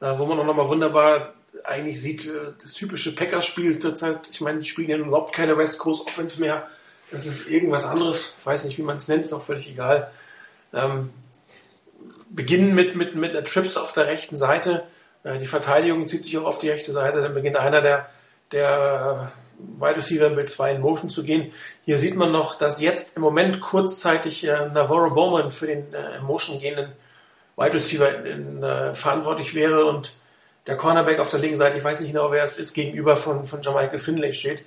äh, 0.00 0.18
wo 0.18 0.26
man 0.26 0.38
auch 0.38 0.46
nochmal 0.46 0.68
wunderbar 0.68 1.34
eigentlich 1.64 2.00
sieht, 2.00 2.26
äh, 2.26 2.52
das 2.60 2.72
typische 2.72 3.14
Packers-Spiel 3.14 3.78
zurzeit, 3.78 4.30
ich 4.30 4.40
meine, 4.40 4.60
die 4.60 4.66
spielen 4.66 4.90
ja 4.90 4.96
überhaupt 4.96 5.34
keine 5.34 5.56
West 5.56 5.78
Coast 5.78 6.06
Offense 6.06 6.40
mehr. 6.40 6.68
Das 7.10 7.26
ist 7.26 7.48
irgendwas 7.48 7.84
anderes, 7.84 8.36
ich 8.38 8.46
weiß 8.46 8.64
nicht, 8.64 8.78
wie 8.78 8.82
man 8.82 8.98
es 8.98 9.08
nennt, 9.08 9.24
ist 9.24 9.32
auch 9.32 9.44
völlig 9.44 9.68
egal. 9.68 10.10
Ähm, 10.72 11.10
beginnen 12.30 12.74
mit, 12.74 12.94
mit, 12.94 13.16
mit 13.16 13.30
einer 13.30 13.44
Trips 13.44 13.76
auf 13.76 13.92
der 13.92 14.06
rechten 14.06 14.36
Seite. 14.36 14.84
Äh, 15.24 15.38
die 15.38 15.46
Verteidigung 15.46 16.06
zieht 16.08 16.24
sich 16.24 16.38
auch 16.38 16.44
auf 16.44 16.58
die 16.58 16.70
rechte 16.70 16.92
Seite. 16.92 17.20
Dann 17.20 17.34
beginnt 17.34 17.56
einer 17.56 17.80
der, 17.80 18.08
der 18.52 19.32
Wide 19.58 19.96
Receiver 19.96 20.30
mit 20.30 20.48
zwei 20.48 20.72
in 20.72 20.80
Motion 20.80 21.10
zu 21.10 21.24
gehen. 21.24 21.52
Hier 21.84 21.98
sieht 21.98 22.16
man 22.16 22.32
noch, 22.32 22.56
dass 22.56 22.80
jetzt 22.80 23.16
im 23.16 23.22
Moment 23.22 23.60
kurzzeitig 23.60 24.44
äh, 24.44 24.68
Navarro 24.68 25.10
Bowman 25.10 25.50
für 25.50 25.66
den 25.66 25.92
äh, 25.92 26.20
Motion 26.20 26.60
gehenden 26.60 26.92
Wide 27.56 27.74
Receiver 27.74 28.24
in, 28.24 28.26
in, 28.26 28.62
äh, 28.62 28.94
verantwortlich 28.94 29.54
wäre 29.54 29.84
und 29.84 30.14
der 30.66 30.76
Cornerback 30.76 31.18
auf 31.18 31.30
der 31.30 31.40
linken 31.40 31.58
Seite, 31.58 31.78
ich 31.78 31.84
weiß 31.84 32.00
nicht 32.00 32.12
genau, 32.12 32.30
wer 32.30 32.42
es 32.42 32.58
ist, 32.58 32.74
gegenüber 32.74 33.16
von, 33.16 33.46
von 33.46 33.62
Jamichael 33.62 33.98
Finlay 33.98 34.32
steht. 34.32 34.64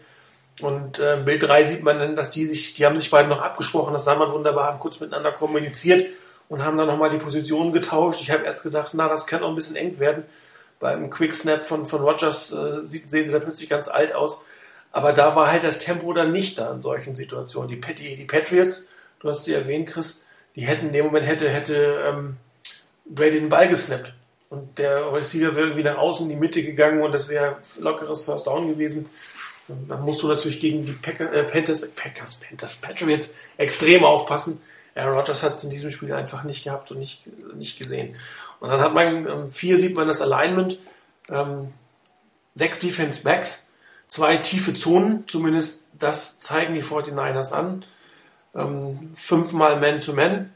Und 0.61 0.99
äh, 0.99 1.21
Bild 1.23 1.43
3 1.43 1.65
sieht 1.65 1.83
man 1.83 1.99
dann, 1.99 2.15
dass 2.15 2.31
die 2.31 2.45
sich, 2.45 2.75
die 2.75 2.85
haben 2.85 2.99
sich 2.99 3.09
beide 3.09 3.27
noch 3.27 3.41
abgesprochen, 3.41 3.93
das 3.93 4.05
sah 4.05 4.15
man 4.15 4.31
wunderbar, 4.31 4.67
haben 4.67 4.79
kurz 4.79 4.99
miteinander 4.99 5.31
kommuniziert 5.31 6.11
und 6.49 6.63
haben 6.63 6.77
dann 6.77 6.87
nochmal 6.87 7.09
die 7.09 7.17
Positionen 7.17 7.73
getauscht. 7.73 8.21
Ich 8.21 8.31
habe 8.31 8.43
erst 8.45 8.63
gedacht, 8.63 8.91
na, 8.93 9.07
das 9.07 9.25
kann 9.25 9.43
auch 9.43 9.49
ein 9.49 9.55
bisschen 9.55 9.75
eng 9.75 9.99
werden. 9.99 10.23
Beim 10.79 11.09
Quick 11.09 11.33
Snap 11.33 11.65
von, 11.65 11.85
von 11.85 12.01
Rogers 12.01 12.51
äh, 12.51 12.81
sehen 12.81 13.07
sie 13.07 13.27
da 13.27 13.39
plötzlich 13.39 13.69
ganz 13.69 13.87
alt 13.87 14.13
aus. 14.13 14.45
Aber 14.91 15.13
da 15.13 15.35
war 15.35 15.51
halt 15.51 15.63
das 15.63 15.79
Tempo 15.79 16.13
dann 16.13 16.31
nicht 16.31 16.59
da 16.59 16.71
in 16.71 16.81
solchen 16.81 17.15
Situationen. 17.15 17.69
Die, 17.69 17.95
die, 17.95 18.15
die 18.15 18.25
Patriots, 18.25 18.89
du 19.19 19.29
hast 19.29 19.45
sie 19.45 19.53
erwähnt, 19.53 19.89
Chris, 19.89 20.23
die 20.55 20.67
hätten 20.67 20.87
in 20.87 20.93
dem 20.93 21.05
Moment 21.05 21.25
hätte, 21.25 21.49
hätte 21.49 22.03
ähm, 22.05 22.37
Brady 23.05 23.39
den 23.39 23.49
Ball 23.49 23.67
gesnappt. 23.67 24.13
Und 24.53 24.77
der 24.77 25.11
Receiver 25.11 25.55
wäre 25.55 25.65
irgendwie 25.65 25.83
nach 25.83 25.97
außen 25.97 26.29
in 26.29 26.35
die 26.35 26.39
Mitte 26.39 26.61
gegangen 26.61 27.01
und 27.01 27.11
das 27.11 27.27
wäre 27.27 27.57
lockeres 27.79 28.23
First 28.23 28.45
Down 28.45 28.67
gewesen. 28.67 29.09
Und 29.67 29.89
dann 29.89 30.03
musst 30.03 30.21
du 30.21 30.27
natürlich 30.27 30.59
gegen 30.59 30.85
die 30.85 30.91
Packer, 30.91 31.33
äh, 31.33 31.43
Panthers, 31.43 31.89
Packers, 31.89 32.35
Panthers, 32.35 32.75
Patriots 32.75 33.33
extrem 33.57 34.03
aufpassen. 34.05 34.61
Aaron 34.93 35.15
Rodgers 35.17 35.41
hat 35.41 35.55
es 35.55 35.63
in 35.63 35.71
diesem 35.71 35.89
Spiel 35.89 36.13
einfach 36.13 36.43
nicht 36.43 36.65
gehabt 36.65 36.91
und 36.91 36.99
nicht, 36.99 37.23
nicht 37.55 37.79
gesehen. 37.79 38.15
Und 38.59 38.69
dann 38.69 38.79
hat 38.79 38.93
man, 38.93 39.27
ähm, 39.27 39.49
vier 39.49 39.79
sieht 39.79 39.95
man 39.95 40.07
das 40.07 40.21
Alignment, 40.21 40.79
ähm, 41.29 41.69
sechs 42.53 42.79
Defense 42.79 43.23
Backs, 43.23 43.71
zwei 44.07 44.37
tiefe 44.37 44.75
Zonen, 44.75 45.27
zumindest 45.27 45.85
das 45.97 46.39
zeigen 46.41 46.75
die 46.75 46.83
49ers 46.83 47.53
an. 47.53 47.85
Ähm, 48.53 49.13
fünfmal 49.15 49.79
Man-to-Man, 49.79 50.51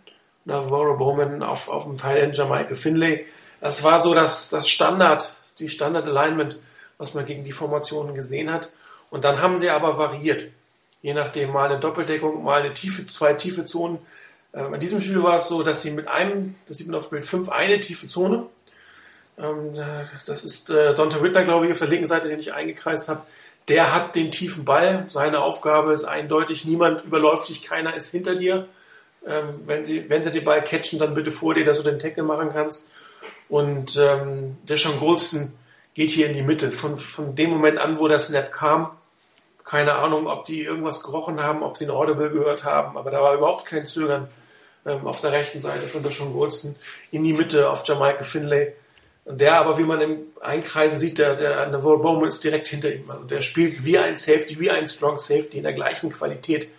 Navarro 0.45 0.97
Bowman 0.97 1.41
auf, 1.41 1.67
auf 1.67 1.85
dem 1.85 1.97
Teil 1.97 2.23
in 2.23 2.33
Jamaika 2.33 2.75
Finlay. 2.75 3.25
Das 3.61 3.83
war 3.83 4.01
so 4.01 4.13
das, 4.13 4.49
das 4.49 4.69
Standard, 4.69 5.33
die 5.59 5.69
Standard-Alignment, 5.69 6.57
was 6.97 7.13
man 7.13 7.25
gegen 7.25 7.43
die 7.43 7.51
Formationen 7.51 8.15
gesehen 8.15 8.51
hat. 8.51 8.71
Und 9.09 9.23
dann 9.23 9.41
haben 9.41 9.57
sie 9.57 9.69
aber 9.69 9.97
variiert. 9.97 10.47
Je 11.01 11.13
nachdem 11.13 11.53
mal 11.53 11.69
eine 11.69 11.79
Doppeldeckung, 11.79 12.43
mal 12.43 12.61
eine 12.61 12.73
tiefe, 12.73 13.07
zwei 13.07 13.33
tiefe 13.33 13.65
Zonen. 13.65 13.99
Ähm, 14.53 14.73
in 14.73 14.79
diesem 14.79 15.01
Spiel 15.01 15.21
war 15.23 15.37
es 15.37 15.47
so, 15.47 15.63
dass 15.63 15.81
sie 15.81 15.91
mit 15.91 16.07
einem, 16.07 16.55
das 16.67 16.77
sieht 16.77 16.87
man 16.87 16.95
auf 16.95 17.09
Bild 17.09 17.25
5, 17.25 17.49
eine 17.49 17.79
tiefe 17.79 18.07
Zone. 18.07 18.47
Ähm, 19.37 19.75
das 20.25 20.43
ist 20.43 20.69
äh, 20.69 20.95
Donta 20.95 21.21
Whitner, 21.21 21.43
glaube 21.43 21.67
ich, 21.67 21.71
auf 21.71 21.79
der 21.79 21.87
linken 21.87 22.07
Seite, 22.07 22.27
den 22.27 22.39
ich 22.39 22.53
eingekreist 22.53 23.09
habe. 23.09 23.21
Der 23.67 23.93
hat 23.93 24.15
den 24.15 24.31
tiefen 24.31 24.65
Ball. 24.65 25.05
Seine 25.09 25.39
Aufgabe 25.39 25.93
ist 25.93 26.05
eindeutig, 26.05 26.65
niemand 26.65 27.03
überläuft 27.03 27.49
dich, 27.49 27.63
keiner 27.63 27.95
ist 27.95 28.11
hinter 28.11 28.35
dir. 28.35 28.67
Ähm, 29.25 29.61
wenn, 29.65 29.85
sie, 29.85 30.09
wenn 30.09 30.23
sie 30.23 30.31
den 30.31 30.43
Ball 30.43 30.63
catchen, 30.63 30.99
dann 30.99 31.13
bitte 31.13 31.31
vor 31.31 31.53
dir, 31.53 31.65
dass 31.65 31.83
du 31.83 31.89
den 31.89 31.99
Tackle 31.99 32.23
machen 32.23 32.49
kannst. 32.51 32.89
Und 33.49 33.97
ähm, 33.97 34.57
Deshaun 34.63 34.99
Golston 34.99 35.53
geht 35.93 36.09
hier 36.09 36.27
in 36.27 36.35
die 36.35 36.43
Mitte. 36.43 36.71
Von, 36.71 36.97
von 36.97 37.35
dem 37.35 37.49
Moment 37.49 37.77
an, 37.77 37.99
wo 37.99 38.07
das 38.07 38.27
Snap 38.27 38.51
kam, 38.51 38.91
keine 39.63 39.95
Ahnung, 39.95 40.27
ob 40.27 40.45
die 40.45 40.63
irgendwas 40.63 41.03
gerochen 41.03 41.41
haben, 41.41 41.61
ob 41.61 41.75
sie 41.75 41.85
ein 41.85 41.91
Audible 41.91 42.29
gehört 42.29 42.63
haben, 42.63 42.97
aber 42.97 43.11
da 43.11 43.21
war 43.21 43.35
überhaupt 43.35 43.65
kein 43.65 43.85
Zögern 43.85 44.29
ähm, 44.85 45.05
auf 45.05 45.19
der 45.19 45.33
rechten 45.33 45.59
Seite 45.59 45.87
von 45.87 46.03
Deshaun 46.03 46.31
Golston 46.31 46.75
in 47.11 47.23
die 47.23 47.33
Mitte 47.33 47.69
auf 47.69 47.85
Jamaica 47.85 48.23
Finlay. 48.23 48.73
Der 49.25 49.55
aber, 49.55 49.77
wie 49.77 49.83
man 49.83 49.99
im 49.99 50.19
Einkreisen 50.39 50.97
sieht, 50.97 51.17
der, 51.17 51.35
der 51.35 51.67
Navarro 51.67 51.97
Bowman 51.97 52.29
ist 52.29 52.45
direkt 52.45 52.67
hinter 52.67 52.93
ihm. 52.93 53.11
Also 53.11 53.25
der 53.25 53.41
spielt 53.41 53.83
wie 53.83 53.97
ein 53.97 54.15
Safety, 54.15 54.57
wie 54.57 54.71
ein 54.71 54.87
Strong 54.87 55.19
Safety 55.19 55.57
in 55.57 55.63
der 55.63 55.73
gleichen 55.73 56.09
Qualität, 56.09 56.69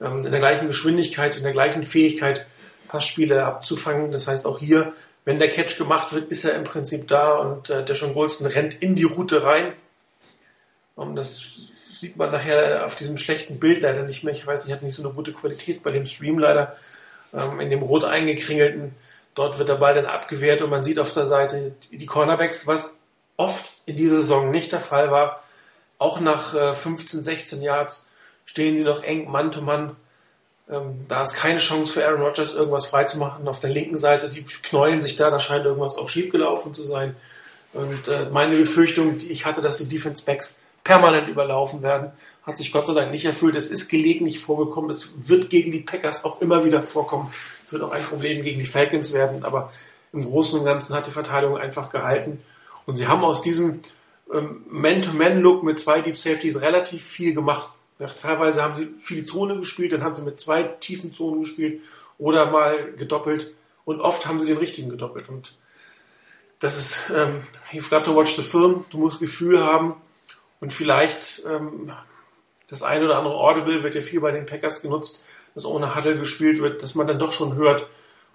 ähm, 0.00 0.24
in 0.24 0.30
der 0.30 0.38
gleichen 0.38 0.68
Geschwindigkeit, 0.68 1.36
in 1.36 1.42
der 1.42 1.52
gleichen 1.52 1.82
Fähigkeit, 1.82 2.46
Passspiele 2.86 3.44
abzufangen. 3.44 4.12
Das 4.12 4.28
heißt, 4.28 4.46
auch 4.46 4.60
hier, 4.60 4.92
wenn 5.30 5.38
der 5.38 5.48
Catch 5.48 5.78
gemacht 5.78 6.12
wird, 6.12 6.28
ist 6.32 6.44
er 6.44 6.56
im 6.56 6.64
Prinzip 6.64 7.06
da 7.06 7.34
und 7.34 7.70
äh, 7.70 7.84
der 7.84 7.94
schon 7.94 8.14
Golston 8.14 8.48
rennt 8.48 8.74
in 8.82 8.96
die 8.96 9.04
Route 9.04 9.44
rein. 9.44 9.74
Und 10.96 11.14
das 11.14 11.70
sieht 11.92 12.16
man 12.16 12.32
nachher 12.32 12.84
auf 12.84 12.96
diesem 12.96 13.16
schlechten 13.16 13.60
Bild 13.60 13.80
leider 13.80 14.02
nicht 14.02 14.24
mehr. 14.24 14.34
Ich 14.34 14.44
weiß, 14.44 14.66
ich 14.66 14.72
hatte 14.72 14.84
nicht 14.84 14.96
so 14.96 15.04
eine 15.04 15.12
gute 15.12 15.32
Qualität 15.32 15.84
bei 15.84 15.92
dem 15.92 16.06
Stream 16.06 16.40
leider. 16.40 16.74
Ähm, 17.32 17.60
in 17.60 17.70
dem 17.70 17.82
rot 17.82 18.04
eingekringelten 18.04 18.96
Dort 19.36 19.58
wird 19.58 19.68
der 19.68 19.76
Ball 19.76 19.94
dann 19.94 20.06
abgewehrt 20.06 20.60
und 20.62 20.70
man 20.70 20.82
sieht 20.82 20.98
auf 20.98 21.14
der 21.14 21.26
Seite 21.26 21.76
die 21.92 22.06
Cornerbacks, 22.06 22.66
was 22.66 22.98
oft 23.36 23.70
in 23.86 23.96
dieser 23.96 24.16
Saison 24.16 24.50
nicht 24.50 24.72
der 24.72 24.80
Fall 24.80 25.12
war. 25.12 25.44
Auch 25.98 26.18
nach 26.18 26.74
15, 26.74 27.20
äh, 27.20 27.22
16 27.22 27.62
Yards 27.62 28.04
stehen 28.44 28.76
sie 28.76 28.82
noch 28.82 29.04
eng 29.04 29.30
Mann 29.30 29.52
zu 29.52 29.62
Mann. 29.62 29.94
Ähm, 30.70 31.06
da 31.08 31.22
ist 31.22 31.34
keine 31.34 31.58
Chance 31.58 31.92
für 31.92 32.06
Aaron 32.06 32.22
Rodgers, 32.22 32.54
irgendwas 32.54 32.86
freizumachen. 32.86 33.48
Auf 33.48 33.60
der 33.60 33.70
linken 33.70 33.98
Seite, 33.98 34.30
die 34.30 34.44
knäulen 34.44 35.02
sich 35.02 35.16
da, 35.16 35.30
da 35.30 35.40
scheint 35.40 35.64
irgendwas 35.64 35.96
auch 35.96 36.08
schiefgelaufen 36.08 36.74
zu 36.74 36.84
sein. 36.84 37.16
Und 37.72 38.08
äh, 38.08 38.28
meine 38.30 38.56
Befürchtung, 38.56 39.18
die 39.18 39.30
ich 39.30 39.44
hatte, 39.46 39.60
dass 39.60 39.78
die 39.78 39.88
Defense 39.88 40.24
Backs 40.24 40.62
permanent 40.84 41.28
überlaufen 41.28 41.82
werden, 41.82 42.12
hat 42.44 42.56
sich 42.56 42.72
Gott 42.72 42.86
sei 42.86 42.94
Dank 42.94 43.10
nicht 43.10 43.24
erfüllt. 43.24 43.56
Es 43.56 43.70
ist 43.70 43.88
gelegentlich 43.88 44.40
vorgekommen. 44.40 44.90
Es 44.90 45.12
wird 45.28 45.50
gegen 45.50 45.72
die 45.72 45.80
Packers 45.80 46.24
auch 46.24 46.40
immer 46.40 46.64
wieder 46.64 46.82
vorkommen. 46.82 47.32
Es 47.66 47.72
wird 47.72 47.82
auch 47.82 47.92
ein 47.92 48.02
Problem 48.02 48.42
gegen 48.42 48.58
die 48.58 48.66
Falcons 48.66 49.12
werden, 49.12 49.44
aber 49.44 49.72
im 50.12 50.24
Großen 50.24 50.58
und 50.58 50.64
Ganzen 50.64 50.94
hat 50.94 51.06
die 51.06 51.12
Verteidigung 51.12 51.58
einfach 51.58 51.90
gehalten. 51.90 52.42
Und 52.86 52.96
sie 52.96 53.06
haben 53.06 53.22
aus 53.24 53.42
diesem 53.42 53.80
ähm, 54.32 54.64
Man-to-Man-Look 54.68 55.62
mit 55.62 55.78
zwei 55.78 56.00
Deep 56.00 56.16
Safeties 56.16 56.60
relativ 56.60 57.04
viel 57.04 57.34
gemacht. 57.34 57.70
Teilweise 58.06 58.62
haben 58.62 58.76
sie 58.76 58.88
viele 59.00 59.24
Zone 59.24 59.58
gespielt, 59.58 59.92
dann 59.92 60.02
haben 60.02 60.14
sie 60.14 60.22
mit 60.22 60.40
zwei 60.40 60.62
tiefen 60.62 61.14
Zonen 61.14 61.42
gespielt 61.42 61.82
oder 62.18 62.50
mal 62.50 62.92
gedoppelt. 62.92 63.54
Und 63.84 64.00
oft 64.00 64.26
haben 64.26 64.40
sie 64.40 64.46
den 64.46 64.58
richtigen 64.58 64.88
gedoppelt. 64.88 65.28
Und 65.28 65.58
das 66.58 66.78
ist, 66.78 67.10
ähm, 67.14 67.42
you've 67.72 67.90
got 67.90 68.04
to 68.04 68.14
watch 68.14 68.36
the 68.36 68.42
film. 68.42 68.84
Du 68.90 68.98
musst 68.98 69.20
Gefühl 69.20 69.60
haben 69.60 69.96
und 70.60 70.72
vielleicht 70.72 71.42
ähm, 71.46 71.92
das 72.68 72.82
eine 72.82 73.06
oder 73.06 73.18
andere 73.18 73.34
Audible 73.34 73.82
wird 73.82 73.94
ja 73.94 74.00
viel 74.00 74.20
bei 74.20 74.30
den 74.30 74.46
Packers 74.46 74.82
genutzt 74.82 75.22
das 75.54 75.64
ohne 75.64 75.94
Huddle 75.94 76.18
gespielt 76.18 76.60
wird, 76.60 76.82
dass 76.82 76.94
man 76.94 77.06
dann 77.06 77.18
doch 77.18 77.32
schon 77.32 77.54
hört 77.54 77.86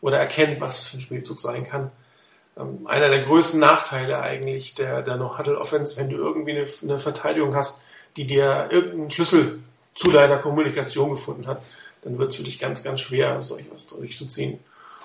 oder 0.01 0.17
erkennt, 0.17 0.61
was 0.61 0.87
für 0.87 0.97
ein 0.97 1.01
Spielzug 1.01 1.39
sein 1.39 1.65
kann. 1.65 1.91
Ähm, 2.57 2.87
einer 2.87 3.09
der 3.09 3.23
größten 3.23 3.59
Nachteile 3.59 4.19
eigentlich 4.19 4.75
der, 4.75 5.01
der 5.01 5.17
No-Huddle-Offense, 5.17 5.97
wenn 5.97 6.09
du 6.09 6.17
irgendwie 6.17 6.51
eine, 6.51 6.67
eine 6.83 6.99
Verteidigung 6.99 7.55
hast, 7.55 7.81
die 8.17 8.27
dir 8.27 8.69
irgendeinen 8.71 9.11
Schlüssel 9.11 9.59
zu 9.93 10.11
deiner 10.11 10.37
Kommunikation 10.37 11.11
gefunden 11.11 11.47
hat, 11.47 11.61
dann 12.03 12.17
wird 12.17 12.31
es 12.31 12.35
für 12.37 12.43
dich 12.43 12.59
ganz, 12.59 12.83
ganz 12.83 12.99
schwer, 12.99 13.41
solch 13.41 13.65
was 13.73 13.87
durchzuziehen. 13.87 14.59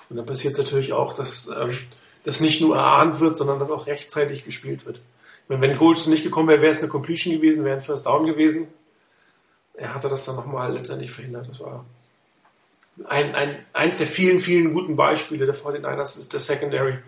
Und 0.09 0.17
dann 0.17 0.25
passiert 0.25 0.53
es 0.53 0.59
natürlich 0.59 0.93
auch, 0.93 1.13
dass 1.13 1.47
ähm, 1.47 1.77
das 2.23 2.41
nicht 2.41 2.61
nur 2.61 2.75
erahnt 2.75 3.19
wird, 3.19 3.37
sondern 3.37 3.59
dass 3.59 3.69
auch 3.69 3.87
rechtzeitig 3.87 4.43
gespielt 4.43 4.85
wird. 4.85 5.01
Wenn, 5.47 5.61
wenn 5.61 5.77
Goldston 5.77 6.13
nicht 6.13 6.23
gekommen 6.23 6.49
wäre, 6.49 6.61
wäre 6.61 6.71
es 6.71 6.79
eine 6.79 6.89
Completion 6.89 7.33
gewesen, 7.35 7.65
wäre 7.65 7.77
ein 7.77 7.81
First 7.81 8.05
Down 8.05 8.25
gewesen. 8.25 8.67
Er 9.73 9.95
hatte 9.95 10.09
das 10.09 10.25
dann 10.25 10.35
nochmal 10.35 10.73
letztendlich 10.73 11.11
verhindert. 11.11 11.47
Das 11.49 11.59
war 11.61 11.85
ein, 13.07 13.33
ein, 13.35 13.65
eins 13.73 13.97
der 13.97 14.07
vielen, 14.07 14.39
vielen 14.39 14.73
guten 14.73 14.95
Beispiele 14.95 15.45
der 15.45 15.55
49ers 15.55 16.19
ist 16.19 16.33
der 16.33 16.39
Secondary 16.39 16.99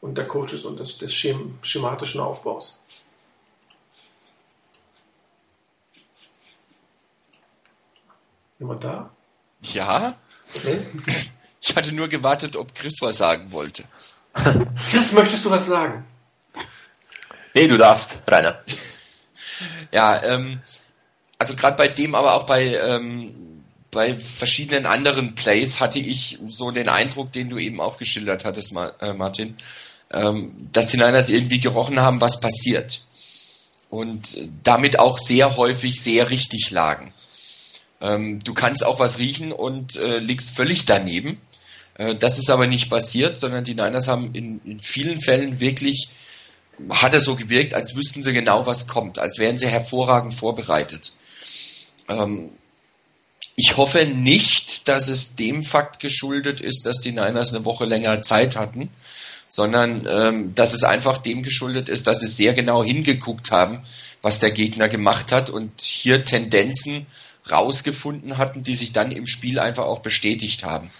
und 0.00 0.18
der 0.18 0.26
Coaches 0.26 0.64
und 0.64 0.78
des, 0.78 0.98
des 0.98 1.12
Schem 1.14 1.58
schematischen 1.62 2.20
Aufbaus. 2.20 2.78
Jemand 8.62 8.84
da? 8.84 9.10
Ja. 9.72 10.16
Okay. 10.54 10.86
Ich 11.60 11.74
hatte 11.74 11.90
nur 11.90 12.06
gewartet, 12.06 12.56
ob 12.56 12.72
Chris 12.76 12.94
was 13.00 13.18
sagen 13.18 13.50
wollte. 13.50 13.82
Chris, 14.90 15.12
möchtest 15.12 15.44
du 15.44 15.50
was 15.50 15.66
sagen? 15.66 16.04
Nee, 17.54 17.66
du 17.66 17.76
darfst, 17.76 18.18
Rainer. 18.28 18.62
Ja, 19.92 20.22
ähm, 20.22 20.60
also 21.38 21.56
gerade 21.56 21.76
bei 21.76 21.88
dem, 21.88 22.14
aber 22.14 22.34
auch 22.34 22.46
bei 22.46 22.76
ähm, 22.76 23.64
bei 23.90 24.16
verschiedenen 24.16 24.86
anderen 24.86 25.34
Plays 25.34 25.80
hatte 25.80 25.98
ich 25.98 26.38
so 26.46 26.70
den 26.70 26.88
Eindruck, 26.88 27.32
den 27.32 27.50
du 27.50 27.58
eben 27.58 27.80
auch 27.80 27.98
geschildert 27.98 28.44
hattest, 28.44 28.72
äh, 29.00 29.12
Martin, 29.12 29.56
ähm, 30.12 30.54
dass 30.70 30.86
die 30.86 30.98
Niners 30.98 31.30
irgendwie 31.30 31.58
gerochen 31.58 31.98
haben, 32.00 32.20
was 32.20 32.40
passiert. 32.40 33.02
Und 33.90 34.38
damit 34.62 35.00
auch 35.00 35.18
sehr 35.18 35.56
häufig 35.56 36.00
sehr 36.00 36.30
richtig 36.30 36.70
lagen. 36.70 37.12
Ähm, 38.02 38.40
du 38.42 38.52
kannst 38.52 38.84
auch 38.84 38.98
was 38.98 39.18
riechen 39.18 39.52
und 39.52 39.96
äh, 39.96 40.18
liegst 40.18 40.50
völlig 40.50 40.84
daneben. 40.84 41.40
Äh, 41.94 42.16
das 42.16 42.38
ist 42.38 42.50
aber 42.50 42.66
nicht 42.66 42.90
passiert, 42.90 43.38
sondern 43.38 43.64
die 43.64 43.74
Niners 43.74 44.08
haben 44.08 44.34
in, 44.34 44.60
in 44.64 44.80
vielen 44.80 45.20
Fällen 45.20 45.60
wirklich, 45.60 46.08
hat 46.90 47.14
es 47.14 47.24
so 47.24 47.36
gewirkt, 47.36 47.74
als 47.74 47.94
wüssten 47.94 48.24
sie 48.24 48.32
genau, 48.32 48.66
was 48.66 48.88
kommt, 48.88 49.20
als 49.20 49.38
wären 49.38 49.56
sie 49.56 49.68
hervorragend 49.68 50.34
vorbereitet. 50.34 51.12
Ähm, 52.08 52.50
ich 53.54 53.76
hoffe 53.76 54.04
nicht, 54.04 54.88
dass 54.88 55.08
es 55.08 55.36
dem 55.36 55.62
Fakt 55.62 56.00
geschuldet 56.00 56.60
ist, 56.60 56.84
dass 56.86 57.00
die 57.00 57.12
Niners 57.12 57.54
eine 57.54 57.64
Woche 57.64 57.84
länger 57.84 58.22
Zeit 58.22 58.56
hatten, 58.56 58.88
sondern 59.48 60.06
ähm, 60.08 60.54
dass 60.56 60.74
es 60.74 60.82
einfach 60.82 61.18
dem 61.18 61.42
geschuldet 61.44 61.88
ist, 61.88 62.08
dass 62.08 62.20
sie 62.20 62.26
sehr 62.26 62.54
genau 62.54 62.82
hingeguckt 62.82 63.52
haben, 63.52 63.80
was 64.22 64.40
der 64.40 64.50
Gegner 64.50 64.88
gemacht 64.88 65.30
hat 65.30 65.50
und 65.50 65.80
hier 65.80 66.24
Tendenzen 66.24 67.06
rausgefunden 67.50 68.38
hatten, 68.38 68.62
die 68.62 68.74
sich 68.74 68.92
dann 68.92 69.12
im 69.12 69.26
Spiel 69.26 69.58
einfach 69.58 69.84
auch 69.84 70.00
bestätigt 70.00 70.64
haben. 70.64 70.90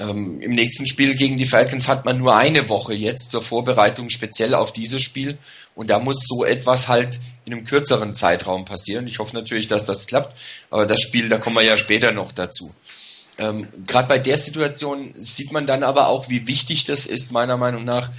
Ähm, 0.00 0.40
Im 0.40 0.52
nächsten 0.52 0.86
Spiel 0.86 1.14
gegen 1.14 1.36
die 1.36 1.46
Falcons 1.46 1.86
hat 1.86 2.04
man 2.04 2.18
nur 2.18 2.34
eine 2.34 2.68
Woche 2.68 2.94
jetzt 2.94 3.30
zur 3.30 3.42
Vorbereitung 3.42 4.08
speziell 4.08 4.54
auf 4.54 4.72
dieses 4.72 5.02
Spiel. 5.02 5.36
Und 5.74 5.90
da 5.90 5.98
muss 5.98 6.26
so 6.26 6.44
etwas 6.44 6.88
halt 6.88 7.20
in 7.44 7.52
einem 7.52 7.64
kürzeren 7.64 8.14
Zeitraum 8.14 8.64
passieren. 8.64 9.06
Ich 9.06 9.18
hoffe 9.18 9.36
natürlich, 9.36 9.68
dass 9.68 9.84
das 9.84 10.06
klappt. 10.06 10.36
Aber 10.70 10.86
das 10.86 11.00
Spiel, 11.00 11.28
da 11.28 11.38
kommen 11.38 11.56
wir 11.56 11.62
ja 11.62 11.76
später 11.76 12.12
noch 12.12 12.32
dazu. 12.32 12.74
Ähm, 13.38 13.68
Gerade 13.86 14.08
bei 14.08 14.18
der 14.18 14.38
Situation 14.38 15.14
sieht 15.16 15.52
man 15.52 15.66
dann 15.66 15.82
aber 15.82 16.08
auch, 16.08 16.30
wie 16.30 16.46
wichtig 16.46 16.84
das 16.84 17.06
ist, 17.06 17.30
meiner 17.30 17.56
Meinung 17.58 17.84
nach, 17.84 18.10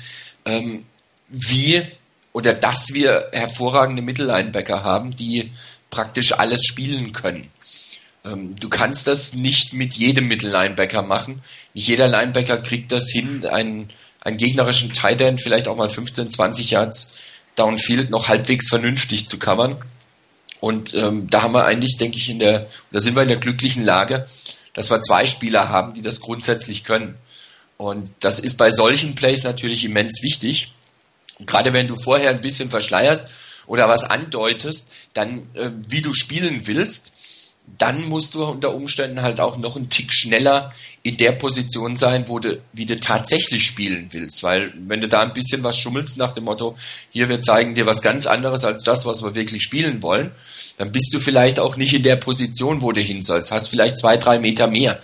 ähm, 0.46 0.86
wie 1.30 1.82
oder 2.34 2.54
dass 2.54 2.94
wir 2.94 3.28
hervorragende 3.32 4.02
Mittellinebacker 4.02 4.84
haben, 4.84 5.16
die 5.16 5.52
praktisch 5.92 6.34
alles 6.34 6.66
spielen 6.66 7.12
können. 7.12 7.52
Ähm, 8.26 8.56
du 8.60 8.70
kannst 8.70 9.06
das 9.08 9.34
nicht 9.34 9.74
mit 9.74 9.94
jedem 9.94 10.28
Mittellinebacker 10.28 11.04
machen. 11.04 11.42
Nicht 11.74 11.88
jeder 11.88 12.08
Linebacker 12.08 12.58
kriegt 12.58 12.92
das 12.92 13.12
hin, 13.12 13.46
einen, 13.46 13.90
einen 14.22 14.38
gegnerischen 14.38 14.94
Tight 14.94 15.22
End 15.22 15.42
vielleicht 15.42 15.68
auch 15.68 15.76
mal 15.76 15.90
15, 15.90 16.32
20 16.32 16.72
Yards 16.72 17.16
Downfield 17.56 18.10
noch 18.10 18.28
halbwegs 18.28 18.70
vernünftig 18.70 19.28
zu 19.28 19.38
covern. 19.38 19.78
Und 20.60 20.94
ähm, 20.94 21.28
da 21.30 21.42
haben 21.42 21.54
wir 21.54 21.66
eigentlich, 21.66 21.98
denke 21.98 22.18
ich, 22.18 22.30
in 22.30 22.40
der, 22.40 22.68
da 22.92 23.00
sind 23.00 23.16
wir 23.16 23.24
in 23.24 23.30
der 23.30 23.38
glücklichen 23.38 23.84
Lage, 23.84 24.28
dass 24.74 24.90
wir 24.90 25.02
zwei 25.02 25.26
Spieler 25.26 25.70
haben, 25.70 25.94
die 25.94 26.02
das 26.02 26.22
grundsätzlich 26.22 26.84
können. 26.84 27.16
Und 27.78 28.12
das 28.20 28.40
ist 28.40 28.58
bei 28.58 28.70
solchen 28.70 29.16
Plays 29.16 29.44
natürlich 29.44 29.84
immens 29.84 30.22
wichtig. 30.22 30.74
gerade 31.48 31.74
wenn 31.74 31.88
du 31.88 31.96
vorher 31.96 32.30
ein 32.30 32.42
bisschen 32.42 32.70
verschleierst 32.70 33.30
oder 33.72 33.88
was 33.88 34.04
andeutest, 34.04 34.92
dann 35.14 35.48
äh, 35.54 35.72
wie 35.88 36.02
du 36.02 36.14
spielen 36.14 36.68
willst, 36.68 37.14
dann 37.78 38.10
musst 38.10 38.36
du 38.36 38.44
unter 38.44 38.74
Umständen 38.74 39.22
halt 39.22 39.40
auch 39.40 39.58
noch 39.58 39.78
einen 39.78 39.88
Tick 39.88 40.14
schneller 40.14 40.74
in 41.04 41.16
der 41.16 41.32
Position 41.32 41.96
sein, 41.96 42.28
wo 42.28 42.40
du, 42.40 42.60
wie 42.74 42.86
du 42.86 43.00
tatsächlich 43.00 43.66
spielen 43.66 44.10
willst. 44.12 44.44
Weil 44.44 44.74
wenn 44.76 45.00
du 45.00 45.08
da 45.08 45.22
ein 45.22 45.32
bisschen 45.32 45.64
was 45.64 45.78
schummelst 45.78 46.18
nach 46.18 46.34
dem 46.34 46.44
Motto, 46.44 46.76
hier 47.12 47.30
wir 47.30 47.40
zeigen 47.40 47.74
dir 47.74 47.86
was 47.86 48.02
ganz 48.02 48.28
anderes 48.28 48.66
als 48.66 48.84
das, 48.84 49.06
was 49.06 49.24
wir 49.24 49.36
wirklich 49.36 49.64
spielen 49.64 50.04
wollen, 50.04 50.32
dann 50.78 50.92
bist 50.92 51.14
du 51.14 51.22
vielleicht 51.22 51.58
auch 51.58 51.78
nicht 51.78 51.94
in 51.94 52.04
der 52.04 52.18
Position, 52.18 52.82
wo 52.82 52.92
du 52.92 53.00
hin 53.00 53.24
sollst. 53.24 53.54
Hast 53.54 53.70
vielleicht 53.70 54.00
zwei, 54.00 54.18
drei 54.18 54.38
Meter 54.40 54.68
mehr. 54.68 55.00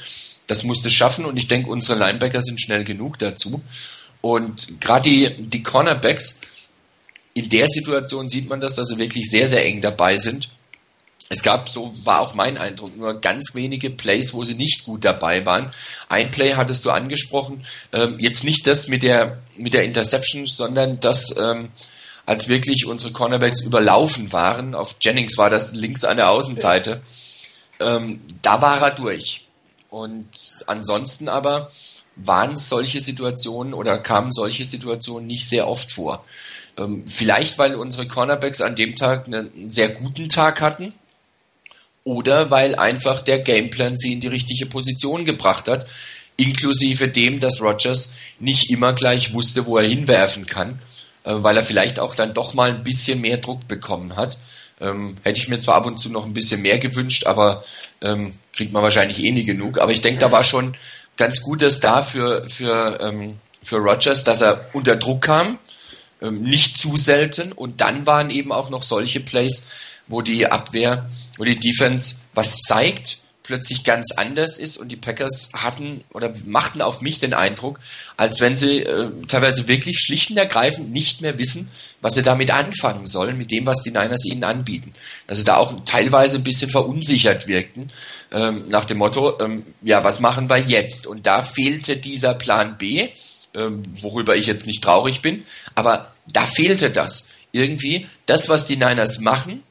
Das 0.46 0.66
musst 0.66 0.84
du 0.84 0.90
schaffen 0.90 1.24
und 1.24 1.38
ich 1.38 1.48
denke, 1.48 1.70
unsere 1.70 1.98
Linebacker 1.98 2.42
sind 2.42 2.60
schnell 2.60 2.84
genug 2.84 3.18
dazu. 3.18 3.62
Und 4.20 4.82
gerade 4.82 5.10
die, 5.10 5.48
die 5.48 5.64
Cornerbacks, 5.64 6.42
in 7.38 7.50
der 7.50 7.68
Situation 7.68 8.30
sieht 8.30 8.50
man 8.50 8.60
das, 8.60 8.76
dass 8.76 8.88
sie 8.88 8.98
wirklich 8.98 9.30
sehr, 9.30 9.48
sehr 9.48 9.66
eng 9.66 9.82
dabei 9.82 10.18
sind 10.18 10.50
es 11.30 11.44
gab, 11.44 11.68
so 11.68 11.94
war 12.06 12.22
auch 12.22 12.34
mein 12.34 12.58
Eindruck, 12.58 12.96
nur 12.96 13.20
ganz 13.20 13.54
wenige 13.54 13.90
Plays, 13.90 14.34
wo 14.34 14.46
sie 14.46 14.56
nicht 14.56 14.86
gut 14.86 15.04
dabei 15.04 15.46
waren. 15.46 15.72
Ein 16.08 16.32
Play 16.32 16.54
hattest 16.54 16.86
du 16.86 16.92
angesprochen, 16.92 17.66
ähm, 17.92 18.18
jetzt 18.20 18.44
nicht 18.44 18.66
das 18.66 18.88
mit 18.88 19.04
der, 19.04 19.40
mit 19.58 19.74
der 19.74 19.84
Interception, 19.84 20.48
sondern 20.48 21.00
das, 21.00 21.36
ähm, 21.38 21.70
als 22.26 22.48
wirklich 22.48 22.86
unsere 22.86 23.12
Cornerbacks 23.12 23.62
überlaufen 23.62 24.32
waren. 24.32 24.74
Auf 24.74 24.98
Jennings 25.02 25.38
war 25.38 25.50
das 25.50 25.74
links 25.74 26.04
an 26.06 26.18
der 26.18 26.30
Außenseite. 26.30 27.02
Ähm, 27.80 28.22
da 28.42 28.62
war 28.62 28.82
er 28.82 28.92
durch. 28.92 29.48
Und 29.90 30.28
ansonsten 30.66 31.30
aber 31.30 31.72
waren 32.16 32.58
solche 32.58 33.00
Situationen 33.00 33.74
oder 33.74 34.00
kamen 34.00 34.32
solche 34.32 34.66
Situationen 34.66 35.28
nicht 35.28 35.48
sehr 35.48 35.68
oft 35.68 35.92
vor. 35.92 36.26
Ähm, 36.78 37.06
vielleicht, 37.08 37.58
weil 37.58 37.76
unsere 37.76 38.08
Cornerbacks 38.08 38.62
an 38.62 38.76
dem 38.76 38.96
Tag 38.96 39.28
einen 39.28 39.70
sehr 39.70 39.90
guten 39.90 40.30
Tag 40.30 40.62
hatten 40.62 40.94
oder 42.04 42.50
weil 42.52 42.76
einfach 42.76 43.22
der 43.22 43.40
Gameplan 43.40 43.98
sie 43.98 44.14
in 44.14 44.22
die 44.22 44.28
richtige 44.28 44.66
Position 44.66 45.26
gebracht 45.26 45.68
hat, 45.68 45.88
inklusive 46.38 47.10
dem, 47.10 47.40
dass 47.40 47.62
Rogers 47.62 48.14
nicht 48.40 48.70
immer 48.70 48.94
gleich 48.94 49.34
wusste, 49.34 49.66
wo 49.66 49.78
er 49.78 49.88
hinwerfen 49.88 50.46
kann, 50.46 50.80
äh, 51.24 51.34
weil 51.36 51.58
er 51.58 51.64
vielleicht 51.64 52.00
auch 52.00 52.16
dann 52.16 52.34
doch 52.34 52.54
mal 52.54 52.70
ein 52.70 52.84
bisschen 52.84 53.20
mehr 53.20 53.38
Druck 53.38 53.68
bekommen 53.68 54.16
hat. 54.16 54.38
Ähm, 54.80 55.18
hätte 55.24 55.40
ich 55.40 55.50
mir 55.50 55.60
zwar 55.60 55.76
ab 55.76 55.88
und 55.88 56.00
zu 56.00 56.10
noch 56.10 56.26
ein 56.26 56.34
bisschen 56.34 56.62
mehr 56.62 56.78
gewünscht, 56.78 57.26
aber 57.26 57.64
ähm, 58.02 58.34
kriegt 58.54 58.72
man 58.72 58.84
wahrscheinlich 58.84 59.24
eh 59.24 59.32
nie 59.32 59.44
genug. 59.46 59.80
Aber 59.80 59.92
ich 59.92 60.02
denke, 60.02 60.20
da 60.20 60.32
war 60.32 60.44
schon 60.44 60.78
ganz 61.18 61.42
Gutes 61.42 61.80
da 61.80 62.04
für, 62.04 62.48
für, 62.48 63.00
ähm, 63.02 63.40
für 63.64 63.78
Rogers, 63.78 64.24
dass 64.24 64.42
er 64.42 64.70
unter 64.74 64.96
Druck 64.96 65.24
kam, 65.24 65.58
ähm, 66.22 66.44
nicht 66.44 66.78
zu 66.78 66.98
selten. 66.98 67.52
Und 67.52 67.82
dann 67.82 68.06
waren 68.06 68.30
eben 68.30 68.52
auch 68.52 68.70
noch 68.70 68.84
solche 68.84 69.20
Plays, 69.20 69.68
wo 70.08 70.22
die 70.22 70.48
Abwehr, 70.48 71.10
wo 71.38 71.44
die 71.44 71.60
Defense 71.60 72.18
was 72.34 72.58
zeigt, 72.58 73.20
plötzlich 73.48 73.84
ganz 73.86 74.12
anders 74.12 74.58
ist 74.58 74.78
und 74.78 74.90
die 74.90 74.98
Packers 74.98 75.52
hatten 75.54 76.04
oder 76.14 76.34
machten 76.46 76.82
auf 76.82 77.02
mich 77.02 77.20
den 77.20 77.34
Eindruck, 77.34 77.80
als 78.18 78.42
wenn 78.42 78.58
sie 78.58 78.84
äh, 78.84 79.10
teilweise 79.28 79.70
wirklich 79.70 80.00
schlicht 80.00 80.30
und 80.30 80.38
ergreifend 80.38 80.92
nicht 80.92 81.22
mehr 81.22 81.40
wissen, 81.40 81.72
was 82.02 82.16
sie 82.16 82.22
damit 82.22 82.52
anfangen 82.52 83.08
sollen, 83.08 83.38
mit 83.38 83.50
dem, 83.50 83.66
was 83.66 83.82
die 83.84 83.92
Niners 83.92 84.26
ihnen 84.26 84.44
anbieten. 84.44 84.94
Also 85.28 85.44
da 85.44 85.56
auch 85.56 85.74
teilweise 85.86 86.38
ein 86.38 86.44
bisschen 86.44 86.70
verunsichert 86.70 87.48
wirkten, 87.48 87.88
ähm, 88.32 88.66
nach 88.68 88.86
dem 88.86 88.98
Motto, 88.98 89.40
ähm, 89.40 89.66
ja, 89.82 90.04
was 90.04 90.20
machen 90.20 90.50
wir 90.50 90.58
jetzt? 90.58 91.08
Und 91.08 91.26
da 91.26 91.42
fehlte 91.42 91.96
dieser 91.96 92.34
Plan 92.34 92.78
B, 92.78 93.10
ähm, 93.54 93.84
worüber 94.02 94.36
ich 94.36 94.46
jetzt 94.46 94.68
nicht 94.68 94.84
traurig 94.84 95.22
bin, 95.22 95.46
aber 95.76 96.14
da 96.28 96.46
fehlte 96.46 96.92
das. 96.92 97.30
Irgendwie, 97.52 98.08
das, 98.26 98.50
was 98.50 98.66
die 98.66 98.76
Niners 98.76 99.20
machen, 99.20 99.64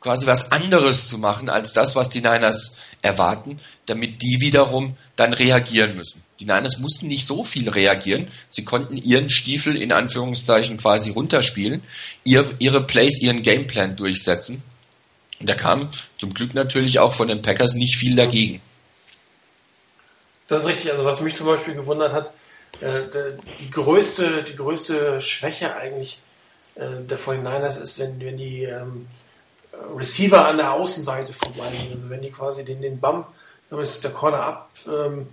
quasi 0.00 0.26
was 0.26 0.50
anderes 0.50 1.08
zu 1.08 1.18
machen 1.18 1.48
als 1.48 1.72
das, 1.72 1.94
was 1.94 2.10
die 2.10 2.20
Niners 2.20 2.76
erwarten, 3.02 3.58
damit 3.86 4.22
die 4.22 4.40
wiederum 4.40 4.96
dann 5.16 5.32
reagieren 5.32 5.96
müssen. 5.96 6.22
Die 6.40 6.46
Niners 6.46 6.78
mussten 6.78 7.08
nicht 7.08 7.26
so 7.26 7.44
viel 7.44 7.68
reagieren. 7.68 8.28
Sie 8.48 8.64
konnten 8.64 8.96
ihren 8.96 9.28
Stiefel 9.28 9.76
in 9.76 9.92
Anführungszeichen 9.92 10.78
quasi 10.78 11.10
runterspielen, 11.10 11.82
ihr, 12.24 12.50
ihre 12.58 12.82
Plays, 12.82 13.20
ihren 13.20 13.42
Gameplan 13.42 13.96
durchsetzen. 13.96 14.62
Und 15.38 15.48
da 15.48 15.54
kam 15.54 15.90
zum 16.18 16.32
Glück 16.32 16.54
natürlich 16.54 16.98
auch 16.98 17.12
von 17.12 17.28
den 17.28 17.42
Packers 17.42 17.74
nicht 17.74 17.96
viel 17.96 18.16
dagegen. 18.16 18.60
Das 20.48 20.62
ist 20.62 20.68
richtig. 20.68 20.92
Also 20.92 21.04
was 21.04 21.20
mich 21.20 21.36
zum 21.36 21.46
Beispiel 21.46 21.74
gewundert 21.74 22.12
hat, 22.12 22.32
die 22.80 23.70
größte, 23.70 24.42
die 24.44 24.56
größte 24.56 25.20
Schwäche 25.20 25.76
eigentlich 25.76 26.20
äh, 26.76 27.04
der 27.08 27.18
49ers 27.18 27.80
ist, 27.80 27.98
wenn, 27.98 28.20
wenn 28.20 28.36
die 28.36 28.64
ähm, 28.64 29.06
Receiver 29.96 30.46
an 30.46 30.56
der 30.56 30.72
Außenseite 30.72 31.32
vorbei. 31.32 31.72
Also 31.90 32.08
wenn 32.08 32.22
die 32.22 32.30
quasi 32.30 32.64
den, 32.64 32.80
den 32.80 33.00
Bump, 33.00 33.26
dann 33.68 33.80
ist 33.80 34.02
der 34.02 34.10
Corner 34.12 34.40
ab, 34.40 34.70
ähm, 34.86 35.28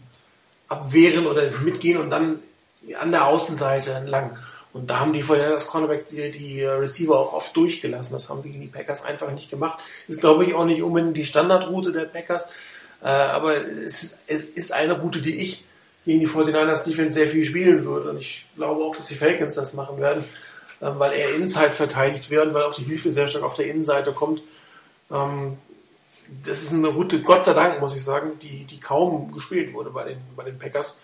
abwehren 0.68 1.26
oder 1.26 1.50
mitgehen 1.62 2.00
und 2.00 2.10
dann 2.10 2.40
an 3.00 3.12
der 3.12 3.26
Außenseite 3.26 3.94
entlang. 3.94 4.38
Und 4.74 4.90
da 4.90 5.00
haben 5.00 5.14
die 5.14 5.24
vorher 5.24 5.50
das 5.50 5.68
Cornerbacks 5.68 6.08
die, 6.08 6.32
die 6.32 6.64
Receiver 6.64 7.18
auch 7.18 7.34
oft 7.34 7.56
durchgelassen. 7.56 8.14
Das 8.14 8.30
haben 8.30 8.44
die 8.44 8.68
Packers 8.68 9.04
einfach 9.04 9.32
nicht 9.32 9.50
gemacht. 9.50 9.80
Ist, 10.08 10.22
glaube 10.22 10.46
ich, 10.46 10.54
auch 10.54 10.66
nicht 10.66 10.84
unbedingt 10.84 11.18
die 11.18 11.26
Standardroute 11.26 11.92
der 11.92 12.06
Packers. 12.06 12.50
Äh, 13.02 13.08
aber 13.08 13.56
es 13.66 14.18
es 14.28 14.50
ist 14.50 14.72
eine 14.74 15.00
Route, 15.00 15.22
die 15.22 15.38
ich 15.38 15.66
gegen 16.08 16.22
die 16.22 16.28
49ers 16.28 16.86
Defense 16.86 17.20
sehr 17.20 17.28
viel 17.28 17.44
spielen 17.44 17.84
würde. 17.84 18.12
Und 18.12 18.18
ich 18.18 18.48
glaube 18.56 18.82
auch, 18.82 18.96
dass 18.96 19.08
die 19.08 19.16
Falcons 19.16 19.56
das 19.56 19.74
machen 19.74 20.00
werden. 20.00 20.24
Ähm, 20.82 20.94
weil 21.00 21.12
er 21.12 21.36
Inside 21.36 21.74
verteidigt 21.74 22.30
wird, 22.30 22.54
weil 22.54 22.64
auch 22.64 22.74
die 22.74 22.84
Hilfe 22.84 23.12
sehr 23.12 23.28
stark 23.28 23.44
auf 23.44 23.56
der 23.56 23.68
Innenseite 23.68 24.14
kommt. 24.14 24.42
Ähm, 25.12 25.58
das 26.46 26.64
ist 26.64 26.72
eine 26.72 26.88
Route, 26.88 27.22
Gott 27.22 27.44
sei 27.44 27.54
Dank, 27.54 27.82
muss 27.82 27.96
ich 27.96 28.04
sagen, 28.04 28.40
die, 28.42 28.64
die 28.64 28.80
kaum 28.80 29.32
gespielt 29.34 29.74
wurde 29.74 29.90
bei 29.90 30.06
den, 30.06 30.20
bei 30.36 30.44
den 30.44 30.58
Packers. 30.58 30.98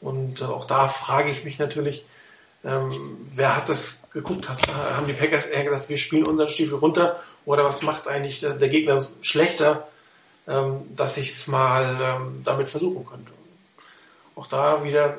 Und 0.00 0.40
äh, 0.40 0.44
auch 0.44 0.66
da 0.66 0.86
frage 0.86 1.30
ich 1.30 1.44
mich 1.44 1.58
natürlich, 1.58 2.04
ähm, 2.64 2.92
wer 3.34 3.56
hat 3.56 3.68
das 3.68 4.04
geguckt? 4.12 4.48
Hast, 4.48 4.72
haben 4.72 5.08
die 5.08 5.12
Packers 5.12 5.46
eher 5.46 5.64
gesagt, 5.64 5.88
wir 5.88 5.98
spielen 5.98 6.26
unseren 6.26 6.48
Stiefel 6.48 6.78
runter? 6.78 7.20
Oder 7.46 7.64
was 7.64 7.82
macht 7.82 8.06
eigentlich 8.06 8.40
der, 8.40 8.50
der 8.50 8.68
Gegner 8.68 9.04
schlechter, 9.22 9.88
ähm, 10.46 10.82
dass 10.94 11.16
ich 11.16 11.30
es 11.30 11.48
mal 11.48 11.98
ähm, 12.00 12.42
damit 12.44 12.68
versuchen 12.68 13.04
könnte? 13.04 13.35
Auch 14.36 14.46
da 14.46 14.84
wieder 14.84 15.18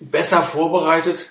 besser 0.00 0.42
vorbereitet, 0.42 1.30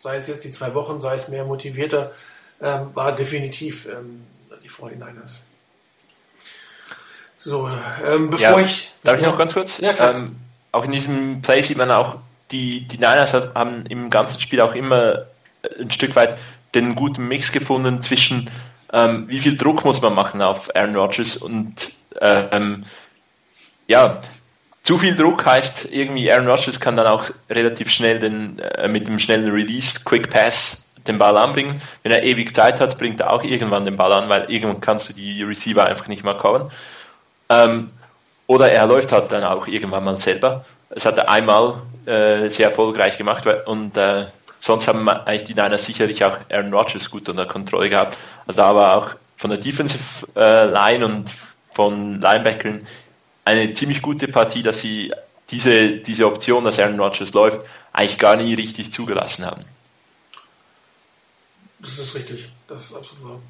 sei 0.00 0.16
es 0.16 0.26
jetzt 0.26 0.44
die 0.44 0.52
zwei 0.52 0.74
Wochen, 0.74 1.00
sei 1.00 1.14
es 1.14 1.28
mehr 1.28 1.44
motivierter, 1.44 2.12
ähm, 2.60 2.90
war 2.94 3.14
definitiv 3.14 3.86
ähm, 3.86 4.26
die 4.64 4.70
49ers. 4.70 5.36
So, 7.40 7.70
ähm, 8.04 8.30
bevor 8.30 8.60
ja, 8.60 8.66
ich. 8.66 8.92
Darf 9.04 9.18
ich 9.18 9.24
noch 9.24 9.38
ganz 9.38 9.54
kurz? 9.54 9.78
Ja, 9.78 9.92
klar. 9.92 10.14
Ähm, 10.14 10.36
auch 10.72 10.84
in 10.84 10.92
diesem 10.92 11.40
Play 11.42 11.62
sieht 11.62 11.78
man 11.78 11.90
auch, 11.90 12.16
die, 12.50 12.88
die 12.88 12.96
Niners 12.96 13.32
haben 13.32 13.86
im 13.86 14.10
ganzen 14.10 14.40
Spiel 14.40 14.60
auch 14.60 14.74
immer 14.74 15.26
ein 15.78 15.90
Stück 15.90 16.16
weit 16.16 16.38
den 16.74 16.94
guten 16.94 17.28
Mix 17.28 17.52
gefunden 17.52 18.02
zwischen 18.02 18.50
ähm, 18.92 19.28
wie 19.28 19.40
viel 19.40 19.56
Druck 19.56 19.84
muss 19.84 20.00
man 20.00 20.14
machen 20.14 20.40
auf 20.40 20.74
Aaron 20.74 20.96
Rodgers 20.96 21.36
und 21.36 21.92
ähm, 22.20 22.84
ja, 23.86 24.22
zu 24.88 24.96
viel 24.96 25.14
Druck 25.14 25.44
heißt 25.44 25.92
irgendwie, 25.92 26.32
Aaron 26.32 26.48
Rodgers 26.48 26.80
kann 26.80 26.96
dann 26.96 27.06
auch 27.06 27.26
relativ 27.50 27.90
schnell 27.90 28.18
den, 28.20 28.58
äh, 28.58 28.88
mit 28.88 29.06
dem 29.06 29.18
schnellen 29.18 29.50
Release, 29.50 30.00
Quick 30.02 30.30
Pass, 30.30 30.88
den 31.06 31.18
Ball 31.18 31.36
anbringen. 31.36 31.82
Wenn 32.02 32.12
er 32.12 32.22
ewig 32.22 32.54
Zeit 32.54 32.80
hat, 32.80 32.96
bringt 32.96 33.20
er 33.20 33.30
auch 33.30 33.44
irgendwann 33.44 33.84
den 33.84 33.96
Ball 33.96 34.14
an, 34.14 34.30
weil 34.30 34.50
irgendwann 34.50 34.80
kannst 34.80 35.10
du 35.10 35.12
die 35.12 35.42
Receiver 35.42 35.84
einfach 35.84 36.08
nicht 36.08 36.24
mehr 36.24 36.36
covern. 36.36 36.70
Ähm, 37.50 37.90
oder 38.46 38.72
er 38.72 38.86
läuft 38.86 39.12
halt 39.12 39.30
dann 39.30 39.44
auch 39.44 39.66
irgendwann 39.66 40.04
mal 40.04 40.16
selber. 40.16 40.64
Das 40.88 41.04
hat 41.04 41.18
er 41.18 41.28
einmal 41.28 41.82
äh, 42.06 42.48
sehr 42.48 42.70
erfolgreich 42.70 43.18
gemacht 43.18 43.46
und 43.66 43.94
äh, 43.98 44.24
sonst 44.58 44.88
haben 44.88 45.06
eigentlich 45.06 45.44
die 45.44 45.54
Niners 45.54 45.84
sicherlich 45.84 46.24
auch 46.24 46.38
Aaron 46.50 46.72
Rodgers 46.72 47.10
gut 47.10 47.28
unter 47.28 47.44
Kontrolle 47.44 47.90
gehabt. 47.90 48.16
Also 48.46 48.62
da 48.62 48.74
war 48.74 48.96
auch 48.96 49.10
von 49.36 49.50
der 49.50 49.60
Defensive 49.60 50.26
äh, 50.34 50.64
Line 50.64 51.04
und 51.04 51.30
von 51.74 52.18
Linebackern 52.22 52.86
eine 53.48 53.72
ziemlich 53.72 54.02
gute 54.02 54.28
Partie, 54.28 54.62
dass 54.62 54.82
sie 54.82 55.12
diese, 55.50 55.92
diese 55.92 56.26
Option, 56.26 56.64
dass 56.64 56.78
Aaron 56.78 57.00
Rodgers 57.00 57.32
läuft, 57.32 57.60
eigentlich 57.92 58.18
gar 58.18 58.36
nie 58.36 58.52
richtig 58.54 58.92
zugelassen 58.92 59.46
haben. 59.46 59.64
Das 61.78 61.98
ist 61.98 62.14
richtig, 62.14 62.50
das 62.68 62.90
ist 62.90 62.96
absolut 62.96 63.24
wahr. 63.24 63.40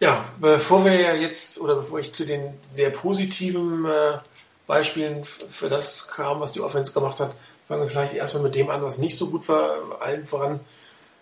Ja, 0.00 0.24
bevor 0.40 0.84
wir 0.84 1.16
jetzt 1.20 1.58
oder 1.58 1.76
bevor 1.76 2.00
ich 2.00 2.12
zu 2.12 2.26
den 2.26 2.54
sehr 2.68 2.90
positiven 2.90 3.84
äh, 3.84 4.18
Beispielen 4.66 5.24
für 5.24 5.68
das 5.68 6.08
kam, 6.08 6.40
was 6.40 6.52
die 6.52 6.60
Offense 6.60 6.92
gemacht 6.92 7.20
hat, 7.20 7.32
fangen 7.68 7.82
wir 7.82 7.88
vielleicht 7.88 8.14
erstmal 8.14 8.42
mit 8.42 8.56
dem 8.56 8.70
an, 8.70 8.82
was 8.82 8.98
nicht 8.98 9.16
so 9.16 9.30
gut 9.30 9.48
war, 9.48 10.00
allen 10.00 10.26
voran 10.26 10.58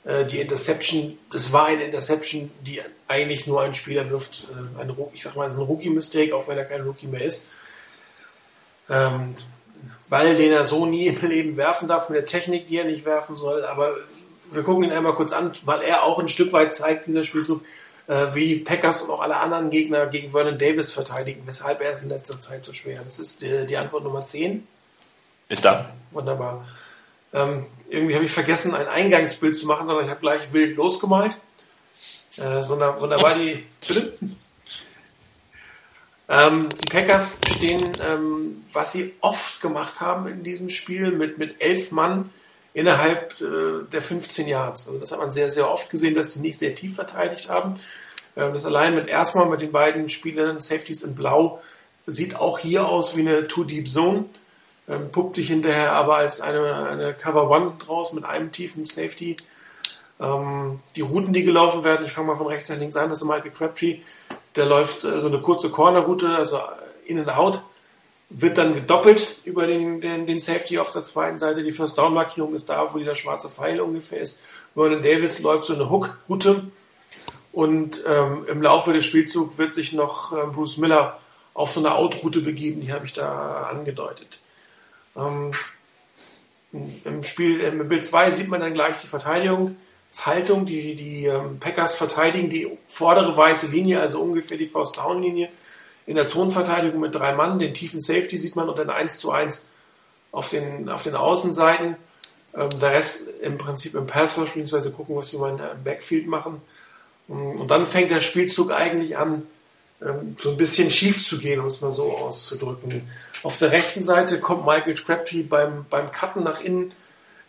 die 0.05 0.41
Interception, 0.41 1.17
das 1.31 1.53
war 1.53 1.67
eine 1.67 1.85
Interception, 1.85 2.51
die 2.63 2.81
eigentlich 3.13 3.47
nur 3.47 3.61
ein 3.63 3.75
Spieler 3.75 4.11
wirft. 4.11 4.49
Äh, 4.51 4.81
eine, 4.81 4.97
ich 5.13 5.23
sag 5.23 5.37
mal, 5.37 5.51
so 5.51 5.61
ein 5.61 5.67
Rookie-Mistake, 5.67 6.35
auch 6.35 6.49
wenn 6.49 6.59
er 6.59 6.65
kein 6.65 6.83
Rookie 6.83 7.07
mehr 7.07 7.23
ist. 7.23 7.53
Ähm, 8.91 9.37
Ball, 10.09 10.35
den 10.35 10.53
er 10.53 10.65
so 10.65 10.87
nie 10.87 11.07
im 11.09 11.29
Leben 11.29 11.57
werfen 11.57 11.89
darf, 11.89 12.09
mit 12.09 12.17
der 12.17 12.27
Technik, 12.27 12.67
die 12.67 12.79
er 12.79 12.85
nicht 12.85 13.05
werfen 13.05 13.37
soll, 13.37 13.65
aber 13.65 13.95
wir 14.51 14.63
gucken 14.63 14.85
ihn 14.85 14.93
einmal 14.93 15.15
kurz 15.15 15.33
an, 15.33 15.53
weil 15.65 15.83
er 15.83 16.03
auch 16.03 16.19
ein 16.19 16.29
Stück 16.29 16.53
weit 16.53 16.75
zeigt, 16.75 17.07
dieser 17.07 17.25
Spielzug, 17.25 17.65
äh, 18.07 18.27
wie 18.35 18.59
Packers 18.59 19.03
und 19.03 19.11
auch 19.11 19.21
alle 19.21 19.37
anderen 19.37 19.71
Gegner 19.71 20.07
gegen 20.07 20.33
Vernon 20.33 20.59
Davis 20.59 20.93
verteidigen, 20.93 21.43
weshalb 21.47 21.81
er 21.81 21.93
es 21.93 22.03
in 22.03 22.11
letzter 22.11 22.41
Zeit 22.41 22.65
so 22.65 22.73
schwer. 22.73 23.01
Das 23.05 23.19
ist 23.19 23.41
die, 23.41 23.67
die 23.67 23.77
Antwort 23.77 24.05
Nummer 24.05 24.27
10. 24.27 24.67
Ist 25.49 25.65
da. 25.65 25.91
Wunderbar. 26.11 26.67
Ähm, 27.33 27.67
irgendwie 27.93 28.15
habe 28.15 28.25
ich 28.25 28.33
vergessen, 28.33 28.75
ein 28.75 28.87
Eingangsbild 28.87 29.57
zu 29.57 29.67
machen, 29.67 29.87
sondern 29.87 30.05
ich 30.05 30.11
habe 30.11 30.21
gleich 30.21 30.53
wild 30.53 30.77
losgemalt. 30.77 31.37
Äh, 32.39 32.63
sondern 32.63 32.99
wunderbar 33.01 33.35
die. 33.35 33.65
Ähm, 36.29 36.71
die 36.71 36.89
Packers 36.89 37.39
stehen, 37.47 37.93
ähm, 38.01 38.65
was 38.73 38.93
sie 38.93 39.13
oft 39.21 39.61
gemacht 39.61 40.01
haben 40.01 40.27
in 40.29 40.43
diesem 40.43 40.71
Spiel, 40.71 41.11
mit, 41.11 41.37
mit 41.37 41.61
elf 41.61 41.93
Mann 41.93 42.31
innerhalb 42.73 43.39
äh, 43.43 43.85
der 43.93 44.01
15 44.01 44.49
Yards. 44.49 44.87
Also 44.87 44.99
das 44.99 45.13
hat 45.13 45.19
man 45.19 45.31
sehr, 45.31 45.51
sehr 45.51 45.71
oft 45.71 45.91
gesehen, 45.91 46.15
dass 46.15 46.33
sie 46.33 46.41
nicht 46.41 46.57
sehr 46.57 46.75
tief 46.75 46.95
verteidigt 46.95 47.51
haben. 47.51 47.81
Ähm, 48.35 48.55
das 48.55 48.65
allein 48.65 48.95
mit 48.95 49.09
erstmal 49.09 49.47
mit 49.47 49.61
den 49.61 49.73
beiden 49.73 50.09
Spielern 50.09 50.61
Safeties 50.61 51.03
in 51.03 51.15
Blau 51.15 51.61
sieht 52.07 52.37
auch 52.37 52.59
hier 52.59 52.89
aus 52.89 53.15
wie 53.15 53.21
eine 53.21 53.47
Too 53.47 53.65
Deep 53.65 53.89
Zone. 53.89 54.25
Ähm, 54.89 55.13
puppt 55.13 55.37
sich 55.37 55.49
hinterher 55.49 55.93
aber 55.93 56.17
als 56.17 56.41
eine, 56.41 56.89
eine 56.89 57.15
Cover 57.15 57.49
One 57.49 57.75
draus 57.79 58.13
mit 58.13 58.25
einem 58.25 58.51
tiefen 58.51 58.85
Safety. 58.87 59.37
Ähm, 60.21 60.81
die 60.97 61.03
Routen, 61.03 61.33
die 61.33 61.45
gelaufen 61.45 61.85
werden, 61.85 62.05
ich 62.05 62.13
fange 62.13 62.29
mal 62.29 62.37
von 62.37 62.49
rechts 62.49 62.69
nach 62.69 62.79
links 62.79 62.97
an, 62.97 63.09
das 63.09 63.23
ist 63.23 63.29
Michael 63.29 63.53
Crabtree, 63.53 64.01
der 64.57 64.67
läuft 64.67 65.05
äh, 65.05 65.21
so 65.21 65.29
eine 65.29 65.41
kurze 65.41 65.71
Corner-Route, 65.71 66.29
also 66.29 66.59
in 67.07 67.19
and 67.19 67.29
out, 67.29 67.63
wird 68.29 68.59
dann 68.59 68.75
gedoppelt 68.75 69.37
über 69.45 69.67
den, 69.67 70.01
den, 70.01 70.27
den 70.27 70.41
Safety 70.41 70.79
auf 70.79 70.91
der 70.91 71.03
zweiten 71.03 71.39
Seite. 71.39 71.63
Die 71.63 71.73
First 71.73 71.99
Down 71.99 72.15
Markierung 72.15 72.55
ist 72.55 72.69
da, 72.69 72.93
wo 72.93 72.99
dieser 72.99 73.15
schwarze 73.15 73.49
Pfeil 73.49 73.81
ungefähr 73.81 74.21
ist. 74.21 74.43
Vernon 74.75 75.03
Davis 75.03 75.41
läuft 75.41 75.65
so 75.65 75.75
eine 75.75 75.91
Hook-Route 75.91 76.65
und 77.53 78.03
ähm, 78.07 78.47
im 78.49 78.63
Laufe 78.63 78.93
des 78.93 79.05
Spielzugs 79.05 79.59
wird 79.59 79.75
sich 79.75 79.93
noch 79.93 80.33
äh, 80.33 80.47
Bruce 80.47 80.79
Miller 80.79 81.19
auf 81.55 81.73
so 81.73 81.81
eine 81.81 81.95
Out-Route 81.95 82.41
begeben, 82.41 82.81
die 82.81 82.93
habe 82.93 83.05
ich 83.05 83.13
da 83.13 83.69
angedeutet. 83.71 84.41
Ähm, 85.17 85.53
Im 87.05 87.25
Spiel, 87.25 87.61
im 87.61 87.89
Bild 87.89 88.07
2 88.07 88.31
sieht 88.31 88.49
man 88.49 88.61
dann 88.61 88.75
gleich 88.75 89.01
die 89.01 89.07
Verteidigung. 89.07 89.77
Haltung. 90.21 90.67
Die, 90.67 90.95
die 90.95 91.27
ähm, 91.27 91.59
Packers 91.59 91.97
verteidigen 91.97 92.51
die 92.51 92.69
vordere 92.87 93.37
weiße 93.37 93.69
Linie, 93.69 94.01
also 94.01 94.21
ungefähr 94.21 94.59
die 94.59 94.67
First 94.67 94.97
Down 94.97 95.23
Linie. 95.23 95.49
In 96.07 96.17
der 96.17 96.29
Zonenverteidigung 96.29 97.01
mit 97.01 97.15
drei 97.15 97.33
Mann, 97.33 97.59
den 97.59 97.75
tiefen 97.75 98.01
Safety 98.01 98.37
sieht 98.37 98.57
man 98.57 98.69
und 98.69 98.79
dann 98.79 98.91
1 98.91 99.19
zu 99.19 99.31
1 99.31 99.71
auf 100.33 100.51
den, 100.51 100.89
auf 100.89 101.05
den 101.05 101.15
Außenseiten. 101.15 101.97
Ähm, 102.55 102.69
der 102.81 102.91
Rest 102.91 103.29
im 103.41 103.57
Prinzip 103.57 103.95
im 103.95 104.07
Pass 104.07 104.35
beziehungsweise 104.35 104.91
gucken, 104.91 105.17
was 105.17 105.31
sie 105.31 105.39
mal 105.39 105.51
im 105.51 105.85
Backfield 105.85 106.27
machen. 106.27 106.61
Ähm, 107.29 107.61
und 107.61 107.71
dann 107.71 107.87
fängt 107.87 108.11
der 108.11 108.21
Spielzug 108.21 108.71
eigentlich 108.71 109.17
an, 109.17 109.47
ähm, 110.03 110.37
so 110.39 110.51
ein 110.51 110.57
bisschen 110.57 110.91
schief 110.91 111.27
zu 111.27 111.39
gehen, 111.39 111.61
um 111.61 111.67
es 111.67 111.81
mal 111.81 111.93
so 111.93 112.13
auszudrücken. 112.13 113.09
Auf 113.43 113.59
der 113.59 113.73
rechten 113.73 114.03
Seite 114.03 114.41
kommt 114.41 114.65
Michael 114.65 114.95
Crabtree 114.95 115.43
beim, 115.43 115.87
beim 115.91 116.13
Cutten 116.13 116.45
nach 116.45 116.61
innen 116.61 116.93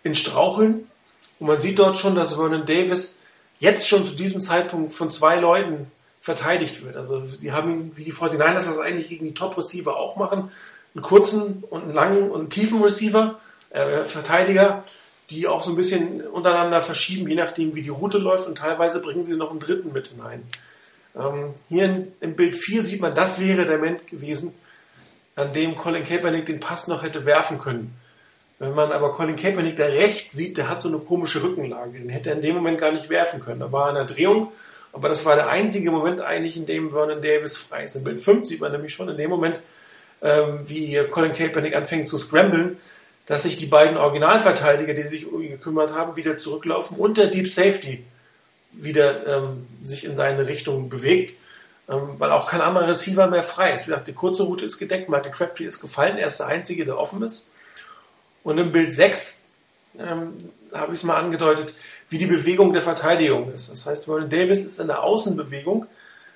in 0.04 0.16
Straucheln 0.16 0.90
und 1.40 1.48
man 1.48 1.62
sieht 1.62 1.80
dort 1.80 1.98
schon, 1.98 2.16
dass 2.16 2.34
Vernon 2.34 2.66
Davis 2.66 3.20
jetzt 3.60 3.88
schon 3.88 4.06
zu 4.06 4.16
diesem 4.16 4.42
Zeitpunkt 4.42 4.94
von 4.94 5.12
zwei 5.12 5.38
Leuten 5.38 5.92
verteidigt 6.22 6.84
wird. 6.86 6.96
Also 6.96 7.20
die 7.20 7.52
haben, 7.52 7.92
wie 7.96 8.04
die 8.06 8.14
49ers 8.14 8.54
das 8.54 8.80
eigentlich 8.80 9.10
gegen 9.10 9.26
die 9.26 9.34
Top-Receiver 9.34 9.96
auch 9.96 10.16
machen, 10.16 10.52
einen 10.96 11.04
kurzen 11.04 11.64
und 11.70 11.84
einen 11.84 11.94
langen 11.94 12.32
und 12.32 12.40
einen 12.40 12.50
tiefen 12.50 12.82
Receiver, 12.82 13.40
äh, 13.72 14.06
Verteidiger, 14.06 14.84
die 15.30 15.48
auch 15.48 15.62
so 15.62 15.72
ein 15.72 15.76
bisschen 15.76 16.22
untereinander 16.22 16.82
verschieben, 16.82 17.28
je 17.28 17.36
nachdem 17.36 17.76
wie 17.76 17.82
die 17.82 17.90
Route 17.90 18.18
läuft 18.18 18.48
und 18.48 18.58
teilweise 18.58 19.00
bringen 19.00 19.24
sie 19.24 19.36
noch 19.36 19.52
einen 19.52 19.60
dritten 19.60 19.92
mit 19.92 20.08
hinein. 20.08 20.44
Ähm, 21.16 21.54
hier 21.70 21.86
in, 21.86 22.14
im 22.22 22.36
Bild 22.36 22.56
4 22.56 22.84
sieht 22.84 23.02
man, 23.02 23.16
das 23.16 23.40
wäre 23.40 23.66
der 23.66 23.78
Moment 23.78 24.08
gewesen, 24.08 24.54
an 25.36 25.54
dem 25.54 25.76
Colin 25.76 26.06
Kaepernick 26.06 26.46
den 26.46 26.60
Pass 26.60 26.88
noch 26.88 27.04
hätte 27.04 27.26
werfen 27.26 27.60
können. 27.60 27.96
Wenn 28.60 28.74
man 28.74 28.92
aber 28.92 29.14
Colin 29.14 29.36
Kaepernick 29.36 29.76
da 29.78 29.86
rechts 29.86 30.34
sieht, 30.34 30.58
der 30.58 30.70
hat 30.70 30.82
so 30.82 30.90
eine 30.90 31.00
komische 31.00 31.42
Rückenlage. 31.42 32.00
Den 32.00 32.10
hätte 32.10 32.30
er 32.30 32.36
in 32.36 32.42
dem 32.42 32.56
Moment 32.56 32.80
gar 32.80 32.92
nicht 32.92 33.10
werfen 33.10 33.40
können. 33.40 33.60
Da 33.60 33.72
war 33.72 33.90
eine 33.90 34.06
Drehung, 34.06 34.52
aber 34.94 35.10
das 35.10 35.26
war 35.26 35.36
der 35.36 35.50
einzige 35.50 35.92
Moment 35.92 36.22
eigentlich, 36.22 36.56
in 36.56 36.66
dem 36.66 36.92
Vernon 36.92 37.22
Davis 37.22 37.58
frei 37.58 37.84
ist. 37.84 37.96
In 37.96 38.04
Bild 38.04 38.20
5 38.20 38.48
sieht 38.48 38.62
man 38.62 38.72
nämlich 38.72 38.94
schon 38.94 39.10
in 39.10 39.18
dem 39.18 39.30
Moment, 39.30 39.60
ähm, 40.22 40.62
wie 40.68 40.98
Colin 41.10 41.34
Kaepernick 41.34 41.76
anfängt 41.76 42.08
zu 42.08 42.18
scramblen, 42.18 42.78
dass 43.26 43.44
sich 43.44 43.58
die 43.58 43.66
beiden 43.66 43.98
Originalverteidiger, 43.98 44.94
die 44.94 45.02
sich 45.02 45.32
um 45.32 45.42
ihn 45.42 45.52
gekümmert 45.52 45.94
haben, 45.94 46.16
wieder 46.16 46.38
zurücklaufen 46.38 46.98
und 46.98 47.18
der 47.18 47.28
Deep 47.28 47.48
Safety 47.48 48.06
wieder 48.72 49.26
ähm, 49.28 49.68
sich 49.82 50.06
in 50.06 50.16
seine 50.16 50.48
Richtung 50.48 50.90
bewegt, 50.90 51.38
weil 51.88 52.32
auch 52.32 52.48
kein 52.48 52.62
anderer 52.62 52.88
Receiver 52.88 53.28
mehr 53.28 53.44
frei 53.44 53.74
ist. 53.74 53.88
Wie 53.88 53.92
gesagt, 53.92 54.08
die 54.08 54.14
kurze 54.14 54.44
Route 54.44 54.66
ist 54.66 54.78
gedeckt, 54.78 55.10
Michael 55.10 55.32
Crabtree 55.32 55.66
ist 55.66 55.82
gefallen, 55.82 56.18
er 56.18 56.28
ist 56.28 56.40
der 56.40 56.48
Einzige, 56.48 56.86
der 56.86 56.98
offen 56.98 57.22
ist. 57.24 57.48
Und 58.44 58.58
im 58.58 58.72
Bild 58.72 58.94
6 58.94 59.44
ähm, 60.00 60.50
habe 60.74 60.94
ich 60.94 61.00
es 61.00 61.04
mal 61.04 61.18
angedeutet, 61.18 61.74
wie 62.10 62.18
die 62.18 62.26
Bewegung 62.26 62.74
der 62.74 62.82
Verteidigung 62.82 63.54
ist. 63.54 63.72
Das 63.72 63.86
heißt, 63.86 64.06
Vernon 64.06 64.30
Davis 64.30 64.66
ist 64.66 64.80
in 64.80 64.88
der 64.88 65.04
Außenbewegung, 65.04 65.88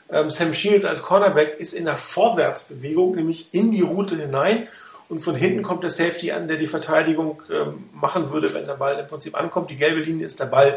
ähm, 0.09 0.29
Sam 0.29 0.53
Shields 0.53 0.85
als 0.85 1.01
Cornerback 1.01 1.59
ist 1.59 1.73
in 1.73 1.85
der 1.85 1.97
Vorwärtsbewegung, 1.97 3.15
nämlich 3.15 3.53
in 3.53 3.71
die 3.71 3.81
Route 3.81 4.15
hinein. 4.15 4.67
Und 5.09 5.19
von 5.19 5.35
hinten 5.35 5.63
kommt 5.63 5.83
der 5.83 5.89
Safety 5.89 6.31
an, 6.31 6.47
der 6.47 6.57
die 6.57 6.67
Verteidigung 6.67 7.41
ähm, 7.49 7.89
machen 7.93 8.31
würde, 8.31 8.53
wenn 8.53 8.65
der 8.65 8.73
Ball 8.73 8.99
im 8.99 9.07
Prinzip 9.07 9.37
ankommt. 9.37 9.69
Die 9.69 9.77
gelbe 9.77 10.01
Linie 10.01 10.25
ist 10.25 10.39
der 10.39 10.47
Ball. 10.47 10.75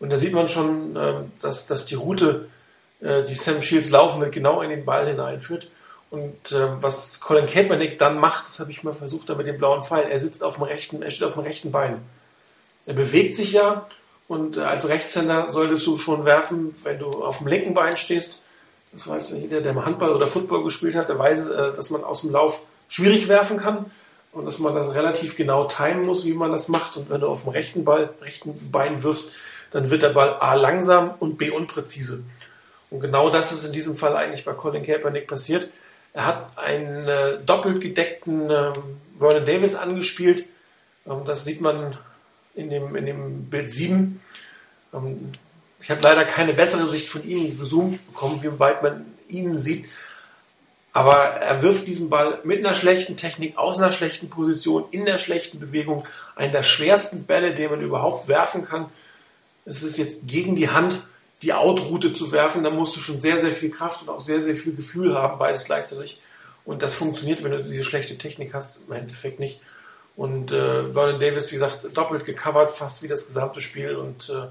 Und 0.00 0.12
da 0.12 0.18
sieht 0.18 0.34
man 0.34 0.48
schon, 0.48 0.96
ähm, 0.96 1.32
dass, 1.40 1.66
dass 1.66 1.86
die 1.86 1.94
Route, 1.94 2.48
die 3.04 3.34
Sam 3.34 3.62
Shields 3.62 3.90
laufen 3.90 4.20
wird, 4.20 4.32
genau 4.32 4.62
in 4.62 4.70
den 4.70 4.84
Ball 4.84 5.06
hineinführt. 5.06 5.68
Und 6.10 6.52
äh, 6.52 6.82
was 6.82 7.20
Colin 7.20 7.46
Kaepernick 7.46 7.98
dann 7.98 8.18
macht, 8.18 8.46
das 8.46 8.60
habe 8.60 8.70
ich 8.70 8.84
mal 8.84 8.94
versucht, 8.94 9.28
da 9.28 9.34
mit 9.34 9.48
dem 9.48 9.58
blauen 9.58 9.82
Pfeil, 9.82 10.06
er 10.08 10.20
sitzt 10.20 10.44
auf 10.44 10.56
dem 10.56 10.64
rechten, 10.64 11.02
er 11.02 11.10
steht 11.10 11.26
auf 11.26 11.34
dem 11.34 11.42
rechten 11.42 11.72
Bein. 11.72 12.02
Er 12.86 12.94
bewegt 12.94 13.34
sich 13.34 13.52
ja 13.52 13.86
und 14.28 14.56
äh, 14.56 14.60
als 14.60 14.88
Rechtshänder 14.88 15.50
solltest 15.50 15.86
du 15.86 15.98
schon 15.98 16.24
werfen, 16.24 16.76
wenn 16.84 16.98
du 16.98 17.10
auf 17.10 17.38
dem 17.38 17.48
linken 17.48 17.74
Bein 17.74 17.96
stehst. 17.96 18.42
Das 18.92 19.08
weiß 19.08 19.32
jeder, 19.32 19.60
der 19.60 19.72
mal 19.72 19.86
Handball 19.86 20.14
oder 20.14 20.28
Football 20.28 20.62
gespielt 20.62 20.94
hat, 20.94 21.08
der 21.08 21.18
weiß, 21.18 21.46
äh, 21.46 21.72
dass 21.74 21.90
man 21.90 22.04
aus 22.04 22.20
dem 22.20 22.30
Lauf 22.30 22.62
schwierig 22.88 23.26
werfen 23.26 23.56
kann 23.56 23.86
und 24.32 24.46
dass 24.46 24.60
man 24.60 24.74
das 24.74 24.94
relativ 24.94 25.36
genau 25.36 25.64
timen 25.64 26.06
muss, 26.06 26.24
wie 26.24 26.34
man 26.34 26.52
das 26.52 26.68
macht. 26.68 26.96
Und 26.96 27.10
wenn 27.10 27.20
du 27.20 27.26
auf 27.26 27.42
dem 27.42 27.50
rechten, 27.50 27.84
Ball, 27.84 28.10
rechten 28.22 28.70
Bein 28.70 29.02
wirfst, 29.02 29.30
dann 29.72 29.90
wird 29.90 30.02
der 30.02 30.10
Ball 30.10 30.36
A 30.38 30.54
langsam 30.54 31.14
und 31.18 31.38
B 31.38 31.50
unpräzise. 31.50 32.22
Und 32.90 33.00
genau 33.00 33.30
das 33.30 33.52
ist 33.52 33.64
in 33.64 33.72
diesem 33.72 33.96
Fall 33.96 34.16
eigentlich 34.16 34.44
bei 34.44 34.52
Colin 34.52 34.84
Kaepernick 34.84 35.26
passiert. 35.26 35.68
Er 36.12 36.26
hat 36.26 36.56
einen 36.56 37.08
äh, 37.08 37.38
doppelt 37.44 37.80
gedeckten 37.80 38.48
äh, 38.50 38.72
Vernon 39.18 39.46
Davis 39.46 39.74
angespielt. 39.74 40.44
Ähm, 41.06 41.22
das 41.26 41.44
sieht 41.44 41.60
man 41.60 41.98
in 42.54 42.70
dem, 42.70 42.94
in 42.94 43.06
dem 43.06 43.44
Bild 43.46 43.70
7. 43.70 44.20
Ähm, 44.92 45.32
ich 45.80 45.90
habe 45.90 46.00
leider 46.02 46.24
keine 46.24 46.54
bessere 46.54 46.86
Sicht 46.86 47.08
von 47.08 47.28
ihm 47.28 47.58
gezoomt 47.58 48.06
bekommen, 48.06 48.42
wie 48.42 48.58
weit 48.58 48.82
man 48.82 49.04
ihn 49.28 49.58
sieht. 49.58 49.86
Aber 50.92 51.16
er 51.16 51.60
wirft 51.62 51.88
diesen 51.88 52.08
Ball 52.08 52.38
mit 52.44 52.64
einer 52.64 52.76
schlechten 52.76 53.16
Technik, 53.16 53.58
aus 53.58 53.78
einer 53.78 53.90
schlechten 53.90 54.30
Position, 54.30 54.84
in 54.92 55.04
der 55.04 55.18
schlechten 55.18 55.58
Bewegung. 55.58 56.06
Einen 56.36 56.52
der 56.52 56.62
schwersten 56.62 57.24
Bälle, 57.24 57.54
den 57.54 57.70
man 57.70 57.80
überhaupt 57.80 58.28
werfen 58.28 58.64
kann. 58.64 58.86
Es 59.64 59.82
ist 59.82 59.98
jetzt 59.98 60.28
gegen 60.28 60.54
die 60.54 60.70
Hand 60.70 61.02
die 61.44 61.52
Outroute 61.52 62.14
zu 62.14 62.32
werfen, 62.32 62.64
dann 62.64 62.74
musst 62.74 62.96
du 62.96 63.00
schon 63.00 63.20
sehr, 63.20 63.38
sehr 63.38 63.52
viel 63.52 63.70
Kraft 63.70 64.02
und 64.02 64.08
auch 64.08 64.20
sehr, 64.20 64.42
sehr 64.42 64.56
viel 64.56 64.74
Gefühl 64.74 65.14
haben, 65.14 65.38
beides 65.38 65.66
gleichzeitig. 65.66 66.20
Und 66.64 66.82
das 66.82 66.94
funktioniert, 66.94 67.44
wenn 67.44 67.52
du 67.52 67.62
diese 67.62 67.84
schlechte 67.84 68.16
Technik 68.16 68.54
hast, 68.54 68.88
im 68.88 68.94
Endeffekt 68.94 69.38
nicht. 69.38 69.60
Und 70.16 70.52
äh, 70.52 70.92
Vernon 70.92 71.20
Davis, 71.20 71.50
wie 71.50 71.56
gesagt, 71.56 71.80
doppelt 71.92 72.24
gecovert, 72.24 72.72
fast 72.72 73.02
wie 73.02 73.08
das 73.08 73.26
gesamte 73.26 73.60
Spiel. 73.60 73.96
Und 73.96 74.30
äh, 74.30 74.46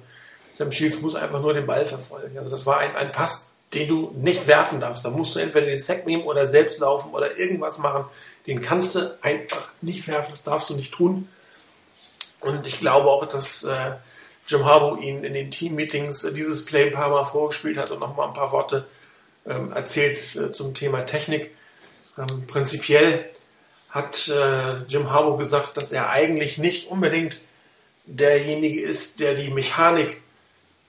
Sam 0.56 0.72
Shields 0.72 1.02
muss 1.02 1.16
einfach 1.16 1.41
nur 1.41 1.54
den 1.54 1.66
Ball 1.66 1.86
verfolgen. 1.86 2.38
Also 2.38 2.52
das 2.52 2.66
war 2.68 2.78
ein, 2.78 2.96
ein 2.96 3.12
Pass, 3.12 3.50
den 3.74 3.88
du 3.88 4.14
nicht 4.16 4.46
werfen 4.46 4.80
darfst. 4.80 5.04
Da 5.04 5.10
musst 5.10 5.36
du 5.36 5.39
entweder 5.39 5.66
den 5.66 5.80
Sack 5.80 6.06
nehmen 6.06 6.24
oder 6.24 6.46
selbst 6.46 6.80
laufen 6.80 7.12
oder 7.12 7.39
irgendwas 7.39 7.80
machen. 7.80 8.06
Den 8.46 8.62
kannst 8.62 8.96
du 8.96 9.18
einfach 9.22 9.70
nicht 9.82 10.08
werfen, 10.08 10.32
das 10.32 10.44
darfst 10.44 10.70
du 10.70 10.76
nicht 10.76 10.94
tun. 10.94 11.28
Und 12.41 12.68
ich 12.68 12.80
glaube 12.80 13.10
auch, 13.10 13.26
dass 13.26 13.64
äh, 13.64 13.94
Jim 14.48 14.66
Harbaugh 14.66 15.02
ihn 15.02 15.24
in 15.24 15.34
den 15.34 15.52
Team-Meetings 15.52 16.24
äh, 16.24 16.34
dieses 16.34 16.66
Play 16.66 16.88
ein 16.88 16.94
paar 16.94 17.10
Mal 17.10 17.26
vorgespielt 17.26 17.78
hat 17.78 17.91
und 17.91 18.00
nochmal 18.00 18.28
ein 18.28 18.34
paar 18.34 18.52
Worte 18.52 18.86
ähm, 19.46 19.72
erzählt 19.72 20.18
äh, 20.36 20.52
zum 20.52 20.74
Thema 20.74 21.06
Technik. 21.06 21.52
Ähm, 22.18 22.46
prinzipiell 22.48 23.30
hat 23.89 24.28
äh, 24.28 24.78
Jim 24.88 25.12
Harbaugh 25.12 25.38
gesagt, 25.38 25.78
dass 25.78 25.91
er 25.91 26.10
eigentlich 26.10 26.58
nicht 26.58 26.89
unbedingt 26.89 27.39
derjenige 28.06 28.82
ist, 28.82 29.20
der 29.20 29.36
die 29.36 29.50
Mechanik 29.50 30.22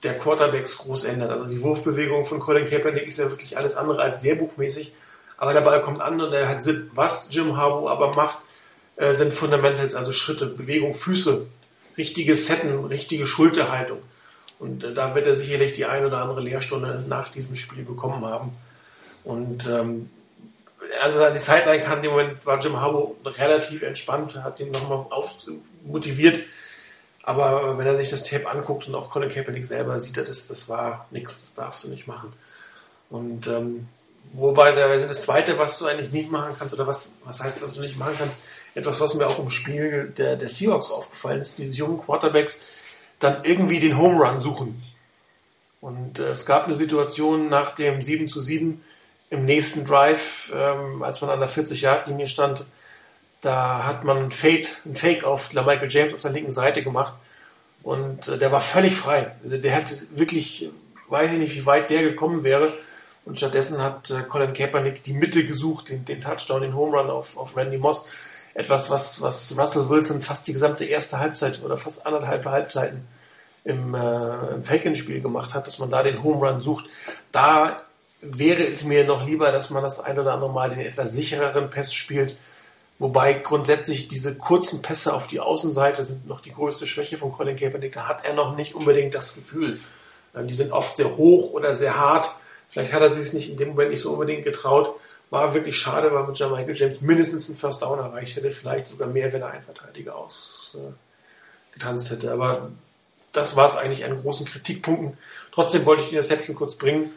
der 0.02 0.18
Quarterbacks 0.18 0.78
groß 0.78 1.04
ändert. 1.04 1.30
Also 1.30 1.46
die 1.46 1.62
Wurfbewegung 1.62 2.26
von 2.26 2.40
Colin 2.40 2.66
Kaepernick 2.66 3.06
ist 3.06 3.18
ja 3.18 3.30
wirklich 3.30 3.56
alles 3.56 3.76
andere 3.76 4.02
als 4.02 4.22
lehrbuchmäßig. 4.22 4.92
Aber 5.36 5.52
der 5.52 5.62
Ball 5.62 5.82
kommt 5.82 6.00
an 6.00 6.20
und 6.20 6.32
er 6.32 6.48
hat 6.48 6.62
Sinn. 6.62 6.90
Was 6.94 7.28
Jim 7.30 7.56
Harbaugh 7.56 7.88
aber 7.88 8.14
macht, 8.14 8.38
äh, 8.96 9.12
sind 9.12 9.34
Fundamentals, 9.34 9.94
also 9.94 10.12
Schritte, 10.12 10.46
Bewegung, 10.46 10.94
Füße, 10.94 11.46
richtige 11.96 12.36
Setten, 12.36 12.84
richtige 12.86 13.26
Schulterhaltung. 13.26 13.98
Und 14.58 14.84
äh, 14.84 14.94
da 14.94 15.14
wird 15.14 15.26
er 15.26 15.36
sicherlich 15.36 15.72
die 15.74 15.86
ein 15.86 16.04
oder 16.04 16.18
andere 16.18 16.40
Lehrstunde 16.40 17.04
nach 17.08 17.30
diesem 17.30 17.54
Spiel 17.54 17.84
bekommen 17.84 18.24
haben. 18.24 18.52
Und 19.24 19.66
ähm, 19.66 20.10
also 21.02 21.28
die 21.30 21.38
Sideline 21.38 21.82
kann 21.82 22.04
im 22.04 22.10
Moment 22.10 22.44
war 22.44 22.60
Jim 22.60 22.80
Harbaugh 22.80 23.16
relativ 23.24 23.82
entspannt, 23.82 24.36
hat 24.42 24.60
ihn 24.60 24.70
nochmal 24.70 25.06
motiviert. 25.84 26.40
Aber 27.22 27.78
wenn 27.78 27.86
er 27.86 27.96
sich 27.96 28.10
das 28.10 28.22
Tape 28.22 28.48
anguckt 28.48 28.86
und 28.86 28.94
auch 28.94 29.08
Colin 29.08 29.30
Kaepernick 29.30 29.64
selber 29.64 29.98
sieht, 29.98 30.18
das, 30.18 30.48
das 30.48 30.68
war 30.68 31.06
nichts, 31.10 31.40
das 31.40 31.54
darfst 31.54 31.84
du 31.84 31.88
nicht 31.88 32.06
machen. 32.06 32.32
Und 33.08 33.46
ähm, 33.46 33.88
wobei 34.34 34.72
das 34.72 35.22
Zweite, 35.22 35.58
was 35.58 35.78
du 35.78 35.86
eigentlich 35.86 36.12
nicht 36.12 36.30
machen 36.30 36.54
kannst, 36.58 36.74
oder 36.74 36.86
was, 36.86 37.12
was 37.24 37.42
heißt, 37.42 37.62
was 37.62 37.74
du 37.74 37.80
nicht 37.80 37.96
machen 37.96 38.16
kannst, 38.18 38.42
etwas, 38.74 39.00
was 39.00 39.14
mir 39.14 39.26
auch 39.26 39.38
im 39.38 39.50
Spiel 39.50 40.12
der, 40.16 40.36
der 40.36 40.48
Seahawks 40.48 40.90
aufgefallen 40.90 41.40
ist, 41.40 41.58
diese 41.58 41.74
jungen 41.74 42.00
Quarterbacks 42.00 42.66
dann 43.20 43.44
irgendwie 43.44 43.80
den 43.80 43.98
Home 43.98 44.18
Run 44.18 44.40
suchen. 44.40 44.82
Und 45.80 46.18
äh, 46.18 46.30
es 46.30 46.46
gab 46.46 46.66
eine 46.66 46.74
Situation 46.74 47.48
nach 47.48 47.74
dem 47.74 48.02
7 48.02 48.28
zu 48.28 48.40
7 48.40 48.82
im 49.30 49.44
nächsten 49.44 49.84
Drive, 49.84 50.52
ähm, 50.54 51.02
als 51.02 51.20
man 51.20 51.30
an 51.30 51.40
der 51.40 51.48
40-Yard-Linie 51.48 52.26
stand, 52.26 52.64
da 53.40 53.84
hat 53.84 54.04
man 54.04 54.16
ein 54.16 54.30
Fade, 54.30 54.66
ein 54.86 54.96
Fake 54.96 55.24
auf 55.24 55.52
Michael 55.52 55.90
James 55.90 56.14
auf 56.14 56.22
der 56.22 56.30
linken 56.30 56.52
Seite 56.52 56.82
gemacht 56.82 57.14
und 57.82 58.28
äh, 58.28 58.38
der 58.38 58.50
war 58.50 58.60
völlig 58.60 58.96
frei. 58.96 59.32
Also 59.44 59.58
der 59.58 59.70
hätte 59.70 59.94
wirklich, 60.16 60.70
weiß 61.08 61.32
ich 61.32 61.38
nicht, 61.38 61.54
wie 61.54 61.66
weit 61.66 61.90
der 61.90 62.02
gekommen 62.02 62.42
wäre. 62.42 62.72
Und 63.26 63.38
stattdessen 63.38 63.82
hat 63.82 64.10
äh, 64.10 64.22
Colin 64.22 64.54
Kaepernick 64.54 65.04
die 65.04 65.12
Mitte 65.12 65.46
gesucht, 65.46 65.90
den, 65.90 66.04
den 66.04 66.22
Touchdown, 66.22 66.62
den 66.62 66.74
Home 66.74 66.98
Run 66.98 67.10
auf, 67.10 67.36
auf 67.36 67.56
Randy 67.56 67.76
Moss 67.76 68.04
etwas, 68.54 68.88
was, 68.90 69.20
was 69.20 69.56
Russell 69.58 69.88
Wilson 69.88 70.22
fast 70.22 70.46
die 70.46 70.52
gesamte 70.52 70.84
erste 70.84 71.18
Halbzeit 71.18 71.62
oder 71.62 71.76
fast 71.76 72.06
anderthalb 72.06 72.44
Halbzeiten 72.46 73.06
im, 73.64 73.94
äh, 73.94 74.54
im 74.54 74.64
Falcons-Spiel 74.64 75.20
gemacht 75.20 75.54
hat, 75.54 75.66
dass 75.66 75.78
man 75.78 75.90
da 75.90 76.02
den 76.02 76.22
Home 76.22 76.46
Run 76.48 76.60
sucht. 76.60 76.86
Da 77.32 77.82
wäre 78.20 78.62
es 78.62 78.84
mir 78.84 79.04
noch 79.04 79.26
lieber, 79.26 79.50
dass 79.52 79.70
man 79.70 79.82
das 79.82 80.00
ein 80.00 80.18
oder 80.18 80.32
andere 80.32 80.52
Mal 80.52 80.70
den 80.70 80.80
etwas 80.80 81.12
sichereren 81.12 81.70
Pass 81.70 81.92
spielt. 81.92 82.36
Wobei 82.98 83.32
grundsätzlich 83.32 84.08
diese 84.08 84.36
kurzen 84.36 84.80
Pässe 84.80 85.14
auf 85.14 85.26
die 85.26 85.40
Außenseite 85.40 86.04
sind 86.04 86.28
noch 86.28 86.40
die 86.40 86.52
größte 86.52 86.86
Schwäche 86.86 87.18
von 87.18 87.32
Colin 87.32 87.56
Kaepernick. 87.56 87.92
Da 87.92 88.06
hat 88.06 88.24
er 88.24 88.34
noch 88.34 88.56
nicht 88.56 88.74
unbedingt 88.74 89.14
das 89.14 89.34
Gefühl. 89.34 89.80
Ähm, 90.36 90.46
die 90.46 90.54
sind 90.54 90.72
oft 90.72 90.96
sehr 90.96 91.16
hoch 91.16 91.52
oder 91.52 91.74
sehr 91.74 91.98
hart. 91.98 92.30
Vielleicht 92.70 92.92
hat 92.92 93.02
er 93.02 93.12
sich 93.12 93.26
es 93.26 93.32
nicht 93.32 93.50
in 93.50 93.56
dem 93.56 93.68
Moment 93.68 93.90
nicht 93.90 94.02
so 94.02 94.12
unbedingt 94.12 94.44
getraut. 94.44 94.94
War 95.34 95.52
wirklich 95.52 95.76
schade, 95.76 96.14
weil 96.14 96.28
mit 96.28 96.38
Michael 96.38 96.76
James 96.76 97.00
mindestens 97.00 97.48
einen 97.48 97.58
First 97.58 97.82
Down 97.82 97.98
erreicht 97.98 98.36
hätte, 98.36 98.52
vielleicht 98.52 98.86
sogar 98.86 99.08
mehr, 99.08 99.32
wenn 99.32 99.42
er 99.42 99.50
einen 99.50 99.64
Verteidiger 99.64 100.14
ausgetanzt 100.14 100.86
äh, 102.12 102.14
hätte. 102.14 102.30
Aber 102.30 102.70
das 103.32 103.56
war 103.56 103.66
es 103.66 103.74
eigentlich 103.74 104.04
an 104.04 104.22
großen 104.22 104.46
Kritikpunkten. 104.46 105.18
Trotzdem 105.50 105.84
wollte 105.86 106.04
ich 106.04 106.10
die 106.10 106.14
Interception 106.14 106.54
kurz 106.54 106.76
bringen. 106.76 107.10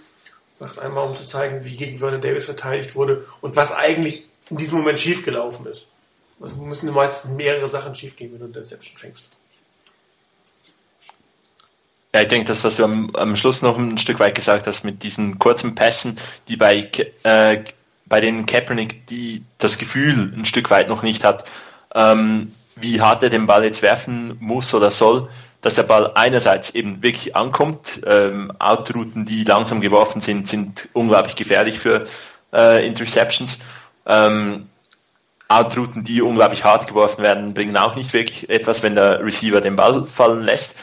Macht 0.59 0.79
einmal, 0.79 1.07
um 1.07 1.15
zu 1.15 1.27
zeigen, 1.27 1.63
wie 1.63 1.75
gegen 1.75 1.99
Vernon 1.99 2.19
Davis 2.19 2.45
verteidigt 2.45 2.95
wurde 2.95 3.23
und 3.41 3.55
was 3.55 3.71
eigentlich 3.71 4.25
in 4.49 4.57
diesem 4.57 4.79
Moment 4.79 4.99
schiefgelaufen 4.99 5.67
ist. 5.67 5.93
Also 6.41 6.55
müssen 6.55 6.91
meistens 6.91 7.29
mehrere 7.29 7.67
Sachen 7.67 7.93
schiefgehen, 7.93 8.33
wenn 8.33 8.39
du 8.39 8.45
Interception 8.47 8.97
fängst. 8.97 9.29
Ja, 12.15 12.23
ich 12.23 12.29
denke, 12.29 12.47
das, 12.47 12.63
was 12.63 12.77
du 12.77 12.83
am, 12.83 13.15
am 13.15 13.35
Schluss 13.35 13.61
noch 13.61 13.77
ein 13.77 13.99
Stück 13.99 14.19
weit 14.19 14.33
gesagt 14.33 14.65
hast, 14.65 14.83
mit 14.83 15.03
diesen 15.03 15.37
kurzen 15.37 15.75
Pässen, 15.75 16.17
die 16.47 16.57
bei 16.57 16.89
äh, 17.21 17.63
bei 18.09 18.19
den 18.21 18.45
Kaepernick, 18.45 19.07
die 19.07 19.43
das 19.57 19.77
Gefühl 19.77 20.33
ein 20.35 20.45
Stück 20.45 20.69
weit 20.69 20.89
noch 20.89 21.03
nicht 21.03 21.23
hat, 21.23 21.45
ähm, 21.93 22.51
wie 22.75 23.01
hart 23.01 23.23
er 23.23 23.29
den 23.29 23.47
Ball 23.47 23.63
jetzt 23.63 23.81
werfen 23.81 24.37
muss 24.39 24.73
oder 24.73 24.91
soll, 24.91 25.29
dass 25.61 25.75
der 25.75 25.83
Ball 25.83 26.11
einerseits 26.15 26.75
eben 26.75 27.01
wirklich 27.01 27.35
ankommt. 27.35 28.01
Ähm, 28.05 28.51
Outrouten, 28.59 29.25
die 29.25 29.43
langsam 29.43 29.81
geworfen 29.81 30.21
sind, 30.21 30.47
sind 30.47 30.89
unglaublich 30.93 31.35
gefährlich 31.35 31.79
für 31.79 32.05
äh, 32.53 32.85
Interceptions. 32.85 33.59
Ähm, 34.05 34.67
Outrouten, 35.49 36.03
die 36.03 36.21
unglaublich 36.21 36.63
hart 36.63 36.87
geworfen 36.87 37.23
werden, 37.23 37.53
bringen 37.53 37.77
auch 37.77 37.95
nicht 37.95 38.13
wirklich 38.13 38.49
etwas, 38.49 38.83
wenn 38.83 38.95
der 38.95 39.23
Receiver 39.23 39.61
den 39.61 39.75
Ball 39.75 40.05
fallen 40.05 40.43
lässt. 40.43 40.75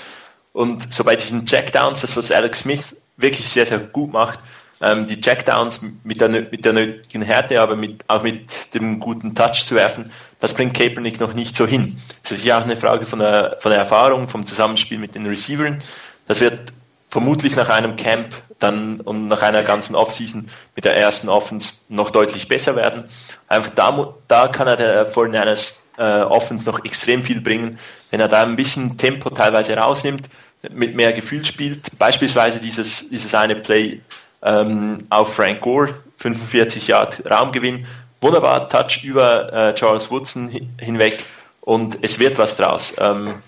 Und 0.53 0.93
so 0.93 1.05
bei 1.05 1.17
diesen 1.17 1.47
Checkdowns, 1.47 2.01
das 2.01 2.17
was 2.17 2.31
Alex 2.31 2.61
Smith 2.61 2.97
wirklich 3.17 3.49
sehr, 3.49 3.67
sehr 3.67 3.79
gut 3.79 4.13
macht, 4.13 4.41
ähm, 4.85 5.07
die 5.07 5.21
Checkdowns 5.21 5.81
mit 6.03 6.21
der, 6.21 6.29
mit 6.29 6.65
der 6.65 6.75
nötigen 6.75 7.23
Härte, 7.23 7.61
aber 7.61 7.75
mit, 7.75 8.05
auch 8.09 8.23
mit 8.23 8.75
dem 8.75 9.01
guten 9.01 9.35
Touch 9.35 9.65
zu 9.67 9.75
werfen, 9.75 10.13
das 10.41 10.53
bringt 10.53 10.75
Kaepernick 10.75 11.21
noch 11.21 11.33
nicht 11.33 11.57
so 11.57 11.67
hin. 11.67 12.01
Das 12.23 12.33
ist 12.33 12.45
ja 12.45 12.59
auch 12.59 12.65
eine 12.65 12.77
Frage 12.77 13.07
von 13.07 13.19
der, 13.19 13.57
von 13.61 13.71
der 13.71 13.79
Erfahrung, 13.79 14.29
vom 14.29 14.45
Zusammenspiel 14.45 14.99
mit 14.99 15.15
den 15.15 15.27
Receivern. 15.27 15.83
Das 16.27 16.41
wird 16.41 16.73
vermutlich 17.09 17.57
nach 17.57 17.71
einem 17.71 17.97
Camp 17.97 18.35
dann 18.59 19.01
und 19.01 19.29
nach 19.29 19.41
einer 19.41 19.63
ganzen 19.63 19.95
Offseason 19.95 20.49
mit 20.75 20.85
der 20.85 20.97
ersten 20.97 21.29
Offense 21.29 21.75
noch 21.89 22.11
deutlich 22.11 22.49
besser 22.49 22.77
werden. 22.77 23.05
Einfach 23.49 23.71
da, 23.71 24.15
da 24.29 24.49
kann 24.49 24.67
er 24.67 24.77
der 24.77 25.13
49ers 25.13 25.77
äh, 25.97 26.23
Offense 26.23 26.69
noch 26.69 26.85
extrem 26.85 27.23
viel 27.23 27.41
bringen, 27.41 27.79
wenn 28.11 28.21
er 28.21 28.29
da 28.29 28.43
ein 28.43 28.57
bisschen 28.57 28.99
Tempo 28.99 29.31
teilweise 29.31 29.77
rausnimmt, 29.77 30.29
mit 30.71 30.95
mehr 30.95 31.13
Gefühl 31.13 31.45
spielt. 31.45 31.99
Beispielsweise 31.99 32.59
dieses, 32.59 33.09
dieses 33.09 33.35
eine 33.35 33.57
Play 33.57 34.01
ähm, 34.45 35.07
auf 35.09 35.35
Frank 35.35 35.63
Gore, 35.63 35.95
45 36.17 36.89
Yard 36.89 37.23
Raumgewinn, 37.29 37.87
wunderbar 38.21 38.69
Touch 38.69 39.03
über 39.03 39.53
äh, 39.53 39.75
Charles 39.75 40.11
Woodson 40.11 40.49
hinweg 40.79 41.25
und 41.61 41.99
es 42.03 42.19
wird 42.19 42.39
was 42.39 42.57
draus. 42.57 42.95
Ähm, 42.99 43.43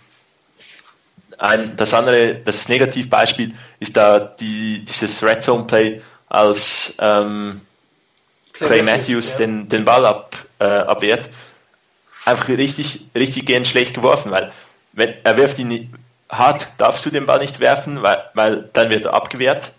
ein, 1.38 1.76
das 1.76 1.92
andere, 1.92 2.36
das 2.36 2.68
Negativbeispiel 2.68 3.54
ist 3.78 3.96
da 3.96 4.18
die, 4.18 4.84
dieses 4.84 5.22
Red 5.22 5.42
Zone 5.42 5.64
Play, 5.64 6.00
als 6.28 6.96
ähm, 6.98 7.60
Clay 8.54 8.82
Matthews 8.82 9.32
ja. 9.32 9.38
den, 9.38 9.68
den 9.68 9.84
Ball 9.84 10.06
ab, 10.06 10.34
äh, 10.58 10.64
abwehrt. 10.64 11.28
Einfach 12.24 12.48
richtig, 12.48 13.06
richtig 13.14 13.46
gehend 13.46 13.68
schlecht 13.68 13.94
geworfen, 13.94 14.32
weil 14.32 14.50
wenn 14.92 15.14
er 15.22 15.36
wirft 15.36 15.58
ihn 15.58 15.94
hart, 16.28 16.68
darfst 16.78 17.04
du 17.04 17.10
den 17.10 17.26
Ball 17.26 17.38
nicht 17.38 17.60
werfen, 17.60 18.02
weil, 18.02 18.24
weil 18.32 18.70
dann 18.72 18.88
wird 18.88 19.04
er 19.04 19.14
abgewehrt 19.14 19.72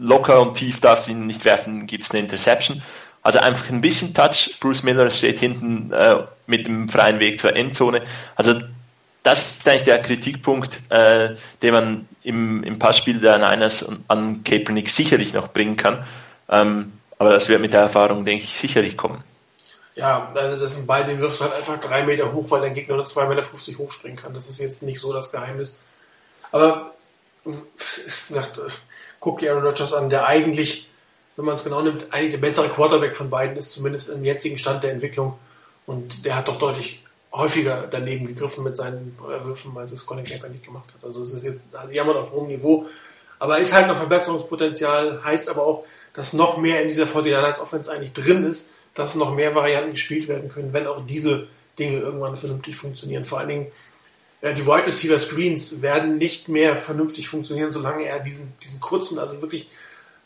locker 0.00 0.40
und 0.40 0.54
tief 0.54 0.80
darfst 0.80 1.08
ihn 1.08 1.26
nicht 1.26 1.44
werfen, 1.44 1.86
gibt 1.86 2.04
es 2.04 2.10
eine 2.10 2.20
Interception. 2.20 2.82
Also 3.22 3.38
einfach 3.38 3.68
ein 3.68 3.82
bisschen 3.82 4.14
Touch. 4.14 4.56
Bruce 4.60 4.82
Miller 4.82 5.10
steht 5.10 5.38
hinten 5.38 5.92
äh, 5.92 6.24
mit 6.46 6.66
dem 6.66 6.88
freien 6.88 7.20
Weg 7.20 7.38
zur 7.38 7.54
Endzone. 7.54 8.02
Also 8.34 8.60
das 9.22 9.58
ist 9.58 9.68
eigentlich 9.68 9.82
der 9.82 10.00
Kritikpunkt, 10.00 10.80
äh, 10.88 11.34
den 11.62 11.74
man 11.74 12.08
im, 12.22 12.64
im 12.64 12.78
Passspiel 12.78 13.20
der 13.20 13.36
Niners 13.38 13.84
an 14.08 14.42
Kaepernick 14.42 14.88
sicherlich 14.88 15.34
noch 15.34 15.48
bringen 15.48 15.76
kann. 15.76 16.06
Ähm, 16.48 16.92
aber 17.18 17.34
das 17.34 17.50
wird 17.50 17.60
mit 17.60 17.74
der 17.74 17.82
Erfahrung, 17.82 18.24
denke 18.24 18.44
ich, 18.44 18.56
sicherlich 18.56 18.96
kommen. 18.96 19.22
Ja, 19.94 20.32
also 20.34 20.58
das 20.58 20.76
sind 20.76 20.86
beide, 20.86 21.10
den 21.10 21.20
wirfst 21.20 21.40
du 21.40 21.44
halt 21.44 21.54
einfach 21.54 21.78
drei 21.78 22.04
Meter 22.04 22.32
hoch, 22.32 22.50
weil 22.50 22.62
dein 22.62 22.72
Gegner 22.72 22.96
nur 22.96 23.04
2,50 23.04 23.28
Meter 23.28 23.78
hochspringen 23.78 24.16
kann. 24.16 24.32
Das 24.32 24.48
ist 24.48 24.58
jetzt 24.58 24.82
nicht 24.82 24.98
so 24.98 25.12
das 25.12 25.30
Geheimnis. 25.30 25.76
Aber 26.52 26.94
guckt 29.20 29.42
die 29.42 29.48
Aaron 29.48 29.64
Rodgers 29.64 29.92
an, 29.92 30.10
der 30.10 30.26
eigentlich, 30.26 30.88
wenn 31.36 31.44
man 31.44 31.54
es 31.54 31.64
genau 31.64 31.82
nimmt, 31.82 32.12
eigentlich 32.12 32.32
der 32.32 32.38
bessere 32.38 32.68
Quarterback 32.68 33.16
von 33.16 33.30
beiden 33.30 33.56
ist, 33.56 33.72
zumindest 33.72 34.08
im 34.08 34.24
jetzigen 34.24 34.58
Stand 34.58 34.82
der 34.82 34.92
Entwicklung. 34.92 35.38
Und 35.86 36.24
der 36.24 36.36
hat 36.36 36.48
doch 36.48 36.56
deutlich 36.56 37.02
häufiger 37.32 37.86
daneben 37.90 38.26
gegriffen 38.26 38.64
mit 38.64 38.76
seinen 38.76 39.16
Würfen, 39.18 39.76
als 39.76 39.92
es 39.92 40.04
Colin 40.04 40.24
Kaepernick 40.24 40.56
nicht 40.56 40.66
gemacht 40.66 40.88
hat. 40.94 41.06
Also 41.06 41.22
es 41.22 41.32
ist 41.32 41.44
jetzt, 41.44 41.74
also 41.74 41.92
jammern 41.92 42.16
auf 42.16 42.32
hohem 42.32 42.48
Niveau. 42.48 42.86
Aber 43.38 43.58
ist 43.58 43.72
halt 43.72 43.86
noch 43.86 43.96
Verbesserungspotenzial, 43.96 45.24
heißt 45.24 45.48
aber 45.48 45.62
auch, 45.62 45.84
dass 46.14 46.32
noch 46.32 46.58
mehr 46.58 46.82
in 46.82 46.88
dieser 46.88 47.04
49ers 47.04 47.58
Offense 47.58 47.90
eigentlich 47.90 48.12
drin 48.12 48.44
ist, 48.44 48.70
dass 48.94 49.14
noch 49.14 49.34
mehr 49.34 49.54
Varianten 49.54 49.92
gespielt 49.92 50.28
werden 50.28 50.50
können, 50.50 50.72
wenn 50.72 50.86
auch 50.86 51.06
diese 51.06 51.46
Dinge 51.78 52.00
irgendwann 52.00 52.36
vernünftig 52.36 52.76
funktionieren. 52.76 53.24
Vor 53.24 53.38
allen 53.38 53.48
Dingen 53.48 53.66
äh, 53.66 53.70
die 54.42 54.66
Wide 54.66 54.86
Receiver 54.86 55.18
Screens 55.18 55.82
werden 55.82 56.16
nicht 56.18 56.48
mehr 56.48 56.76
vernünftig 56.76 57.28
funktionieren, 57.28 57.72
solange 57.72 58.04
er 58.04 58.20
diesen, 58.20 58.52
diesen 58.62 58.80
kurzen, 58.80 59.18
also 59.18 59.40
wirklich 59.42 59.68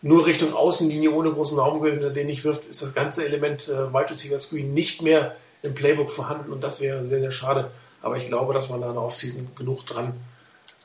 nur 0.03 0.27
Richtung 0.27 0.53
Außenlinie 0.53 1.11
ohne 1.11 1.33
großen 1.33 1.59
Raumgewinn, 1.59 2.15
den 2.15 2.27
nicht 2.27 2.45
wirft, 2.45 2.67
ist 2.67 2.83
das 2.83 2.95
ganze 2.95 3.25
Element 3.25 3.69
äh, 3.69 3.93
Wide 3.93 4.11
Receiver 4.11 4.39
Screen 4.39 4.75
nicht 4.75 5.03
mehr 5.03 5.35
im 5.63 5.75
Playbook 5.75 6.11
vorhanden 6.11 6.53
und 6.53 6.63
das 6.63 6.81
wäre 6.81 7.05
sehr, 7.05 7.21
sehr 7.21 7.33
schade. 7.33 7.71
Aber 8.03 8.19
ich 8.19 8.27
glaube, 8.27 8.53
dass 8.53 8.69
man 8.69 8.83
da 8.83 8.89
in 8.89 8.95
der 8.95 9.03
Offseason 9.03 9.49
genug 9.57 9.87
dran 9.87 10.13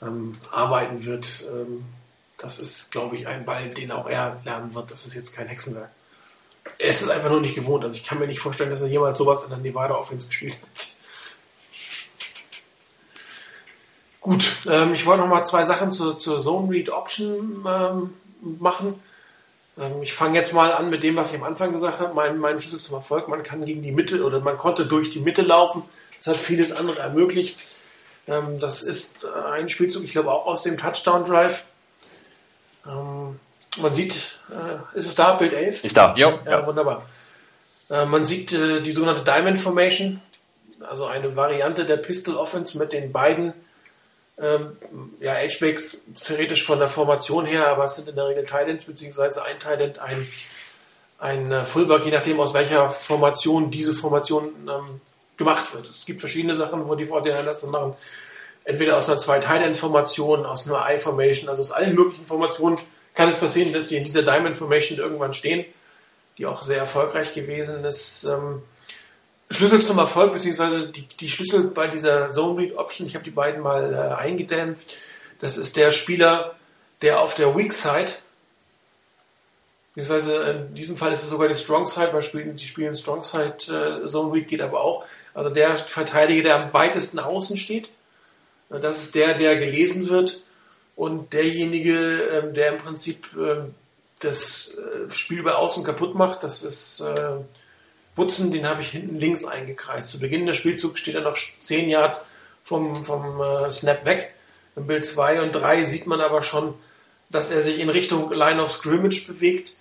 ähm, 0.01 0.37
arbeiten 0.51 1.05
wird. 1.05 1.45
Ähm, 1.51 1.83
das 2.37 2.59
ist, 2.59 2.91
glaube 2.91 3.17
ich, 3.17 3.27
ein 3.27 3.43
Ball, 3.43 3.69
den 3.69 3.91
auch 3.91 4.09
er 4.09 4.39
lernen 4.45 4.73
wird. 4.73 4.91
Das 4.91 5.05
ist 5.05 5.13
jetzt 5.15 5.35
kein 5.35 5.47
Hexenwerk. 5.47 5.89
Er 6.77 6.89
ist 6.89 7.01
es 7.01 7.09
einfach 7.09 7.29
nur 7.29 7.41
nicht 7.41 7.55
gewohnt. 7.55 7.83
Also 7.83 7.97
ich 7.97 8.05
kann 8.05 8.19
mir 8.19 8.27
nicht 8.27 8.39
vorstellen, 8.39 8.69
dass 8.69 8.81
er 8.81 8.87
jemals 8.87 9.17
sowas 9.17 9.43
in 9.43 9.49
der 9.49 9.59
Nevada 9.59 9.95
Offense 9.95 10.27
gespielt 10.27 10.53
hat. 10.61 10.87
Gut, 14.29 14.57
ähm, 14.69 14.93
ich 14.93 15.07
wollte 15.07 15.21
noch 15.21 15.27
mal 15.27 15.43
zwei 15.43 15.63
Sachen 15.63 15.91
zur, 15.91 16.19
zur 16.19 16.39
Zone 16.39 16.69
Read 16.69 16.91
Option 16.91 17.65
ähm, 17.67 18.13
machen. 18.59 19.01
Ähm, 19.75 20.03
ich 20.03 20.13
fange 20.13 20.37
jetzt 20.37 20.53
mal 20.53 20.71
an 20.71 20.91
mit 20.91 21.01
dem, 21.01 21.15
was 21.15 21.31
ich 21.31 21.37
am 21.39 21.43
Anfang 21.43 21.73
gesagt 21.73 21.99
habe, 21.99 22.13
mein, 22.13 22.37
mein 22.37 22.59
Schlüssel 22.59 22.79
zum 22.79 22.97
Erfolg. 22.97 23.27
Man 23.27 23.41
kann 23.41 23.65
gegen 23.65 23.81
die 23.81 23.91
Mitte 23.91 24.23
oder 24.23 24.39
man 24.39 24.55
konnte 24.55 24.85
durch 24.85 25.09
die 25.09 25.19
Mitte 25.19 25.41
laufen. 25.41 25.81
Das 26.19 26.27
hat 26.27 26.37
vieles 26.37 26.71
andere 26.71 26.99
ermöglicht. 26.99 27.57
Ähm, 28.27 28.59
das 28.59 28.83
ist 28.83 29.25
ein 29.25 29.67
Spielzug, 29.67 30.03
ich 30.03 30.11
glaube 30.11 30.31
auch 30.31 30.45
aus 30.45 30.61
dem 30.61 30.77
Touchdown 30.77 31.25
Drive. 31.25 31.65
Ähm, 32.87 33.39
man 33.77 33.95
sieht, 33.95 34.37
äh, 34.51 34.95
ist 34.95 35.07
es 35.07 35.15
da, 35.15 35.33
Bild 35.33 35.53
11? 35.53 35.85
Ist 35.85 35.97
da. 35.97 36.13
Ja, 36.15 36.37
ja. 36.45 36.67
wunderbar. 36.67 37.03
Äh, 37.89 38.05
man 38.05 38.27
sieht 38.27 38.53
äh, 38.53 38.81
die 38.81 38.91
sogenannte 38.91 39.23
Diamond 39.23 39.57
Formation, 39.57 40.21
also 40.87 41.07
eine 41.07 41.35
Variante 41.35 41.83
der 41.83 41.97
Pistol 41.97 42.35
Offense 42.35 42.77
mit 42.77 42.93
den 42.93 43.11
beiden 43.11 43.53
ähm, 44.41 44.77
ja, 45.19 45.33
H-Backs 45.33 46.03
theoretisch 46.23 46.65
von 46.65 46.79
der 46.79 46.87
Formation 46.87 47.45
her, 47.45 47.67
aber 47.67 47.85
es 47.85 47.95
sind 47.95 48.07
in 48.07 48.15
der 48.15 48.27
Regel 48.27 48.45
Titans, 48.45 48.85
beziehungsweise 48.85 49.43
ein 49.43 49.59
Titan, 49.59 49.99
ein, 49.99 50.27
ein 51.19 51.51
äh, 51.51 51.65
Fullback, 51.65 52.05
je 52.05 52.11
nachdem 52.11 52.39
aus 52.39 52.53
welcher 52.53 52.89
Formation 52.89 53.71
diese 53.71 53.93
Formation 53.93 54.49
ähm, 54.67 55.01
gemacht 55.37 55.73
wird. 55.73 55.89
Es 55.89 56.05
gibt 56.05 56.19
verschiedene 56.21 56.55
Sachen, 56.55 56.87
wo 56.87 56.95
die 56.95 57.05
Vorteile 57.05 57.43
das 57.43 57.63
machen. 57.63 57.95
Entweder 58.63 58.97
aus 58.97 59.09
einer 59.09 59.17
zwei 59.17 59.39
titan 59.39 59.73
formation 59.73 60.45
aus 60.45 60.67
einer 60.67 60.85
I-Formation, 60.93 61.49
also 61.49 61.61
aus 61.61 61.71
allen 61.71 61.95
möglichen 61.95 62.25
Formationen 62.25 62.77
kann 63.15 63.27
es 63.27 63.37
passieren, 63.37 63.73
dass 63.73 63.89
sie 63.89 63.97
in 63.97 64.03
dieser 64.03 64.21
Diamond-Formation 64.21 64.99
irgendwann 64.99 65.33
stehen, 65.33 65.65
die 66.37 66.45
auch 66.45 66.61
sehr 66.61 66.77
erfolgreich 66.77 67.33
gewesen 67.33 67.83
ist. 67.83 68.25
Ähm, 68.25 68.61
Schlüssel 69.51 69.81
zum 69.81 69.97
Erfolg, 69.97 70.33
beziehungsweise 70.33 70.87
die, 70.89 71.07
die 71.07 71.29
Schlüssel 71.29 71.63
bei 71.63 71.87
dieser 71.87 72.31
Zone 72.31 72.61
Read 72.61 72.77
Option, 72.77 73.07
ich 73.07 73.15
habe 73.15 73.25
die 73.25 73.31
beiden 73.31 73.61
mal 73.61 73.93
äh, 73.93 74.21
eingedämpft. 74.21 74.93
Das 75.39 75.57
ist 75.57 75.75
der 75.77 75.91
Spieler, 75.91 76.55
der 77.01 77.21
auf 77.21 77.33
der 77.33 77.55
Weak 77.55 77.73
Side, 77.73 78.11
beziehungsweise 79.95 80.67
in 80.69 80.75
diesem 80.75 80.97
Fall 80.97 81.11
ist 81.13 81.23
es 81.23 81.29
sogar 81.29 81.47
die 81.47 81.55
Strong 81.55 81.87
Side, 81.87 82.09
weil 82.13 82.21
spielen, 82.21 82.55
die 82.55 82.65
spielen 82.65 82.95
Strong 82.95 83.23
Side 83.23 84.03
äh, 84.03 84.07
Zone 84.07 84.33
Read 84.33 84.47
geht 84.47 84.61
aber 84.61 84.81
auch. 84.81 85.05
Also 85.33 85.49
der 85.49 85.75
Verteidiger, 85.77 86.43
der 86.43 86.55
am 86.63 86.73
weitesten 86.73 87.19
außen 87.19 87.57
steht. 87.57 87.89
Äh, 88.69 88.79
das 88.79 89.01
ist 89.01 89.15
der, 89.15 89.33
der 89.33 89.57
gelesen 89.57 90.09
wird 90.09 90.43
und 90.95 91.33
derjenige, 91.33 92.29
äh, 92.29 92.53
der 92.53 92.73
im 92.73 92.77
Prinzip 92.77 93.35
äh, 93.35 93.63
das 94.19 94.75
äh, 94.75 95.11
Spiel 95.11 95.41
bei 95.41 95.53
außen 95.53 95.83
kaputt 95.83 96.13
macht. 96.13 96.43
Das 96.43 96.61
ist 96.61 97.01
äh, 97.01 97.37
Woodson, 98.19 98.51
den 98.51 98.67
habe 98.67 98.83
ich 98.83 98.89
hinten 98.89 99.17
links 99.17 99.45
eingekreist. 99.45 100.11
Zu 100.11 100.19
Beginn 100.19 100.45
des 100.45 100.57
Spielzugs 100.57 100.99
steht 100.99 101.15
er 101.15 101.21
noch 101.21 101.35
10 101.35 101.89
Yards 101.89 102.21
vom, 102.63 103.03
vom 103.03 103.41
äh, 103.41 103.71
Snap 103.71 104.05
weg. 104.05 104.33
Im 104.75 104.85
Bild 104.85 105.05
2 105.05 105.41
und 105.41 105.53
3 105.53 105.85
sieht 105.85 106.05
man 106.05 106.21
aber 106.21 106.41
schon, 106.41 106.75
dass 107.29 107.49
er 107.49 107.61
sich 107.61 107.79
in 107.79 107.89
Richtung 107.89 108.31
Line 108.31 108.61
of 108.61 108.71
Scrimmage 108.71 109.25
bewegt. 109.27 109.73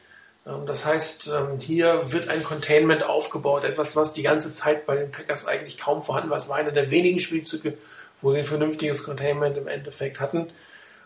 Ähm, 0.47 0.67
das 0.67 0.87
heißt, 0.87 1.29
ähm, 1.29 1.61
hier 1.61 2.13
wird 2.13 2.29
ein 2.29 2.43
Containment 2.43 3.03
aufgebaut, 3.03 3.65
etwas, 3.65 3.97
was 3.97 4.13
die 4.13 4.23
ganze 4.23 4.51
Zeit 4.51 4.87
bei 4.87 4.97
den 4.97 5.11
Packers 5.11 5.47
eigentlich 5.47 5.79
kaum 5.79 6.03
vorhanden 6.03 6.31
war. 6.31 6.39
Es 6.39 6.49
war 6.49 6.57
einer 6.57 6.73
der 6.73 6.91
wenigen 6.91 7.21
Spielzüge, 7.21 7.75
wo 8.23 8.33
sie 8.33 8.39
ein 8.39 8.45
vernünftiges 8.45 9.03
Containment 9.03 9.57
im 9.57 9.69
Endeffekt 9.69 10.21
hatten. 10.21 10.51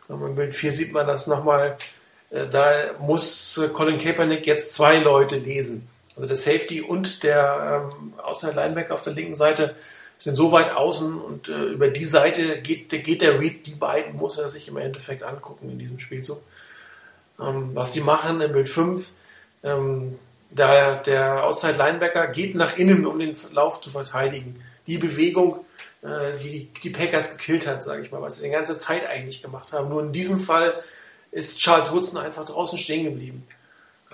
Ähm, 0.08 0.24
Im 0.24 0.34
Bild 0.36 0.54
4 0.54 0.72
sieht 0.72 0.92
man 0.92 1.06
das 1.06 1.26
nochmal. 1.26 1.76
Äh, 2.30 2.46
da 2.50 2.92
muss 3.00 3.58
äh, 3.58 3.68
Colin 3.68 3.98
Kaepernick 3.98 4.46
jetzt 4.46 4.74
zwei 4.74 4.98
Leute 4.98 5.36
lesen. 5.36 5.88
Also 6.16 6.28
der 6.28 6.36
Safety 6.36 6.82
und 6.82 7.22
der 7.22 7.90
ähm, 7.92 8.14
Outside 8.18 8.52
Linebacker 8.54 8.94
auf 8.94 9.02
der 9.02 9.14
linken 9.14 9.34
Seite 9.34 9.76
sind 10.18 10.36
so 10.36 10.52
weit 10.52 10.70
außen 10.72 11.20
und 11.20 11.48
äh, 11.48 11.64
über 11.64 11.88
die 11.88 12.04
Seite 12.04 12.60
geht, 12.60 12.90
geht 12.90 13.22
der 13.22 13.40
Read, 13.40 13.66
die 13.66 13.74
beiden 13.74 14.16
muss 14.16 14.38
er 14.38 14.48
sich 14.48 14.68
im 14.68 14.76
Endeffekt 14.76 15.22
angucken 15.22 15.68
in 15.70 15.78
diesem 15.78 15.98
Spielzug. 15.98 16.40
Ähm, 17.40 17.70
was 17.74 17.92
die 17.92 18.00
machen 18.00 18.40
im 18.40 18.52
Bild 18.52 18.68
5, 18.68 19.10
ähm, 19.64 20.18
der, 20.50 20.96
der 20.98 21.44
Outside 21.44 21.76
Linebacker 21.76 22.28
geht 22.28 22.54
nach 22.54 22.76
innen, 22.76 23.06
um 23.06 23.18
den 23.18 23.36
Lauf 23.52 23.80
zu 23.80 23.90
verteidigen. 23.90 24.62
Die 24.86 24.98
Bewegung, 24.98 25.64
äh, 26.02 26.38
die 26.42 26.68
die 26.82 26.90
Packers 26.90 27.36
gekillt 27.36 27.66
hat, 27.66 27.82
sage 27.82 28.02
ich 28.02 28.12
mal, 28.12 28.20
was 28.20 28.36
sie 28.36 28.44
die 28.44 28.52
ganze 28.52 28.76
Zeit 28.76 29.06
eigentlich 29.06 29.42
gemacht 29.42 29.72
haben. 29.72 29.88
Nur 29.88 30.02
in 30.02 30.12
diesem 30.12 30.38
Fall 30.40 30.82
ist 31.30 31.58
Charles 31.58 31.90
Woodson 31.90 32.20
einfach 32.20 32.44
draußen 32.44 32.78
stehen 32.78 33.04
geblieben. 33.04 33.46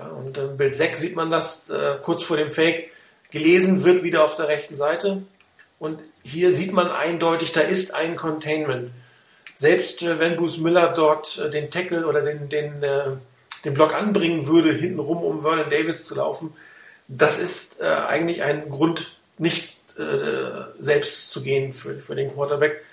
Und 0.01 0.39
im 0.39 0.57
Bild 0.57 0.75
6 0.75 1.01
sieht 1.01 1.17
man 1.17 1.31
das 1.31 1.71
äh, 1.71 1.97
kurz 2.03 2.23
vor 2.23 2.37
dem 2.37 2.51
Fake. 2.51 2.91
Gelesen 3.31 3.85
wird 3.85 4.03
wieder 4.03 4.25
auf 4.25 4.37
der 4.37 4.49
rechten 4.49 4.75
Seite. 4.75 5.23
Und 5.79 6.01
hier 6.23 6.53
sieht 6.53 6.73
man 6.73 6.91
eindeutig, 6.91 7.53
da 7.53 7.61
ist 7.61 7.95
ein 7.95 8.17
Containment. 8.17 8.91
Selbst 9.55 10.03
äh, 10.03 10.19
wenn 10.19 10.37
Bruce 10.37 10.59
Miller 10.59 10.93
dort 10.95 11.39
äh, 11.39 11.51
den 11.51 11.71
Tackle 11.71 12.07
oder 12.07 12.23
den, 12.23 12.49
den, 12.49 12.83
äh, 12.83 13.11
den 13.65 13.75
Block 13.75 13.95
anbringen 13.95 14.47
würde, 14.47 14.73
hintenrum, 14.73 15.23
um 15.23 15.43
Vernon 15.43 15.71
Davis 15.71 16.07
zu 16.07 16.15
laufen, 16.15 16.53
das 17.09 17.39
ist 17.39 17.81
äh, 17.81 17.85
eigentlich 17.85 18.43
ein 18.43 18.69
Grund, 18.71 19.17
nicht 19.39 19.79
äh, 19.99 20.63
selbst 20.79 21.31
zu 21.31 21.43
gehen 21.43 21.73
für, 21.73 22.01
für 22.01 22.15
den 22.15 22.33
Quarterback. 22.33 22.85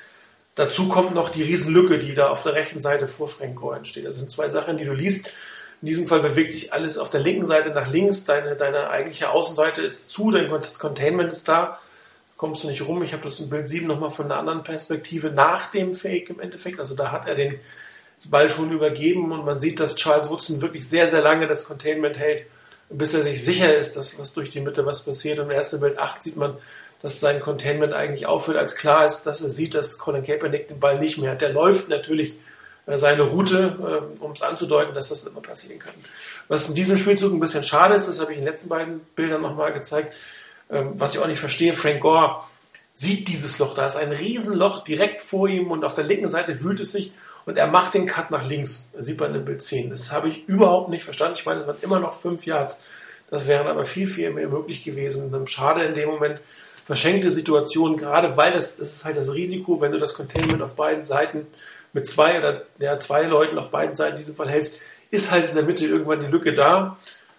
Dazu 0.55 0.87
kommt 0.87 1.13
noch 1.13 1.29
die 1.29 1.43
Riesenlücke, 1.43 1.99
die 1.99 2.15
da 2.15 2.29
auf 2.29 2.41
der 2.41 2.53
rechten 2.53 2.81
Seite 2.81 3.07
vor 3.07 3.27
Frank 3.27 3.57
Gore 3.57 3.77
entsteht. 3.77 4.05
Das 4.05 4.15
sind 4.15 4.31
zwei 4.31 4.47
Sachen, 4.47 4.77
die 4.77 4.85
du 4.85 4.93
liest. 4.93 5.29
In 5.85 5.89
diesem 5.89 6.07
Fall 6.07 6.21
bewegt 6.21 6.51
sich 6.51 6.73
alles 6.73 6.97
auf 6.97 7.11
der 7.11 7.21
linken 7.21 7.45
Seite 7.45 7.69
nach 7.69 7.91
links. 7.91 8.25
Deine, 8.25 8.55
deine 8.55 8.89
eigentliche 8.89 9.29
Außenseite 9.29 9.83
ist 9.83 10.07
zu, 10.07 10.31
dein 10.31 10.49
das 10.49 10.79
Containment 10.79 11.31
ist 11.31 11.47
da. 11.47 11.77
Kommst 12.37 12.63
du 12.63 12.69
nicht 12.69 12.81
rum. 12.81 13.03
Ich 13.03 13.13
habe 13.13 13.21
das 13.21 13.39
in 13.39 13.51
Bild 13.51 13.69
7 13.69 13.85
nochmal 13.85 14.09
von 14.09 14.25
einer 14.25 14.37
anderen 14.37 14.63
Perspektive 14.63 15.29
nach 15.29 15.69
dem 15.69 15.93
Fake 15.93 16.31
im 16.31 16.39
Endeffekt. 16.39 16.79
Also 16.79 16.95
da 16.95 17.11
hat 17.11 17.27
er 17.27 17.35
den 17.35 17.59
Ball 18.31 18.49
schon 18.49 18.71
übergeben 18.71 19.31
und 19.31 19.45
man 19.45 19.59
sieht, 19.59 19.79
dass 19.79 19.95
Charles 19.95 20.31
Woodson 20.31 20.59
wirklich 20.63 20.89
sehr, 20.89 21.11
sehr 21.11 21.21
lange 21.21 21.45
das 21.45 21.65
Containment 21.65 22.17
hält, 22.17 22.47
bis 22.89 23.13
er 23.13 23.21
sich 23.21 23.45
sicher 23.45 23.77
ist, 23.77 23.95
dass 23.95 24.17
was 24.17 24.33
durch 24.33 24.49
die 24.49 24.61
Mitte 24.61 24.87
was 24.87 25.05
passiert. 25.05 25.37
Und 25.37 25.45
im 25.45 25.51
ersten 25.51 25.81
Bild 25.81 25.99
8 25.99 26.23
sieht 26.23 26.35
man, 26.35 26.57
dass 27.03 27.19
sein 27.19 27.39
Containment 27.39 27.93
eigentlich 27.93 28.25
aufhört, 28.25 28.57
als 28.57 28.75
klar 28.75 29.05
ist, 29.05 29.27
dass 29.27 29.41
er 29.41 29.51
sieht, 29.51 29.75
dass 29.75 29.99
Colin 29.99 30.23
Kaepernick 30.23 30.67
den 30.67 30.79
Ball 30.79 30.97
nicht 30.97 31.19
mehr 31.19 31.33
hat. 31.33 31.41
Der 31.41 31.53
läuft 31.53 31.89
natürlich 31.89 32.39
seine 32.87 33.23
Route, 33.23 34.11
äh, 34.19 34.23
um 34.23 34.31
es 34.31 34.41
anzudeuten, 34.41 34.93
dass 34.93 35.09
das 35.09 35.25
immer 35.25 35.41
passieren 35.41 35.79
kann. 35.79 35.93
Was 36.47 36.69
in 36.69 36.75
diesem 36.75 36.97
Spielzug 36.97 37.33
ein 37.33 37.39
bisschen 37.39 37.63
schade 37.63 37.95
ist, 37.95 38.07
das 38.07 38.19
habe 38.19 38.31
ich 38.31 38.37
in 38.37 38.43
den 38.43 38.51
letzten 38.51 38.69
beiden 38.69 38.99
Bildern 39.15 39.41
nochmal 39.41 39.73
gezeigt, 39.73 40.13
ähm, 40.69 40.93
was 40.95 41.13
ich 41.13 41.19
auch 41.19 41.27
nicht 41.27 41.39
verstehe, 41.39 41.73
Frank 41.73 42.01
Gore 42.01 42.41
sieht 42.93 43.27
dieses 43.27 43.59
Loch, 43.59 43.75
da 43.75 43.85
ist 43.85 43.97
ein 43.97 44.11
Riesenloch 44.11 44.83
direkt 44.83 45.21
vor 45.21 45.47
ihm 45.47 45.71
und 45.71 45.83
auf 45.83 45.95
der 45.95 46.05
linken 46.05 46.29
Seite 46.29 46.63
wühlt 46.63 46.79
es 46.79 46.91
sich 46.93 47.11
und 47.45 47.57
er 47.57 47.67
macht 47.67 47.93
den 47.93 48.05
Cut 48.05 48.31
nach 48.31 48.47
links. 48.47 48.91
Sieht 48.99 49.19
man 49.19 49.35
im 49.35 49.45
Bild 49.45 49.61
10. 49.61 49.89
Das 49.89 50.11
habe 50.11 50.29
ich 50.29 50.47
überhaupt 50.47 50.89
nicht 50.89 51.03
verstanden. 51.03 51.35
Ich 51.37 51.45
meine, 51.45 51.61
es 51.61 51.67
waren 51.67 51.77
immer 51.81 51.99
noch 51.99 52.13
fünf 52.13 52.45
Yards. 52.45 52.81
Das 53.29 53.47
wären 53.47 53.67
aber 53.67 53.85
viel, 53.85 54.07
viel 54.07 54.31
mehr 54.31 54.47
möglich 54.47 54.83
gewesen. 54.83 55.31
Schade 55.47 55.83
in 55.83 55.93
dem 55.93 56.09
Moment. 56.09 56.39
Verschenkte 56.85 57.31
Situation, 57.31 57.97
gerade 57.97 58.37
weil 58.37 58.53
das, 58.53 58.77
das 58.77 58.93
ist 58.93 59.05
halt 59.05 59.17
das 59.17 59.33
Risiko, 59.33 59.81
wenn 59.81 59.91
du 59.91 59.99
das 59.99 60.13
Containment 60.13 60.61
auf 60.61 60.75
beiden 60.75 61.03
Seiten 61.03 61.47
mit 61.95 62.05
zwei 62.05 62.37
oder 62.37 62.63
ja, 62.77 62.99
zwei 62.99 63.23
Leuten 63.23 63.57
auf 63.57 63.71
beiden 63.71 63.95
Seiten 63.95 64.11
in 64.11 64.17
diesem 64.17 64.35
Fall 64.35 64.49
hältst, 64.49 64.81
ist 65.11 65.31
halt 65.31 65.47
in 65.47 65.55
der 65.55 65.63
Mitte 65.63 65.85
irgendwann 65.85 66.19
die 66.19 66.27
Lücke 66.27 66.53
da. 66.53 66.97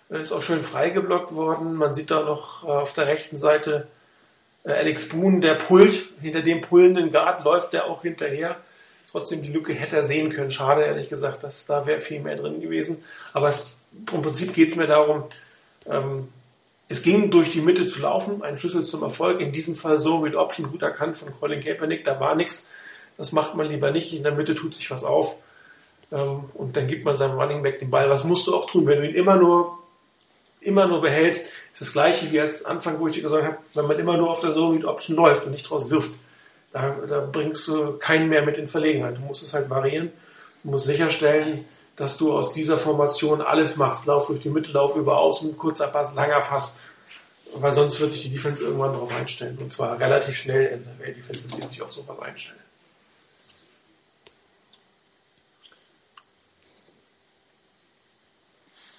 Ist 0.09 0.33
auch 0.33 0.43
schön 0.43 0.63
freigeblockt 0.63 1.35
worden. 1.35 1.75
Man 1.75 1.93
sieht 1.93 2.11
da 2.11 2.23
noch 2.23 2.65
äh, 2.65 2.69
auf 2.69 2.95
der 2.95 3.07
rechten 3.07 3.37
Seite 3.37 3.87
äh, 4.65 4.73
Alex 4.73 5.11
Boone, 5.11 5.41
der 5.41 5.57
pullt. 5.57 6.09
Hinter 6.23 6.41
dem 6.41 6.63
pullenden 6.63 7.13
Guard 7.13 7.45
läuft 7.45 7.75
der 7.75 7.85
auch 7.85 8.01
hinterher. 8.01 8.57
Trotzdem 9.13 9.43
die 9.43 9.53
Lücke 9.53 9.75
hätte 9.75 9.97
er 9.97 10.05
sehen 10.05 10.31
können. 10.31 10.51
Schade, 10.51 10.85
ehrlich 10.85 11.11
gesagt, 11.11 11.45
dass 11.45 11.67
da 11.67 11.85
wäre 11.85 12.01
viel 12.01 12.21
mehr 12.21 12.37
drin 12.37 12.63
gewesen. 12.63 13.05
Aber 13.35 13.49
es, 13.49 13.87
im 14.11 14.23
Prinzip 14.23 14.55
geht 14.55 14.71
es 14.71 14.77
mir 14.77 14.87
darum, 14.87 15.25
ähm, 15.87 16.29
es 16.89 17.03
ging 17.03 17.31
durch 17.31 17.51
die 17.51 17.61
Mitte 17.61 17.87
zu 17.87 18.01
laufen, 18.01 18.43
ein 18.43 18.57
Schlüssel 18.57 18.85
zum 18.85 19.03
Erfolg. 19.03 19.43
In 19.43 19.53
diesem 19.53 19.77
Fall 19.77 19.99
so 19.99 20.19
mit 20.19 20.35
Option 20.35 20.71
gut 20.71 20.83
erkannt 20.83 21.19
von 21.19 21.29
Colin 21.39 21.61
Kaepernick. 21.61 22.05
Da 22.05 22.19
war 22.21 22.35
nichts. 22.35 22.73
Das 23.19 23.33
macht 23.33 23.55
man 23.55 23.67
lieber 23.67 23.91
nicht. 23.91 24.13
In 24.13 24.23
der 24.23 24.33
Mitte 24.33 24.55
tut 24.55 24.75
sich 24.75 24.91
was 24.91 25.05
auf. 25.05 25.39
Ähm, 26.13 26.45
und 26.55 26.77
dann 26.77 26.87
gibt 26.87 27.05
man 27.05 27.17
seinem 27.17 27.39
Running 27.39 27.63
Back 27.63 27.79
den 27.79 27.91
Ball. 27.91 28.11
Was 28.11 28.25
musst 28.25 28.47
du 28.47 28.55
auch 28.55 28.67
tun? 28.67 28.87
Wenn 28.87 29.01
du 29.01 29.09
ihn 29.09 29.15
immer 29.15 29.37
nur, 29.37 29.79
immer 30.61 30.87
nur 30.87 31.01
behältst, 31.01 31.47
ist 31.73 31.81
das 31.81 31.93
gleiche 31.93 32.31
wie 32.33 32.41
als 32.41 32.65
Anfang, 32.65 32.99
wo 33.01 33.07
ich 33.07 33.15
dir 33.15 33.23
gesagt 33.23 33.45
habe, 33.45 33.59
wenn 33.75 33.87
man 33.87 33.99
immer 33.99 34.17
nur 34.17 34.31
auf 34.31 34.41
der 34.41 34.53
Zone 34.53 34.87
Option 34.87 35.17
läuft 35.17 35.47
und 35.47 35.53
nicht 35.53 35.69
draus 35.69 35.91
wirft. 35.91 36.13
Da, 36.73 36.95
da 37.09 37.21
bringst 37.21 37.67
du 37.69 37.93
keinen 37.93 38.29
mehr 38.29 38.45
mit 38.45 38.59
in 38.59 38.69
Verlegenheit. 38.69 39.17
Du 39.17 39.23
musst 39.23 39.43
es 39.43 39.55
halt 39.55 39.71
variieren. 39.71 40.13
Du 40.63 40.71
musst 40.71 40.85
sicherstellen, 40.85 41.65
dass 41.97 42.19
du 42.19 42.33
aus 42.33 42.53
dieser 42.53 42.77
Formation 42.77 43.41
alles 43.41 43.77
machst. 43.77 44.07
Lauf 44.07 44.27
durch 44.27 44.41
die 44.41 44.51
Mitte, 44.51 44.73
Lauf 44.73 44.97
über 44.97 45.19
Außen, 45.19 45.57
kurzer 45.57 45.89
Pass, 45.89 46.15
langer 46.15 46.41
Pass. 46.41 46.77
Weil 47.55 47.73
sonst 47.73 47.99
wird 48.01 48.13
sich 48.13 48.25
die 48.25 48.31
Defense 48.31 48.63
irgendwann 48.63 48.93
darauf 48.93 49.17
einstellen. 49.17 49.57
Und 49.59 49.73
zwar 49.73 49.99
relativ 49.99 50.37
schnell. 50.37 50.83
Die 51.07 51.15
Defense, 51.15 51.49
die 51.49 51.67
sich 51.67 51.81
auf 51.81 51.91
sowas 51.91 52.19
einstellen. 52.21 52.66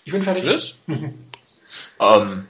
Ich 0.07 0.13
bin 0.13 0.23
fertig. 0.23 0.45
Schluss? 0.45 0.79
ähm, 1.99 2.47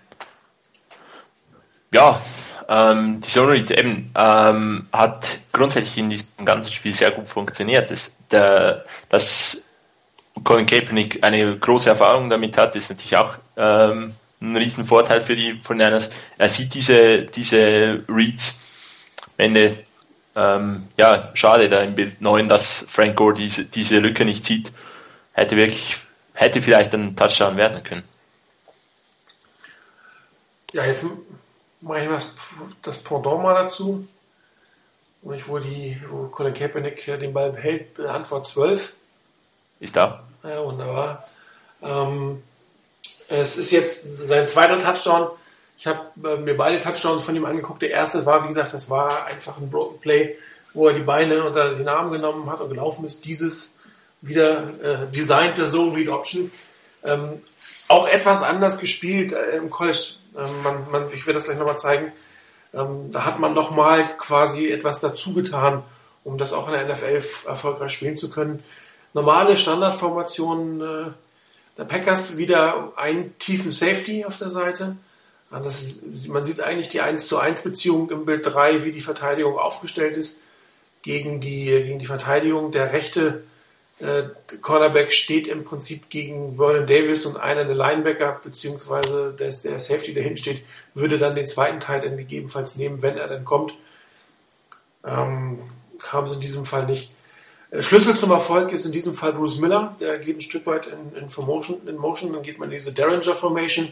ja, 1.92 2.22
ähm, 2.70 3.20
die 3.20 3.30
Sonorit 3.32 3.72
eben 3.72 4.12
ähm, 4.16 4.86
hat 4.94 5.40
grundsätzlich 5.52 5.98
in 5.98 6.12
diesem 6.12 6.46
ganzen 6.46 6.72
Spiel 6.72 6.94
sehr 6.94 7.10
gut 7.10 7.28
funktioniert. 7.28 7.90
Das, 7.90 8.16
der, 8.30 8.86
dass 9.10 9.68
Colin 10.44 10.68
Kaepernick 10.68 11.24
eine 11.24 11.58
große 11.58 11.90
Erfahrung 11.90 12.30
damit 12.30 12.60
hat, 12.60 12.76
ist 12.76 12.92
natürlich 12.92 13.18
auch 13.18 13.40
ähm, 13.56 14.14
ein 14.40 14.56
riesen 14.56 14.86
Vorteil 14.86 15.20
für 15.20 15.36
die 15.36 15.60
von 15.64 15.82
einer. 15.82 16.04
Er 16.38 16.50
sieht 16.50 16.76
diese 16.76 17.26
diese 17.26 18.04
Reads 18.08 18.62
Ende 19.38 19.80
ähm, 20.36 20.90
ja, 20.96 21.32
schade 21.34 21.70
da 21.70 21.82
im 21.82 21.96
Bild 21.96 22.22
9, 22.22 22.48
dass 22.50 22.86
Frank 22.88 23.16
Gore 23.16 23.34
diese, 23.34 23.66
diese 23.66 23.98
Lücke 23.98 24.26
nicht 24.26 24.46
sieht. 24.46 24.72
Hätte 25.34 25.58
wirklich, 25.58 25.98
hätte 26.38 26.62
vielleicht 26.62 26.94
ein 26.94 27.16
Touchdown 27.16 27.58
werden 27.58 27.84
können. 27.84 28.04
Ja, 30.72 30.86
jetzt 30.86 31.04
mache 31.82 32.04
ich 32.04 32.10
das, 32.10 32.32
das 32.84 32.98
Pendant 33.00 33.42
mal 33.42 33.64
dazu. 33.64 34.08
Wo, 35.24 35.58
die, 35.58 36.00
wo 36.10 36.28
Colin 36.28 36.54
Kaepernick 36.54 37.04
den 37.06 37.34
Ball 37.34 37.52
behält, 37.52 38.00
Antwort 38.00 38.48
12. 38.48 38.96
Ist 39.80 39.96
da. 39.96 40.24
Ja, 40.44 40.64
wunderbar. 40.64 41.28
Ähm, 41.82 42.44
es 43.28 43.58
ist 43.58 43.72
jetzt 43.72 44.18
sein 44.28 44.48
zweiter 44.48 44.80
Touchdown. 44.80 45.30
Ich 45.78 45.88
habe 45.88 46.08
äh, 46.24 46.38
mir 46.38 46.56
beide 46.56 46.80
Touchdowns 46.80 47.24
von 47.24 47.36
ihm 47.36 47.46
angeguckt. 47.46 47.82
Der 47.82 47.92
erste 47.92 48.26
war, 48.26 48.44
wie 48.44 48.50
gesagt, 48.50 48.74
das 48.74 48.90
war 48.90 49.26
einfach 49.26 49.58
ein 49.58 49.70
Broken 49.70 50.00
Play, 50.00 50.38
wo 50.74 50.88
er 50.88 50.94
die 50.94 51.02
Beine 51.04 51.44
unter 51.44 51.74
den 51.74 51.88
Arm 51.88 52.12
genommen 52.12 52.50
hat 52.50 52.62
und 52.62 52.70
gelaufen 52.70 53.06
ist. 53.06 53.26
Dieses 53.26 53.77
wieder 54.22 54.74
äh, 54.82 55.12
designte 55.16 55.70
Zone 55.70 55.96
Read 55.96 56.10
Option. 56.10 56.52
Ähm, 57.04 57.42
auch 57.88 58.08
etwas 58.08 58.42
anders 58.42 58.80
gespielt 58.80 59.34
äh, 59.34 59.58
im 59.58 59.70
College. 59.70 60.16
Ähm, 60.38 60.64
man, 60.64 60.92
man, 60.92 61.08
ich 61.14 61.26
werde 61.26 61.38
das 61.38 61.46
gleich 61.46 61.58
nochmal 61.58 61.80
zeigen. 61.80 62.12
Ähm, 62.74 63.12
da 63.12 63.26
hat 63.26 63.40
man 63.40 63.54
nochmal 63.54 64.18
quasi 64.18 64.72
etwas 64.72 65.00
dazu 65.00 65.34
getan, 65.34 65.84
um 66.24 66.38
das 66.38 66.54
auch 66.54 66.68
in 66.68 66.74
der 66.74 66.88
NFL 66.88 67.24
erfolgreich 67.48 67.92
spielen 67.92 68.18
zu 68.18 68.30
können. 68.30 68.64
Normale 69.14 69.56
Standardformationen 69.56 70.82
äh, 70.82 71.12
der 71.78 71.86
Packers 71.86 72.38
wieder 72.38 72.94
einen 72.96 73.38
tiefen 73.40 73.72
Safety 73.72 74.26
auf 74.26 74.38
der 74.38 74.52
Seite. 74.52 74.98
Ist, 75.66 76.28
man 76.28 76.44
sieht 76.44 76.60
eigentlich 76.60 76.90
die 76.90 77.00
1 77.00 77.28
zu 77.28 77.38
1 77.38 77.62
Beziehung 77.62 78.10
im 78.10 78.26
Bild 78.26 78.46
3, 78.46 78.84
wie 78.84 78.92
die 78.92 79.02
Verteidigung 79.02 79.58
aufgestellt 79.58 80.18
ist 80.18 80.40
gegen 81.04 81.40
die, 81.40 81.68
gegen 81.68 82.00
die 82.00 82.06
Verteidigung. 82.06 82.74
Der 82.74 82.92
rechte 82.92 83.44
äh, 84.00 84.24
Cornerback 84.62 85.12
steht 85.12 85.48
im 85.48 85.64
Prinzip 85.64 86.10
gegen 86.10 86.58
Vernon 86.58 86.86
Davis 86.86 87.26
und 87.26 87.38
einer 87.38 87.66
der 87.66 87.76
Linebacker, 87.76 88.40
beziehungsweise 88.44 89.36
der, 89.38 89.50
der 89.50 89.80
Safety, 89.80 90.14
der 90.14 90.24
hinten 90.24 90.38
steht, 90.38 90.64
würde 90.94 91.18
dann 91.18 91.36
den 91.36 91.48
zweiten 91.48 91.80
Teil 91.80 92.02
dann 92.02 92.18
gegebenenfalls 92.18 92.76
nehmen, 92.76 93.02
wenn 93.02 93.18
er 93.18 93.28
dann 93.28 93.44
kommt. 93.44 93.74
Ähm, 95.04 95.60
kam 96.00 96.26
es 96.26 96.34
in 96.34 96.42
diesem 96.42 96.66
Fall 96.66 96.86
nicht. 96.86 97.12
Äh, 97.72 97.82
Schlüssel 97.82 98.16
zum 98.16 98.32
Erfolg 98.32 98.72
ist 98.72 98.86
in 98.86 98.92
diesem 98.92 99.16
Fall 99.16 99.34
Bruce 99.34 99.58
Miller, 99.58 99.96
der 100.00 100.20
geht 100.20 100.38
ein 100.38 100.42
Stück 100.42 100.68
weit 100.68 100.88
in, 100.88 101.16
in, 101.16 101.30
Motion, 101.46 101.88
in 101.88 101.98
Motion, 101.98 102.34
dann 102.34 102.44
geht 102.44 102.60
man 102.60 102.70
in 102.70 102.78
diese 102.78 102.94
Derringer 102.94 103.34
Formation, 103.34 103.92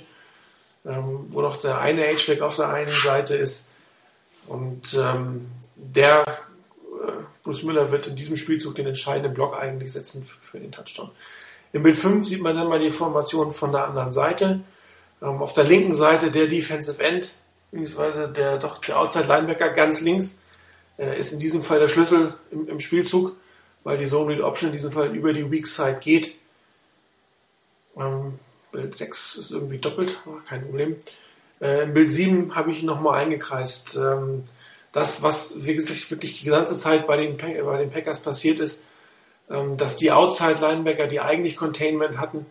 ähm, 0.86 1.26
wo 1.30 1.42
noch 1.42 1.58
der 1.58 1.80
eine 1.80 2.06
H-Back 2.06 2.42
auf 2.42 2.56
der 2.56 2.70
einen 2.70 2.92
Seite 2.92 3.36
ist. 3.36 3.70
Und 4.48 4.94
ähm, 4.94 5.48
der 5.76 6.24
Bruce 7.46 7.64
Müller 7.64 7.92
wird 7.92 8.08
in 8.08 8.16
diesem 8.16 8.36
Spielzug 8.36 8.76
den 8.76 8.88
entscheidenden 8.88 9.34
Block 9.34 9.56
eigentlich 9.56 9.94
setzen 9.94 10.26
für 10.26 10.60
den 10.60 10.72
Touchdown. 10.72 11.12
Im 11.72 11.84
Bild 11.84 11.96
5 11.96 12.26
sieht 12.26 12.42
man 12.42 12.56
dann 12.56 12.68
mal 12.68 12.80
die 12.80 12.90
Formation 12.90 13.52
von 13.52 13.72
der 13.72 13.86
anderen 13.86 14.12
Seite. 14.12 14.62
Ähm, 15.22 15.42
auf 15.42 15.54
der 15.54 15.64
linken 15.64 15.94
Seite 15.94 16.32
der 16.32 16.48
Defensive 16.48 17.02
End, 17.02 17.36
beziehungsweise 17.72 18.30
der, 18.30 18.58
doch 18.58 18.80
der 18.80 19.00
Outside 19.00 19.28
Linebacker 19.28 19.70
ganz 19.70 20.02
links, 20.02 20.42
äh, 20.98 21.20
ist 21.20 21.34
in 21.34 21.40
diesem 21.40 21.62
Fall 21.62 21.80
der 21.80 21.88
Schlüssel 21.88 22.34
im, 22.50 22.68
im 22.68 22.80
Spielzug, 22.80 23.36
weil 23.84 24.00
die 24.00 24.08
Zone 24.08 24.34
Read 24.34 24.42
Option 24.42 24.72
in 24.72 24.78
diesem 24.78 24.92
Fall 24.92 25.16
über 25.16 25.32
die 25.32 25.50
Weak 25.52 25.68
Side 25.68 26.00
geht. 26.02 26.38
Ähm, 27.96 28.40
Bild 28.72 28.96
6 28.96 29.36
ist 29.36 29.52
irgendwie 29.52 29.78
doppelt, 29.78 30.20
kein 30.48 30.64
Problem. 30.64 30.96
Äh, 31.62 31.84
Im 31.84 31.94
Bild 31.94 32.12
7 32.12 32.56
habe 32.56 32.72
ich 32.72 32.82
nochmal 32.82 33.22
eingekreist. 33.24 33.98
Ähm, 33.98 34.46
das, 34.96 35.22
was, 35.22 35.66
wie 35.66 35.76
gesagt, 35.76 36.10
wirklich 36.10 36.40
die 36.40 36.48
ganze 36.48 36.74
Zeit 36.74 37.06
bei 37.06 37.18
den, 37.18 37.36
bei 37.36 37.78
den 37.78 37.90
Packers 37.90 38.22
passiert 38.22 38.62
ist, 38.62 38.86
ähm, 39.50 39.76
dass 39.76 39.98
die 39.98 40.14
Outside-Linebacker, 40.14 41.08
die 41.08 41.20
eigentlich 41.20 41.58
Containment 41.58 42.18
hatten, 42.18 42.46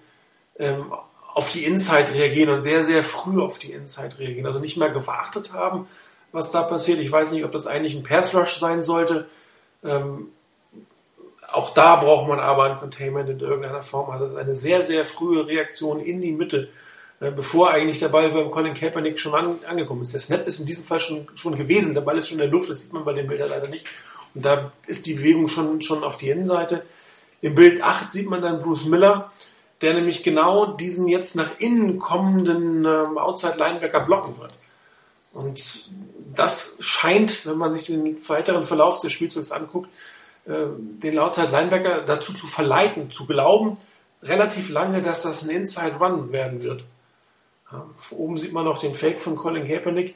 ähm, 0.58 0.92
auf 1.32 1.52
die 1.52 1.64
Inside 1.64 2.12
reagieren 2.12 2.52
und 2.52 2.60
sehr, 2.60 2.84
sehr 2.84 3.02
früh 3.02 3.40
auf 3.40 3.58
die 3.58 3.72
Inside 3.72 4.18
reagieren. 4.18 4.44
Also 4.44 4.58
nicht 4.58 4.76
mehr 4.76 4.90
gewartet 4.90 5.54
haben, 5.54 5.88
was 6.32 6.50
da 6.50 6.62
passiert. 6.62 6.98
Ich 6.98 7.10
weiß 7.10 7.32
nicht, 7.32 7.46
ob 7.46 7.52
das 7.52 7.66
eigentlich 7.66 7.94
ein 7.94 8.02
Pass-Rush 8.02 8.58
sein 8.58 8.82
sollte. 8.82 9.26
Ähm, 9.82 10.28
auch 11.50 11.72
da 11.72 11.96
braucht 11.96 12.28
man 12.28 12.40
aber 12.40 12.64
ein 12.64 12.76
Containment 12.76 13.30
in 13.30 13.40
irgendeiner 13.40 13.82
Form. 13.82 14.10
Also 14.10 14.36
eine 14.36 14.54
sehr, 14.54 14.82
sehr 14.82 15.06
frühe 15.06 15.46
Reaktion 15.46 15.98
in 15.98 16.20
die 16.20 16.32
Mitte 16.32 16.68
bevor 17.20 17.70
eigentlich 17.70 18.00
der 18.00 18.08
Ball 18.08 18.30
beim 18.30 18.50
Colin 18.50 18.74
Kaepernick 18.74 19.18
schon 19.18 19.34
an, 19.34 19.58
angekommen 19.66 20.02
ist. 20.02 20.12
Der 20.12 20.20
Snap 20.20 20.46
ist 20.46 20.60
in 20.60 20.66
diesem 20.66 20.84
Fall 20.84 21.00
schon, 21.00 21.28
schon 21.34 21.56
gewesen, 21.56 21.94
der 21.94 22.02
Ball 22.02 22.18
ist 22.18 22.28
schon 22.28 22.38
in 22.38 22.44
der 22.44 22.50
Luft, 22.50 22.70
das 22.70 22.80
sieht 22.80 22.92
man 22.92 23.04
bei 23.04 23.12
den 23.12 23.26
Bildern 23.26 23.50
leider 23.50 23.68
nicht. 23.68 23.86
Und 24.34 24.44
da 24.44 24.72
ist 24.86 25.06
die 25.06 25.14
Bewegung 25.14 25.48
schon, 25.48 25.80
schon 25.80 26.02
auf 26.02 26.18
die 26.18 26.28
Innenseite. 26.28 26.82
Im 27.40 27.54
Bild 27.54 27.82
8 27.82 28.10
sieht 28.10 28.28
man 28.28 28.42
dann 28.42 28.62
Bruce 28.62 28.86
Miller, 28.86 29.30
der 29.80 29.94
nämlich 29.94 30.22
genau 30.22 30.66
diesen 30.66 31.08
jetzt 31.08 31.36
nach 31.36 31.58
innen 31.58 31.98
kommenden 31.98 32.84
ähm, 32.84 33.18
Outside 33.18 33.56
Linebacker 33.58 34.00
blocken 34.00 34.38
wird. 34.38 34.52
Und 35.32 35.90
das 36.34 36.76
scheint, 36.80 37.44
wenn 37.46 37.58
man 37.58 37.72
sich 37.74 37.86
den 37.86 38.16
weiteren 38.28 38.64
Verlauf 38.64 39.00
des 39.00 39.12
Spielzugs 39.12 39.52
anguckt, 39.52 39.88
äh, 40.46 40.66
den 40.78 41.18
Outside 41.18 41.50
Linebacker 41.50 42.02
dazu 42.02 42.32
zu 42.32 42.46
verleiten, 42.46 43.10
zu 43.10 43.26
glauben, 43.26 43.78
relativ 44.22 44.70
lange, 44.70 45.02
dass 45.02 45.22
das 45.22 45.44
ein 45.44 45.50
Inside 45.50 45.96
Run 45.96 46.32
werden 46.32 46.62
wird. 46.62 46.84
Oben 48.10 48.38
sieht 48.38 48.52
man 48.52 48.64
noch 48.64 48.78
den 48.78 48.94
Fake 48.94 49.20
von 49.20 49.36
Colin 49.36 49.66
Kaepernick. 49.66 50.14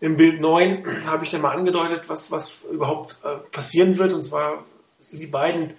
Im 0.00 0.16
Bild 0.16 0.40
9 0.40 1.06
habe 1.06 1.24
ich 1.24 1.30
dann 1.30 1.40
mal 1.40 1.56
angedeutet, 1.56 2.08
was, 2.08 2.30
was 2.30 2.64
überhaupt 2.70 3.18
äh, 3.24 3.36
passieren 3.50 3.96
wird. 3.98 4.12
Und 4.12 4.24
zwar, 4.24 4.64
die 5.12 5.26
beiden 5.26 5.70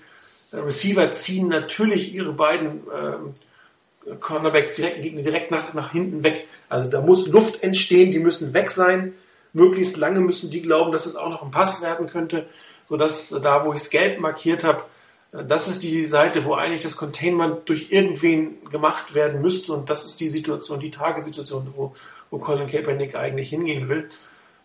äh, 0.52 0.58
Receiver 0.58 1.12
ziehen 1.12 1.50
natürlich 1.50 2.14
ihre 2.14 2.34
beiden 2.34 2.82
äh, 2.88 4.16
Cornerbacks 4.20 4.76
direkt, 4.76 5.04
direkt 5.04 5.52
nach, 5.52 5.74
nach 5.74 5.92
hinten 5.92 6.24
weg. 6.24 6.48
Also 6.70 6.90
da 6.90 7.02
muss 7.02 7.28
Luft 7.28 7.62
entstehen, 7.64 8.12
die 8.12 8.20
müssen 8.20 8.54
weg 8.54 8.72
sein. 8.72 9.14
Möglichst 9.54 9.98
lange 9.98 10.20
müssen 10.20 10.50
die 10.50 10.62
glauben, 10.62 10.92
dass 10.92 11.06
es 11.06 11.16
auch 11.16 11.30
noch 11.30 11.44
ein 11.44 11.52
Pass 11.52 11.82
werden 11.82 12.08
könnte, 12.08 12.48
sodass 12.88 13.30
da, 13.44 13.66
wo 13.66 13.74
ich 13.74 13.82
es 13.82 13.90
gelb 13.90 14.20
markiert 14.20 14.64
habe, 14.64 14.84
das 15.32 15.68
ist 15.68 15.84
die 15.84 16.06
Seite, 16.06 16.46
wo 16.46 16.54
eigentlich 16.54 16.84
das 16.84 16.96
Containment 16.96 17.68
durch 17.68 17.92
irgendwen 17.92 18.64
gemacht 18.70 19.14
werden 19.14 19.42
müsste 19.42 19.74
und 19.74 19.90
das 19.90 20.06
ist 20.06 20.20
die 20.22 20.30
Situation, 20.30 20.80
die 20.80 20.92
Tagessituation, 20.92 21.74
wo, 21.76 21.94
wo 22.30 22.38
Colin 22.38 22.68
Kaepernick 22.68 23.16
eigentlich 23.16 23.50
hingehen 23.50 23.90
will. 23.90 24.10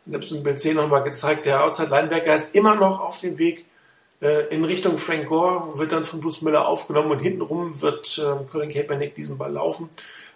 Ich 0.07 0.15
habe 0.15 0.25
es 0.25 0.33
in 0.33 0.43
Bild 0.43 0.61
10 0.61 0.77
nochmal 0.77 1.03
gezeigt, 1.03 1.47
der 1.47 1.65
Outside 1.65 1.91
Linebacker 1.91 2.35
ist 2.35 2.55
immer 2.55 2.77
noch 2.77 3.01
auf 3.01 3.21
dem 3.21 3.39
Weg 3.39 3.67
äh, 4.21 4.47
in 4.55 4.65
Richtung 4.65 4.99
Frank 4.99 5.27
Gore, 5.27 5.79
wird 5.79 5.93
dann 5.93 6.05
von 6.05 6.21
Bruce 6.21 6.43
Miller 6.43 6.67
aufgenommen 6.67 7.11
und 7.11 7.19
hintenrum 7.19 7.81
wird 7.83 8.19
äh, 8.19 8.45
Colin 8.51 8.71
Kaepernick 8.71 9.15
diesen 9.17 9.39
Ball 9.39 9.53
laufen. 9.53 9.89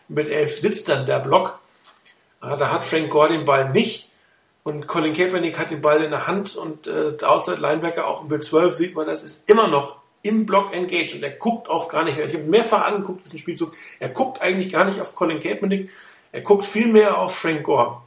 Mit 0.09 0.29
11 0.29 0.59
sitzt 0.59 0.89
dann 0.89 1.07
der 1.07 1.21
Block. 1.21 1.61
Äh, 2.43 2.57
da 2.57 2.73
hat 2.73 2.85
Frank 2.85 3.11
Gore 3.11 3.29
den 3.29 3.45
Ball 3.45 3.71
nicht 3.71 4.11
und 4.65 4.89
Colin 4.89 5.15
Kaepernick 5.15 5.57
hat 5.57 5.71
den 5.71 5.83
Ball 5.83 6.03
in 6.03 6.11
der 6.11 6.27
Hand 6.27 6.57
und 6.57 6.89
äh, 6.89 7.17
der 7.17 7.31
Outside 7.31 7.61
Linebacker 7.61 8.09
auch 8.09 8.23
in 8.23 8.29
Bild 8.29 8.43
12 8.43 8.75
sieht 8.75 8.95
man, 8.97 9.07
das 9.07 9.23
ist 9.23 9.49
immer 9.49 9.69
noch 9.69 10.06
im 10.27 10.47
Block 10.47 10.75
engaged 10.75 11.15
und 11.15 11.23
er 11.23 11.31
guckt 11.31 11.69
auch 11.69 11.89
gar 11.89 12.05
nicht, 12.05 12.19
ich 12.19 12.35
habe 12.35 12.45
mehrfach 12.45 12.85
angeguckt, 12.85 13.27
diesen 13.27 13.39
Spielzug, 13.39 13.75
er 13.99 14.09
guckt 14.09 14.41
eigentlich 14.41 14.73
gar 14.73 14.85
nicht 14.85 15.01
auf 15.01 15.15
Colin 15.15 15.41
Kaepernick, 15.41 15.91
er 16.33 16.41
guckt 16.43 16.65
vielmehr 16.65 17.19
auf 17.19 17.37
Frank 17.37 17.63
Gore. 17.63 18.03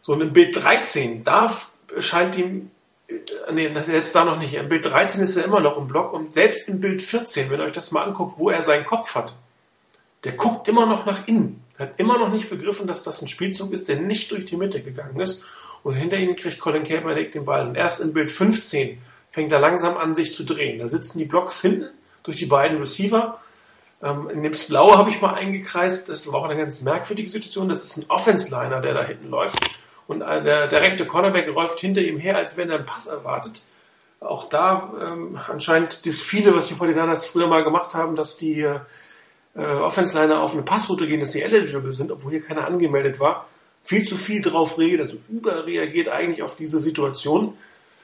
So, 0.00 0.12
und 0.14 0.32
Bild 0.32 0.56
13, 0.56 1.24
da 1.24 1.56
scheint 1.98 2.36
ihm, 2.36 2.70
äh, 3.08 3.52
nee, 3.52 3.70
jetzt 3.88 4.14
da 4.14 4.24
noch 4.24 4.38
nicht, 4.38 4.54
im 4.54 4.68
Bild 4.68 4.84
13 4.84 5.22
ist 5.22 5.36
er 5.36 5.44
immer 5.44 5.60
noch 5.60 5.78
im 5.78 5.88
Block 5.88 6.12
und 6.12 6.34
selbst 6.34 6.68
im 6.68 6.80
Bild 6.80 7.02
14, 7.02 7.50
wenn 7.50 7.60
ihr 7.60 7.66
euch 7.66 7.72
das 7.72 7.92
mal 7.92 8.04
anguckt, 8.04 8.38
wo 8.38 8.50
er 8.50 8.62
seinen 8.62 8.84
Kopf 8.84 9.14
hat, 9.14 9.34
der 10.24 10.32
guckt 10.32 10.68
immer 10.68 10.86
noch 10.86 11.06
nach 11.06 11.26
innen. 11.26 11.62
Hat 11.78 11.94
immer 11.98 12.18
noch 12.18 12.30
nicht 12.30 12.48
begriffen, 12.48 12.86
dass 12.86 13.02
das 13.02 13.22
ein 13.22 13.28
Spielzug 13.28 13.72
ist, 13.72 13.88
der 13.88 13.96
nicht 13.96 14.30
durch 14.30 14.44
die 14.44 14.56
Mitte 14.56 14.82
gegangen 14.82 15.18
ist. 15.18 15.44
Und 15.82 15.94
hinter 15.94 16.16
ihm 16.16 16.36
kriegt 16.36 16.60
Colin 16.60 16.84
Kaepernick 16.84 17.32
den 17.32 17.44
Ball. 17.44 17.66
Und 17.66 17.76
erst 17.76 18.00
im 18.00 18.12
Bild 18.12 18.30
15 18.30 18.98
fängt 19.32 19.50
er 19.50 19.60
langsam 19.60 19.96
an, 19.96 20.14
sich 20.14 20.34
zu 20.34 20.44
drehen. 20.44 20.78
Da 20.78 20.88
sitzen 20.88 21.18
die 21.18 21.24
Blocks 21.24 21.60
hinten 21.60 21.90
durch 22.22 22.36
die 22.36 22.46
beiden 22.46 22.78
Receiver. 22.78 23.40
Ähm, 24.02 24.30
in 24.30 24.42
dem 24.42 24.52
Blaue 24.68 24.96
habe 24.96 25.10
ich 25.10 25.20
mal 25.20 25.34
eingekreist. 25.34 26.08
Das 26.08 26.30
war 26.32 26.40
auch 26.40 26.44
eine 26.44 26.56
ganz 26.56 26.82
merkwürdige 26.82 27.30
Situation. 27.30 27.68
Das 27.68 27.82
ist 27.82 27.96
ein 27.96 28.04
Offense-Liner, 28.08 28.80
der 28.80 28.94
da 28.94 29.04
hinten 29.04 29.30
läuft. 29.30 29.58
Und 30.06 30.22
äh, 30.22 30.42
der, 30.42 30.68
der 30.68 30.82
rechte 30.82 31.06
Cornerback 31.06 31.46
läuft 31.46 31.80
hinter 31.80 32.02
ihm 32.02 32.18
her, 32.18 32.36
als 32.36 32.56
wenn 32.56 32.70
er 32.70 32.76
einen 32.76 32.86
Pass 32.86 33.06
erwartet. 33.06 33.62
Auch 34.20 34.48
da 34.48 34.92
ähm, 35.00 35.38
anscheinend 35.48 36.06
das 36.06 36.18
viele, 36.18 36.54
was 36.54 36.68
die 36.68 36.74
49ers 36.74 37.26
früher 37.26 37.48
mal 37.48 37.64
gemacht 37.64 37.94
haben, 37.94 38.14
dass 38.14 38.36
die 38.36 38.60
äh, 38.60 38.78
Offense-Liner 39.54 40.40
auf 40.40 40.52
eine 40.52 40.62
Passroute 40.62 41.08
gehen, 41.08 41.20
dass 41.20 41.32
sie 41.32 41.42
eligible 41.42 41.92
sind, 41.92 42.12
obwohl 42.12 42.32
hier 42.32 42.42
keiner 42.42 42.66
angemeldet 42.66 43.18
war. 43.18 43.46
Viel 43.82 44.06
zu 44.06 44.16
viel 44.16 44.42
drauf 44.42 44.78
reagiert, 44.78 45.00
also 45.00 45.16
überreagiert 45.28 46.08
eigentlich 46.08 46.42
auf 46.42 46.56
diese 46.56 46.78
Situation. 46.78 47.56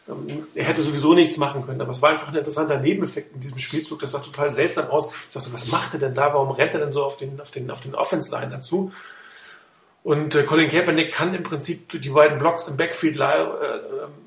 Ähm, 0.09 0.47
er 0.55 0.65
hätte 0.65 0.83
sowieso 0.83 1.15
nichts 1.15 1.37
machen 1.37 1.65
können, 1.65 1.81
aber 1.81 1.93
es 1.93 2.03
war 2.03 2.11
einfach 2.11 2.29
ein 2.29 2.37
interessanter 2.37 2.79
Nebeneffekt 2.79 3.35
in 3.35 3.41
diesem 3.41 3.59
Spielzug. 3.59 4.01
Das 4.01 4.13
sah 4.13 4.21
total 4.21 4.51
seltsam 4.51 4.89
aus. 4.89 5.11
Ich 5.29 5.35
dachte, 5.35 5.53
was 5.53 5.71
macht 5.71 5.95
er 5.95 6.01
denn 6.01 6.15
da? 6.15 6.33
Warum 6.33 6.51
rennt 6.51 6.75
er 6.75 6.81
denn 6.81 6.93
so 6.93 7.05
auf 7.05 7.17
den, 7.17 7.41
auf 7.41 7.51
den, 7.51 7.71
auf 7.71 7.81
den 7.81 7.95
Offense-Line 7.95 8.51
dazu? 8.51 8.93
Und 10.03 10.35
äh, 10.35 10.45
Colin 10.45 10.71
Kaepernick 10.71 11.13
kann 11.13 11.35
im 11.35 11.43
Prinzip 11.43 11.91
die 11.91 12.09
beiden 12.09 12.39
Blocks 12.39 12.69
im 12.69 12.77
Backfield 12.77 13.19
äh, 13.21 13.47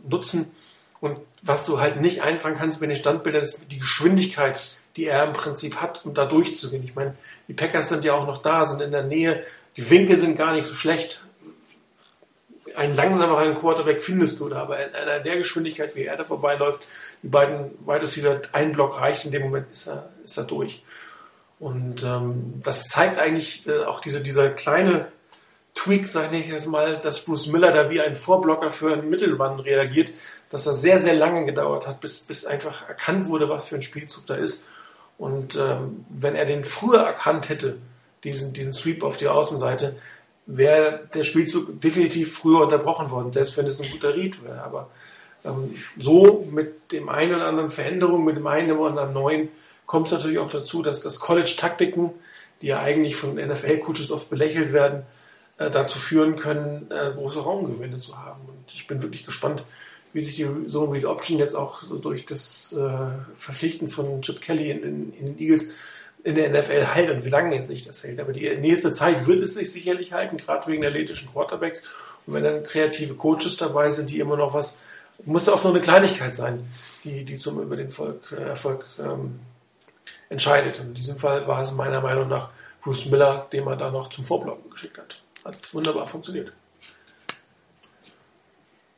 nutzen, 0.07 0.51
Und 0.99 1.19
was 1.41 1.65
du 1.65 1.79
halt 1.79 1.99
nicht 1.99 2.21
einfangen 2.21 2.57
kannst 2.57 2.82
mit 2.82 2.89
den 2.89 2.95
Standbildern, 2.95 3.41
ist 3.41 3.71
die 3.71 3.79
Geschwindigkeit, 3.79 4.77
die 4.95 5.05
er 5.05 5.23
im 5.23 5.34
Prinzip 5.34 5.77
hat, 5.77 6.05
um 6.05 6.13
da 6.13 6.25
durchzugehen. 6.25 6.84
Ich 6.84 6.93
meine, 6.93 7.15
die 7.47 7.53
Packers 7.53 7.89
sind 7.89 8.05
ja 8.05 8.13
auch 8.13 8.27
noch 8.27 8.43
da, 8.43 8.65
sind 8.65 8.82
in 8.82 8.91
der 8.91 9.03
Nähe. 9.03 9.43
Die 9.77 9.89
Winkel 9.89 10.17
sind 10.17 10.38
gar 10.38 10.53
nicht 10.53 10.65
so 10.65 10.75
schlecht. 10.75 11.23
Einen 12.76 12.95
langsameren 12.95 13.53
Quarterback 13.55 14.01
findest 14.03 14.39
du 14.39 14.49
da, 14.49 14.61
aber 14.61 14.86
in 14.86 14.93
einer 14.95 15.19
der 15.19 15.38
Geschwindigkeit, 15.38 15.95
wie 15.95 16.05
er 16.05 16.17
da 16.17 16.24
vorbeiläuft, 16.24 16.82
die 17.24 17.28
beiden 17.28 17.72
Wide 17.86 18.01
Receiver, 18.01 18.41
ein 18.51 18.72
Block 18.72 18.99
reicht, 18.99 19.26
in 19.26 19.32
dem 19.32 19.43
Moment 19.43 19.72
ist 19.72 19.88
er, 19.88 20.09
ist 20.24 20.38
er 20.38 20.43
durch. 20.45 20.84
Und 21.59 22.03
ähm, 22.03 22.61
das 22.63 22.88
zeigt 22.88 23.19
eigentlich 23.19 23.67
äh, 23.67 23.84
auch 23.84 23.99
diese, 23.99 24.22
dieser 24.22 24.49
kleine 24.49 25.11
Tweak, 25.76 26.07
sage 26.07 26.38
ich 26.38 26.49
jetzt 26.49 26.67
mal, 26.67 26.99
dass 26.99 27.24
Bruce 27.24 27.47
Miller 27.47 27.72
da 27.72 27.89
wie 27.89 28.01
ein 28.01 28.15
Vorblocker 28.15 28.72
für 28.72 28.93
einen 28.93 29.09
Mittelmann 29.09 29.59
reagiert, 29.59 30.11
dass 30.49 30.65
das 30.65 30.82
sehr, 30.82 30.99
sehr 30.99 31.13
lange 31.13 31.45
gedauert 31.45 31.88
hat, 31.88 32.01
bis, 32.01 32.22
bis 32.22 32.45
einfach 32.45 32.88
erkannt 32.89 33.28
wurde, 33.28 33.47
was 33.47 33.67
für 33.67 33.76
ein 33.76 33.82
Spielzug 33.82 34.28
da 34.28 34.36
ist. 34.36 34.65
Und 35.17 35.55
ähm, 35.55 36.05
wenn 36.09 36.36
er 36.36 36.45
den 36.45 36.65
früher 36.65 37.01
erkannt 37.01 37.49
hätte, 37.49 37.78
diesen, 38.24 38.53
diesen 38.53 38.74
Sweep 38.74 39.03
auf 39.03 39.17
die 39.17 39.28
Außenseite, 39.28 39.97
wäre 40.45 41.07
der 41.13 41.23
Spielzug 41.23 41.81
definitiv 41.81 42.35
früher 42.35 42.61
unterbrochen 42.61 43.09
worden, 43.09 43.31
selbst 43.33 43.57
wenn 43.57 43.67
es 43.67 43.79
ein 43.79 43.89
guter 43.89 44.15
Read 44.15 44.43
wäre. 44.43 44.63
Aber 44.63 44.89
ähm, 45.45 45.75
so 45.95 46.47
mit 46.51 46.91
dem 46.91 47.09
einen 47.09 47.35
oder 47.35 47.47
anderen 47.47 47.69
Veränderung, 47.69 48.25
mit 48.25 48.35
dem 48.35 48.47
einen 48.47 48.71
oder 48.71 48.89
anderen 48.89 49.13
neuen, 49.13 49.49
kommt 49.85 50.07
es 50.07 50.13
natürlich 50.13 50.39
auch 50.39 50.49
dazu, 50.49 50.81
dass 50.81 51.01
das 51.01 51.19
College-Taktiken, 51.19 52.11
die 52.61 52.67
ja 52.67 52.79
eigentlich 52.79 53.15
von 53.15 53.35
NFL-Coaches 53.35 54.11
oft 54.11 54.29
belächelt 54.29 54.73
werden, 54.73 55.03
äh, 55.57 55.69
dazu 55.69 55.99
führen 55.99 56.35
können, 56.35 56.89
äh, 56.89 57.11
große 57.13 57.41
Raumgewinne 57.41 57.99
zu 57.99 58.17
haben. 58.17 58.41
Und 58.47 58.73
ich 58.73 58.87
bin 58.87 59.01
wirklich 59.01 59.25
gespannt, 59.25 59.63
wie 60.13 60.21
sich 60.21 60.35
die 60.35 60.67
Zone 60.67 60.91
Read 60.91 61.05
Option 61.05 61.39
jetzt 61.39 61.55
auch 61.55 61.83
so 61.83 61.97
durch 61.97 62.25
das 62.25 62.73
äh, 62.73 63.07
Verpflichten 63.37 63.87
von 63.87 64.21
Chip 64.21 64.41
Kelly 64.41 64.71
in, 64.71 64.83
in, 64.83 65.13
in, 65.13 65.25
den 65.25 65.39
Eagles 65.39 65.73
in 66.24 66.36
der 66.36 66.49
NFL 66.49 66.86
hält 66.86 67.09
und 67.09 67.26
wie 67.26 67.30
lange 67.30 67.55
jetzt 67.55 67.67
sich 67.67 67.84
das 67.84 68.03
hält. 68.03 68.19
Aber 68.19 68.34
die 68.34 68.55
nächste 68.57 68.93
Zeit 68.93 69.28
wird 69.28 69.41
es 69.41 69.55
sich 69.55 69.72
sicherlich 69.72 70.13
halten, 70.13 70.38
gerade 70.38 70.67
wegen 70.67 70.82
der 70.82 70.91
athletischen 70.91 71.32
Quarterbacks. 71.32 71.84
Und 72.26 72.36
wenn 72.36 72.43
dann 72.43 72.63
kreative 72.63 73.15
Coaches 73.15 73.57
dabei 73.57 73.89
sind, 73.89 74.09
die 74.09 74.19
immer 74.19 74.38
noch 74.38 74.53
was, 74.53 74.80
muss 75.26 75.49
auch 75.49 75.63
nur 75.63 75.74
eine 75.74 75.82
Kleinigkeit 75.82 76.36
sein, 76.36 76.67
die, 77.03 77.26
die 77.26 77.38
zum 77.38 77.61
über 77.61 77.76
den 77.76 77.91
Volk, 77.91 78.32
äh, 78.32 78.43
Erfolg 78.43 78.86
ähm, 78.99 79.39
entscheidet. 80.30 80.80
Und 80.80 80.88
in 80.88 80.93
diesem 80.93 81.17
Fall 81.17 81.47
war 81.47 81.61
es 81.61 81.72
meiner 81.74 82.01
Meinung 82.01 82.28
nach 82.28 82.49
Bruce 82.84 83.05
Miller, 83.07 83.47
den 83.51 83.63
man 83.63 83.78
da 83.78 83.91
noch 83.91 84.09
zum 84.09 84.24
Vorblocken 84.24 84.72
geschickt 84.72 84.97
hat. 84.97 85.22
Hat 85.43 85.74
wunderbar 85.74 86.07
funktioniert. 86.07 86.51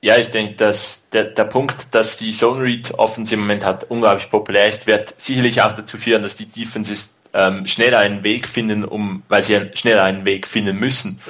Ja, 0.03 0.17
ich 0.17 0.31
denke, 0.31 0.55
dass 0.55 1.07
der, 1.11 1.23
der 1.23 1.45
Punkt, 1.45 1.95
dass 1.95 2.17
die 2.17 2.33
Zone 2.33 2.61
Read 2.61 2.93
Offense 2.95 3.33
im 3.33 3.39
Moment 3.39 3.63
hat 3.63 3.85
unglaublich 3.85 4.29
populär 4.29 4.67
ist, 4.67 4.85
wird 4.85 5.15
sicherlich 5.17 5.61
auch 5.61 5.71
dazu 5.71 5.97
führen, 5.97 6.23
dass 6.23 6.35
die 6.35 6.45
Defenses 6.45 7.17
ähm, 7.33 7.65
schnell 7.67 7.95
einen 7.95 8.21
Weg 8.25 8.49
finden, 8.49 8.83
um, 8.83 9.23
weil 9.29 9.43
sie 9.43 9.71
schnell 9.75 9.99
einen 9.99 10.25
Weg 10.25 10.45
finden 10.45 10.77
müssen, 10.77 11.21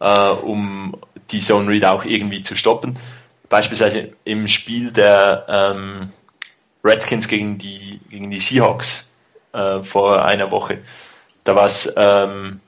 ja. 0.00 0.30
äh, 0.30 0.34
um 0.34 0.96
die 1.30 1.40
Zone 1.40 1.68
Read 1.68 1.84
auch 1.84 2.06
irgendwie 2.06 2.40
zu 2.40 2.56
stoppen. 2.56 2.98
Beispielsweise 3.50 4.14
im 4.24 4.46
Spiel 4.46 4.92
der 4.92 5.44
ähm, 5.46 6.10
Redskins 6.82 7.28
gegen 7.28 7.58
die 7.58 8.00
gegen 8.08 8.30
die 8.30 8.40
Seahawks 8.40 9.14
äh, 9.52 9.82
vor 9.82 10.24
einer 10.24 10.50
Woche. 10.50 10.78
Da 11.44 11.54
war 11.54 11.66
es, 11.66 11.92
ähm, 11.94 12.60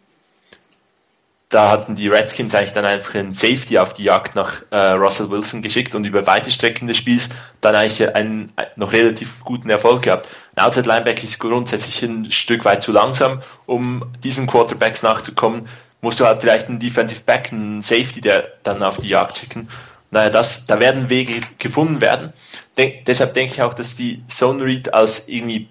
da 1.49 1.71
hatten 1.71 1.95
die 1.95 2.09
Redskins 2.09 2.55
eigentlich 2.55 2.75
dann 2.75 2.85
einfach 2.85 3.15
einen 3.15 3.33
Safety 3.33 3.79
auf 3.79 3.95
die 3.95 4.05
Jagd 4.05 4.35
nach 4.35 4.63
äh, 4.71 4.77
Russell 4.77 5.31
Wilson 5.31 5.63
geschickt 5.63 5.95
und 5.95 6.05
über 6.05 6.27
weite 6.27 6.51
Strecken 6.51 6.87
des 6.87 6.99
Spiels 6.99 7.31
dann 7.63 7.75
eigentlich 7.75 8.15
einen, 8.15 8.53
noch 8.77 8.93
relativ 8.93 9.43
guten 9.45 9.71
Erfolg 9.71 10.03
gehabt. 10.03 10.29
Ein 10.55 10.65
Outside 10.65 10.89
Linebacker 10.89 11.25
ist 11.25 11.39
grundsätzlich 11.39 12.03
ein 12.03 12.31
Stück 12.31 12.67
weit 12.67 12.83
zu 12.83 12.93
langsam, 12.93 13.41
um 13.65 14.05
diesen 14.23 14.47
Quarterbacks 14.47 15.03
nachzukommen. 15.03 15.69
Musst 16.03 16.21
du 16.21 16.27
halt 16.27 16.43
vielleicht 16.43 16.69
einen 16.69 16.81
Defensive 16.81 17.23
Back, 17.25 17.51
einen 17.51 17.81
Safety, 17.81 18.21
der 18.21 18.49
dann 18.63 18.83
auf 18.83 18.99
die 18.99 19.09
Jagd 19.09 19.39
schicken. 19.39 19.69
Naja, 20.11 20.31
das, 20.31 20.67
da 20.67 20.79
werden 20.81 21.09
Wege 21.09 21.41
gefunden 21.59 22.01
werden. 22.03 22.35
Denk, 22.77 23.07
deshalb 23.07 23.35
denke 23.35 23.55
ich 23.55 23.63
auch, 23.63 23.75
dass 23.75 23.97
die 23.97 24.23
Zone 24.29 24.65
Read 24.65 24.93
als 24.93 25.29
irgendwie 25.29 25.69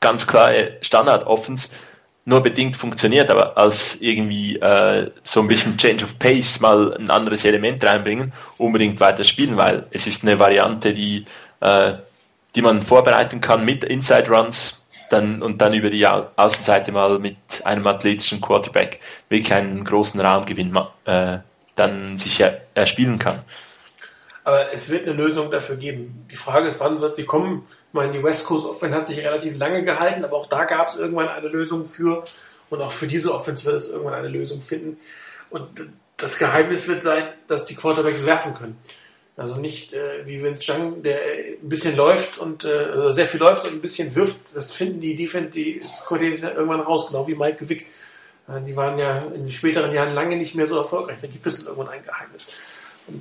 ganz 0.00 0.26
klare 0.26 0.78
Standard-Offens 0.80 1.70
nur 2.28 2.42
bedingt 2.42 2.76
funktioniert, 2.76 3.30
aber 3.30 3.56
als 3.56 4.02
irgendwie 4.02 4.56
äh, 4.56 5.10
so 5.24 5.40
ein 5.40 5.48
bisschen 5.48 5.78
Change 5.78 6.04
of 6.04 6.18
Pace 6.18 6.60
mal 6.60 6.94
ein 6.94 7.08
anderes 7.08 7.42
Element 7.46 7.82
reinbringen, 7.82 8.34
unbedingt 8.58 9.00
weiter 9.00 9.24
spielen, 9.24 9.56
weil 9.56 9.86
es 9.92 10.06
ist 10.06 10.22
eine 10.22 10.38
Variante, 10.38 10.92
die, 10.92 11.24
äh, 11.60 11.94
die 12.54 12.60
man 12.60 12.82
vorbereiten 12.82 13.40
kann 13.40 13.64
mit 13.64 13.82
Inside 13.82 14.28
Runs 14.28 14.86
dann, 15.08 15.40
und 15.40 15.62
dann 15.62 15.72
über 15.72 15.88
die 15.88 16.06
Außenseite 16.06 16.92
mal 16.92 17.18
mit 17.18 17.38
einem 17.64 17.86
athletischen 17.86 18.42
Quarterback 18.42 19.00
wirklich 19.30 19.54
einen 19.54 19.82
großen 19.82 20.20
Raumgewinn 20.20 20.76
äh, 21.06 21.38
dann 21.76 22.18
sich 22.18 22.44
erspielen 22.74 23.18
kann. 23.18 23.40
Aber 24.48 24.72
es 24.72 24.88
wird 24.88 25.02
eine 25.02 25.12
Lösung 25.12 25.50
dafür 25.50 25.76
geben. 25.76 26.26
Die 26.30 26.36
Frage 26.36 26.68
ist, 26.68 26.80
wann 26.80 27.02
wird 27.02 27.16
sie 27.16 27.26
kommen? 27.26 27.66
Ich 27.68 27.92
meine, 27.92 28.12
die 28.12 28.24
West 28.24 28.46
Coast 28.46 28.66
Offense 28.66 28.96
hat 28.96 29.06
sich 29.06 29.18
relativ 29.18 29.58
lange 29.58 29.84
gehalten, 29.84 30.24
aber 30.24 30.38
auch 30.38 30.46
da 30.46 30.64
gab 30.64 30.88
es 30.88 30.96
irgendwann 30.96 31.28
eine 31.28 31.48
Lösung 31.48 31.86
für. 31.86 32.24
Und 32.70 32.80
auch 32.80 32.90
für 32.90 33.06
diese 33.06 33.34
Offense 33.34 33.66
wird 33.66 33.76
es 33.76 33.90
irgendwann 33.90 34.14
eine 34.14 34.28
Lösung 34.28 34.62
finden. 34.62 34.96
Und 35.50 35.68
das 36.16 36.38
Geheimnis 36.38 36.88
wird 36.88 37.02
sein, 37.02 37.28
dass 37.46 37.66
die 37.66 37.74
Quarterbacks 37.74 38.24
werfen 38.24 38.54
können. 38.54 38.78
Also 39.36 39.56
nicht 39.56 39.92
äh, 39.92 40.24
wie 40.24 40.42
Vince 40.42 40.72
Young, 40.72 41.02
der 41.02 41.18
ein 41.62 41.68
bisschen 41.68 41.94
läuft 41.94 42.38
und 42.38 42.64
äh, 42.64 42.70
also 42.70 43.10
sehr 43.10 43.26
viel 43.26 43.40
läuft 43.40 43.66
und 43.66 43.74
ein 43.74 43.82
bisschen 43.82 44.14
wirft. 44.14 44.40
Das 44.54 44.72
finden 44.72 45.02
die 45.02 45.14
Defense, 45.14 45.50
die 45.50 45.82
Koordinator 46.06 46.52
irgendwann 46.52 46.80
raus, 46.80 47.08
genau 47.08 47.28
wie 47.28 47.34
Mike 47.34 47.68
Wick. 47.68 47.84
Äh, 48.48 48.62
die 48.62 48.74
waren 48.74 48.98
ja 48.98 49.18
in 49.18 49.42
den 49.42 49.52
späteren 49.52 49.92
Jahren 49.92 50.14
lange 50.14 50.38
nicht 50.38 50.54
mehr 50.54 50.66
so 50.66 50.78
erfolgreich. 50.78 51.18
Da 51.20 51.26
gibt 51.26 51.46
es 51.46 51.66
irgendwann 51.66 51.90
ein 51.90 52.02
Geheimnis 52.02 52.46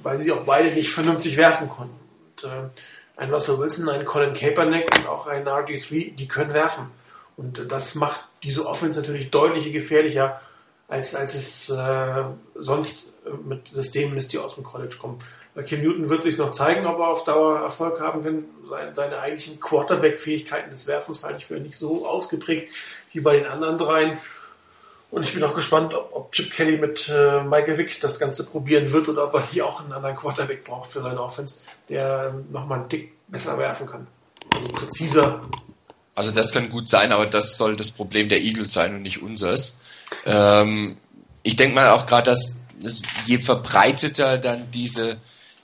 weil 0.03 0.21
sie 0.21 0.31
auch 0.31 0.43
beide 0.43 0.73
nicht 0.73 0.91
vernünftig 0.91 1.37
werfen 1.37 1.69
konnten. 1.69 1.95
Und, 2.35 2.43
äh, 2.43 2.69
ein 3.17 3.33
Russell 3.33 3.57
Wilson, 3.57 3.89
ein 3.89 4.05
Colin 4.05 4.33
Kaepernick 4.33 4.95
und 4.95 5.07
auch 5.07 5.27
ein 5.27 5.47
RG3, 5.47 6.15
die 6.15 6.27
können 6.27 6.53
werfen. 6.53 6.91
Und 7.35 7.59
äh, 7.59 7.65
das 7.65 7.95
macht 7.95 8.25
diese 8.43 8.65
Offense 8.67 8.99
natürlich 8.99 9.31
deutlich 9.31 9.71
gefährlicher, 9.71 10.39
als, 10.87 11.15
als 11.15 11.33
es 11.35 11.69
äh, 11.69 12.23
sonst 12.55 13.09
äh, 13.25 13.29
mit 13.47 13.67
Systemen 13.69 14.17
ist, 14.17 14.33
die 14.33 14.37
aus 14.37 14.55
dem 14.55 14.63
College 14.63 14.95
kommen. 14.99 15.19
Kim 15.65 15.81
Newton 15.81 16.09
wird 16.09 16.23
sich 16.23 16.37
noch 16.37 16.51
zeigen, 16.51 16.85
ob 16.85 16.99
er 16.99 17.07
auf 17.07 17.25
Dauer 17.25 17.61
Erfolg 17.61 17.99
haben 17.99 18.23
kann. 18.23 18.45
Seine, 18.69 18.93
seine 18.93 19.19
eigentlichen 19.19 19.59
Quarterback-Fähigkeiten 19.59 20.69
des 20.69 20.85
Werfens 20.85 21.23
halte 21.23 21.39
ich 21.39 21.47
für 21.47 21.59
nicht 21.59 21.75
so 21.75 22.05
ausgeprägt 22.05 22.75
wie 23.11 23.21
bei 23.21 23.37
den 23.37 23.47
anderen 23.47 23.79
dreien. 23.79 24.19
Und 25.09 25.23
ich 25.23 25.33
bin 25.33 25.43
auch 25.43 25.55
gespannt, 25.55 25.93
ob, 25.93 26.09
ob 26.13 26.31
Chip 26.33 26.51
Kelly 26.51 26.77
mit 26.77 27.09
äh, 27.09 27.41
Michael 27.41 27.77
Vick 27.77 27.99
das 28.01 28.19
Ganze 28.19 28.45
probieren 28.45 28.91
wird 28.91 29.07
oder 29.07 29.25
ob 29.25 29.35
er 29.35 29.47
hier 29.47 29.65
auch 29.65 29.81
einen 29.81 29.93
anderen 29.93 30.15
Quarterback 30.15 30.65
braucht 30.65 30.91
für 30.91 31.01
seine 31.01 31.21
Offense, 31.21 31.61
der 31.89 32.33
nochmal 32.51 32.79
einen 32.79 32.89
Tick 32.89 33.13
besser 33.27 33.57
werfen 33.57 33.87
kann. 33.87 34.07
Also 34.53 34.67
präziser. 34.67 35.41
Also 36.13 36.31
das 36.31 36.51
kann 36.51 36.69
gut 36.69 36.89
sein, 36.89 37.11
aber 37.11 37.25
das 37.25 37.57
soll 37.57 37.75
das 37.75 37.91
Problem 37.91 38.27
der 38.27 38.41
Eagles 38.41 38.73
sein 38.73 38.95
und 38.95 39.01
nicht 39.01 39.21
unseres. 39.21 39.79
Ähm, 40.25 40.97
ich 41.43 41.55
denke 41.55 41.75
mal 41.75 41.91
auch 41.91 42.05
gerade, 42.05 42.31
dass, 42.31 42.59
dass 42.81 43.01
je 43.25 43.37
verbreiteter 43.37 44.37
dann 44.37 44.69
diese, 44.71 45.17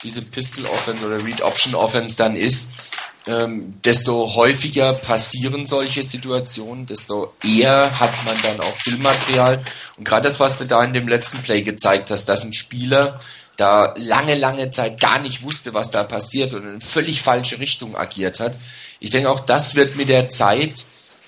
diese 0.03 0.21
Pistol 0.21 0.65
Offense 0.65 1.05
oder 1.05 1.23
Read 1.25 1.41
Option 1.41 1.75
Offense 1.75 2.15
dann 2.17 2.35
ist, 2.35 2.92
ähm, 3.25 3.75
desto 3.83 4.35
häufiger 4.35 4.93
passieren 4.93 5.65
solche 5.65 6.03
Situationen, 6.03 6.85
desto 6.85 7.33
eher 7.43 7.99
hat 7.99 8.11
man 8.25 8.35
dann 8.43 8.59
auch 8.59 8.75
Filmmaterial. 8.75 9.63
Und 9.97 10.03
gerade 10.03 10.23
das, 10.23 10.39
was 10.39 10.57
du 10.57 10.65
da 10.65 10.83
in 10.83 10.93
dem 10.93 11.07
letzten 11.07 11.39
Play 11.39 11.61
gezeigt 11.61 12.11
hast, 12.11 12.25
dass 12.25 12.43
ein 12.43 12.53
Spieler 12.53 13.19
da 13.55 13.93
lange, 13.97 14.35
lange 14.35 14.71
Zeit 14.71 14.99
gar 14.99 15.19
nicht 15.19 15.43
wusste, 15.43 15.73
was 15.73 15.91
da 15.91 16.03
passiert 16.03 16.53
und 16.53 16.65
in 16.65 16.81
völlig 16.81 17.21
falsche 17.21 17.59
Richtung 17.59 17.95
agiert 17.95 18.39
hat. 18.39 18.57
Ich 18.99 19.11
denke, 19.11 19.29
auch 19.29 19.39
das 19.39 19.75
wird 19.75 19.95
mit 19.95 20.09
der 20.09 20.27
Zeit 20.27 20.85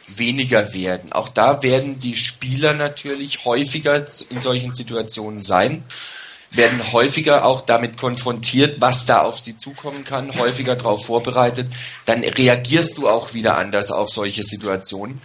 weniger 0.08 0.74
werden. 0.74 1.14
Auch 1.14 1.30
da 1.30 1.64
werden 1.64 2.00
die 2.00 2.16
Spieler 2.16 2.74
natürlich 2.74 3.46
häufiger 3.46 4.06
in 4.30 4.42
solchen 4.42 4.74
Situationen 4.74 5.42
sein 5.42 5.84
werden 6.56 6.94
häufiger 6.94 7.46
auch 7.46 7.62
damit 7.62 7.98
konfrontiert, 7.98 8.82
was 8.82 9.06
da 9.06 9.22
auf 9.22 9.40
sie 9.40 9.58
zukommen 9.58 10.04
kann, 10.04 10.36
häufiger 10.38 10.76
darauf 10.76 11.06
vorbereitet, 11.06 11.68
dann 12.06 12.24
reagierst 12.24 12.98
du 12.98 13.08
auch 13.08 13.34
wieder 13.34 13.58
anders 13.58 13.92
auf 13.92 14.10
solche 14.10 14.44
Situationen, 14.44 15.22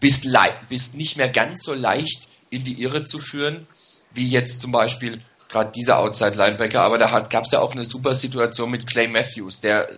bist, 0.00 0.26
bist 0.68 0.96
nicht 0.96 1.16
mehr 1.16 1.28
ganz 1.28 1.62
so 1.64 1.74
leicht 1.74 2.28
in 2.50 2.64
die 2.64 2.82
Irre 2.82 3.04
zu 3.04 3.18
führen, 3.18 3.66
wie 4.12 4.28
jetzt 4.28 4.60
zum 4.60 4.72
Beispiel 4.72 5.18
gerade 5.48 5.72
dieser 5.72 5.98
Outside-Linebacker, 5.98 6.82
aber 6.82 6.98
da 6.98 7.20
gab 7.20 7.44
es 7.44 7.52
ja 7.52 7.60
auch 7.60 7.72
eine 7.72 7.84
super 7.84 8.14
Situation 8.14 8.70
mit 8.70 8.86
Clay 8.86 9.08
Matthews, 9.08 9.60
der 9.60 9.88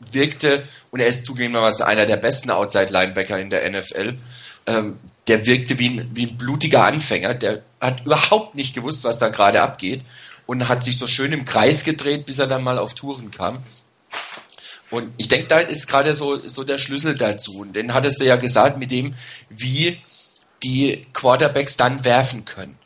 wirkte, 0.00 0.64
und 0.90 1.00
er 1.00 1.06
ist 1.06 1.24
zugegebenermaßen 1.26 1.84
einer 1.84 2.06
der 2.06 2.16
besten 2.16 2.50
Outside-Linebacker 2.50 3.38
in 3.38 3.50
der 3.50 3.70
NFL, 3.70 4.18
ähm, 4.66 4.98
der 5.28 5.46
wirkte 5.46 5.78
wie 5.78 5.90
ein, 5.90 6.10
wie 6.12 6.26
ein 6.26 6.36
blutiger 6.36 6.84
Anfänger, 6.84 7.34
der 7.34 7.62
hat 7.80 8.04
überhaupt 8.04 8.54
nicht 8.54 8.74
gewusst, 8.74 9.04
was 9.04 9.18
da 9.18 9.28
gerade 9.28 9.62
abgeht 9.62 10.02
und 10.46 10.68
hat 10.68 10.84
sich 10.84 10.98
so 10.98 11.06
schön 11.06 11.32
im 11.32 11.44
Kreis 11.44 11.84
gedreht, 11.84 12.26
bis 12.26 12.38
er 12.38 12.46
dann 12.46 12.62
mal 12.62 12.78
auf 12.78 12.94
Touren 12.94 13.30
kam. 13.30 13.62
Und 14.90 15.12
ich 15.16 15.28
denke, 15.28 15.48
da 15.48 15.58
ist 15.58 15.88
gerade 15.88 16.14
so, 16.14 16.38
so 16.38 16.62
der 16.62 16.78
Schlüssel 16.78 17.16
dazu. 17.16 17.58
Und 17.58 17.74
den 17.74 17.92
hattest 17.92 18.20
du 18.20 18.24
ja 18.24 18.36
gesagt 18.36 18.78
mit 18.78 18.90
dem, 18.90 19.14
wie 19.48 20.00
die 20.62 21.02
Quarterbacks 21.12 21.76
dann 21.76 22.04
werfen 22.04 22.44
können. 22.44 22.78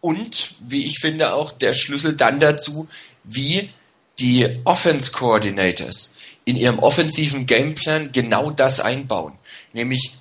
Und, 0.00 0.54
wie 0.60 0.84
ich 0.84 0.98
finde, 1.00 1.32
auch 1.32 1.50
der 1.50 1.72
Schlüssel 1.72 2.14
dann 2.14 2.38
dazu, 2.38 2.88
wie 3.24 3.70
die 4.18 4.60
Offense 4.64 5.12
Coordinators 5.12 6.16
in 6.44 6.56
ihrem 6.56 6.78
offensiven 6.78 7.46
Gameplan 7.46 8.12
genau 8.12 8.50
das 8.50 8.80
einbauen. 8.80 9.34
Nämlich 9.72 10.17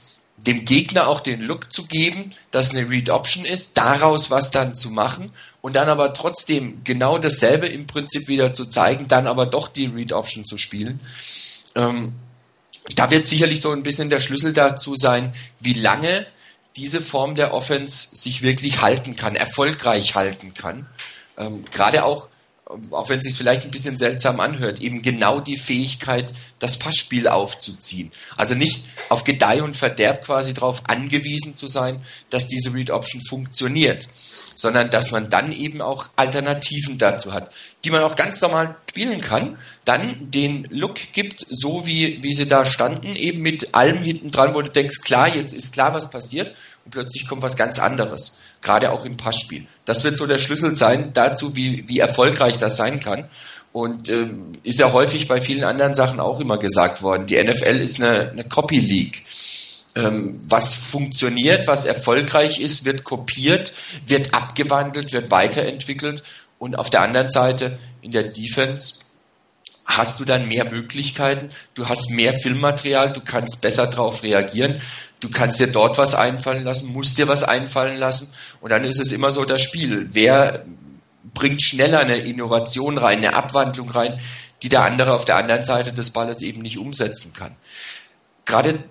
dem 0.47 0.65
Gegner 0.65 1.07
auch 1.07 1.19
den 1.19 1.41
Look 1.41 1.71
zu 1.71 1.85
geben, 1.85 2.31
dass 2.51 2.71
eine 2.71 2.89
Read 2.89 3.09
Option 3.09 3.45
ist, 3.45 3.77
daraus 3.77 4.31
was 4.31 4.49
dann 4.49 4.73
zu 4.73 4.89
machen 4.89 5.31
und 5.61 5.75
dann 5.75 5.89
aber 5.89 6.13
trotzdem 6.13 6.83
genau 6.85 7.17
dasselbe 7.17 7.67
im 7.67 7.85
Prinzip 7.85 8.29
wieder 8.29 8.53
zu 8.53 8.65
zeigen, 8.65 9.07
dann 9.07 9.27
aber 9.27 9.45
doch 9.45 9.67
die 9.67 9.87
Read 9.87 10.13
Option 10.13 10.45
zu 10.45 10.57
spielen. 10.57 11.01
Ähm, 11.75 12.13
da 12.95 13.11
wird 13.11 13.27
sicherlich 13.27 13.61
so 13.61 13.71
ein 13.71 13.83
bisschen 13.83 14.09
der 14.09 14.21
Schlüssel 14.21 14.53
dazu 14.53 14.95
sein, 14.95 15.33
wie 15.59 15.73
lange 15.73 16.25
diese 16.77 17.01
Form 17.01 17.35
der 17.35 17.53
Offense 17.53 18.15
sich 18.15 18.41
wirklich 18.41 18.81
halten 18.81 19.17
kann, 19.17 19.35
erfolgreich 19.35 20.15
halten 20.15 20.53
kann. 20.53 20.87
Ähm, 21.37 21.65
Gerade 21.71 22.05
auch 22.05 22.29
auch 22.91 23.09
wenn 23.09 23.19
es 23.19 23.25
sich 23.25 23.37
vielleicht 23.37 23.63
ein 23.63 23.71
bisschen 23.71 23.97
seltsam 23.97 24.39
anhört, 24.39 24.81
eben 24.81 25.01
genau 25.01 25.39
die 25.39 25.57
Fähigkeit, 25.57 26.33
das 26.59 26.77
Passspiel 26.77 27.27
aufzuziehen. 27.27 28.11
Also 28.35 28.55
nicht 28.55 28.83
auf 29.09 29.23
Gedeih 29.23 29.63
und 29.63 29.77
Verderb 29.77 30.25
quasi 30.25 30.53
darauf 30.53 30.87
angewiesen 30.89 31.55
zu 31.55 31.67
sein, 31.67 32.01
dass 32.29 32.47
diese 32.47 32.73
Read 32.73 32.91
Option 32.91 33.21
funktioniert, 33.23 34.09
sondern 34.55 34.89
dass 34.89 35.11
man 35.11 35.29
dann 35.29 35.53
eben 35.53 35.81
auch 35.81 36.09
Alternativen 36.15 36.97
dazu 36.97 37.31
hat, 37.31 37.53
die 37.85 37.91
man 37.91 38.01
auch 38.01 38.15
ganz 38.15 38.41
normal 38.41 38.75
spielen 38.89 39.21
kann, 39.21 39.57
dann 39.85 40.31
den 40.31 40.67
Look 40.71 40.95
gibt, 41.13 41.45
so 41.49 41.85
wie, 41.85 42.21
wie 42.23 42.33
sie 42.33 42.47
da 42.47 42.65
standen, 42.65 43.15
eben 43.15 43.41
mit 43.41 43.75
allem 43.75 44.03
hinten 44.03 44.31
dran, 44.31 44.55
wo 44.55 44.61
du 44.61 44.69
denkst, 44.69 45.01
klar, 45.01 45.33
jetzt 45.33 45.53
ist 45.53 45.73
klar, 45.73 45.93
was 45.93 46.09
passiert 46.09 46.55
und 46.83 46.91
plötzlich 46.91 47.27
kommt 47.27 47.43
was 47.43 47.55
ganz 47.55 47.79
anderes 47.79 48.41
gerade 48.61 48.91
auch 48.91 49.05
im 49.05 49.17
Passspiel. 49.17 49.65
Das 49.85 50.03
wird 50.03 50.17
so 50.17 50.25
der 50.25 50.39
Schlüssel 50.39 50.75
sein 50.75 51.11
dazu, 51.13 51.55
wie, 51.55 51.87
wie 51.87 51.99
erfolgreich 51.99 52.57
das 52.57 52.77
sein 52.77 52.99
kann. 52.99 53.25
Und 53.71 54.09
ähm, 54.09 54.53
ist 54.63 54.79
ja 54.79 54.91
häufig 54.91 55.27
bei 55.27 55.41
vielen 55.41 55.63
anderen 55.63 55.93
Sachen 55.93 56.19
auch 56.19 56.39
immer 56.39 56.57
gesagt 56.57 57.03
worden. 57.03 57.27
Die 57.27 57.41
NFL 57.41 57.81
ist 57.81 58.01
eine, 58.01 58.31
eine 58.31 58.43
Copy 58.43 58.79
League. 58.79 59.23
Ähm, 59.95 60.39
was 60.47 60.73
funktioniert, 60.73 61.67
was 61.67 61.85
erfolgreich 61.85 62.59
ist, 62.59 62.85
wird 62.85 63.03
kopiert, 63.03 63.73
wird 64.05 64.33
abgewandelt, 64.33 65.13
wird 65.13 65.31
weiterentwickelt. 65.31 66.23
Und 66.59 66.77
auf 66.77 66.89
der 66.89 67.01
anderen 67.01 67.29
Seite 67.29 67.77
in 68.01 68.11
der 68.11 68.23
Defense 68.23 69.01
hast 69.87 70.19
du 70.19 70.25
dann 70.25 70.47
mehr 70.47 70.65
Möglichkeiten, 70.65 71.49
du 71.73 71.87
hast 71.87 72.11
mehr 72.11 72.33
Filmmaterial, 72.33 73.13
du 73.13 73.21
kannst 73.21 73.61
besser 73.61 73.87
darauf 73.87 74.21
reagieren, 74.21 74.81
du 75.19 75.29
kannst 75.29 75.59
dir 75.59 75.67
dort 75.67 75.97
was 75.97 76.15
einfallen 76.15 76.63
lassen, 76.63 76.93
musst 76.93 77.17
dir 77.17 77.27
was 77.27 77.43
einfallen 77.43 77.97
lassen 77.97 78.33
und 78.61 78.71
dann 78.71 78.83
ist 78.83 78.99
es 78.99 79.11
immer 79.11 79.31
so 79.31 79.45
das 79.45 79.61
Spiel. 79.61 80.07
Wer 80.11 80.65
bringt 81.33 81.61
schneller 81.61 81.99
eine 81.99 82.17
Innovation 82.17 82.97
rein, 82.97 83.19
eine 83.19 83.33
Abwandlung 83.33 83.89
rein, 83.89 84.19
die 84.63 84.69
der 84.69 84.83
andere 84.83 85.13
auf 85.13 85.25
der 85.25 85.37
anderen 85.37 85.65
Seite 85.65 85.93
des 85.93 86.11
Balles 86.11 86.41
eben 86.41 86.61
nicht 86.61 86.77
umsetzen 86.77 87.33
kann. 87.33 87.55
Gerade 88.45 88.83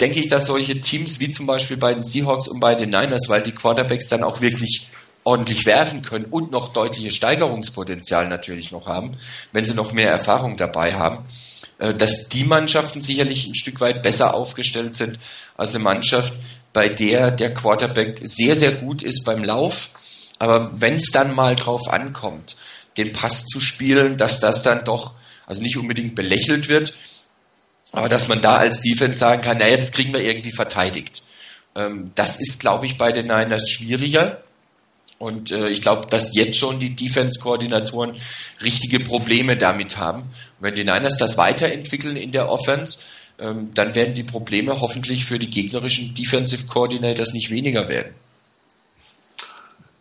denke 0.00 0.20
ich, 0.20 0.28
dass 0.28 0.46
solche 0.46 0.80
Teams 0.80 1.20
wie 1.20 1.30
zum 1.30 1.46
Beispiel 1.46 1.76
bei 1.76 1.94
den 1.94 2.02
Seahawks 2.02 2.48
und 2.48 2.60
bei 2.60 2.74
den 2.74 2.90
Niners, 2.90 3.28
weil 3.28 3.42
die 3.42 3.52
Quarterbacks 3.52 4.08
dann 4.08 4.22
auch 4.22 4.40
wirklich 4.40 4.88
ordentlich 5.24 5.64
werfen 5.64 6.02
können 6.02 6.26
und 6.26 6.50
noch 6.50 6.72
deutliches 6.72 7.14
Steigerungspotenzial 7.14 8.28
natürlich 8.28 8.72
noch 8.72 8.86
haben, 8.86 9.12
wenn 9.52 9.64
sie 9.64 9.74
noch 9.74 9.92
mehr 9.92 10.10
Erfahrung 10.10 10.56
dabei 10.56 10.94
haben, 10.94 11.24
dass 11.78 12.28
die 12.28 12.44
Mannschaften 12.44 13.00
sicherlich 13.00 13.46
ein 13.46 13.54
Stück 13.54 13.80
weit 13.80 14.02
besser 14.02 14.34
aufgestellt 14.34 14.94
sind 14.96 15.18
als 15.56 15.74
eine 15.74 15.82
Mannschaft, 15.82 16.34
bei 16.72 16.88
der 16.88 17.30
der 17.30 17.54
Quarterback 17.54 18.20
sehr, 18.22 18.56
sehr 18.56 18.72
gut 18.72 19.02
ist 19.02 19.24
beim 19.24 19.42
Lauf, 19.44 19.90
aber 20.38 20.70
wenn 20.80 20.96
es 20.96 21.10
dann 21.10 21.34
mal 21.34 21.56
drauf 21.56 21.88
ankommt, 21.88 22.56
den 22.96 23.12
Pass 23.12 23.46
zu 23.46 23.60
spielen, 23.60 24.16
dass 24.16 24.40
das 24.40 24.62
dann 24.62 24.84
doch, 24.84 25.14
also 25.46 25.62
nicht 25.62 25.76
unbedingt 25.76 26.14
belächelt 26.14 26.68
wird, 26.68 26.94
aber 27.92 28.08
dass 28.08 28.28
man 28.28 28.40
da 28.40 28.56
als 28.56 28.80
Defense 28.80 29.18
sagen 29.18 29.42
kann, 29.42 29.58
naja, 29.58 29.76
das 29.76 29.92
kriegen 29.92 30.12
wir 30.12 30.20
irgendwie 30.20 30.52
verteidigt. 30.52 31.22
Ähm, 31.76 32.12
das 32.14 32.40
ist, 32.40 32.60
glaube 32.60 32.86
ich, 32.86 32.98
bei 32.98 33.12
den 33.12 33.26
Niners 33.26 33.70
schwieriger. 33.70 34.42
Und 35.18 35.50
äh, 35.50 35.68
ich 35.68 35.80
glaube, 35.80 36.06
dass 36.08 36.34
jetzt 36.34 36.58
schon 36.58 36.80
die 36.80 36.94
Defense-Koordinatoren 36.94 38.14
richtige 38.62 39.00
Probleme 39.00 39.56
damit 39.56 39.96
haben. 39.96 40.22
Und 40.22 40.30
wenn 40.60 40.74
die 40.74 40.84
Niners 40.84 41.16
das 41.18 41.38
weiterentwickeln 41.38 42.16
in 42.16 42.32
der 42.32 42.48
Offense, 42.48 42.98
ähm, 43.38 43.70
dann 43.74 43.94
werden 43.94 44.14
die 44.14 44.22
Probleme 44.22 44.80
hoffentlich 44.80 45.24
für 45.24 45.38
die 45.38 45.50
gegnerischen 45.50 46.14
Defensive 46.14 46.66
Coordinators 46.66 47.32
nicht 47.32 47.50
weniger 47.50 47.88
werden. 47.88 48.14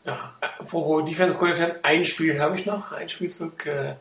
Ja, 0.06 0.34
apropos 0.60 1.06
Defensive 1.06 1.38
Coordinator, 1.38 1.76
ein 1.84 2.06
Spiel 2.06 2.40
habe 2.40 2.60
ich 2.60 2.66
noch, 2.66 2.92
ein 2.92 3.08
Spielzug. 3.08 3.66
Äh, 3.66 3.92
äh 3.92 3.96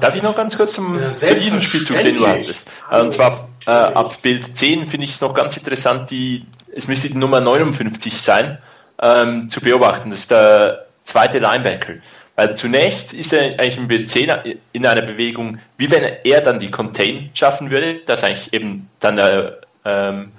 Darf 0.00 0.14
ich 0.16 0.22
noch 0.22 0.34
ganz 0.34 0.56
kurz 0.56 0.72
zum, 0.72 0.98
ja, 0.98 1.10
zu 1.10 1.34
diesem 1.34 1.60
Spielzug, 1.60 1.98
den 1.98 2.14
du 2.14 2.26
hattest? 2.26 2.66
Hallo, 2.88 3.04
und 3.04 3.12
zwar 3.12 3.48
äh, 3.66 3.70
ab 3.70 4.20
Bild 4.22 4.56
10 4.56 4.86
finde 4.86 5.04
ich 5.04 5.12
es 5.12 5.20
noch 5.20 5.34
ganz 5.34 5.56
interessant, 5.56 6.10
die, 6.10 6.44
es 6.74 6.88
müsste 6.88 7.08
die 7.08 7.16
Nummer 7.16 7.40
59 7.40 8.20
sein 8.20 8.58
ähm, 9.02 9.50
zu 9.50 9.60
beobachten. 9.60 10.10
Das 10.10 10.20
ist 10.20 10.30
der 10.30 10.86
zweite 11.04 11.38
Linebacker. 11.38 11.94
Weil 12.36 12.56
zunächst 12.56 13.12
ist 13.12 13.32
er 13.32 13.58
eigentlich 13.58 13.76
im 13.76 13.88
Bild 13.88 14.10
10 14.10 14.30
in 14.72 14.86
einer 14.86 15.02
Bewegung, 15.02 15.58
wie 15.76 15.90
wenn 15.90 16.04
er 16.24 16.40
dann 16.40 16.58
die 16.58 16.70
Contain 16.70 17.30
schaffen 17.34 17.70
würde, 17.70 17.96
dass 18.06 18.24
eigentlich 18.24 18.54
eben 18.54 18.88
dann 19.00 19.16
der, 19.16 19.58
ähm, 19.84 20.32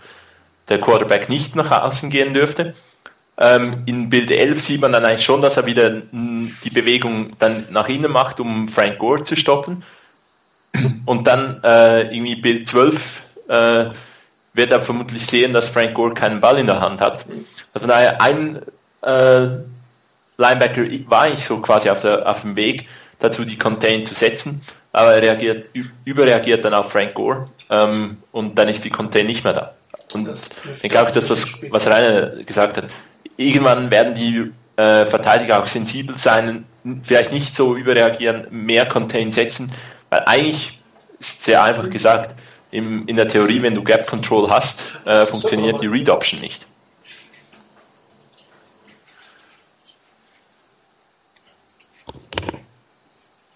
der 0.70 0.82
Quarterback 0.82 1.30
nicht 1.30 1.56
nach 1.56 1.70
außen 1.84 2.10
gehen 2.10 2.34
dürfte. 2.34 2.74
Ähm, 3.38 3.84
in 3.86 4.10
Bild 4.10 4.32
11 4.32 4.62
sieht 4.62 4.82
man 4.82 4.92
dann 4.92 5.06
eigentlich 5.06 5.24
schon, 5.26 5.42
dass 5.42 5.58
er 5.58 5.66
wieder 5.66 5.92
die 5.92 6.70
Bewegung 6.72 7.32
dann 7.38 7.66
nach 7.70 7.90
innen 7.90 8.12
macht, 8.12 8.40
um 8.40 8.68
Frank 8.68 8.98
Gore 8.98 9.24
zu 9.24 9.36
stoppen. 9.36 9.84
Und 11.06 11.28
dann 11.28 11.64
äh, 11.64 12.14
irgendwie 12.16 12.36
Bild 12.36 12.68
12 12.68 13.24
äh, 13.50 13.86
wird 14.54 14.72
er 14.72 14.82
vermutlich 14.82 15.26
sehen, 15.26 15.54
dass 15.54 15.70
Frank 15.70 15.94
Gore 15.94 16.14
keinen 16.14 16.40
Ball 16.40 16.60
in 16.60 16.68
der 16.68 16.80
Hand 16.80 17.02
hat. 17.02 17.26
Also 17.74 17.88
daher 17.88 18.22
ein 18.22 18.62
äh, 19.02 19.48
Linebacker 20.38 20.84
war 21.08 21.22
eigentlich 21.24 21.46
so 21.46 21.60
quasi 21.62 21.90
auf, 21.90 22.02
der, 22.02 22.30
auf 22.30 22.42
dem 22.42 22.56
Weg 22.56 22.88
dazu, 23.20 23.46
die 23.46 23.58
Contain 23.58 24.04
zu 24.04 24.14
setzen, 24.14 24.62
aber 24.92 25.16
er 25.16 25.22
reagiert, 25.22 25.70
überreagiert 26.06 26.66
dann 26.66 26.74
auf 26.74 26.92
Frank 26.92 27.14
Gore 27.14 27.50
ähm, 27.70 28.18
und 28.32 28.58
dann 28.58 28.70
ist 28.70 28.84
die 28.84 28.90
Contain 28.90 29.26
nicht 29.26 29.44
mehr 29.44 29.54
da. 29.54 29.74
Und 30.14 30.30
ich 30.70 30.82
denke 30.82 31.02
auch 31.02 31.10
das, 31.10 31.30
was, 31.30 31.62
was 31.72 31.88
Rainer 31.88 32.44
gesagt 32.44 32.78
hat, 32.78 32.86
irgendwann 33.38 33.90
werden 33.90 34.14
die 34.14 34.52
äh, 34.80 35.06
Verteidiger 35.06 35.62
auch 35.62 35.68
sensibel 35.68 36.18
sein, 36.18 36.66
vielleicht 37.04 37.32
nicht 37.32 37.56
so 37.56 37.76
überreagieren, 37.76 38.48
mehr 38.52 38.86
Contain 38.86 39.32
setzen, 39.32 39.72
weil 40.10 40.24
eigentlich 40.26 40.80
ist 41.20 41.44
sehr 41.44 41.64
einfach 41.64 41.90
gesagt, 41.90 42.36
im, 42.74 43.08
in 43.08 43.16
der 43.16 43.28
Theorie, 43.28 43.62
wenn 43.62 43.76
du 43.76 43.84
Gap 43.84 44.08
Control 44.08 44.50
hast, 44.50 44.88
äh, 45.06 45.26
funktioniert 45.26 45.80
die 45.82 45.88
Read 45.88 46.10
Option 46.10 46.42
nicht. 46.42 46.66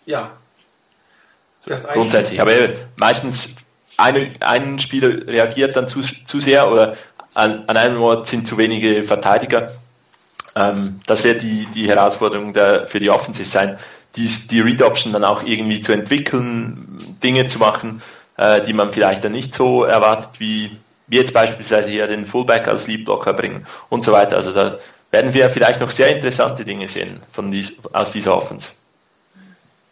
Ja. 0.06 0.31
Grundsätzlich. 1.65 2.39
Aber 2.39 2.53
meistens 2.95 3.56
eine, 3.98 4.31
ein 4.39 4.80
Spieler 4.80 5.27
reagiert 5.27 5.76
dann 5.76 5.88
zu, 5.88 6.02
zu 6.02 6.39
sehr 6.39 6.72
oder 6.72 6.95
an, 7.34 7.65
an 7.68 7.76
einem 7.76 8.02
Ort 8.02 8.27
sind 8.27 8.48
zu 8.48 8.57
wenige 8.57 9.03
Verteidiger. 9.03 9.73
Ähm, 10.56 11.02
das 11.07 11.23
wird 11.23 11.41
die, 11.41 11.65
die 11.73 11.88
Herausforderung 11.89 12.53
der, 12.53 12.88
für 12.88 12.99
die 12.99 13.10
Offensive 13.10 13.49
sein, 13.49 13.80
die, 14.15 14.27
die 14.27 14.61
Read 14.61 14.81
Option 14.84 15.11
dann 15.11 15.26
auch 15.26 15.44
irgendwie 15.44 15.81
zu 15.81 15.91
entwickeln, 15.91 17.18
Dinge 17.22 17.48
zu 17.48 17.60
machen, 17.60 18.02
äh, 18.38 18.61
die 18.61 18.73
man 18.73 18.91
vielleicht 18.91 19.23
dann 19.23 19.31
nicht 19.31 19.53
so 19.53 19.84
erwartet, 19.84 20.39
wie, 20.39 20.77
wie 21.07 21.18
jetzt 21.18 21.34
beispielsweise 21.34 21.89
hier 21.89 22.07
den 22.07 22.26
Fullback 22.26 22.68
als 22.68 22.88
Lead 22.88 23.05
Blocker 23.05 23.34
bringen 23.34 23.65
und 23.89 24.03
so 24.03 24.11
weiter. 24.11 24.38
Also 24.38 24.53
da 24.53 24.77
werden 25.11 25.34
wir 25.34 25.49
vielleicht 25.49 25.80
noch 25.80 25.91
sehr 25.91 26.15
interessante 26.15 26.64
Dinge 26.65 26.88
sehen 26.88 27.22
von 27.31 27.51
dies, 27.51 27.77
aus 27.93 28.11
dieser 28.11 28.35
Offense. 28.35 28.72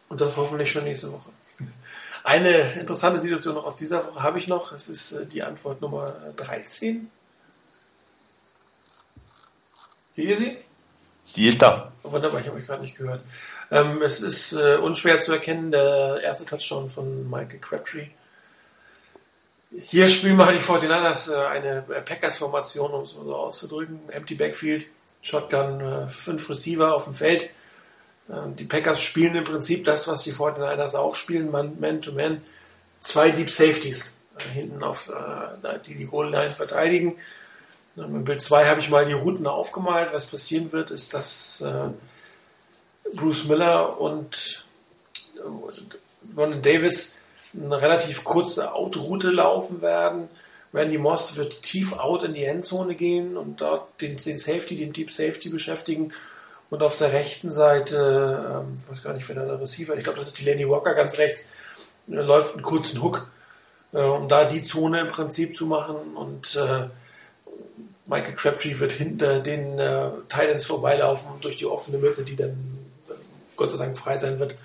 Und 0.10 0.22
das 0.22 0.38
hoffentlich 0.38 0.72
schon 0.72 0.84
nächste 0.84 1.12
Woche. 1.12 1.30
Eine 2.24 2.74
interessante 2.80 3.20
Situation 3.20 3.56
noch 3.56 3.66
aus 3.66 3.76
dieser 3.76 4.06
Woche 4.06 4.24
habe 4.24 4.40
ich 4.40 4.48
noch. 4.48 4.72
Es 4.72 4.90
ist 4.90 5.12
äh, 5.12 5.26
die 5.26 5.44
Antwort 5.44 5.82
Nummer 5.82 6.16
13. 6.38 7.10
Hier 10.16 10.34
ist 10.34 10.40
sie? 10.40 10.58
Die 11.36 11.48
ist 11.50 11.62
da. 11.62 11.92
Wunderbar, 12.04 12.40
ich 12.40 12.48
habe 12.48 12.58
euch 12.58 12.66
gerade 12.66 12.82
nicht 12.82 12.98
gehört. 12.98 13.22
Ähm, 13.70 14.02
es 14.02 14.22
ist 14.22 14.54
äh, 14.54 14.78
unschwer 14.78 15.22
zu 15.22 15.34
erkennen, 15.34 15.72
der 15.72 16.22
erste 16.24 16.46
Touchdown 16.46 16.90
von 16.90 17.30
Michael 17.30 17.60
Crabtree. 17.60 18.08
Hier 19.84 20.08
spielen 20.10 20.38
wir 20.38 20.52
die 20.54 20.60
49ers 20.60 21.32
äh, 21.32 21.48
eine 21.48 21.82
Packers-Formation, 21.82 22.92
um 22.92 23.04
es 23.04 23.12
so 23.12 23.36
auszudrücken. 23.36 24.10
Empty 24.10 24.36
Backfield, 24.36 24.88
Shotgun, 25.22 25.82
äh, 25.82 26.08
fünf 26.08 26.50
Receiver 26.50 26.94
auf 26.94 27.06
dem 27.06 27.16
Feld 27.16 27.52
Ähm, 28.28 28.56
die 28.56 28.66
Packers 28.66 29.02
spielen 29.02 29.36
im 29.36 29.44
Prinzip 29.44 29.86
das, 29.86 30.08
was 30.08 30.24
die 30.24 30.32
Fortinanders 30.32 30.96
auch 30.96 31.14
spielen, 31.14 31.52
Man-to-Man. 31.52 32.42
Zwei 33.00 33.30
Deep 33.30 33.52
Safeties 33.52 34.16
äh, 34.38 34.50
hinten 34.50 34.82
auf, 34.82 35.10
äh, 35.10 35.80
die 35.86 35.94
die 35.94 36.06
Goal 36.06 36.32
Line 36.32 36.50
verteidigen. 36.50 37.18
Ähm, 37.98 38.16
Im 38.16 38.24
Bild 38.24 38.42
2 38.42 38.68
habe 38.68 38.80
ich 38.80 38.90
mal 38.90 39.06
die 39.06 39.14
Routen 39.14 39.46
aufgemalt. 39.46 40.12
Was 40.12 40.28
passieren 40.28 40.72
wird, 40.72 40.90
ist, 40.90 41.14
dass 41.14 41.62
äh, 41.62 41.90
Bruce 43.14 43.44
Miller 43.46 44.00
und 44.00 44.66
Vernon 46.34 46.62
Davis 46.64 47.15
eine 47.64 47.82
relativ 47.82 48.24
kurze 48.24 48.74
Outroute 48.74 49.32
laufen 49.32 49.82
werden. 49.82 50.30
Randy 50.74 50.98
Moss 50.98 51.38
wird 51.38 51.62
tief 51.64 51.98
out 51.98 52.24
in 52.24 52.34
die 52.34 52.44
Endzone 52.44 52.96
gehen 52.96 53.38
und 53.38 53.62
dort 53.62 54.02
den, 54.02 54.18
den 54.18 54.38
Safety, 54.38 54.78
den 54.78 54.92
Deep 54.92 55.12
Safety 55.12 55.50
beschäftigen. 55.50 56.12
Und 56.70 56.84
auf 56.84 56.98
der 56.98 57.14
rechten 57.14 57.52
Seite, 57.52 58.64
ähm, 58.66 58.74
ich 58.84 58.92
weiß 58.92 59.04
gar 59.04 59.14
nicht, 59.14 59.28
wer 59.30 59.36
der 59.36 59.62
Receiver, 59.62 59.96
ich 59.96 60.04
glaube, 60.04 60.20
das 60.20 60.30
ist 60.30 60.40
die 60.40 60.46
Lenny 60.46 60.68
Walker 60.68 60.94
ganz 60.94 61.18
rechts, 61.18 61.46
äh, 62.10 62.16
läuft 62.16 62.56
einen 62.56 62.64
kurzen 62.64 63.02
Hook, 63.02 63.28
äh, 63.94 64.00
um 64.00 64.28
da 64.28 64.46
die 64.46 64.64
Zone 64.64 65.00
im 65.02 65.08
Prinzip 65.08 65.56
zu 65.56 65.68
machen. 65.68 65.96
Und 66.16 66.56
äh, 66.56 66.90
Michael 68.08 68.36
Crabtree 68.36 68.80
wird 68.80 68.92
hinter 68.92 69.40
den 69.40 69.80
äh, 69.80 70.10
Titans 70.28 70.66
vorbeilaufen 70.66 71.30
durch 71.42 71.58
die 71.58 71.66
offene 71.66 72.00
Mitte, 72.00 72.24
die 72.24 72.36
dann 72.36 72.52
äh, 73.08 73.14
Gott 73.56 73.72
sei 73.72 73.78
Dank 73.78 73.98
frei 73.98 74.18
sein 74.18 74.40
wird. 74.40 74.56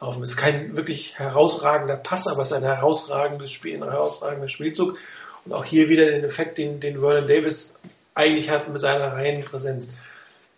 Laufen. 0.00 0.22
Es 0.22 0.30
ist 0.30 0.36
kein 0.36 0.76
wirklich 0.76 1.18
herausragender 1.18 1.96
Pass, 1.96 2.26
aber 2.26 2.42
es 2.42 2.50
ist 2.50 2.56
ein 2.56 2.62
herausragendes 2.62 3.50
Spiel, 3.50 3.82
ein 3.82 3.90
herausragender 3.90 4.48
Spielzug. 4.48 4.98
Und 5.44 5.52
auch 5.52 5.64
hier 5.64 5.88
wieder 5.88 6.06
den 6.06 6.24
Effekt, 6.24 6.58
den, 6.58 6.80
den 6.80 7.00
Vernon 7.00 7.26
Davis 7.28 7.74
eigentlich 8.14 8.50
hat 8.50 8.68
mit 8.68 8.80
seiner 8.80 9.12
Reihenpräsenz. 9.12 9.90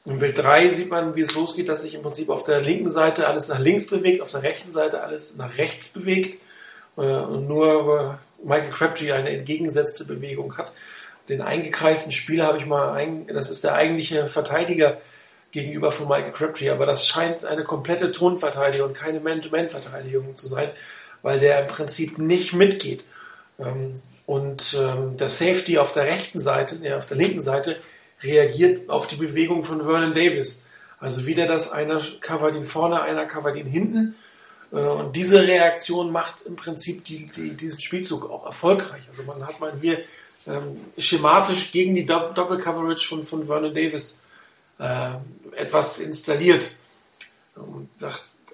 Im 0.06 0.18
Bild 0.18 0.38
3 0.38 0.70
sieht 0.70 0.90
man, 0.90 1.14
wie 1.14 1.20
es 1.20 1.34
losgeht, 1.34 1.68
dass 1.68 1.82
sich 1.82 1.94
im 1.94 2.02
Prinzip 2.02 2.30
auf 2.30 2.44
der 2.44 2.60
linken 2.60 2.90
Seite 2.90 3.28
alles 3.28 3.48
nach 3.48 3.58
links 3.58 3.88
bewegt, 3.88 4.22
auf 4.22 4.30
der 4.30 4.42
rechten 4.42 4.72
Seite 4.72 5.02
alles 5.02 5.36
nach 5.36 5.58
rechts 5.58 5.90
bewegt. 5.90 6.40
Äh, 6.96 7.02
und 7.02 7.46
nur 7.46 8.18
Michael 8.42 8.70
Crabtree 8.70 9.12
eine 9.12 9.30
entgegengesetzte 9.30 10.04
Bewegung 10.04 10.56
hat. 10.56 10.72
Den 11.28 11.42
eingekreisten 11.42 12.10
Spieler 12.10 12.46
habe 12.46 12.58
ich 12.58 12.66
mal, 12.66 12.92
ein, 12.92 13.26
das 13.26 13.50
ist 13.50 13.64
der 13.64 13.74
eigentliche 13.74 14.28
Verteidiger 14.28 14.98
gegenüber 15.50 15.92
von 15.92 16.08
Michael 16.08 16.32
Crabtree, 16.32 16.70
aber 16.70 16.86
das 16.86 17.06
scheint 17.06 17.44
eine 17.44 17.64
komplette 17.64 18.12
Tonverteidigung 18.12 18.92
keine 18.92 19.20
Man-to-Man-Verteidigung 19.20 20.36
zu 20.36 20.46
sein, 20.46 20.70
weil 21.22 21.40
der 21.40 21.62
im 21.62 21.66
Prinzip 21.66 22.18
nicht 22.18 22.52
mitgeht. 22.52 23.04
Ähm, 23.58 23.94
und 24.26 24.76
ähm, 24.78 25.16
der 25.16 25.30
Safety 25.30 25.78
auf 25.78 25.94
der 25.94 26.04
rechten 26.04 26.38
Seite, 26.38 26.96
auf 26.96 27.06
der 27.06 27.16
linken 27.16 27.40
Seite, 27.40 27.76
reagiert 28.22 28.90
auf 28.90 29.06
die 29.06 29.16
Bewegung 29.16 29.64
von 29.64 29.82
Vernon 29.82 30.14
Davis. 30.14 30.60
Also 31.00 31.26
wieder 31.26 31.46
das, 31.46 31.70
einer 31.70 32.02
covert 32.20 32.54
ihn 32.54 32.64
vorne, 32.64 33.00
einer 33.00 33.24
covert 33.24 33.56
ihn 33.56 33.66
hinten. 33.66 34.16
Äh, 34.70 34.76
und 34.76 35.16
diese 35.16 35.46
Reaktion 35.46 36.12
macht 36.12 36.42
im 36.42 36.56
Prinzip 36.56 37.04
die, 37.04 37.28
die, 37.28 37.50
diesen 37.50 37.80
Spielzug 37.80 38.30
auch 38.30 38.44
erfolgreich. 38.44 39.02
Also 39.08 39.22
man 39.22 39.46
hat 39.46 39.60
man 39.60 39.80
hier 39.80 40.00
ähm, 40.46 40.76
schematisch 40.98 41.72
gegen 41.72 41.94
die 41.94 42.04
Doppel-Coverage 42.04 43.06
von, 43.06 43.24
von 43.24 43.46
Vernon 43.46 43.74
Davis 43.74 44.20
äh, 44.78 45.10
etwas 45.56 45.98
installiert. 45.98 46.70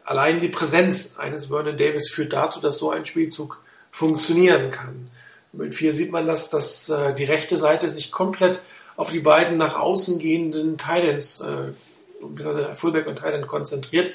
Allein 0.05 0.41
die 0.41 0.49
Präsenz 0.49 1.17
eines 1.19 1.47
Vernon 1.47 1.77
Davis 1.77 2.11
führt 2.11 2.33
dazu, 2.33 2.61
dass 2.61 2.79
so 2.79 2.91
ein 2.91 3.05
Spielzug 3.05 3.63
funktionieren 3.91 4.71
kann. 4.71 5.11
Mit 5.53 5.75
4 5.75 5.93
sieht 5.93 6.13
man, 6.13 6.27
dass, 6.27 6.51
dass 6.51 6.89
äh, 6.91 7.15
die 7.15 7.25
rechte 7.25 7.57
Seite 7.57 7.89
sich 7.89 8.11
komplett 8.11 8.61
auf 8.97 9.11
die 9.11 9.21
beiden 9.21 9.57
nach 9.57 9.79
außen 9.79 10.19
gehenden 10.19 10.79
Titans, 10.79 11.41
äh, 11.41 11.73
Fullback 12.75 13.07
und 13.07 13.17
Titan 13.17 13.47
konzentriert. 13.47 14.13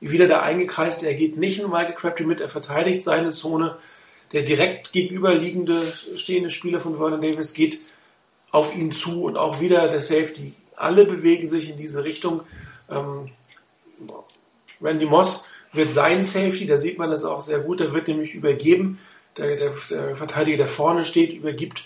Wieder 0.00 0.26
der 0.26 0.42
eingekreiste, 0.42 1.06
er 1.06 1.14
geht 1.14 1.36
nicht 1.36 1.60
in 1.60 1.70
Michael 1.70 1.94
Crabtree 1.94 2.24
mit, 2.24 2.40
er 2.40 2.48
verteidigt 2.48 3.04
seine 3.04 3.30
Zone. 3.30 3.76
Der 4.32 4.42
direkt 4.42 4.92
gegenüberliegende 4.92 5.80
stehende 6.16 6.50
Spieler 6.50 6.80
von 6.80 6.96
Vernon 6.96 7.20
Davis 7.20 7.52
geht 7.52 7.80
auf 8.50 8.74
ihn 8.74 8.90
zu 8.90 9.24
und 9.24 9.36
auch 9.36 9.60
wieder 9.60 9.88
der 9.88 10.00
Safety. 10.00 10.54
Alle 10.82 11.04
bewegen 11.04 11.48
sich 11.48 11.70
in 11.70 11.76
diese 11.76 12.04
Richtung. 12.04 12.42
Ähm, 12.90 13.30
Randy 14.80 15.06
Moss 15.06 15.46
wird 15.72 15.92
sein 15.92 16.24
Safety, 16.24 16.66
da 16.66 16.76
sieht 16.76 16.98
man 16.98 17.10
das 17.10 17.24
auch 17.24 17.40
sehr 17.40 17.60
gut, 17.60 17.80
der 17.80 17.94
wird 17.94 18.08
nämlich 18.08 18.34
übergeben. 18.34 18.98
Der, 19.36 19.56
der, 19.56 19.72
der 19.90 20.16
Verteidiger, 20.16 20.58
der 20.58 20.68
vorne 20.68 21.04
steht, 21.04 21.32
übergibt 21.32 21.84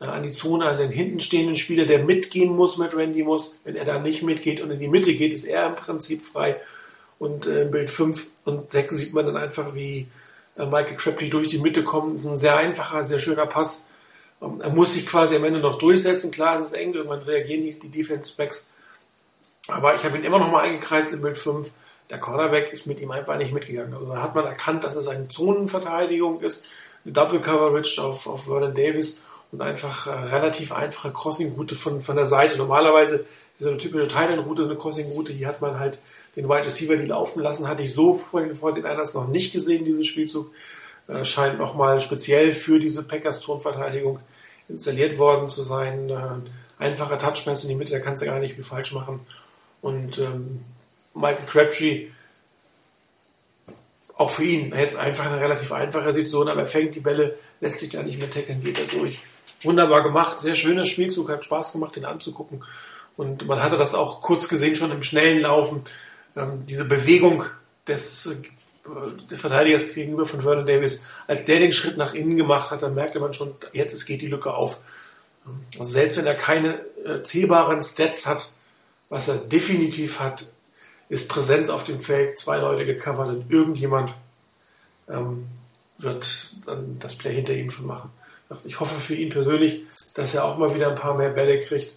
äh, 0.00 0.04
an 0.04 0.24
die 0.24 0.32
Zone, 0.32 0.66
an 0.66 0.76
den 0.76 0.90
hinten 0.90 1.20
stehenden 1.20 1.54
Spieler, 1.54 1.86
der 1.86 2.04
mitgehen 2.04 2.54
muss 2.54 2.76
mit 2.76 2.94
Randy 2.94 3.22
Moss. 3.22 3.60
Wenn 3.64 3.76
er 3.76 3.84
da 3.84 3.98
nicht 3.98 4.22
mitgeht 4.22 4.60
und 4.60 4.70
in 4.70 4.80
die 4.80 4.88
Mitte 4.88 5.14
geht, 5.14 5.32
ist 5.32 5.44
er 5.44 5.66
im 5.66 5.74
Prinzip 5.76 6.22
frei. 6.22 6.60
Und 7.18 7.46
äh, 7.46 7.64
Bild 7.64 7.90
5 7.90 8.26
und 8.44 8.72
6 8.72 8.96
sieht 8.96 9.14
man 9.14 9.26
dann 9.26 9.36
einfach, 9.36 9.74
wie 9.74 10.08
äh, 10.56 10.66
Michael 10.66 10.96
Crabtree 10.96 11.28
durch 11.28 11.48
die 11.48 11.58
Mitte 11.58 11.84
kommt. 11.84 12.16
Das 12.16 12.24
ist 12.24 12.30
ein 12.30 12.38
sehr 12.38 12.56
einfacher, 12.56 13.04
sehr 13.04 13.20
schöner 13.20 13.46
Pass. 13.46 13.91
Er 14.42 14.70
muss 14.70 14.94
sich 14.94 15.06
quasi 15.06 15.36
am 15.36 15.44
Ende 15.44 15.60
noch 15.60 15.78
durchsetzen. 15.78 16.32
Klar, 16.32 16.56
es 16.56 16.62
ist 16.62 16.72
eng, 16.72 16.94
irgendwann 16.94 17.22
reagieren 17.22 17.62
die, 17.62 17.78
die 17.78 17.88
Defense-Backs. 17.88 18.74
Aber 19.68 19.94
ich 19.94 20.04
habe 20.04 20.18
ihn 20.18 20.24
immer 20.24 20.40
noch 20.40 20.50
mal 20.50 20.64
eingekreist 20.64 21.12
in 21.12 21.22
Bild 21.22 21.38
5. 21.38 21.70
Der 22.10 22.18
Cornerback 22.18 22.72
ist 22.72 22.86
mit 22.86 23.00
ihm 23.00 23.12
einfach 23.12 23.38
nicht 23.38 23.52
mitgegangen. 23.52 23.94
Also 23.94 24.06
da 24.06 24.20
hat 24.20 24.34
man 24.34 24.44
erkannt, 24.44 24.82
dass 24.82 24.96
es 24.96 25.06
eine 25.06 25.28
Zonenverteidigung 25.28 26.40
ist, 26.40 26.68
eine 27.04 27.12
Double 27.12 27.40
Coverage 27.40 28.02
auf, 28.02 28.26
auf 28.26 28.44
Vernon 28.44 28.74
Davis 28.74 29.22
und 29.52 29.60
einfach 29.60 30.08
äh, 30.08 30.10
relativ 30.10 30.72
einfache 30.72 31.12
Crossing-Route 31.12 31.76
von, 31.76 32.02
von 32.02 32.16
der 32.16 32.26
Seite. 32.26 32.58
Normalerweise 32.58 33.24
ist 33.58 33.66
eine 33.66 33.78
typische 33.78 34.08
Thailand-Route, 34.08 34.64
eine 34.64 34.76
Crossing-Route, 34.76 35.32
hier 35.32 35.46
hat 35.46 35.60
man 35.60 35.78
halt 35.78 35.98
den 36.34 36.48
Wide 36.48 36.64
Receiver, 36.64 36.96
die 36.96 37.06
laufen 37.06 37.42
lassen, 37.42 37.68
hatte 37.68 37.82
ich 37.82 37.94
so 37.94 38.14
vorhin 38.14 38.56
vor 38.56 38.72
den 38.72 38.86
Einlass 38.86 39.14
noch 39.14 39.28
nicht 39.28 39.52
gesehen, 39.52 39.84
diesen 39.84 40.04
Spielzug. 40.04 40.50
Äh, 41.06 41.24
scheint 41.24 41.58
nochmal 41.58 42.00
speziell 42.00 42.52
für 42.52 42.80
diese 42.80 43.02
Packers-Tonverteidigung 43.02 44.20
installiert 44.68 45.18
worden 45.18 45.48
zu 45.48 45.62
sein. 45.62 46.10
Äh, 46.10 46.82
einfacher 46.82 47.18
Touchpass 47.18 47.62
in 47.62 47.70
die 47.70 47.76
Mitte, 47.76 47.92
da 47.92 48.00
kannst 48.00 48.22
du 48.22 48.26
gar 48.26 48.38
nicht 48.38 48.54
viel 48.54 48.64
falsch 48.64 48.92
machen. 48.92 49.20
Und 49.80 50.18
ähm, 50.18 50.64
Michael 51.14 51.46
Crabtree, 51.46 52.08
auch 54.16 54.30
für 54.30 54.44
ihn, 54.44 54.74
jetzt 54.74 54.96
einfach 54.96 55.26
eine 55.26 55.40
relativ 55.40 55.72
einfache 55.72 56.12
Situation, 56.12 56.48
aber 56.48 56.60
er 56.60 56.66
fängt 56.66 56.94
die 56.94 57.00
Bälle, 57.00 57.38
lässt 57.60 57.78
sich 57.78 57.90
da 57.90 58.02
nicht 58.02 58.18
mehr 58.18 58.30
tackeln, 58.30 58.62
geht 58.62 58.78
er 58.78 58.86
durch 58.86 59.20
wunderbar 59.64 60.02
gemacht, 60.02 60.40
sehr 60.40 60.54
schöner 60.54 60.86
Spielzug, 60.86 61.28
hat 61.30 61.44
Spaß 61.44 61.72
gemacht, 61.72 61.96
den 61.96 62.04
anzugucken. 62.04 62.64
Und 63.16 63.46
man 63.46 63.62
hatte 63.62 63.76
das 63.76 63.94
auch 63.94 64.22
kurz 64.22 64.48
gesehen 64.48 64.74
schon 64.74 64.90
im 64.90 65.02
schnellen 65.02 65.40
Laufen, 65.40 65.84
ähm, 66.36 66.64
diese 66.66 66.84
Bewegung 66.84 67.44
des, 67.86 68.26
äh, 68.26 68.36
des 69.30 69.40
Verteidigers 69.40 69.92
gegenüber 69.94 70.26
von 70.26 70.42
Vernon 70.42 70.66
Davis. 70.66 71.04
Als 71.26 71.44
der 71.44 71.60
den 71.60 71.72
Schritt 71.72 71.96
nach 71.96 72.14
innen 72.14 72.36
gemacht 72.36 72.70
hat, 72.70 72.82
dann 72.82 72.94
merkte 72.94 73.20
man 73.20 73.32
schon, 73.32 73.54
jetzt 73.72 74.04
geht 74.06 74.22
die 74.22 74.28
Lücke 74.28 74.52
auf. 74.54 74.80
Also 75.78 75.92
selbst 75.92 76.16
wenn 76.16 76.26
er 76.26 76.34
keine 76.34 76.80
äh, 77.04 77.22
zählbaren 77.22 77.82
Stats 77.82 78.26
hat, 78.26 78.52
was 79.08 79.28
er 79.28 79.36
definitiv 79.36 80.20
hat, 80.20 80.50
ist 81.08 81.28
Präsenz 81.28 81.68
auf 81.68 81.84
dem 81.84 82.00
Feld, 82.00 82.38
zwei 82.38 82.58
Leute 82.58 82.86
gecovert 82.86 83.28
und 83.28 83.50
irgendjemand 83.50 84.14
ähm, 85.08 85.46
wird 85.98 86.54
dann 86.66 86.98
das 87.00 87.16
Play 87.16 87.34
hinter 87.34 87.54
ihm 87.54 87.70
schon 87.70 87.86
machen. 87.86 88.10
Ich 88.64 88.80
hoffe 88.80 88.94
für 88.94 89.14
ihn 89.14 89.30
persönlich, 89.30 89.82
dass 90.14 90.34
er 90.34 90.44
auch 90.44 90.58
mal 90.58 90.74
wieder 90.74 90.88
ein 90.88 90.94
paar 90.94 91.16
mehr 91.16 91.30
Bälle 91.30 91.60
kriegt. 91.60 91.92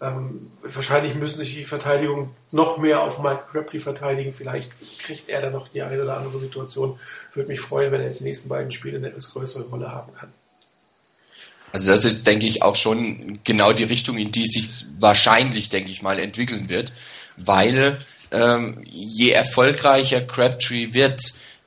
Ähm, 0.00 0.50
wahrscheinlich 0.62 1.14
müssen 1.14 1.38
sich 1.38 1.54
die 1.54 1.64
Verteidigung 1.64 2.34
noch 2.50 2.76
mehr 2.76 3.02
auf 3.02 3.22
Mike 3.22 3.44
Crabtree 3.50 3.78
verteidigen. 3.78 4.34
Vielleicht 4.34 4.72
kriegt 5.00 5.28
er 5.28 5.40
dann 5.40 5.52
noch 5.52 5.68
die 5.68 5.82
eine 5.82 6.02
oder 6.02 6.18
andere 6.18 6.38
Situation. 6.38 6.98
Würde 7.32 7.48
mich 7.48 7.60
freuen, 7.60 7.92
wenn 7.92 8.00
er 8.00 8.06
jetzt 8.06 8.20
die 8.20 8.24
nächsten 8.24 8.48
beiden 8.50 8.70
Spiele 8.70 8.98
eine 8.98 9.08
etwas 9.08 9.30
größere 9.30 9.64
Rolle 9.64 9.90
haben 9.90 10.12
kann. 10.14 10.32
Also 11.72 11.90
das 11.90 12.04
ist, 12.04 12.26
denke 12.26 12.46
ich, 12.46 12.62
auch 12.62 12.76
schon 12.76 13.38
genau 13.44 13.72
die 13.72 13.84
Richtung, 13.84 14.18
in 14.18 14.32
die 14.32 14.46
sich 14.46 14.84
wahrscheinlich, 15.00 15.68
denke 15.68 15.90
ich 15.90 16.02
mal, 16.02 16.18
entwickeln 16.18 16.68
wird, 16.68 16.92
weil 17.36 17.98
ähm, 18.30 18.82
je 18.84 19.30
erfolgreicher 19.30 20.20
Crabtree 20.20 20.92
wird, 20.92 21.20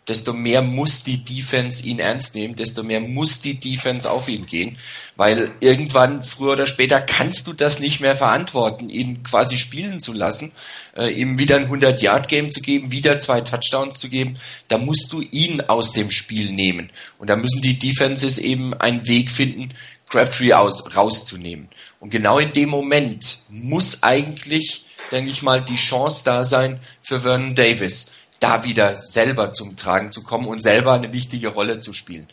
desto 0.09 0.33
mehr 0.33 0.61
muss 0.61 1.03
die 1.03 1.23
Defense 1.23 1.85
ihn 1.85 1.99
ernst 1.99 2.35
nehmen, 2.35 2.55
desto 2.55 2.83
mehr 2.83 2.99
muss 2.99 3.41
die 3.41 3.59
Defense 3.59 4.09
auf 4.09 4.27
ihn 4.27 4.45
gehen, 4.45 4.77
weil 5.15 5.51
irgendwann, 5.59 6.23
früher 6.23 6.53
oder 6.53 6.65
später, 6.65 6.99
kannst 6.99 7.47
du 7.47 7.53
das 7.53 7.79
nicht 7.79 8.01
mehr 8.01 8.15
verantworten, 8.15 8.89
ihn 8.89 9.23
quasi 9.23 9.57
spielen 9.57 10.01
zu 10.01 10.13
lassen, 10.13 10.51
äh, 10.97 11.09
ihm 11.09 11.37
wieder 11.37 11.57
ein 11.57 11.69
100-Yard-Game 11.69 12.51
zu 12.51 12.61
geben, 12.61 12.91
wieder 12.91 13.19
zwei 13.19 13.41
Touchdowns 13.41 13.99
zu 13.99 14.09
geben, 14.09 14.37
da 14.67 14.77
musst 14.77 15.13
du 15.13 15.21
ihn 15.21 15.61
aus 15.61 15.93
dem 15.93 16.09
Spiel 16.09 16.51
nehmen. 16.51 16.91
Und 17.19 17.29
da 17.29 17.35
müssen 17.35 17.61
die 17.61 17.77
Defenses 17.77 18.39
eben 18.39 18.73
einen 18.73 19.07
Weg 19.07 19.29
finden, 19.29 19.69
Crabtree 20.09 20.53
aus, 20.53 20.95
rauszunehmen. 20.95 21.69
Und 21.99 22.09
genau 22.09 22.39
in 22.39 22.51
dem 22.51 22.69
Moment 22.69 23.39
muss 23.49 24.01
eigentlich, 24.01 24.85
denke 25.11 25.29
ich 25.29 25.43
mal, 25.43 25.61
die 25.61 25.75
Chance 25.75 26.23
da 26.25 26.43
sein 26.43 26.79
für 27.01 27.21
Vernon 27.21 27.55
Davis 27.55 28.13
da 28.39 28.63
wieder 28.63 28.95
selber 28.95 29.51
zum 29.51 29.75
Tragen 29.75 30.11
zu 30.11 30.23
kommen 30.23 30.47
und 30.47 30.63
selber 30.63 30.93
eine 30.93 31.11
wichtige 31.13 31.49
Rolle 31.49 31.79
zu 31.79 31.93
spielen. 31.93 32.27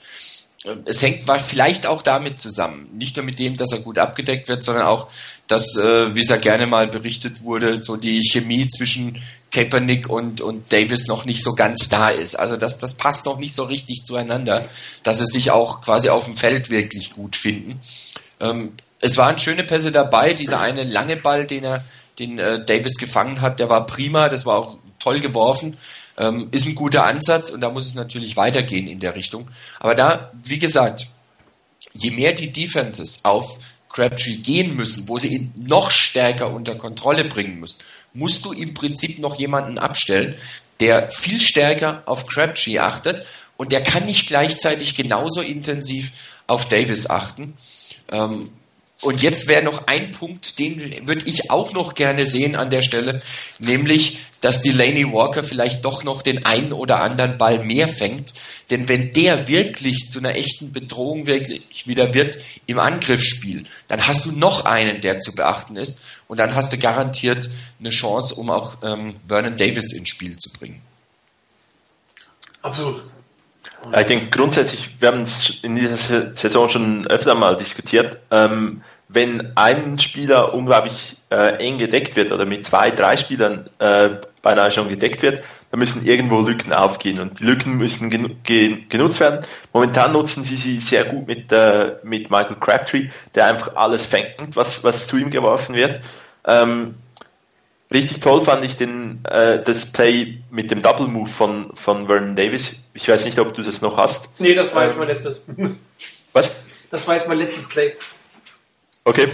Ähm, 0.64 0.82
es 0.84 1.02
hängt 1.02 1.24
vielleicht 1.42 1.86
auch 1.86 2.02
damit 2.02 2.38
zusammen, 2.38 2.88
nicht 2.96 3.16
nur 3.16 3.24
mit 3.24 3.38
dem, 3.38 3.56
dass 3.56 3.72
er 3.72 3.80
gut 3.80 3.98
abgedeckt 3.98 4.48
wird, 4.48 4.62
sondern 4.62 4.86
auch, 4.86 5.08
dass, 5.46 5.76
äh, 5.76 6.14
wie 6.14 6.20
es 6.20 6.28
ja 6.28 6.36
gerne 6.36 6.66
mal 6.66 6.88
berichtet 6.88 7.42
wurde, 7.42 7.82
so 7.82 7.96
die 7.96 8.22
Chemie 8.22 8.68
zwischen 8.68 9.22
Kaepernick 9.52 10.08
und, 10.08 10.40
und 10.40 10.72
Davis 10.72 11.06
noch 11.06 11.24
nicht 11.24 11.42
so 11.42 11.54
ganz 11.54 11.88
da 11.88 12.10
ist. 12.10 12.34
Also 12.34 12.56
das, 12.56 12.78
das 12.78 12.94
passt 12.94 13.26
noch 13.26 13.38
nicht 13.38 13.54
so 13.54 13.64
richtig 13.64 14.04
zueinander, 14.04 14.66
dass 15.02 15.18
sie 15.18 15.26
sich 15.26 15.50
auch 15.50 15.80
quasi 15.82 16.08
auf 16.08 16.24
dem 16.24 16.36
Feld 16.36 16.70
wirklich 16.70 17.12
gut 17.12 17.36
finden. 17.36 17.80
Ähm, 18.40 18.72
es 19.00 19.16
waren 19.16 19.38
schöne 19.38 19.62
Pässe 19.62 19.92
dabei. 19.92 20.34
Dieser 20.34 20.60
eine 20.60 20.82
lange 20.82 21.16
Ball, 21.16 21.46
den 21.46 21.64
er, 21.64 21.84
den 22.18 22.38
äh, 22.38 22.64
Davis 22.64 22.96
gefangen 22.96 23.40
hat, 23.40 23.60
der 23.60 23.68
war 23.68 23.86
prima. 23.86 24.28
Das 24.28 24.46
war 24.46 24.56
auch 24.56 24.78
toll 24.98 25.20
geworfen. 25.20 25.76
Ähm, 26.18 26.48
ist 26.50 26.66
ein 26.66 26.74
guter 26.74 27.04
Ansatz 27.04 27.50
und 27.50 27.60
da 27.60 27.70
muss 27.70 27.86
es 27.86 27.94
natürlich 27.94 28.36
weitergehen 28.36 28.88
in 28.88 29.00
der 29.00 29.14
Richtung. 29.14 29.48
Aber 29.80 29.94
da, 29.94 30.32
wie 30.42 30.58
gesagt, 30.58 31.08
je 31.92 32.10
mehr 32.10 32.32
die 32.32 32.52
Defenses 32.52 33.24
auf 33.24 33.58
Crabtree 33.88 34.36
gehen 34.36 34.76
müssen, 34.76 35.08
wo 35.08 35.18
sie 35.18 35.28
ihn 35.34 35.52
noch 35.56 35.90
stärker 35.90 36.52
unter 36.52 36.74
Kontrolle 36.74 37.24
bringen 37.24 37.60
müssen, 37.60 37.80
musst 38.12 38.44
du 38.44 38.52
im 38.52 38.74
Prinzip 38.74 39.18
noch 39.18 39.38
jemanden 39.38 39.78
abstellen, 39.78 40.36
der 40.80 41.10
viel 41.10 41.40
stärker 41.40 42.02
auf 42.06 42.26
Crabtree 42.26 42.78
achtet 42.78 43.26
und 43.56 43.72
der 43.72 43.82
kann 43.82 44.04
nicht 44.04 44.26
gleichzeitig 44.26 44.94
genauso 44.94 45.40
intensiv 45.40 46.12
auf 46.46 46.68
Davis 46.68 47.08
achten. 47.08 47.54
Ähm, 48.10 48.50
und 49.02 49.20
jetzt 49.20 49.46
wäre 49.46 49.62
noch 49.62 49.86
ein 49.86 50.10
Punkt, 50.10 50.58
den 50.58 51.06
würde 51.06 51.26
ich 51.26 51.50
auch 51.50 51.74
noch 51.74 51.94
gerne 51.94 52.24
sehen 52.24 52.56
an 52.56 52.70
der 52.70 52.80
Stelle, 52.80 53.20
nämlich, 53.58 54.20
dass 54.40 54.62
Delaney 54.62 55.12
Walker 55.12 55.44
vielleicht 55.44 55.84
doch 55.84 56.02
noch 56.02 56.22
den 56.22 56.46
einen 56.46 56.72
oder 56.72 57.00
anderen 57.00 57.36
Ball 57.36 57.62
mehr 57.62 57.88
fängt. 57.88 58.32
Denn 58.70 58.88
wenn 58.88 59.12
der 59.12 59.48
wirklich 59.48 60.08
zu 60.10 60.18
einer 60.18 60.34
echten 60.34 60.72
Bedrohung 60.72 61.26
wirklich 61.26 61.86
wieder 61.86 62.14
wird 62.14 62.38
im 62.64 62.78
Angriffsspiel, 62.78 63.66
dann 63.86 64.06
hast 64.06 64.24
du 64.24 64.32
noch 64.32 64.64
einen, 64.64 65.02
der 65.02 65.18
zu 65.18 65.34
beachten 65.34 65.76
ist. 65.76 66.00
Und 66.26 66.38
dann 66.38 66.54
hast 66.54 66.72
du 66.72 66.78
garantiert 66.78 67.50
eine 67.78 67.90
Chance, 67.90 68.34
um 68.36 68.50
auch 68.50 68.78
ähm, 68.82 69.16
Vernon 69.28 69.56
Davis 69.56 69.92
ins 69.92 70.08
Spiel 70.08 70.38
zu 70.38 70.50
bringen. 70.58 70.80
Absolut. 72.62 73.02
Ich 73.94 74.06
denke 74.06 74.30
grundsätzlich, 74.30 74.96
wir 75.00 75.08
haben 75.08 75.22
es 75.22 75.62
in 75.62 75.76
dieser 75.76 76.34
Saison 76.36 76.68
schon 76.68 77.06
öfter 77.06 77.34
mal 77.34 77.56
diskutiert, 77.56 78.18
ähm, 78.30 78.82
wenn 79.08 79.52
ein 79.56 79.98
Spieler 79.98 80.54
unglaublich 80.54 81.16
äh, 81.30 81.56
eng 81.64 81.78
gedeckt 81.78 82.16
wird 82.16 82.32
oder 82.32 82.44
mit 82.44 82.64
zwei, 82.64 82.90
drei 82.90 83.16
Spielern 83.16 83.66
äh, 83.78 84.10
beinahe 84.42 84.70
schon 84.70 84.88
gedeckt 84.88 85.22
wird, 85.22 85.44
dann 85.70 85.78
müssen 85.78 86.04
irgendwo 86.04 86.40
Lücken 86.40 86.72
aufgehen 86.72 87.20
und 87.20 87.38
die 87.38 87.44
Lücken 87.44 87.76
müssen 87.78 88.10
gen 88.10 88.42
gen 88.42 88.88
genutzt 88.88 89.20
werden. 89.20 89.44
Momentan 89.72 90.12
nutzen 90.12 90.42
sie 90.42 90.56
sie 90.56 90.80
sehr 90.80 91.04
gut 91.04 91.26
mit, 91.28 91.52
äh, 91.52 91.96
mit 92.02 92.30
Michael 92.30 92.56
Crabtree, 92.56 93.10
der 93.34 93.46
einfach 93.46 93.76
alles 93.76 94.06
fängt, 94.06 94.56
was, 94.56 94.82
was 94.82 95.06
zu 95.06 95.16
ihm 95.16 95.30
geworfen 95.30 95.74
wird. 95.74 96.00
Ähm, 96.44 96.96
Richtig 97.92 98.20
toll 98.20 98.40
fand 98.40 98.64
ich 98.64 98.76
den, 98.76 99.24
äh, 99.24 99.62
das 99.62 99.92
Play 99.92 100.38
mit 100.50 100.70
dem 100.70 100.82
Double 100.82 101.06
Move 101.06 101.30
von, 101.30 101.70
von 101.74 102.08
Vernon 102.08 102.34
Davis. 102.34 102.76
Ich 102.94 103.08
weiß 103.08 103.24
nicht, 103.24 103.38
ob 103.38 103.54
du 103.54 103.62
das 103.62 103.80
noch 103.80 103.96
hast. 103.96 104.28
Nee, 104.40 104.54
das 104.54 104.74
war 104.74 104.82
ähm, 104.82 104.88
jetzt 104.88 104.98
mein 104.98 105.08
letztes. 105.08 105.44
Was? 106.32 106.56
Das 106.90 107.06
war 107.06 107.14
jetzt 107.14 107.28
mein 107.28 107.38
letztes 107.38 107.68
Play. 107.68 107.94
Okay. 109.04 109.28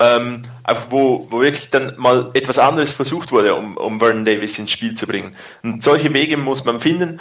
Ähm, 0.00 0.42
einfach 0.64 0.86
wo, 0.90 1.26
wo 1.30 1.42
wirklich 1.42 1.68
dann 1.68 1.94
mal 1.98 2.30
etwas 2.32 2.58
anderes 2.58 2.90
versucht 2.90 3.32
wurde, 3.32 3.54
um, 3.54 3.76
um 3.76 4.00
Vernon 4.00 4.24
Davis 4.24 4.58
ins 4.58 4.70
Spiel 4.70 4.94
zu 4.94 5.06
bringen. 5.06 5.36
Und 5.62 5.84
solche 5.84 6.12
Wege 6.14 6.38
muss 6.38 6.64
man 6.64 6.80
finden. 6.80 7.20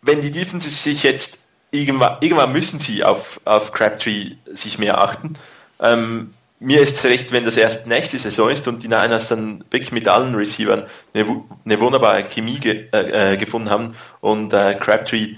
Wenn 0.00 0.22
die 0.22 0.30
Defenses 0.30 0.82
sich 0.82 1.02
jetzt 1.02 1.40
irgendwann, 1.70 2.16
irgendwann 2.20 2.52
müssen 2.52 2.80
sie 2.80 3.04
auf, 3.04 3.40
auf 3.44 3.72
Crabtree 3.72 4.36
sich 4.46 4.78
mehr 4.78 4.98
achten. 4.98 5.34
Ähm, 5.80 6.30
mir 6.60 6.80
ist 6.80 6.96
es 6.96 7.04
recht, 7.04 7.32
wenn 7.32 7.44
das 7.44 7.56
erst 7.56 7.86
nächste 7.86 8.18
Saison 8.18 8.50
ist 8.50 8.66
und 8.66 8.82
die 8.82 8.88
Niners 8.88 9.28
dann 9.28 9.64
wirklich 9.70 9.92
mit 9.92 10.08
allen 10.08 10.34
Receivern 10.34 10.86
eine, 11.14 11.42
eine 11.64 11.80
wunderbare 11.80 12.24
Chemie 12.24 12.58
ge, 12.58 12.88
äh, 12.92 13.32
äh, 13.32 13.36
gefunden 13.36 13.70
haben 13.70 13.94
und 14.20 14.52
äh, 14.52 14.74
Crabtree 14.74 15.36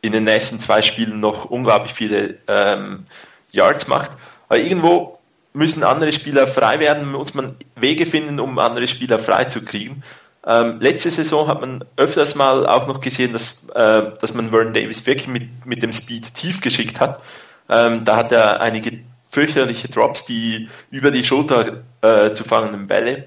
in 0.00 0.12
den 0.12 0.24
nächsten 0.24 0.58
zwei 0.60 0.82
Spielen 0.82 1.20
noch 1.20 1.44
unglaublich 1.44 1.92
viele 1.92 2.38
ähm, 2.48 3.06
Yards 3.52 3.86
macht. 3.86 4.12
Aber 4.48 4.58
irgendwo 4.58 5.18
müssen 5.52 5.84
andere 5.84 6.12
Spieler 6.12 6.46
frei 6.46 6.80
werden, 6.80 7.12
muss 7.12 7.34
man 7.34 7.56
Wege 7.76 8.06
finden, 8.06 8.40
um 8.40 8.58
andere 8.58 8.88
Spieler 8.88 9.18
frei 9.18 9.44
zu 9.44 9.64
kriegen. 9.64 10.02
Ähm, 10.44 10.78
letzte 10.80 11.10
Saison 11.10 11.48
hat 11.48 11.60
man 11.60 11.84
öfters 11.96 12.34
mal 12.34 12.66
auch 12.66 12.86
noch 12.86 13.00
gesehen, 13.00 13.32
dass, 13.32 13.68
äh, 13.74 14.12
dass 14.20 14.34
man 14.34 14.50
Vernon 14.50 14.72
Davis 14.72 15.06
wirklich 15.06 15.28
mit, 15.28 15.66
mit 15.66 15.82
dem 15.82 15.92
Speed 15.92 16.34
tief 16.34 16.60
geschickt 16.60 17.00
hat. 17.00 17.20
Ähm, 17.68 18.04
da 18.04 18.16
hat 18.16 18.32
er 18.32 18.60
einige 18.60 19.00
fürchterliche 19.36 19.88
Drops, 19.88 20.24
die 20.24 20.70
über 20.90 21.10
die 21.10 21.22
Schulter 21.22 21.82
äh, 22.00 22.32
zu 22.32 22.42
fangenden 22.42 22.86
Bälle. 22.86 23.26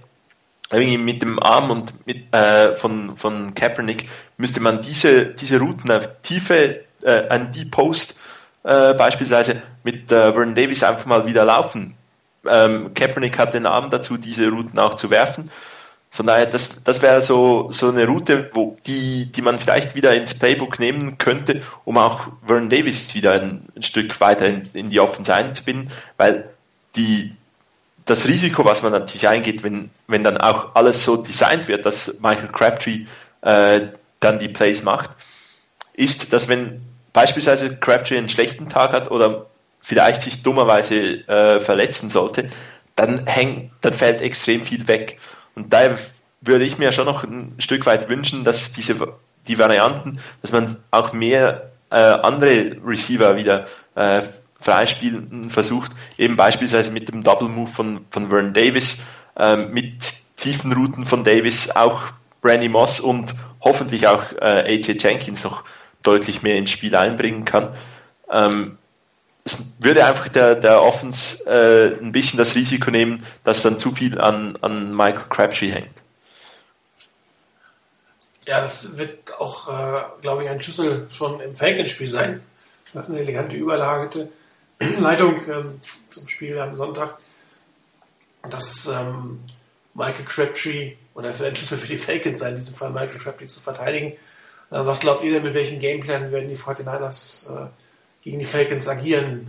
Irgendwie 0.71 0.97
mit 0.97 1.21
dem 1.21 1.37
Arm 1.37 1.69
und 1.69 2.07
mit, 2.07 2.33
äh, 2.33 2.75
von, 2.75 3.15
von 3.15 3.53
Kaepernick 3.53 4.09
müsste 4.37 4.59
man 4.59 4.81
diese, 4.81 5.27
diese 5.27 5.59
Routen 5.59 5.91
auf 5.91 6.09
tiefe, 6.23 6.81
äh, 7.03 7.27
an 7.29 7.51
die 7.51 7.65
Post 7.65 8.19
äh, 8.63 8.95
beispielsweise 8.95 9.61
mit 9.83 10.11
äh, 10.11 10.33
Vernon 10.33 10.55
Davis 10.55 10.81
einfach 10.81 11.05
mal 11.05 11.27
wieder 11.27 11.45
laufen. 11.45 11.93
Ähm, 12.43 12.91
Kaepernick 12.95 13.37
hat 13.37 13.53
den 13.53 13.67
Arm 13.67 13.91
dazu, 13.91 14.17
diese 14.17 14.49
Routen 14.49 14.79
auch 14.79 14.95
zu 14.95 15.11
werfen. 15.11 15.51
Von 16.11 16.25
daher, 16.25 16.47
das, 16.47 16.83
das 16.83 17.01
wäre 17.01 17.21
so, 17.21 17.69
so 17.71 17.89
eine 17.89 18.07
Route, 18.07 18.49
wo 18.53 18.77
die, 18.87 19.31
die 19.31 19.41
man 19.41 19.59
vielleicht 19.59 19.95
wieder 19.95 20.15
ins 20.15 20.33
Playbook 20.33 20.79
nehmen 20.79 21.17
könnte, 21.17 21.61
um 21.85 21.97
auch 21.97 22.27
Vernon 22.45 22.69
Davis 22.69 23.13
wieder 23.13 23.33
ein, 23.33 23.65
ein 23.75 23.83
Stück 23.83 24.19
weiter 24.19 24.47
in, 24.47 24.63
in 24.73 24.89
die 24.89 24.99
Offense 24.99 25.33
einzubinden, 25.33 25.91
weil 26.17 26.49
die, 26.95 27.35
das 28.05 28.27
Risiko, 28.27 28.65
was 28.65 28.81
man 28.81 28.91
natürlich 28.91 29.27
eingeht, 29.27 29.61
wenn, 29.63 29.91
wenn 30.07 30.23
dann 30.23 30.37
auch 30.37 30.75
alles 30.75 31.05
so 31.05 31.15
designt 31.17 31.67
wird, 31.67 31.85
dass 31.85 32.19
Michael 32.19 32.49
Crabtree 32.51 33.05
äh, 33.41 33.81
dann 34.19 34.39
die 34.39 34.49
Plays 34.49 34.83
macht, 34.83 35.11
ist, 35.93 36.33
dass 36.33 36.47
wenn 36.47 36.81
beispielsweise 37.13 37.77
Crabtree 37.77 38.17
einen 38.17 38.29
schlechten 38.29 38.67
Tag 38.67 38.93
hat 38.93 39.11
oder 39.11 39.45
vielleicht 39.79 40.23
sich 40.23 40.41
dummerweise 40.43 41.27
äh, 41.27 41.59
verletzen 41.59 42.09
sollte, 42.09 42.49
dann 42.95 43.25
hängt, 43.27 43.71
dann 43.81 43.93
fällt 43.93 44.21
extrem 44.21 44.65
viel 44.65 44.87
weg. 44.87 45.19
Und 45.59 45.73
da 45.73 45.97
würde 46.39 46.63
ich 46.63 46.77
mir 46.77 46.93
schon 46.93 47.05
noch 47.05 47.25
ein 47.25 47.53
Stück 47.57 47.85
weit 47.85 48.07
wünschen, 48.07 48.45
dass 48.45 48.71
diese 48.71 48.95
die 49.47 49.59
Varianten, 49.59 50.19
dass 50.41 50.53
man 50.53 50.77
auch 50.89 51.11
mehr 51.11 51.71
äh, 51.89 51.95
andere 51.95 52.77
Receiver 52.85 53.35
wieder 53.35 53.65
äh, 53.95 54.21
freispielen 54.59 55.49
versucht, 55.49 55.91
eben 56.17 56.37
beispielsweise 56.37 56.91
mit 56.91 57.09
dem 57.09 57.23
Double 57.23 57.49
Move 57.49 57.69
von, 57.69 58.05
von 58.09 58.29
Vern 58.29 58.53
Davis, 58.53 59.01
äh, 59.35 59.57
mit 59.57 60.13
tiefen 60.37 60.71
Routen 60.71 61.05
von 61.05 61.25
Davis, 61.25 61.69
auch 61.71 62.03
Randy 62.41 62.69
Moss 62.69 63.01
und 63.01 63.35
hoffentlich 63.59 64.07
auch 64.07 64.31
äh, 64.33 64.77
AJ 64.77 64.97
Jenkins 64.99 65.43
noch 65.43 65.65
deutlich 66.03 66.41
mehr 66.41 66.55
ins 66.55 66.69
Spiel 66.69 66.95
einbringen 66.95 67.43
kann. 67.43 67.75
Ähm, 68.31 68.77
es 69.45 69.73
würde 69.79 70.05
einfach 70.05 70.27
der, 70.27 70.55
der 70.55 70.81
Offens 70.81 71.41
äh, 71.41 71.97
ein 71.99 72.11
bisschen 72.11 72.37
das 72.37 72.55
Risiko 72.55 72.91
nehmen, 72.91 73.25
dass 73.43 73.61
dann 73.61 73.79
zu 73.79 73.93
viel 73.95 74.19
an, 74.19 74.57
an 74.61 74.95
Michael 74.95 75.29
Crabtree 75.29 75.71
hängt. 75.71 75.95
Ja, 78.45 78.61
das 78.61 78.97
wird 78.97 79.39
auch, 79.39 79.67
äh, 79.69 80.01
glaube 80.21 80.43
ich, 80.43 80.49
ein 80.49 80.61
Schlüssel 80.61 81.07
schon 81.11 81.39
im 81.39 81.55
Falcons-Spiel 81.55 82.09
sein. 82.09 82.41
Das 82.93 83.05
ist 83.05 83.11
eine 83.11 83.19
elegante 83.19 83.55
überlagerte 83.55 84.29
Leitung 84.99 85.39
ähm, 85.47 85.81
zum 86.09 86.27
Spiel 86.27 86.57
am 86.59 86.75
Sonntag. 86.75 87.17
Dass 88.49 88.87
ähm, 88.87 89.39
Michael 89.93 90.25
Crabtree, 90.25 90.95
oder 91.13 91.27
das 91.27 91.39
wird 91.39 91.49
ein 91.49 91.55
Schlüssel 91.55 91.77
für 91.77 91.87
die 91.87 91.97
Falcons 91.97 92.39
sein, 92.39 92.51
in 92.51 92.55
diesem 92.55 92.75
Fall 92.75 92.89
Michael 92.89 93.19
Crabtree 93.19 93.47
zu 93.47 93.59
verteidigen. 93.59 94.13
Äh, 94.13 94.17
was 94.69 95.01
glaubt 95.01 95.23
ihr 95.23 95.33
denn, 95.33 95.43
mit 95.43 95.53
welchem 95.53 95.79
Gameplan 95.79 96.31
werden 96.31 96.49
die 96.49 96.57
49ers 96.57 97.53
äh, 97.53 97.67
gegen 98.23 98.39
die 98.39 98.45
Falcons 98.45 98.87
agieren 98.87 99.47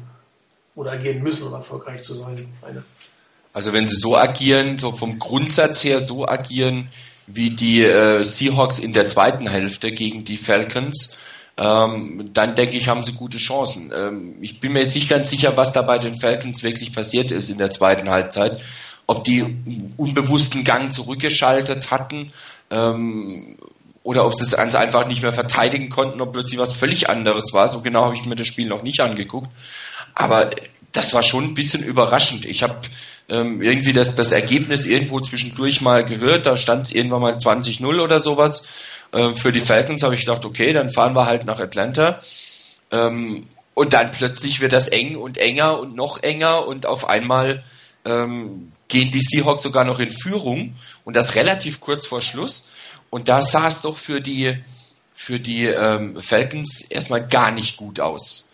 oder 0.75 0.93
agieren 0.93 1.23
müssen, 1.23 1.47
um 1.47 1.53
erfolgreich 1.53 2.03
zu 2.03 2.15
sein. 2.15 2.49
Meine. 2.63 2.85
Also 3.53 3.73
wenn 3.73 3.89
sie 3.89 3.97
so 3.97 4.17
agieren, 4.17 4.79
so 4.79 4.93
vom 4.93 5.19
Grundsatz 5.19 5.83
her 5.83 6.01
so 6.01 6.27
agieren, 6.27 6.89
wie 7.27 7.51
die 7.51 7.83
äh, 7.83 8.23
Seahawks 8.23 8.79
in 8.79 8.93
der 8.93 9.07
zweiten 9.07 9.49
Hälfte 9.49 9.93
gegen 9.93 10.25
die 10.25 10.37
Falcons, 10.37 11.19
ähm, 11.57 12.31
dann 12.33 12.55
denke 12.55 12.77
ich, 12.77 12.89
haben 12.89 13.03
sie 13.03 13.13
gute 13.13 13.39
Chancen. 13.39 13.93
Ähm, 13.95 14.37
ich 14.41 14.61
bin 14.61 14.73
mir 14.73 14.83
jetzt 14.83 14.95
nicht 14.95 15.11
ganz 15.11 15.31
sicher, 15.31 15.57
was 15.57 15.73
da 15.73 15.83
bei 15.83 15.99
den 15.99 16.15
Falcons 16.15 16.63
wirklich 16.63 16.93
passiert 16.93 17.31
ist 17.33 17.51
in 17.51 17.59
der 17.59 17.71
zweiten 17.71 18.09
Halbzeit. 18.09 18.61
Ob 19.07 19.25
die 19.25 19.45
unbewussten 19.97 20.63
Gang 20.65 20.95
zurückgeschaltet 20.95 21.91
hatten 21.91 22.33
ähm, 22.71 23.57
oder 24.11 24.27
ob 24.27 24.35
sie 24.35 24.43
es 24.43 24.55
einfach 24.55 25.07
nicht 25.07 25.23
mehr 25.23 25.32
verteidigen 25.32 25.89
konnten, 25.89 26.20
ob 26.20 26.32
plötzlich 26.32 26.59
was 26.59 26.73
völlig 26.73 27.09
anderes 27.09 27.53
war. 27.53 27.69
So 27.69 27.81
genau 27.81 28.07
habe 28.07 28.16
ich 28.16 28.27
mir 28.27 28.35
das 28.35 28.49
Spiel 28.49 28.66
noch 28.66 28.82
nicht 28.82 28.99
angeguckt. 28.99 29.49
Aber 30.16 30.51
das 30.91 31.15
war 31.15 31.23
schon 31.23 31.45
ein 31.45 31.55
bisschen 31.55 31.85
überraschend. 31.85 32.45
Ich 32.45 32.65
habe 32.65 32.74
ähm, 33.28 33.62
irgendwie 33.62 33.93
das, 33.93 34.16
das 34.16 34.32
Ergebnis 34.32 34.85
irgendwo 34.85 35.20
zwischendurch 35.20 35.81
mal 35.81 36.05
gehört. 36.05 36.47
Da 36.47 36.57
stand 36.57 36.87
es 36.87 36.93
irgendwann 36.93 37.20
mal 37.20 37.35
20-0 37.35 38.03
oder 38.03 38.19
sowas. 38.19 38.66
Ähm, 39.12 39.37
für 39.37 39.53
die 39.53 39.61
Falcons 39.61 40.03
habe 40.03 40.16
ich 40.16 40.23
gedacht, 40.23 40.45
okay, 40.45 40.73
dann 40.73 40.91
fahren 40.91 41.15
wir 41.15 41.27
halt 41.27 41.45
nach 41.45 41.61
Atlanta. 41.61 42.19
Ähm, 42.91 43.47
und 43.74 43.93
dann 43.93 44.11
plötzlich 44.11 44.59
wird 44.59 44.73
das 44.73 44.89
eng 44.89 45.15
und 45.15 45.39
enger 45.39 45.78
und 45.78 45.95
noch 45.95 46.20
enger 46.24 46.66
und 46.66 46.85
auf 46.85 47.09
einmal 47.09 47.62
ähm, 48.05 48.73
gehen 48.89 49.12
die 49.12 49.23
Seahawks 49.23 49.62
sogar 49.62 49.85
noch 49.85 50.01
in 50.01 50.11
Führung 50.11 50.74
und 51.05 51.15
das 51.15 51.37
relativ 51.37 51.78
kurz 51.78 52.07
vor 52.07 52.20
Schluss. 52.20 52.70
Und 53.11 53.28
da 53.28 53.43
sah 53.43 53.69
es 53.69 53.82
doch 53.82 53.97
für 53.97 54.20
die, 54.20 54.57
für 55.12 55.41
die 55.41 55.65
ähm, 55.65 56.20
Falcons 56.20 56.82
erstmal 56.82 57.27
gar 57.27 57.51
nicht 57.51 57.77
gut 57.77 58.01
aus. 58.01 58.51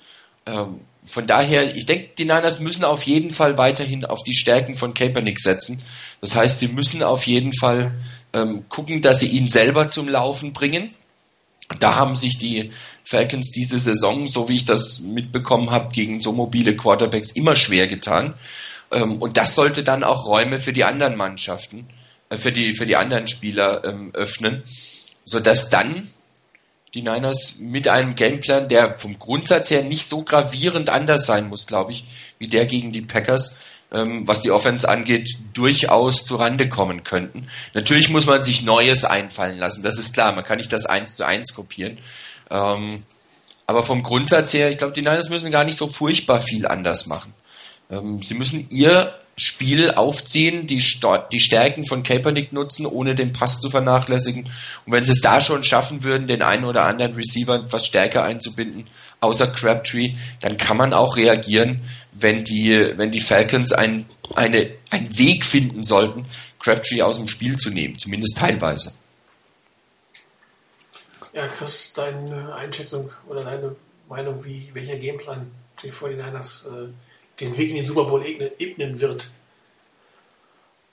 Ähm, 0.46 0.80
von 1.04 1.26
daher, 1.26 1.76
ich 1.76 1.86
denke, 1.86 2.08
die 2.18 2.24
Niners 2.24 2.58
müssen 2.58 2.84
auf 2.84 3.04
jeden 3.04 3.30
Fall 3.30 3.56
weiterhin 3.58 4.04
auf 4.04 4.24
die 4.24 4.34
Stärken 4.34 4.76
von 4.76 4.92
Kaepernick 4.92 5.38
setzen. 5.38 5.80
Das 6.20 6.34
heißt, 6.34 6.58
sie 6.58 6.68
müssen 6.68 7.02
auf 7.02 7.26
jeden 7.26 7.52
Fall 7.52 7.92
ähm, 8.32 8.64
gucken, 8.68 9.02
dass 9.02 9.20
sie 9.20 9.28
ihn 9.28 9.48
selber 9.48 9.88
zum 9.88 10.08
Laufen 10.08 10.52
bringen. 10.52 10.90
Da 11.78 11.94
haben 11.94 12.16
sich 12.16 12.38
die 12.38 12.72
Falcons 13.04 13.52
diese 13.52 13.78
Saison, 13.78 14.26
so 14.26 14.48
wie 14.48 14.56
ich 14.56 14.64
das 14.64 15.00
mitbekommen 15.00 15.70
habe, 15.70 15.92
gegen 15.92 16.20
so 16.20 16.32
mobile 16.32 16.76
Quarterbacks 16.76 17.32
immer 17.32 17.54
schwer 17.54 17.86
getan. 17.86 18.34
Ähm, 18.90 19.22
und 19.22 19.36
das 19.36 19.54
sollte 19.54 19.84
dann 19.84 20.02
auch 20.02 20.26
Räume 20.26 20.58
für 20.58 20.72
die 20.72 20.84
anderen 20.84 21.16
Mannschaften, 21.16 21.86
für 22.30 22.52
die, 22.52 22.74
für 22.74 22.86
die 22.86 22.96
anderen 22.96 23.26
Spieler 23.26 23.84
ähm, 23.84 24.10
öffnen, 24.14 24.62
sodass 25.24 25.70
dann 25.70 26.08
die 26.94 27.02
Niners 27.02 27.56
mit 27.58 27.88
einem 27.88 28.14
Gameplan, 28.14 28.68
der 28.68 28.98
vom 28.98 29.18
Grundsatz 29.18 29.70
her 29.70 29.82
nicht 29.82 30.06
so 30.06 30.22
gravierend 30.22 30.88
anders 30.88 31.26
sein 31.26 31.48
muss, 31.48 31.66
glaube 31.66 31.92
ich, 31.92 32.04
wie 32.38 32.48
der 32.48 32.66
gegen 32.66 32.90
die 32.90 33.02
Packers, 33.02 33.58
ähm, 33.92 34.26
was 34.26 34.42
die 34.42 34.50
Offense 34.50 34.88
angeht, 34.88 35.38
durchaus 35.52 36.24
zurande 36.24 36.68
kommen 36.68 37.04
könnten. 37.04 37.48
Natürlich 37.74 38.08
muss 38.08 38.26
man 38.26 38.42
sich 38.42 38.62
Neues 38.62 39.04
einfallen 39.04 39.58
lassen, 39.58 39.82
das 39.82 39.98
ist 39.98 40.14
klar. 40.14 40.32
Man 40.32 40.44
kann 40.44 40.58
nicht 40.58 40.72
das 40.72 40.86
eins 40.86 41.16
zu 41.16 41.24
eins 41.24 41.54
kopieren. 41.54 41.98
Ähm, 42.50 43.04
aber 43.66 43.82
vom 43.82 44.02
Grundsatz 44.02 44.54
her, 44.54 44.70
ich 44.70 44.78
glaube, 44.78 44.94
die 44.94 45.02
Niners 45.02 45.28
müssen 45.28 45.50
gar 45.50 45.64
nicht 45.64 45.78
so 45.78 45.88
furchtbar 45.88 46.40
viel 46.40 46.66
anders 46.66 47.06
machen. 47.06 47.34
Ähm, 47.90 48.22
sie 48.22 48.34
müssen 48.34 48.68
ihr 48.70 49.14
Spiel 49.38 49.90
aufziehen, 49.90 50.66
die, 50.66 50.82
die 51.30 51.40
Stärken 51.40 51.86
von 51.86 52.02
Kaepernick 52.02 52.54
nutzen, 52.54 52.86
ohne 52.86 53.14
den 53.14 53.34
Pass 53.34 53.60
zu 53.60 53.68
vernachlässigen. 53.68 54.44
Und 54.86 54.92
wenn 54.92 55.04
sie 55.04 55.12
es 55.12 55.20
da 55.20 55.42
schon 55.42 55.62
schaffen 55.62 56.02
würden, 56.02 56.26
den 56.26 56.40
einen 56.40 56.64
oder 56.64 56.84
anderen 56.84 57.12
Receiver 57.12 57.56
etwas 57.56 57.84
stärker 57.86 58.24
einzubinden, 58.24 58.86
außer 59.20 59.48
Crabtree, 59.48 60.14
dann 60.40 60.56
kann 60.56 60.78
man 60.78 60.94
auch 60.94 61.16
reagieren, 61.16 61.82
wenn 62.12 62.44
die, 62.44 62.92
wenn 62.96 63.10
die 63.10 63.20
Falcons 63.20 63.72
ein, 63.72 64.06
eine, 64.34 64.70
einen 64.88 65.18
Weg 65.18 65.44
finden 65.44 65.84
sollten, 65.84 66.26
Crabtree 66.58 67.02
aus 67.02 67.18
dem 67.18 67.28
Spiel 67.28 67.58
zu 67.58 67.70
nehmen, 67.70 67.98
zumindest 67.98 68.38
teilweise. 68.38 68.92
Ja, 71.34 71.46
Chris, 71.46 71.92
deine 71.92 72.54
Einschätzung 72.54 73.10
oder 73.28 73.44
deine 73.44 73.76
Meinung, 74.08 74.42
wie 74.46 74.70
welcher 74.72 74.96
Gameplan 74.96 75.50
die 75.82 75.92
49ers 75.92 76.68
äh, 76.68 76.88
den 77.40 77.56
Weg 77.56 77.70
in 77.70 77.76
den 77.76 77.86
Super 77.86 78.04
Bowl 78.04 78.24
ebnen 78.58 79.00
wird? 79.00 79.26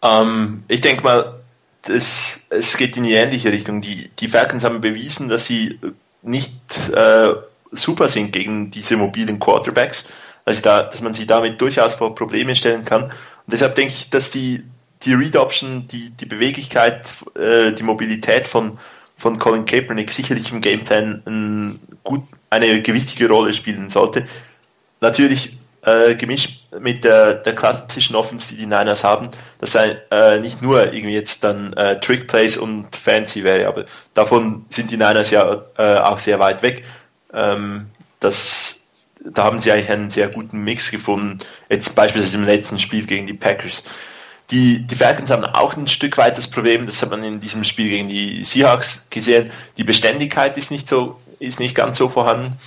Ähm, 0.03 0.64
ich 0.68 0.82
denke 0.82 1.03
mal, 1.03 1.40
das, 1.84 2.41
es 2.49 2.78
geht 2.78 2.98
in 2.98 3.03
die 3.03 3.14
ähnliche 3.14 3.52
Richtung. 3.52 3.82
Die, 3.82 4.10
die 4.20 4.28
Falcons 4.28 4.64
haben 4.64 4.82
bewiesen, 4.82 5.30
dass 5.30 5.45
sie 5.45 5.80
nicht 6.22 6.53
äh, 6.94 7.34
super 7.72 8.07
sind 8.07 8.32
gegen 8.32 8.72
diese 8.72 8.98
mobilen 8.98 9.40
Quarterbacks, 9.40 10.06
dass, 10.45 10.61
da, 10.61 10.84
dass 10.84 11.02
man 11.02 11.14
sie 11.14 11.26
damit 11.26 11.60
durchaus 11.60 11.95
vor 11.95 12.15
Probleme 12.15 12.56
stellen 12.56 12.86
kann. 12.86 13.03
Und 13.03 13.11
deshalb 13.48 13.76
denke 13.76 13.94
ich, 13.94 14.10
dass 14.10 14.32
die, 14.32 14.64
die 15.03 15.14
Read 15.14 15.36
Option, 15.36 15.88
die, 15.88 16.11
die 16.11 16.26
Beweglichkeit, 16.26 17.14
äh, 17.36 17.74
die 17.74 17.84
Mobilität 17.84 18.48
von, 18.48 18.80
von 19.18 19.40
Colin 19.40 19.65
Kaepernick 19.65 20.11
sicherlich 20.11 20.52
im 20.52 20.61
Gameplan 20.61 21.24
ein, 21.26 21.80
gut, 22.03 22.24
eine 22.49 22.82
gewichtige 22.82 23.28
Rolle 23.28 23.53
spielen 23.53 23.90
sollte. 23.90 24.26
Natürlich 25.02 25.57
äh, 25.85 26.15
gemischt 26.15 26.61
mit 26.80 27.03
der, 27.03 27.35
der 27.35 27.55
klassischen 27.55 28.15
Offense, 28.15 28.49
die 28.49 28.57
die 28.57 28.65
Niners 28.65 29.03
haben, 29.03 29.30
dass 29.60 29.76
äh, 29.76 30.39
nicht 30.39 30.61
nur 30.61 30.93
irgendwie 30.93 31.14
jetzt 31.14 31.43
dann 31.43 31.73
äh, 31.73 31.99
Trick 31.99 32.27
Plays 32.27 32.57
und 32.57 32.95
Fancy 32.95 33.43
wäre, 33.43 33.68
aber 33.68 33.85
davon 34.14 34.65
sind 34.69 34.91
die 34.91 34.97
Niners 34.97 35.31
ja 35.31 35.64
äh, 35.77 35.97
auch 35.97 36.19
sehr 36.19 36.39
weit 36.39 36.61
weg. 36.61 36.85
Ähm, 37.34 37.88
das, 38.19 38.85
da 39.23 39.43
haben 39.43 39.60
sie 39.60 39.72
eigentlich 39.72 39.91
einen 39.91 40.10
sehr 40.10 40.30
guten 40.30 40.64
Mix 40.64 40.91
gefunden, 40.91 41.39
jetzt 41.69 41.95
beispielsweise 41.95 42.38
im 42.38 42.45
letzten 42.45 42.80
Spiel 42.80 43.05
gegen 43.05 43.27
die 43.27 43.34
Packers. 43.34 43.84
Die, 44.51 44.85
die 44.85 44.95
Falcons 44.95 45.31
haben 45.31 45.45
auch 45.45 45.76
ein 45.76 45.88
Stück 45.88 46.18
weit 46.18 46.38
das 46.38 46.49
Problem, 46.49 46.85
das 46.85 47.01
hat 47.01 47.10
man 47.10 47.23
in 47.23 47.39
diesem 47.39 47.64
Spiel 47.64 47.89
gegen 47.89 48.10
die 48.10 48.43
Seahawks 48.45 49.07
gesehen, 49.10 49.51
die 49.77 49.84
Beständigkeit 49.84 50.57
ist 50.57 50.69
nicht 50.69 50.88
so, 50.88 51.19
ist 51.39 51.60
nicht 51.60 51.76
ganz 51.76 51.97
so 51.97 52.10
vorhanden. 52.10 52.57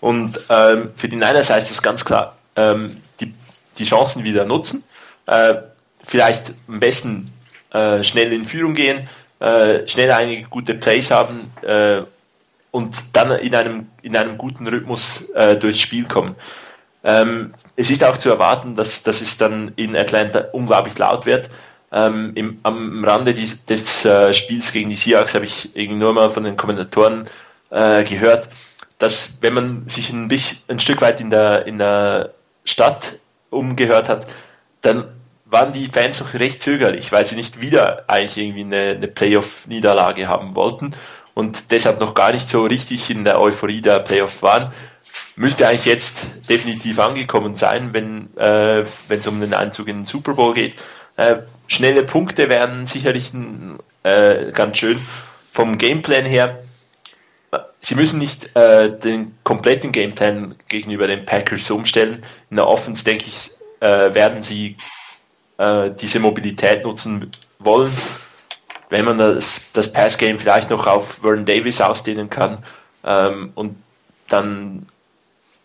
Und 0.00 0.38
ähm, 0.50 0.90
für 0.96 1.08
die 1.08 1.16
Niners 1.16 1.50
heißt 1.50 1.70
das 1.70 1.82
ganz 1.82 2.04
klar, 2.04 2.35
ähm, 2.56 3.00
die, 3.20 3.32
die 3.78 3.84
Chancen 3.84 4.24
wieder 4.24 4.44
nutzen, 4.44 4.84
äh, 5.26 5.54
vielleicht 6.02 6.54
am 6.68 6.80
besten 6.80 7.30
äh, 7.72 8.02
schnell 8.02 8.32
in 8.32 8.46
Führung 8.46 8.74
gehen, 8.74 9.08
äh, 9.40 9.86
schnell 9.86 10.10
einige 10.10 10.44
gute 10.48 10.74
Plays 10.74 11.10
haben 11.10 11.50
äh, 11.62 12.02
und 12.70 12.96
dann 13.12 13.32
in 13.32 13.54
einem, 13.54 13.88
in 14.02 14.16
einem 14.16 14.38
guten 14.38 14.66
Rhythmus 14.66 15.28
äh, 15.34 15.56
durchs 15.56 15.80
Spiel 15.80 16.04
kommen. 16.04 16.36
Ähm, 17.04 17.54
es 17.76 17.90
ist 17.90 18.02
auch 18.02 18.16
zu 18.16 18.30
erwarten, 18.30 18.74
dass, 18.74 19.02
dass 19.02 19.20
es 19.20 19.38
dann 19.38 19.72
in 19.76 19.96
Atlanta 19.96 20.46
unglaublich 20.52 20.98
laut 20.98 21.24
wird. 21.24 21.48
Ähm, 21.92 22.32
im, 22.34 22.58
am 22.64 23.04
Rande 23.04 23.32
des, 23.32 23.64
des 23.64 24.04
äh, 24.04 24.32
Spiels 24.32 24.72
gegen 24.72 24.90
die 24.90 24.96
Seahawks 24.96 25.34
habe 25.34 25.44
ich 25.44 25.70
nur 25.74 26.12
mal 26.12 26.30
von 26.30 26.42
den 26.42 26.56
Kommentatoren 26.56 27.28
äh, 27.70 28.02
gehört, 28.02 28.48
dass 28.98 29.38
wenn 29.40 29.54
man 29.54 29.88
sich 29.88 30.10
ein 30.10 30.28
bisschen 30.28 30.58
ein 30.68 30.80
Stück 30.80 31.00
weit 31.00 31.20
in 31.20 31.30
der 31.30 31.66
in 31.66 31.78
der 31.78 32.34
Stadt 32.66 33.18
umgehört 33.50 34.10
hat, 34.10 34.26
dann 34.82 35.08
waren 35.46 35.72
die 35.72 35.86
Fans 35.86 36.20
noch 36.20 36.34
recht 36.34 36.60
zögerlich, 36.60 37.12
weil 37.12 37.24
sie 37.24 37.36
nicht 37.36 37.60
wieder 37.60 38.04
eigentlich 38.08 38.36
irgendwie 38.36 38.62
eine, 38.62 38.96
eine 38.96 39.08
Playoff-Niederlage 39.08 40.28
haben 40.28 40.54
wollten 40.54 40.94
und 41.34 41.70
deshalb 41.70 42.00
noch 42.00 42.14
gar 42.14 42.32
nicht 42.32 42.48
so 42.48 42.64
richtig 42.64 43.08
in 43.10 43.24
der 43.24 43.40
Euphorie 43.40 43.80
der 43.80 44.00
Playoffs 44.00 44.42
waren. 44.42 44.72
Müsste 45.36 45.68
eigentlich 45.68 45.84
jetzt 45.84 46.48
definitiv 46.48 46.98
angekommen 46.98 47.54
sein, 47.54 47.92
wenn 47.92 48.36
äh, 48.36 48.84
es 49.08 49.26
um 49.26 49.40
den 49.40 49.54
Einzug 49.54 49.88
in 49.88 49.98
den 49.98 50.04
Super 50.04 50.34
Bowl 50.34 50.52
geht. 50.52 50.74
Äh, 51.16 51.36
schnelle 51.68 52.02
Punkte 52.02 52.48
wären 52.48 52.86
sicherlich 52.86 53.32
äh, 54.02 54.50
ganz 54.52 54.78
schön. 54.78 54.98
Vom 55.52 55.78
Gameplan 55.78 56.24
her 56.24 56.65
sie 57.86 57.94
müssen 57.94 58.18
nicht 58.18 58.50
äh, 58.56 58.90
den 58.98 59.38
kompletten 59.44 59.92
Gameplan 59.92 60.56
gegenüber 60.68 61.06
den 61.06 61.24
Packers 61.24 61.70
umstellen. 61.70 62.24
In 62.50 62.56
der 62.56 62.66
Offense, 62.66 63.04
denke 63.04 63.26
ich, 63.28 63.52
äh, 63.78 64.12
werden 64.12 64.42
sie 64.42 64.76
äh, 65.56 65.92
diese 65.92 66.18
Mobilität 66.18 66.82
nutzen 66.82 67.30
wollen. 67.60 67.96
Wenn 68.88 69.04
man 69.04 69.18
das, 69.18 69.70
das 69.72 69.92
Passgame 69.92 70.38
vielleicht 70.40 70.70
noch 70.70 70.88
auf 70.88 71.18
Vernon 71.22 71.46
Davis 71.46 71.80
ausdehnen 71.80 72.28
kann 72.28 72.64
ähm, 73.04 73.52
und 73.54 73.80
dann 74.28 74.88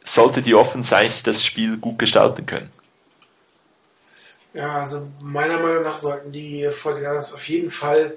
sollte 0.03 0.43
die 0.43 0.53
Offense 0.53 0.95
eigentlich 0.95 1.23
das 1.23 1.43
Spiel 1.43 1.77
gut 1.77 1.97
gestalten 1.97 2.45
können. 2.45 2.69
Ja, 4.53 4.81
also 4.81 5.07
meiner 5.21 5.59
Meinung 5.59 5.83
nach 5.83 5.97
sollten 5.97 6.31
die 6.31 6.69
49 6.69 7.33
auf 7.33 7.49
jeden 7.49 7.71
Fall 7.71 8.13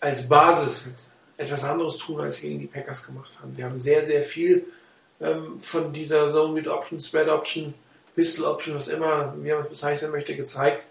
als 0.00 0.26
Basis 0.26 1.11
etwas 1.42 1.64
anderes 1.64 1.98
tun, 1.98 2.20
als 2.20 2.40
gegen 2.40 2.58
die 2.58 2.66
Packers 2.66 3.06
gemacht 3.06 3.32
haben. 3.40 3.56
Wir 3.56 3.66
haben 3.66 3.80
sehr, 3.80 4.02
sehr 4.02 4.22
viel 4.22 4.64
ähm, 5.20 5.60
von 5.60 5.92
dieser 5.92 6.30
Zone 6.30 6.56
Read 6.56 6.68
Option, 6.68 7.00
Spread 7.00 7.28
Option, 7.28 7.74
Pistol 8.14 8.46
Option, 8.46 8.76
was 8.76 8.88
immer, 8.88 9.34
wie 9.38 9.52
man 9.52 9.62
es 9.62 9.68
bezeichnen 9.68 10.10
möchte, 10.10 10.36
gezeigt. 10.36 10.84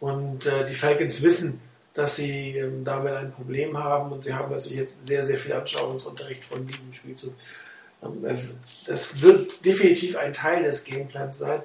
Und 0.00 0.46
äh, 0.46 0.66
die 0.66 0.74
Falcons 0.74 1.22
wissen, 1.22 1.60
dass 1.94 2.16
sie 2.16 2.58
ähm, 2.58 2.84
damit 2.84 3.14
ein 3.14 3.32
Problem 3.32 3.76
haben 3.82 4.12
und 4.12 4.24
sie 4.24 4.34
haben 4.34 4.52
natürlich 4.52 4.78
jetzt 4.78 5.06
sehr, 5.06 5.24
sehr 5.24 5.38
viel 5.38 5.54
Anschauungsunterricht 5.54 6.44
von 6.44 6.66
diesem 6.66 6.92
Spielzug. 6.92 7.32
Ähm, 8.02 8.24
das 8.86 9.20
wird 9.22 9.64
definitiv 9.64 10.16
ein 10.16 10.32
Teil 10.32 10.62
des 10.62 10.84
Gameplans 10.84 11.38
sein. 11.38 11.62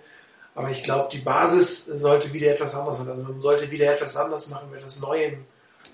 Aber 0.55 0.69
ich 0.69 0.83
glaube, 0.83 1.09
die 1.11 1.19
Basis 1.19 1.85
sollte 1.85 2.33
wieder 2.33 2.51
etwas 2.51 2.75
anders 2.75 2.97
sein. 2.97 3.09
Also 3.09 3.21
man 3.23 3.41
sollte 3.41 3.71
wieder 3.71 3.93
etwas 3.93 4.17
anders 4.17 4.49
machen, 4.49 4.73
etwas 4.75 4.99
Neues 4.99 5.33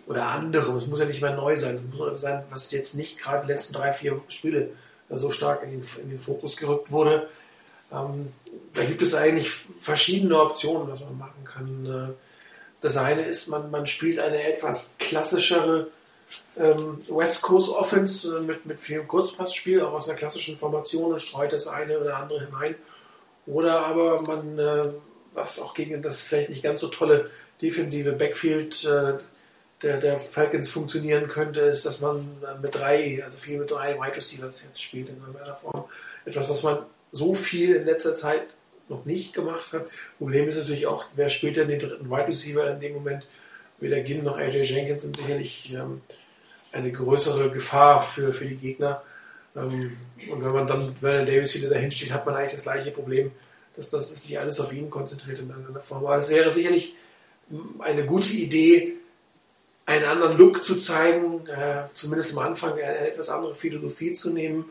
oder 0.08 0.28
anderem. 0.28 0.78
Es 0.78 0.88
muss 0.88 1.00
ja 1.00 1.06
nicht 1.06 1.22
mehr 1.22 1.36
neu 1.36 1.56
sein. 1.58 1.76
Es 1.76 1.98
muss 1.98 2.22
sein, 2.22 2.44
was 2.50 2.72
jetzt 2.72 2.96
nicht 2.96 3.20
gerade 3.20 3.46
die 3.46 3.52
letzten 3.52 3.74
drei, 3.74 3.92
vier 3.92 4.20
Spiele 4.30 4.72
so 5.10 5.32
stark 5.32 5.64
in 5.64 5.72
den, 5.72 5.90
in 6.02 6.10
den 6.10 6.20
Fokus 6.20 6.58
gerückt 6.58 6.92
wurde. 6.92 7.30
Ähm, 7.92 8.34
da 8.74 8.84
gibt 8.84 9.02
es 9.02 9.14
eigentlich 9.14 9.52
verschiedene 9.82 10.40
Optionen, 10.40 10.90
was 10.90 11.02
man 11.02 11.18
machen 11.18 11.44
kann. 11.44 11.86
Äh, 11.86 12.14
das 12.82 12.98
eine 12.98 13.24
ist, 13.24 13.48
man, 13.48 13.72
man 13.72 13.86
spielt 13.86 14.20
eine 14.20 14.44
etwas 14.44 14.96
klassischere 15.00 15.88
ähm, 16.58 17.00
West 17.10 17.42
Coast 17.42 17.70
Offense 17.70 18.38
äh, 18.38 18.42
mit, 18.42 18.66
mit 18.66 18.80
viel 18.80 19.04
Kurzpassspiel, 19.04 19.82
auch 19.82 19.94
aus 19.94 20.10
einer 20.10 20.18
klassischen 20.18 20.58
Formation 20.58 21.14
und 21.14 21.22
streut 21.22 21.54
das 21.54 21.68
eine 21.68 22.00
oder 22.00 22.18
andere 22.18 22.46
hinein. 22.46 22.76
Oder 23.46 23.86
aber 23.86 24.22
man, 24.22 24.60
äh, 24.60 24.90
was 25.34 25.60
auch 25.60 25.74
gegen 25.74 26.02
das 26.02 26.22
vielleicht 26.22 26.50
nicht 26.50 26.64
ganz 26.64 26.82
so 26.82 26.88
tolle 26.88 27.32
defensive 27.62 28.12
Backfield 28.12 28.84
äh, 28.86 29.14
der, 29.84 30.00
der 30.00 30.20
Falcons 30.20 30.70
funktionieren 30.70 31.28
könnte, 31.28 31.62
ist, 31.62 31.86
dass 31.86 32.02
man 32.02 32.28
mit 32.62 32.76
drei, 32.76 33.24
also 33.24 33.38
viel 33.38 33.60
mit 33.60 33.70
drei 33.70 33.96
Wide 33.96 34.18
Receivers 34.18 34.64
jetzt 34.64 34.82
spielt 34.82 35.10
in 35.10 35.22
einer 35.22 35.56
Form. 35.56 35.86
Etwas, 36.26 36.50
was 36.50 36.64
man 36.64 36.80
so 37.12 37.34
viel 37.34 37.76
in 37.76 37.86
letzter 37.86 38.16
Zeit 38.16 38.48
noch 38.90 39.06
nicht 39.06 39.34
gemacht 39.34 39.74
hat. 39.74 39.88
Problem 40.18 40.48
ist 40.48 40.58
natürlich 40.58 40.88
auch, 40.88 41.06
wer 41.16 41.30
spielt 41.30 41.58
denn 41.58 41.68
den 41.68 41.80
dritten 41.80 42.10
Wide 42.10 42.28
Receiver 42.28 42.70
in 42.72 42.80
dem 42.80 42.94
Moment? 42.94 43.26
Weder 43.80 44.00
Ginn 44.02 44.24
noch 44.24 44.38
AJ 44.38 44.64
Jenkins 44.64 45.04
sind 45.04 45.18
sicherlich 45.18 45.72
ähm, 45.74 46.02
eine 46.72 46.92
größere 46.92 47.52
Gefahr 47.52 48.02
für, 48.02 48.34
für 48.34 48.46
die 48.46 48.56
Gegner. 48.56 49.04
Ähm, 49.56 49.98
und 50.32 50.44
wenn 50.44 50.52
man 50.52 50.66
dann 50.68 50.82
Vernon 50.82 51.28
Davis 51.28 51.56
wieder 51.56 51.70
dahin 51.70 51.92
steht, 51.92 52.12
hat 52.12 52.26
man 52.26 52.36
eigentlich 52.36 52.54
das 52.54 52.64
gleiche 52.64 52.92
Problem, 52.92 53.32
dass 53.76 53.92
das 53.92 54.10
sich 54.10 54.40
alles 54.40 54.60
auf 54.60 54.74
ihn 54.74 54.90
konzentriert 54.90 55.40
in 55.40 55.50
irgendeiner 55.50 55.82
Form. 55.82 56.06
Aber 56.06 56.18
es 56.18 56.30
wäre 56.30 56.52
sicherlich 56.52 56.96
eine 57.80 58.06
gute 58.06 58.34
Idee, 58.34 58.97
einen 59.88 60.06
anderen 60.06 60.38
Look 60.38 60.64
zu 60.64 60.76
zeigen, 60.76 61.48
äh, 61.48 61.84
zumindest 61.94 62.38
am 62.38 62.44
Anfang 62.46 62.74
eine 62.74 63.08
etwas 63.10 63.30
andere 63.30 63.56
Philosophie 63.56 64.12
zu 64.12 64.30
nehmen. 64.30 64.66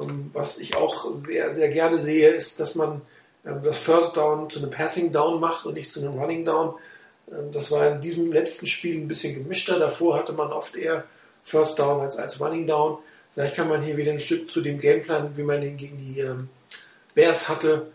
Ähm, 0.00 0.30
was 0.32 0.58
ich 0.58 0.74
auch 0.74 1.14
sehr, 1.14 1.54
sehr 1.54 1.68
gerne 1.68 1.98
sehe, 1.98 2.30
ist, 2.30 2.58
dass 2.58 2.74
man 2.74 3.02
ähm, 3.46 3.60
das 3.62 3.78
First 3.78 4.16
Down 4.16 4.48
zu 4.48 4.58
einem 4.58 4.70
Passing 4.70 5.12
Down 5.12 5.38
macht 5.38 5.66
und 5.66 5.74
nicht 5.74 5.92
zu 5.92 6.00
einem 6.00 6.18
Running 6.18 6.46
Down. 6.46 6.74
Ähm, 7.30 7.52
das 7.52 7.70
war 7.70 7.92
in 7.92 8.00
diesem 8.00 8.32
letzten 8.32 8.66
Spiel 8.66 8.96
ein 8.96 9.06
bisschen 9.06 9.34
gemischter. 9.34 9.78
Davor 9.78 10.16
hatte 10.16 10.32
man 10.32 10.50
oft 10.50 10.74
eher 10.74 11.04
First 11.44 11.78
Down 11.78 12.00
als, 12.00 12.16
als 12.16 12.40
Running 12.40 12.66
Down. 12.66 12.98
Vielleicht 13.34 13.54
kann 13.54 13.68
man 13.68 13.82
hier 13.82 13.98
wieder 13.98 14.12
ein 14.12 14.20
Stück 14.20 14.50
zu 14.50 14.62
dem 14.62 14.80
Gameplan, 14.80 15.36
wie 15.36 15.42
man 15.42 15.60
den 15.60 15.76
gegen 15.76 15.98
die 15.98 16.20
ähm, 16.20 16.48
Bears 17.14 17.50
hatte. 17.50 17.88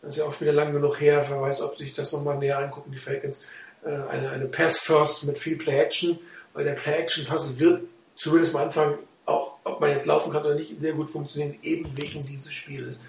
Das 0.00 0.12
ist 0.12 0.16
ja 0.16 0.24
auch 0.24 0.32
schon 0.32 0.46
wieder 0.46 0.54
lang 0.54 0.72
genug 0.72 0.98
her. 1.02 1.26
Wer 1.28 1.42
weiß, 1.42 1.60
ob 1.60 1.76
sich 1.76 1.92
das 1.92 2.12
nochmal 2.12 2.38
näher 2.38 2.58
angucken, 2.58 2.92
die 2.92 2.98
Falcons. 2.98 3.42
Äh, 3.88 4.10
eine, 4.10 4.30
eine 4.30 4.44
Pass 4.46 4.78
First 4.78 5.24
mit 5.24 5.38
viel 5.38 5.56
Play 5.56 5.80
Action, 5.80 6.18
weil 6.52 6.64
der 6.64 6.74
Play 6.74 6.92
Action 6.92 7.24
Pass 7.24 7.58
wird 7.58 7.82
zumindest 8.16 8.54
am 8.54 8.62
Anfang 8.62 8.98
auch, 9.24 9.56
ob 9.64 9.80
man 9.80 9.90
jetzt 9.90 10.06
laufen 10.06 10.32
kann 10.32 10.44
oder 10.44 10.54
nicht, 10.54 10.78
sehr 10.80 10.92
gut 10.92 11.10
funktionieren, 11.10 11.58
eben 11.62 11.90
wegen 11.96 12.26
dieses 12.26 12.52
Spieles. 12.52 13.00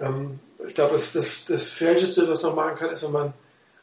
Ähm, 0.00 0.40
ich 0.66 0.74
glaube, 0.74 0.94
das, 0.94 1.12
das, 1.12 1.44
das 1.44 1.68
Falscheste, 1.68 2.28
was 2.28 2.42
man 2.42 2.54
machen 2.54 2.76
kann, 2.76 2.90
ist, 2.90 3.04
wenn 3.04 3.12
man 3.12 3.34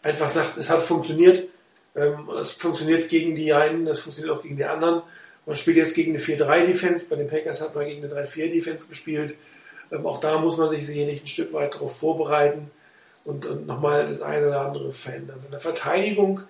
einfach 0.01 0.27
sagt, 0.27 0.57
es 0.57 0.69
hat 0.69 0.81
funktioniert, 0.81 1.47
ähm, 1.95 2.27
es 2.39 2.51
funktioniert 2.51 3.09
gegen 3.09 3.35
die 3.35 3.53
einen, 3.53 3.85
es 3.85 3.99
funktioniert 3.99 4.35
auch 4.35 4.41
gegen 4.41 4.57
die 4.57 4.65
anderen. 4.65 5.03
Man 5.45 5.55
spielt 5.55 5.77
jetzt 5.77 5.95
gegen 5.95 6.13
eine 6.13 6.23
4-3-Defense, 6.23 7.05
bei 7.09 7.15
den 7.15 7.27
Packers 7.27 7.61
hat 7.61 7.75
man 7.75 7.85
gegen 7.85 8.03
eine 8.03 8.25
3-4-Defense 8.25 8.87
gespielt. 8.87 9.35
Ähm, 9.91 10.05
auch 10.07 10.19
da 10.19 10.39
muss 10.39 10.57
man 10.57 10.71
sich 10.71 10.87
sicherlich 10.87 11.21
ein 11.21 11.27
Stück 11.27 11.53
weit 11.53 11.75
darauf 11.75 11.95
vorbereiten 11.95 12.71
und, 13.25 13.45
und 13.45 13.65
nochmal 13.67 14.07
das 14.07 14.21
eine 14.21 14.47
oder 14.47 14.61
andere 14.61 14.91
verändern. 14.91 15.41
In 15.45 15.51
der 15.51 15.59
Verteidigung 15.59 16.41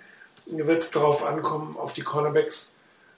wird 0.46 0.82
es 0.82 0.92
darauf 0.92 1.24
ankommen, 1.26 1.78
auf 1.78 1.94
die 1.94 2.02
Cornerbacks, 2.02 2.76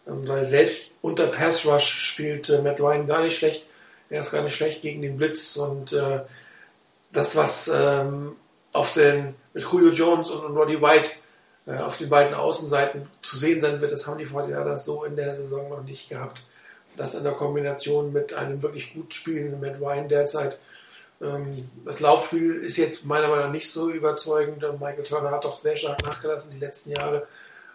ähm, 0.08 0.28
weil 0.28 0.46
selbst 0.46 0.84
unter 1.02 1.28
Pass 1.28 1.66
Rush 1.66 1.88
spielt 1.88 2.50
äh, 2.50 2.62
Matt 2.62 2.80
Ryan 2.80 3.08
gar 3.08 3.22
nicht 3.22 3.38
schlecht. 3.38 3.66
Er 4.10 4.20
ist 4.20 4.32
gar 4.32 4.44
nicht 4.44 4.56
schlecht 4.56 4.82
gegen 4.82 5.02
den 5.02 5.18
Blitz 5.18 5.58
und 5.58 5.94
äh, 5.94 6.22
das, 7.12 7.36
was 7.36 7.68
ähm, 7.74 8.36
auf 8.72 8.94
den, 8.94 9.36
mit 9.54 9.64
Julio 9.64 9.92
Jones 9.92 10.30
und, 10.30 10.44
und 10.44 10.58
Roddy 10.58 10.82
White 10.82 11.10
äh, 11.66 11.78
auf 11.78 11.98
den 11.98 12.10
beiden 12.10 12.36
Außenseiten 12.36 13.08
zu 13.22 13.38
sehen 13.38 13.62
sein 13.62 13.82
wird, 13.82 13.92
das 13.92 14.06
haben 14.06 14.20
die 14.20 14.26
49 14.26 14.78
so 14.84 15.04
in 15.06 15.16
der 15.16 15.34
Saison 15.34 15.70
noch 15.70 15.84
nicht 15.84 16.10
gehabt. 16.10 16.42
Das 16.98 17.16
in 17.16 17.24
der 17.24 17.34
Kombination 17.34 18.14
mit 18.14 18.34
einem 18.34 18.62
wirklich 18.62 18.94
gut 18.94 19.14
spielenden 19.14 19.60
Matt 19.60 19.82
Ryan 19.82 20.08
derzeit. 20.08 20.60
Ähm, 21.22 21.70
das 21.86 22.00
Laufspiel 22.00 22.54
ist 22.56 22.78
jetzt 22.78 23.06
meiner 23.06 23.28
Meinung 23.28 23.46
nach 23.46 23.52
nicht 23.52 23.72
so 23.72 23.90
überzeugend. 23.90 24.62
Michael 24.80 25.04
Turner 25.04 25.32
hat 25.32 25.46
doch 25.46 25.60
sehr 25.60 25.78
stark 25.78 26.04
nachgelassen 26.04 26.52
die 26.52 26.60
letzten 26.60 26.92
Jahre. 26.92 27.28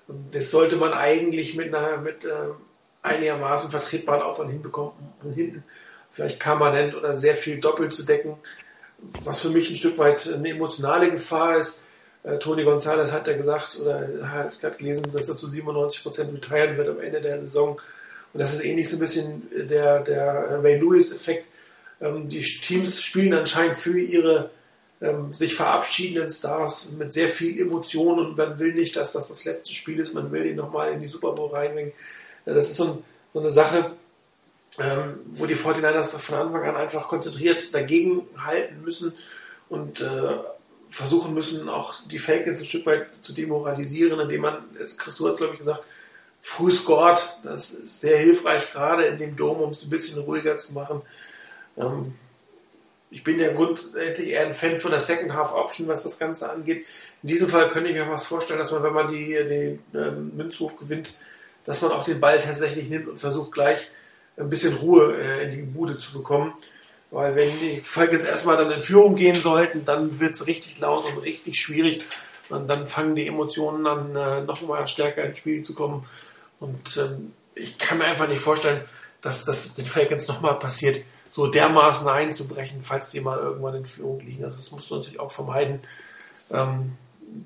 Und 0.09 0.35
das 0.35 0.51
sollte 0.51 0.77
man 0.77 0.93
eigentlich 0.93 1.57
mit, 1.57 1.75
einer, 1.75 1.99
mit 1.99 2.25
äh, 2.25 2.51
einigermaßen 3.03 3.71
vertretbaren 3.71 4.23
Aufwand 4.23 4.51
hinbekommen, 4.51 4.93
von 5.21 5.33
hinten 5.33 5.65
vielleicht 6.11 6.41
permanent 6.41 6.95
oder 6.95 7.17
sehr 7.17 7.35
viel 7.35 7.61
doppelt 7.61 7.93
zu 7.93 8.03
decken. 8.03 8.37
Was 9.25 9.41
für 9.41 9.51
mich 9.51 9.71
ein 9.71 9.77
Stück 9.77 9.97
weit 9.99 10.29
eine 10.29 10.51
emotionale 10.51 11.11
Gefahr 11.11 11.57
ist. 11.57 11.85
Äh, 12.23 12.39
Tony 12.39 12.65
Gonzalez 12.65 13.13
hat 13.13 13.29
ja 13.29 13.37
gesagt, 13.37 13.79
oder 13.81 14.09
hat 14.31 14.61
gerade 14.61 14.77
gelesen, 14.77 15.11
dass 15.13 15.29
er 15.29 15.37
zu 15.37 15.49
97 15.49 16.03
Prozent 16.03 16.35
retiren 16.35 16.77
wird 16.77 16.89
am 16.89 17.01
Ende 17.01 17.21
der 17.21 17.39
Saison. 17.39 17.81
Und 18.33 18.41
das 18.41 18.53
ist 18.53 18.65
ähnlich 18.65 18.89
so 18.89 18.97
ein 18.97 19.01
bisschen 19.01 19.69
der, 19.69 20.01
der 20.01 20.63
Ray 20.63 20.79
Lewis-Effekt. 20.79 21.47
Ähm, 22.01 22.29
die 22.29 22.43
Teams 22.43 23.03
spielen 23.03 23.35
anscheinend 23.35 23.79
für 23.79 23.99
ihre 23.99 24.51
ähm, 25.01 25.33
sich 25.33 25.55
verabschiedenden 25.55 26.31
Stars 26.31 26.93
mit 26.93 27.13
sehr 27.13 27.29
viel 27.29 27.61
Emotion 27.61 28.19
und 28.19 28.37
man 28.37 28.59
will 28.59 28.75
nicht, 28.75 28.97
dass 28.97 29.13
das 29.13 29.29
das 29.29 29.45
letzte 29.45 29.73
Spiel 29.73 29.99
ist. 29.99 30.15
Man 30.15 30.31
will 30.33 30.47
ihn 30.47 30.57
nochmal 30.57 30.93
in 30.93 31.01
die 31.01 31.09
Super 31.09 31.33
Bowl 31.33 31.51
reinbringen. 31.51 31.93
Das 32.45 32.71
ist 32.71 32.77
so, 32.77 32.85
ein, 32.85 33.05
so 33.31 33.41
eine 33.41 33.51
Sache, 33.51 33.93
ähm, 34.79 35.21
wo 35.27 35.47
die 35.47 35.57
49ers 35.57 36.17
von 36.19 36.39
Anfang 36.39 36.65
an 36.65 36.77
einfach 36.77 37.09
konzentriert 37.09 37.75
dagegen 37.75 38.27
halten 38.39 38.83
müssen 38.83 39.13
und 39.69 40.01
äh, 40.01 40.37
versuchen 40.91 41.35
müssen, 41.35 41.69
auch 41.69 41.95
die 42.09 42.19
Falcons 42.19 42.61
ein 42.61 42.67
Stück 42.67 42.87
weit 42.87 43.07
zu 43.23 43.33
demoralisieren, 43.33 44.19
indem 44.21 44.43
man, 44.43 44.59
Christo 44.99 45.29
hat 45.29 45.37
glaube 45.37 45.55
ich 45.55 45.61
gesagt, 45.61 45.85
früh 46.43 46.73
scored. 46.73 47.37
Das 47.45 47.71
ist 47.71 48.01
sehr 48.01 48.19
hilfreich, 48.19 48.71
gerade 48.73 49.05
in 49.05 49.19
dem 49.19 49.37
Dom, 49.37 49.61
um 49.61 49.71
es 49.71 49.85
ein 49.85 49.91
bisschen 49.91 50.21
ruhiger 50.23 50.59
zu 50.59 50.73
machen. 50.73 51.03
Ähm, 51.77 52.15
ich 53.11 53.25
bin 53.25 53.41
ja 53.41 53.53
grundsätzlich 53.53 54.29
eher 54.29 54.47
ein 54.47 54.55
Fan 54.55 54.79
von 54.79 54.93
der 54.93 55.01
Second 55.01 55.33
Half 55.35 55.53
Option, 55.53 55.89
was 55.89 56.05
das 56.05 56.19
Ganze 56.19 56.51
angeht. 56.51 56.87
In 57.23 57.29
diesem 57.29 57.49
Fall 57.49 57.71
könnte 57.71 57.91
ich 57.91 57.97
mir 57.97 58.09
was 58.09 58.25
vorstellen, 58.25 58.61
dass 58.61 58.71
man, 58.71 58.83
wenn 58.83 58.93
man 58.93 59.11
die, 59.11 59.33
den 59.33 59.83
ähm, 59.95 60.37
Münzwurf 60.37 60.77
gewinnt, 60.77 61.13
dass 61.65 61.83
man 61.83 61.91
auch 61.91 62.05
den 62.05 62.21
Ball 62.21 62.39
tatsächlich 62.39 62.89
nimmt 62.89 63.09
und 63.09 63.19
versucht 63.19 63.53
gleich 63.53 63.91
ein 64.37 64.49
bisschen 64.49 64.75
Ruhe 64.75 65.17
äh, 65.17 65.45
in 65.45 65.51
die 65.51 65.63
Bude 65.63 65.99
zu 65.99 66.13
bekommen. 66.13 66.55
Weil 67.11 67.35
wenn 67.35 67.49
die 67.61 67.81
Falcons 67.83 68.25
erstmal 68.25 68.57
dann 68.57 68.71
in 68.71 68.83
Führung 68.83 69.17
gehen 69.17 69.35
sollten, 69.35 69.85
dann 69.85 70.21
wird 70.21 70.35
es 70.35 70.47
richtig 70.47 70.79
laut 70.79 71.05
und 71.05 71.19
richtig 71.19 71.61
schwierig. 71.61 72.05
Und 72.49 72.69
dann 72.69 72.87
fangen 72.87 73.17
die 73.17 73.27
Emotionen 73.27 73.87
an, 73.87 74.15
äh, 74.15 74.43
noch 74.43 74.63
mal 74.63 74.87
stärker 74.87 75.25
ins 75.25 75.39
Spiel 75.39 75.63
zu 75.63 75.75
kommen. 75.75 76.07
Und 76.61 76.97
ähm, 76.97 77.33
ich 77.55 77.79
kann 77.79 77.99
mir 77.99 78.05
einfach 78.05 78.29
nicht 78.29 78.41
vorstellen, 78.41 78.83
dass 79.21 79.45
das 79.45 79.75
den 79.75 79.87
Falcons 79.87 80.29
nochmal 80.29 80.59
passiert, 80.59 81.03
so 81.33 81.47
dermaßen 81.47 82.09
einzubrechen, 82.09 82.83
falls 82.83 83.11
die 83.11 83.21
mal 83.21 83.39
irgendwann 83.39 83.75
in 83.75 83.87
Führung 83.87 84.21
liegen. 84.21 84.45
Also 84.45 84.57
das 84.57 84.71
musst 84.71 84.91
du 84.91 84.97
natürlich 84.97 85.21
auch 85.21 85.31
vermeiden, 85.31 85.81
ähm, 86.51 86.97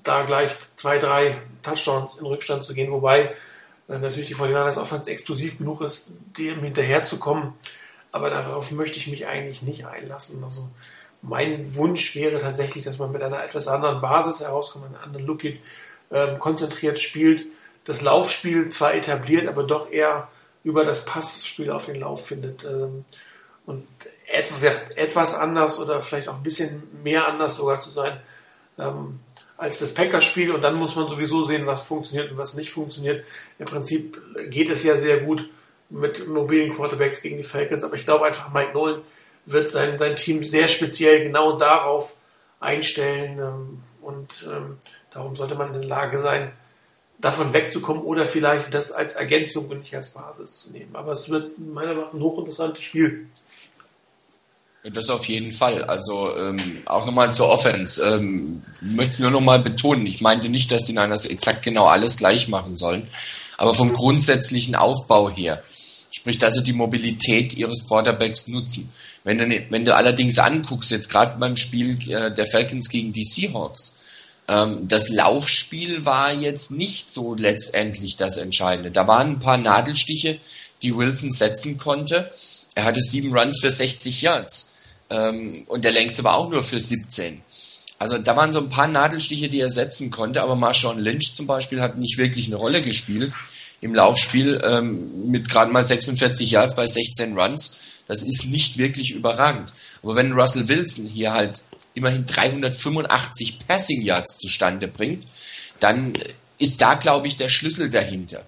da 0.02 0.24
gleich 0.24 0.54
zwei, 0.76 0.98
drei 0.98 1.38
Touchdowns 1.62 2.16
in 2.16 2.26
Rückstand 2.26 2.64
zu 2.64 2.74
gehen. 2.74 2.90
Wobei 2.90 3.34
äh, 3.88 3.98
natürlich 3.98 4.28
die 4.28 4.36
49ers 4.36 4.78
Offense 4.78 5.10
exklusiv 5.10 5.58
genug 5.58 5.82
ist, 5.82 6.12
dem 6.38 6.60
hinterherzukommen. 6.60 7.52
Aber 8.12 8.30
darauf 8.30 8.70
möchte 8.70 8.98
ich 8.98 9.08
mich 9.08 9.26
eigentlich 9.26 9.62
nicht 9.62 9.86
einlassen. 9.86 10.42
Also 10.44 10.68
mein 11.20 11.74
Wunsch 11.74 12.14
wäre 12.14 12.38
tatsächlich, 12.38 12.84
dass 12.84 12.98
man 12.98 13.12
mit 13.12 13.22
einer 13.22 13.42
etwas 13.42 13.68
anderen 13.68 14.00
Basis 14.00 14.40
herauskommt, 14.40 14.86
einen 14.86 14.96
anderen 14.96 15.26
Look 15.26 15.44
in, 15.44 15.58
ähm, 16.10 16.38
konzentriert 16.38 17.00
spielt, 17.00 17.46
das 17.84 18.02
Laufspiel 18.02 18.70
zwar 18.70 18.94
etabliert, 18.94 19.48
aber 19.48 19.64
doch 19.64 19.90
eher 19.90 20.28
über 20.62 20.84
das 20.84 21.04
Passspiel 21.04 21.70
auf 21.70 21.86
den 21.86 22.00
Lauf 22.00 22.26
findet. 22.26 22.64
Ähm, 22.64 23.04
und 23.66 23.86
etwas 24.96 25.34
anders 25.34 25.78
oder 25.78 26.00
vielleicht 26.00 26.28
auch 26.28 26.36
ein 26.36 26.42
bisschen 26.42 26.82
mehr 27.02 27.28
anders 27.28 27.56
sogar 27.56 27.80
zu 27.80 27.90
sein 27.90 28.20
ähm, 28.78 29.20
als 29.56 29.78
das 29.78 29.94
Packers-Spiel. 29.94 30.52
Und 30.52 30.62
dann 30.62 30.74
muss 30.74 30.96
man 30.96 31.08
sowieso 31.08 31.44
sehen, 31.44 31.66
was 31.66 31.86
funktioniert 31.86 32.30
und 32.30 32.38
was 32.38 32.54
nicht 32.54 32.70
funktioniert. 32.70 33.24
Im 33.58 33.66
Prinzip 33.66 34.20
geht 34.50 34.70
es 34.70 34.84
ja 34.84 34.96
sehr 34.96 35.20
gut 35.20 35.48
mit 35.90 36.26
mobilen 36.28 36.74
Quarterbacks 36.74 37.22
gegen 37.22 37.36
die 37.36 37.44
Falcons, 37.44 37.84
aber 37.84 37.94
ich 37.94 38.04
glaube 38.04 38.26
einfach, 38.26 38.52
Mike 38.52 38.72
Nolan 38.72 39.02
wird 39.46 39.70
sein, 39.70 39.98
sein 39.98 40.16
Team 40.16 40.42
sehr 40.42 40.68
speziell 40.68 41.22
genau 41.22 41.58
darauf 41.58 42.16
einstellen 42.60 43.38
ähm, 43.38 43.82
und 44.00 44.48
ähm, 44.50 44.78
darum 45.10 45.36
sollte 45.36 45.54
man 45.54 45.74
in 45.74 45.82
der 45.82 45.88
Lage 45.88 46.18
sein, 46.18 46.52
davon 47.18 47.52
wegzukommen 47.52 48.02
oder 48.02 48.26
vielleicht 48.26 48.74
das 48.74 48.92
als 48.92 49.14
Ergänzung 49.14 49.68
und 49.68 49.78
nicht 49.78 49.94
als 49.94 50.10
Basis 50.10 50.56
zu 50.56 50.72
nehmen. 50.72 50.94
Aber 50.96 51.12
es 51.12 51.30
wird 51.30 51.58
meiner 51.58 51.94
Meinung 51.94 52.04
nach 52.04 52.14
ein 52.14 52.22
hochinteressantes 52.22 52.82
Spiel. 52.82 53.28
Das 54.92 55.08
auf 55.08 55.26
jeden 55.26 55.50
Fall. 55.50 55.82
Also 55.84 56.36
ähm, 56.36 56.82
auch 56.84 57.06
nochmal 57.06 57.32
zur 57.34 57.48
Offense. 57.48 58.04
Ähm, 58.04 58.62
möchte 58.80 59.22
nur 59.22 59.30
nochmal 59.30 59.58
betonen, 59.58 60.06
ich 60.06 60.20
meinte 60.20 60.48
nicht, 60.48 60.70
dass 60.70 60.84
die 60.84 60.92
Niners 60.92 61.24
exakt 61.26 61.62
genau 61.62 61.86
alles 61.86 62.18
gleich 62.18 62.48
machen 62.48 62.76
sollen, 62.76 63.08
aber 63.56 63.74
vom 63.74 63.92
grundsätzlichen 63.92 64.74
Aufbau 64.74 65.30
her 65.30 65.62
Sprich, 66.16 66.38
dass 66.38 66.54
sie 66.54 66.62
die 66.62 66.72
Mobilität 66.72 67.54
ihres 67.54 67.88
Quarterbacks 67.88 68.46
nutzen. 68.46 68.90
Wenn 69.24 69.38
du, 69.38 69.64
wenn 69.70 69.84
du 69.84 69.96
allerdings 69.96 70.38
anguckst, 70.38 70.92
jetzt 70.92 71.10
gerade 71.10 71.36
beim 71.38 71.56
Spiel 71.56 71.98
äh, 72.08 72.32
der 72.32 72.46
Falcons 72.46 72.88
gegen 72.88 73.12
die 73.12 73.24
Seahawks, 73.24 73.98
ähm, 74.46 74.86
das 74.86 75.08
Laufspiel 75.08 76.04
war 76.06 76.32
jetzt 76.32 76.70
nicht 76.70 77.12
so 77.12 77.34
letztendlich 77.34 78.14
das 78.14 78.36
Entscheidende. 78.36 78.92
Da 78.92 79.08
waren 79.08 79.32
ein 79.32 79.40
paar 79.40 79.58
Nadelstiche, 79.58 80.38
die 80.82 80.96
Wilson 80.96 81.32
setzen 81.32 81.78
konnte. 81.78 82.30
Er 82.76 82.84
hatte 82.84 83.00
sieben 83.00 83.36
Runs 83.36 83.58
für 83.60 83.70
60 83.70 84.22
Yards. 84.22 84.73
Ähm, 85.10 85.64
und 85.66 85.84
der 85.84 85.92
längste 85.92 86.24
war 86.24 86.34
auch 86.34 86.50
nur 86.50 86.62
für 86.62 86.80
17. 86.80 87.42
Also 87.98 88.18
da 88.18 88.36
waren 88.36 88.52
so 88.52 88.58
ein 88.58 88.68
paar 88.68 88.88
Nadelstiche, 88.88 89.48
die 89.48 89.60
er 89.60 89.70
setzen 89.70 90.10
konnte, 90.10 90.42
aber 90.42 90.56
Marshawn 90.56 90.98
Lynch 90.98 91.34
zum 91.34 91.46
Beispiel 91.46 91.80
hat 91.80 91.98
nicht 91.98 92.18
wirklich 92.18 92.46
eine 92.46 92.56
Rolle 92.56 92.82
gespielt 92.82 93.32
im 93.80 93.94
Laufspiel 93.94 94.60
ähm, 94.64 95.30
mit 95.30 95.48
gerade 95.48 95.70
mal 95.70 95.84
46 95.84 96.50
Yards 96.50 96.74
bei 96.74 96.86
16 96.86 97.38
Runs. 97.38 98.02
Das 98.06 98.22
ist 98.22 98.46
nicht 98.46 98.78
wirklich 98.78 99.12
überragend. 99.12 99.72
Aber 100.02 100.16
wenn 100.16 100.32
Russell 100.32 100.68
Wilson 100.68 101.06
hier 101.06 101.32
halt 101.32 101.62
immerhin 101.94 102.26
385 102.26 103.58
Passing 103.66 104.02
Yards 104.02 104.38
zustande 104.38 104.88
bringt, 104.88 105.24
dann 105.80 106.14
ist 106.58 106.80
da, 106.80 106.94
glaube 106.94 107.26
ich, 107.26 107.36
der 107.36 107.48
Schlüssel 107.48 107.90
dahinter. 107.90 108.44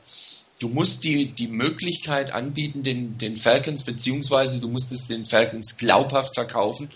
Du 0.59 0.69
musst 0.69 1.05
die, 1.05 1.27
die 1.27 1.49
Möglichkeit 1.49 2.33
anbieten, 2.33 2.83
den, 2.83 3.19
den 3.19 3.37
Falcons, 3.37 3.85
beziehungsweise 3.85 4.59
du 4.59 4.69
musst 4.69 4.91
es 4.91 5.07
den 5.07 5.25
Falcons 5.25 5.77
glaubhaft 5.77 6.35
verkaufen, 6.35 6.89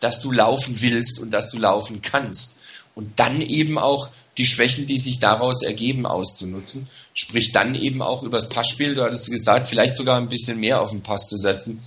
dass 0.00 0.20
du 0.20 0.32
laufen 0.32 0.80
willst 0.80 1.20
und 1.20 1.30
dass 1.30 1.50
du 1.50 1.58
laufen 1.58 2.02
kannst. 2.02 2.58
Und 2.94 3.18
dann 3.18 3.40
eben 3.40 3.78
auch 3.78 4.10
die 4.36 4.46
Schwächen, 4.46 4.86
die 4.86 4.98
sich 4.98 5.20
daraus 5.20 5.62
ergeben, 5.62 6.06
auszunutzen. 6.06 6.88
Sprich 7.12 7.52
dann 7.52 7.74
eben 7.74 8.02
auch 8.02 8.24
übers 8.24 8.48
Passspiel, 8.48 8.94
du 8.94 9.04
hattest 9.04 9.30
gesagt, 9.30 9.68
vielleicht 9.68 9.96
sogar 9.96 10.18
ein 10.18 10.28
bisschen 10.28 10.58
mehr 10.58 10.80
auf 10.80 10.90
den 10.90 11.02
Pass 11.02 11.28
zu 11.28 11.36
setzen 11.36 11.82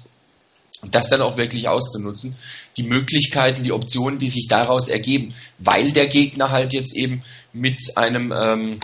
und 0.82 0.96
das 0.96 1.10
dann 1.10 1.22
auch 1.22 1.38
wirklich 1.38 1.68
auszunutzen. 1.68 2.36
Die 2.78 2.84
Möglichkeiten, 2.84 3.64
die 3.64 3.72
Optionen, 3.72 4.20
die 4.20 4.30
sich 4.30 4.48
daraus 4.48 4.88
ergeben, 4.88 5.34
weil 5.58 5.92
der 5.92 6.08
Gegner 6.08 6.52
halt 6.52 6.72
jetzt 6.74 6.96
eben 6.96 7.22
mit 7.52 7.98
einem 7.98 8.32
ähm, 8.36 8.80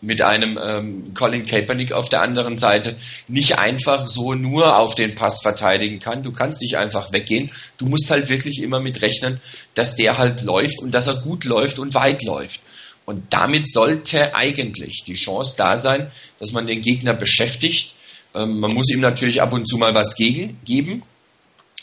mit 0.00 0.22
einem 0.22 0.58
ähm, 0.62 1.14
Colin 1.14 1.46
Kaepernick 1.46 1.92
auf 1.92 2.08
der 2.08 2.22
anderen 2.22 2.58
Seite 2.58 2.96
nicht 3.28 3.58
einfach 3.58 4.06
so 4.06 4.34
nur 4.34 4.76
auf 4.76 4.94
den 4.94 5.14
Pass 5.14 5.40
verteidigen 5.40 5.98
kann. 5.98 6.22
Du 6.22 6.32
kannst 6.32 6.60
nicht 6.62 6.76
einfach 6.76 7.12
weggehen. 7.12 7.50
Du 7.78 7.86
musst 7.86 8.10
halt 8.10 8.28
wirklich 8.28 8.62
immer 8.62 8.80
mit 8.80 9.02
rechnen, 9.02 9.40
dass 9.74 9.96
der 9.96 10.18
halt 10.18 10.42
läuft 10.42 10.80
und 10.80 10.92
dass 10.92 11.06
er 11.06 11.16
gut 11.16 11.44
läuft 11.44 11.78
und 11.78 11.94
weit 11.94 12.22
läuft. 12.24 12.60
Und 13.04 13.22
damit 13.30 13.70
sollte 13.70 14.34
eigentlich 14.34 15.04
die 15.06 15.14
Chance 15.14 15.54
da 15.56 15.76
sein, 15.76 16.10
dass 16.38 16.52
man 16.52 16.66
den 16.66 16.82
Gegner 16.82 17.14
beschäftigt. 17.14 17.94
Ähm, 18.34 18.58
man 18.60 18.74
muss 18.74 18.90
ihm 18.90 19.00
natürlich 19.00 19.40
ab 19.40 19.52
und 19.52 19.66
zu 19.66 19.78
mal 19.78 19.94
was 19.94 20.16
gegen, 20.16 20.60
geben, 20.64 21.02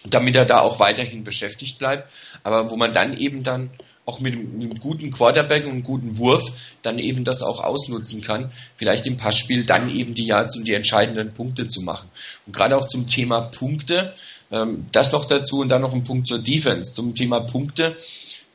damit 0.03 0.35
er 0.35 0.45
da 0.45 0.59
auch 0.59 0.79
weiterhin 0.79 1.23
beschäftigt 1.23 1.79
bleibt. 1.79 2.11
Aber 2.43 2.69
wo 2.69 2.75
man 2.75 2.91
dann 2.93 3.17
eben 3.17 3.41
dann 3.41 3.69
auch 4.05 4.19
mit 4.19 4.33
einem 4.33 4.75
guten 4.75 5.11
Quarterback 5.11 5.63
und 5.65 5.71
einem 5.71 5.83
guten 5.83 6.17
Wurf 6.17 6.43
dann 6.81 6.99
eben 6.99 7.23
das 7.23 7.41
auch 7.41 7.63
ausnutzen 7.63 8.21
kann, 8.21 8.51
vielleicht 8.75 9.05
im 9.07 9.17
Passspiel 9.17 9.63
dann 9.63 9.93
eben 9.95 10.13
die 10.13 10.25
Yards 10.25 10.57
und 10.57 10.67
die 10.67 10.73
entscheidenden 10.73 11.33
Punkte 11.33 11.67
zu 11.67 11.81
machen. 11.81 12.09
Und 12.45 12.53
gerade 12.53 12.77
auch 12.77 12.87
zum 12.87 13.07
Thema 13.07 13.41
Punkte, 13.41 14.13
ähm, 14.51 14.87
das 14.91 15.11
noch 15.13 15.25
dazu 15.25 15.59
und 15.59 15.69
dann 15.69 15.81
noch 15.81 15.93
ein 15.93 16.03
Punkt 16.03 16.27
zur 16.27 16.39
Defense. 16.39 16.93
Zum 16.93 17.15
Thema 17.15 17.39
Punkte, 17.39 17.95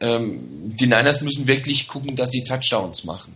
ähm, 0.01 0.41
die 0.79 0.87
Niners 0.87 1.23
müssen 1.23 1.47
wirklich 1.47 1.89
gucken, 1.89 2.15
dass 2.15 2.31
sie 2.31 2.45
Touchdowns 2.45 3.05
machen. 3.05 3.35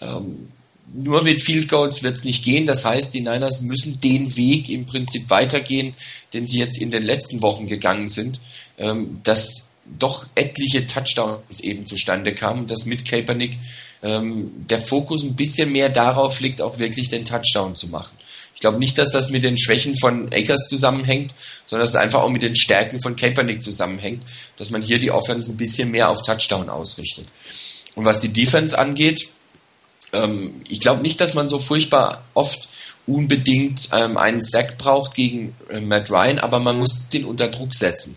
Ähm, 0.00 0.48
nur 0.92 1.22
mit 1.22 1.42
Field 1.42 1.68
Goals 1.68 2.02
wird 2.02 2.16
es 2.16 2.24
nicht 2.24 2.44
gehen. 2.44 2.66
Das 2.66 2.84
heißt, 2.84 3.14
die 3.14 3.22
Niners 3.22 3.62
müssen 3.62 4.00
den 4.00 4.36
Weg 4.36 4.68
im 4.68 4.84
Prinzip 4.84 5.30
weitergehen, 5.30 5.94
den 6.34 6.46
sie 6.46 6.58
jetzt 6.58 6.80
in 6.80 6.90
den 6.90 7.02
letzten 7.02 7.40
Wochen 7.40 7.66
gegangen 7.66 8.08
sind. 8.08 8.38
Ähm, 8.76 9.20
dass 9.22 9.73
doch 9.84 10.26
etliche 10.34 10.86
Touchdowns 10.86 11.60
eben 11.60 11.86
zustande 11.86 12.34
kamen, 12.34 12.66
dass 12.66 12.86
mit 12.86 13.08
Kaepernick 13.08 13.56
ähm, 14.02 14.50
der 14.68 14.80
Fokus 14.80 15.24
ein 15.24 15.36
bisschen 15.36 15.72
mehr 15.72 15.88
darauf 15.88 16.40
liegt, 16.40 16.60
auch 16.60 16.78
wirklich 16.78 17.08
den 17.08 17.24
Touchdown 17.24 17.76
zu 17.76 17.88
machen. 17.88 18.16
Ich 18.54 18.60
glaube 18.60 18.78
nicht, 18.78 18.96
dass 18.96 19.10
das 19.10 19.30
mit 19.30 19.44
den 19.44 19.58
Schwächen 19.58 19.96
von 19.96 20.32
Akers 20.32 20.68
zusammenhängt, 20.68 21.34
sondern 21.66 21.84
dass 21.84 21.90
es 21.90 21.96
einfach 21.96 22.22
auch 22.22 22.30
mit 22.30 22.42
den 22.42 22.56
Stärken 22.56 23.00
von 23.00 23.16
Kaepernick 23.16 23.62
zusammenhängt, 23.62 24.22
dass 24.56 24.70
man 24.70 24.80
hier 24.80 24.98
die 24.98 25.10
Offense 25.10 25.52
ein 25.52 25.56
bisschen 25.56 25.90
mehr 25.90 26.08
auf 26.08 26.22
Touchdown 26.22 26.70
ausrichtet. 26.70 27.26
Und 27.94 28.04
was 28.04 28.20
die 28.20 28.32
Defense 28.32 28.78
angeht, 28.78 29.28
ähm, 30.12 30.62
ich 30.68 30.80
glaube 30.80 31.02
nicht, 31.02 31.20
dass 31.20 31.34
man 31.34 31.48
so 31.48 31.58
furchtbar 31.58 32.24
oft 32.32 32.68
unbedingt 33.06 33.88
ähm, 33.92 34.16
einen 34.16 34.42
Sack 34.42 34.78
braucht 34.78 35.14
gegen 35.14 35.54
äh, 35.68 35.80
Matt 35.80 36.10
Ryan, 36.10 36.38
aber 36.38 36.58
man 36.58 36.78
muss 36.78 37.08
den 37.08 37.24
unter 37.24 37.48
Druck 37.48 37.74
setzen. 37.74 38.16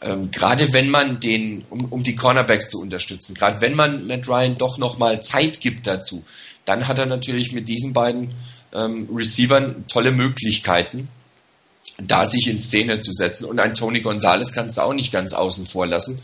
Ähm, 0.00 0.30
gerade 0.30 0.72
wenn 0.72 0.90
man 0.90 1.18
den, 1.18 1.64
um, 1.70 1.86
um 1.86 2.02
die 2.02 2.14
Cornerbacks 2.14 2.70
zu 2.70 2.80
unterstützen, 2.80 3.34
gerade 3.34 3.60
wenn 3.60 3.74
man 3.74 4.06
Matt 4.06 4.28
Ryan 4.28 4.56
doch 4.56 4.78
nochmal 4.78 5.22
Zeit 5.22 5.60
gibt 5.60 5.86
dazu, 5.86 6.24
dann 6.64 6.86
hat 6.86 6.98
er 6.98 7.06
natürlich 7.06 7.52
mit 7.52 7.68
diesen 7.68 7.92
beiden 7.92 8.30
ähm, 8.72 9.08
Receivern 9.12 9.84
tolle 9.88 10.12
Möglichkeiten, 10.12 11.08
da 12.00 12.26
sich 12.26 12.46
in 12.46 12.60
Szene 12.60 13.00
zu 13.00 13.12
setzen. 13.12 13.46
Und 13.46 13.58
ein 13.58 13.74
Tony 13.74 14.00
Gonzalez 14.00 14.52
kannst 14.52 14.78
du 14.78 14.82
auch 14.82 14.92
nicht 14.92 15.12
ganz 15.12 15.32
außen 15.32 15.66
vor 15.66 15.86
lassen. 15.86 16.20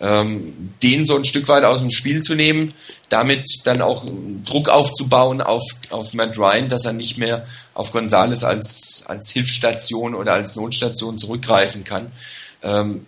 Ähm, 0.00 0.74
den 0.82 1.06
so 1.06 1.16
ein 1.16 1.24
Stück 1.24 1.48
weit 1.48 1.64
aus 1.64 1.80
dem 1.80 1.90
Spiel 1.90 2.20
zu 2.20 2.34
nehmen, 2.34 2.74
damit 3.08 3.46
dann 3.64 3.80
auch 3.80 4.04
Druck 4.44 4.68
aufzubauen 4.68 5.40
auf, 5.40 5.62
auf 5.90 6.12
Matt 6.12 6.36
Ryan, 6.36 6.68
dass 6.68 6.84
er 6.84 6.92
nicht 6.92 7.16
mehr 7.16 7.46
auf 7.72 7.92
Gonzalez 7.92 8.44
als, 8.44 9.04
als 9.06 9.30
Hilfsstation 9.30 10.14
oder 10.14 10.34
als 10.34 10.56
Notstation 10.56 11.16
zurückgreifen 11.16 11.84
kann. 11.84 12.10
Ähm, 12.62 13.06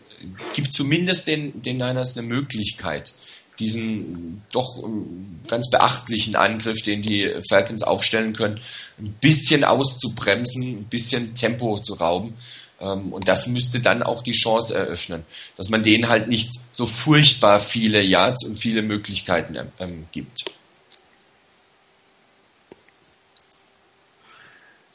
gibt 0.55 0.73
zumindest 0.73 1.29
den, 1.29 1.63
den 1.63 1.77
Niners 1.77 2.17
eine 2.17 2.27
Möglichkeit, 2.27 3.13
diesen 3.59 4.43
doch 4.53 4.83
ähm, 4.83 5.41
ganz 5.49 5.71
beachtlichen 5.71 6.37
Angriff, 6.37 6.83
den 6.83 7.03
die 7.03 7.35
Falcons 7.49 7.83
aufstellen 7.83 8.33
können, 8.35 8.61
ein 8.99 9.13
bisschen 9.21 9.65
auszubremsen, 9.65 10.81
ein 10.81 10.85
bisschen 10.85 11.35
Tempo 11.35 11.79
zu 11.81 11.95
rauben. 11.95 12.35
Ähm, 12.81 13.13
und 13.13 13.29
das 13.29 13.47
müsste 13.47 13.81
dann 13.81 14.03
auch 14.03 14.23
die 14.23 14.33
Chance 14.33 14.75
eröffnen, 14.77 15.25
dass 15.57 15.71
man 15.71 15.83
denen 15.83 16.09
halt 16.09 16.29
nicht 16.29 16.51
so 16.73 16.87
furchtbar 16.87 17.61
viele 17.61 18.03
Yards 18.03 18.45
und 18.45 18.59
viele 18.59 18.83
Möglichkeiten 18.83 19.57
ähm, 19.79 20.07
gibt. 20.13 20.45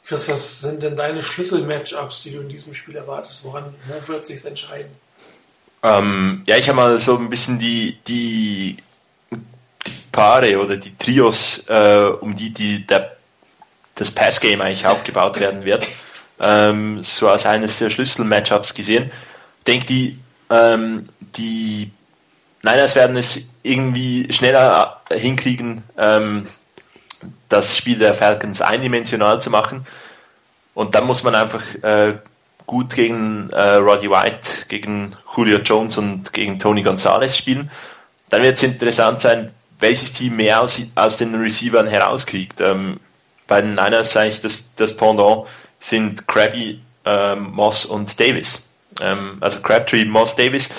Chris, 0.04 0.28
was 0.28 0.60
sind 0.60 0.82
denn 0.82 0.96
deine 0.96 1.22
Schlüssel-Matchups, 1.22 2.24
die 2.24 2.32
du 2.32 2.40
in 2.40 2.48
diesem 2.48 2.74
Spiel 2.74 2.96
erwartest? 2.96 3.44
Woran, 3.44 3.74
wo 3.86 4.08
wird 4.08 4.26
sich 4.26 4.44
entscheiden? 4.44 4.90
Ähm, 5.82 6.42
ja, 6.46 6.56
ich 6.56 6.68
habe 6.68 6.76
mal 6.76 6.98
so 6.98 7.18
ein 7.18 7.28
bisschen 7.28 7.58
die, 7.58 7.98
die, 8.06 8.76
die 9.30 9.92
Paare 10.12 10.60
oder 10.60 10.76
die 10.76 10.96
Trios, 10.96 11.64
äh, 11.68 12.10
um 12.20 12.36
die, 12.36 12.52
die 12.52 12.86
der, 12.86 13.16
das 13.96 14.12
Passgame 14.12 14.62
eigentlich 14.62 14.86
aufgebaut 14.86 15.40
werden 15.40 15.64
wird, 15.64 15.88
ähm, 16.40 17.02
so 17.02 17.28
als 17.28 17.46
eines 17.46 17.78
der 17.78 17.90
Schlüssel-Matchups 17.90 18.74
gesehen. 18.74 19.10
Ich 19.58 19.64
denke, 19.64 19.86
die, 19.86 20.18
ähm, 20.50 21.08
die 21.18 21.90
Niners 22.62 22.94
werden 22.94 23.16
es 23.16 23.48
irgendwie 23.62 24.32
schneller 24.32 25.02
hinkriegen, 25.10 25.82
ähm, 25.98 26.46
das 27.48 27.76
Spiel 27.76 27.98
der 27.98 28.14
Falcons 28.14 28.60
eindimensional 28.60 29.40
zu 29.40 29.50
machen. 29.50 29.84
Und 30.74 30.94
dann 30.94 31.06
muss 31.06 31.22
man 31.22 31.34
einfach 31.34 31.62
äh, 31.82 32.14
gut 32.66 32.94
gegen 32.94 33.50
äh, 33.50 33.74
Roddy 33.76 34.10
White, 34.10 34.66
gegen 34.68 35.16
Julio 35.36 35.58
Jones 35.58 35.98
und 35.98 36.32
gegen 36.32 36.58
Tony 36.58 36.82
Gonzalez 36.82 37.36
spielen. 37.36 37.70
Dann 38.30 38.42
wird 38.42 38.56
es 38.56 38.62
interessant 38.62 39.20
sein, 39.20 39.52
welches 39.78 40.12
Team 40.12 40.36
mehr 40.36 40.62
aus, 40.62 40.80
aus 40.94 41.16
den 41.16 41.34
Receivern 41.34 41.86
herauskriegt. 41.86 42.60
Ähm, 42.60 43.00
bei 43.46 43.60
den 43.60 43.74
Niners 43.74 44.16
eigentlich 44.16 44.40
das, 44.40 44.74
das 44.76 44.96
Pendant 44.96 45.46
sind 45.78 46.26
Krabby, 46.28 46.80
ähm, 47.04 47.50
Moss 47.52 47.84
und 47.84 48.18
Davis. 48.18 48.68
Ähm, 49.00 49.38
also 49.40 49.60
Crabtree, 49.60 50.04
Moss, 50.04 50.36
Davis. 50.36 50.70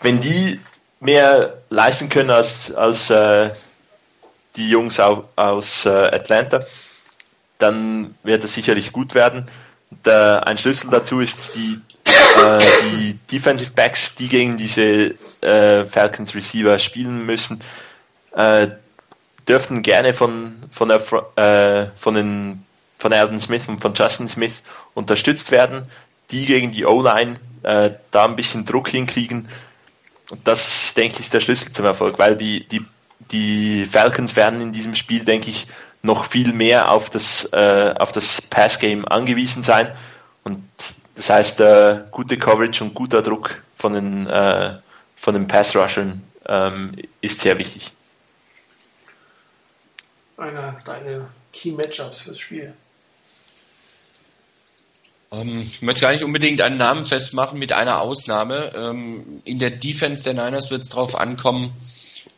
Wenn 0.00 0.20
die 0.20 0.60
mehr 1.00 1.58
leisten 1.68 2.08
können 2.08 2.30
als, 2.30 2.72
als 2.74 3.10
äh, 3.10 3.50
die 4.56 4.70
Jungs 4.70 4.98
aus, 4.98 5.24
aus 5.36 5.86
äh, 5.86 5.90
Atlanta, 5.90 6.60
dann 7.58 8.14
wird 8.22 8.44
es 8.44 8.54
sicherlich 8.54 8.92
gut 8.92 9.14
werden. 9.14 9.48
Der, 9.90 10.46
ein 10.46 10.58
Schlüssel 10.58 10.90
dazu 10.90 11.20
ist 11.20 11.54
die, 11.54 11.80
äh, 12.04 12.58
die 12.82 13.18
Defensive 13.30 13.70
Backs, 13.72 14.14
die 14.14 14.28
gegen 14.28 14.56
diese 14.58 15.14
äh, 15.42 15.86
Falcons 15.86 16.34
Receiver 16.34 16.78
spielen 16.78 17.24
müssen, 17.24 17.62
äh, 18.34 18.68
dürften 19.48 19.82
gerne 19.82 20.12
von, 20.12 20.56
von, 20.70 20.88
der, 20.88 21.00
äh, 21.36 21.86
von, 21.96 22.14
den, 22.14 22.64
von 22.98 23.12
Alden 23.12 23.40
Smith 23.40 23.68
und 23.68 23.80
von 23.80 23.94
Justin 23.94 24.28
Smith 24.28 24.62
unterstützt 24.94 25.50
werden, 25.50 25.88
die 26.30 26.46
gegen 26.46 26.72
die 26.72 26.84
O-Line 26.84 27.38
äh, 27.62 27.90
da 28.10 28.24
ein 28.24 28.36
bisschen 28.36 28.64
Druck 28.64 28.88
hinkriegen. 28.88 29.48
Das, 30.42 30.94
denke 30.94 31.14
ich, 31.14 31.20
ist 31.20 31.34
der 31.34 31.40
Schlüssel 31.40 31.72
zum 31.72 31.84
Erfolg, 31.84 32.18
weil 32.18 32.36
die, 32.36 32.66
die, 32.66 32.84
die 33.30 33.86
Falcons 33.86 34.34
werden 34.34 34.60
in 34.60 34.72
diesem 34.72 34.96
Spiel, 34.96 35.24
denke 35.24 35.50
ich, 35.50 35.68
noch 36.06 36.24
viel 36.24 36.52
mehr 36.52 36.90
auf 36.90 37.10
das, 37.10 37.48
äh, 37.52 37.94
auf 37.98 38.12
das 38.12 38.40
Passgame 38.40 39.04
angewiesen 39.10 39.62
sein. 39.62 39.94
Und 40.44 40.66
das 41.14 41.28
heißt, 41.28 41.60
äh, 41.60 42.04
gute 42.10 42.38
Coverage 42.38 42.82
und 42.82 42.94
guter 42.94 43.22
Druck 43.22 43.62
von 43.76 43.92
den, 43.92 44.26
äh, 44.26 44.78
von 45.16 45.34
den 45.34 45.46
Pass-Rushern 45.46 46.22
ähm, 46.46 46.96
ist 47.20 47.40
sehr 47.40 47.58
wichtig. 47.58 47.92
Einer 50.36 50.78
deiner 50.84 51.28
Key-Matchups 51.52 52.20
fürs 52.20 52.38
Spiel. 52.38 52.74
Ähm, 55.32 55.60
ich 55.60 55.82
möchte 55.82 56.02
gar 56.02 56.12
nicht 56.12 56.24
unbedingt 56.24 56.60
einen 56.60 56.76
Namen 56.76 57.04
festmachen, 57.04 57.58
mit 57.58 57.72
einer 57.72 58.00
Ausnahme. 58.00 58.72
Ähm, 58.74 59.42
in 59.44 59.58
der 59.58 59.70
Defense 59.70 60.24
der 60.24 60.34
Niners 60.34 60.70
wird 60.70 60.82
es 60.82 60.90
darauf 60.90 61.18
ankommen, 61.18 61.72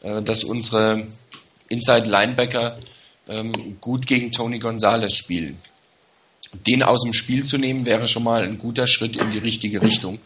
äh, 0.03 0.23
dass 0.23 0.45
unsere 0.45 1.07
Inside 1.69 2.09
Linebacker 2.09 2.79
ähm, 3.29 3.53
gut 3.81 4.07
gegen 4.07 4.33
Tony 4.33 4.59
Gonzalez 4.59 5.15
spielen. 5.15 5.59
Den 6.67 6.83
aus 6.83 7.03
dem 7.03 7.13
Spiel 7.13 7.45
zu 7.45 7.59
nehmen, 7.59 7.85
wäre 7.85 8.09
schon 8.09 8.25
mal 8.25 8.43
ein 8.43 8.59
guter 8.59 8.87
Schritt 8.87 9.17
in 9.17 9.31
die 9.31 9.39
richtige 9.39 9.83
Richtung. 9.83 10.19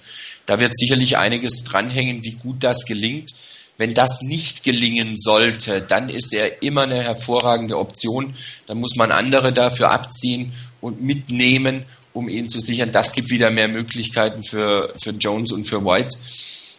Da 0.46 0.60
wird 0.60 0.76
sicherlich 0.76 1.18
einiges 1.18 1.64
dranhängen, 1.64 2.24
wie 2.24 2.34
gut 2.34 2.62
das 2.62 2.84
gelingt. 2.84 3.32
Wenn 3.76 3.94
das 3.94 4.20
nicht 4.22 4.62
gelingen 4.62 5.16
sollte, 5.16 5.80
dann 5.80 6.08
ist 6.08 6.32
er 6.32 6.62
immer 6.62 6.82
eine 6.82 7.02
hervorragende 7.02 7.78
Option. 7.78 8.34
Dann 8.66 8.78
muss 8.78 8.94
man 8.96 9.10
andere 9.10 9.52
dafür 9.52 9.90
abziehen 9.90 10.52
und 10.80 11.02
mitnehmen, 11.02 11.84
um 12.12 12.28
ihn 12.28 12.48
zu 12.48 12.60
sichern. 12.60 12.92
Das 12.92 13.12
gibt 13.12 13.30
wieder 13.30 13.50
mehr 13.50 13.68
Möglichkeiten 13.68 14.44
für, 14.44 14.94
für 15.02 15.10
Jones 15.10 15.50
und 15.50 15.64
für 15.64 15.84
White. 15.84 16.16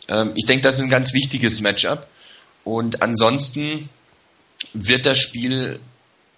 Ähm, 0.08 0.32
ich 0.36 0.46
denke, 0.46 0.64
das 0.64 0.76
ist 0.76 0.84
ein 0.84 0.90
ganz 0.90 1.14
wichtiges 1.14 1.60
Matchup. 1.62 2.08
Und 2.64 3.02
ansonsten 3.02 3.90
wird 4.74 5.06
das 5.06 5.20
Spiel, 5.20 5.80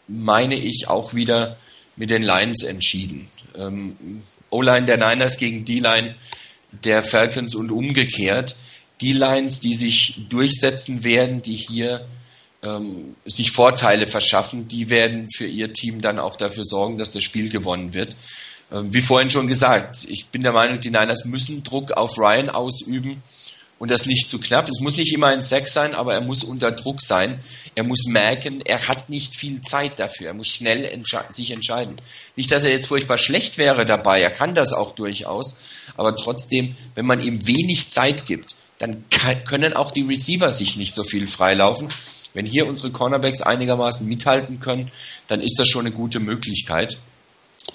meine 0.07 0.55
ich, 0.55 0.87
auch 0.87 1.13
wieder 1.13 1.57
mit 1.95 2.09
den 2.09 2.23
Lions 2.23 2.63
entschieden. 2.63 3.27
Ähm, 3.57 4.23
O-Line 4.49 4.85
der 4.85 4.97
Niners 4.97 5.37
gegen 5.37 5.65
D-Line 5.65 6.15
der 6.83 7.03
Falcons 7.03 7.55
und 7.55 7.71
umgekehrt. 7.71 8.55
Die 9.01 9.13
Lines, 9.13 9.59
die 9.59 9.75
sich 9.75 10.21
durchsetzen 10.29 11.03
werden, 11.03 11.41
die 11.41 11.55
hier 11.55 12.05
ähm, 12.63 13.15
sich 13.25 13.51
Vorteile 13.51 14.07
verschaffen, 14.07 14.67
die 14.67 14.89
werden 14.89 15.27
für 15.29 15.45
ihr 15.45 15.73
Team 15.73 16.01
dann 16.01 16.19
auch 16.19 16.35
dafür 16.35 16.65
sorgen, 16.65 16.97
dass 16.97 17.11
das 17.11 17.23
Spiel 17.23 17.49
gewonnen 17.49 17.93
wird. 17.93 18.15
Ähm, 18.71 18.93
wie 18.93 19.01
vorhin 19.01 19.29
schon 19.29 19.47
gesagt, 19.47 20.05
ich 20.07 20.27
bin 20.27 20.41
der 20.41 20.53
Meinung, 20.53 20.79
die 20.79 20.89
Niners 20.89 21.25
müssen 21.25 21.63
Druck 21.63 21.91
auf 21.91 22.17
Ryan 22.17 22.49
ausüben 22.49 23.21
und 23.77 23.91
das 23.91 24.05
nicht 24.05 24.29
zu 24.29 24.39
knapp. 24.39 24.69
Es 24.69 24.79
muss 24.79 24.97
nicht 24.97 25.13
immer 25.13 25.27
ein 25.27 25.41
Sex 25.41 25.73
sein, 25.73 25.93
aber 25.93 26.13
er 26.13 26.21
muss 26.21 26.43
unter 26.43 26.71
Druck 26.71 27.01
sein. 27.01 27.39
Er 27.75 27.83
muss 27.83 28.05
merken, 28.07 28.61
er 28.61 28.87
hat 28.87 29.09
nicht 29.09 29.35
viel 29.35 29.61
Zeit 29.61 29.99
dafür. 29.99 30.27
Er 30.27 30.33
muss 30.33 30.47
schnell 30.47 30.85
entsche 30.85 31.19
sich 31.29 31.51
entscheiden. 31.51 31.97
Nicht, 32.35 32.51
dass 32.51 32.63
er 32.63 32.71
jetzt 32.71 32.87
furchtbar 32.87 33.17
schlecht 33.17 33.57
wäre 33.57 33.85
dabei. 33.85 34.21
Er 34.21 34.31
kann 34.31 34.55
das 34.55 34.71
auch 34.71 34.95
durchaus. 34.95 35.55
Aber 35.97 36.15
trotzdem, 36.15 36.75
wenn 36.95 37.05
man 37.05 37.19
ihm 37.19 37.47
wenig 37.47 37.89
Zeit 37.89 38.25
gibt, 38.25 38.55
dann 38.77 39.03
können 39.45 39.73
auch 39.73 39.91
die 39.91 40.03
Receiver 40.03 40.51
sich 40.51 40.77
nicht 40.77 40.93
so 40.93 41.03
viel 41.03 41.27
freilaufen. 41.27 41.89
Wenn 42.33 42.45
hier 42.45 42.67
unsere 42.67 42.91
Cornerbacks 42.91 43.41
einigermaßen 43.41 44.07
mithalten 44.07 44.59
können, 44.59 44.91
dann 45.27 45.41
ist 45.41 45.57
das 45.57 45.67
schon 45.67 45.85
eine 45.85 45.95
gute 45.95 46.19
Möglichkeit. 46.19 46.97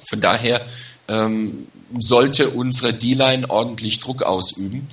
Von 0.09 0.21
daher 0.21 0.67
ähm, 1.09 1.67
sollte 1.99 2.51
unsere 2.51 2.93
D-Line 2.93 3.49
ordentlich 3.49 4.01
Druck 4.01 4.23
ausüben. 4.23 4.87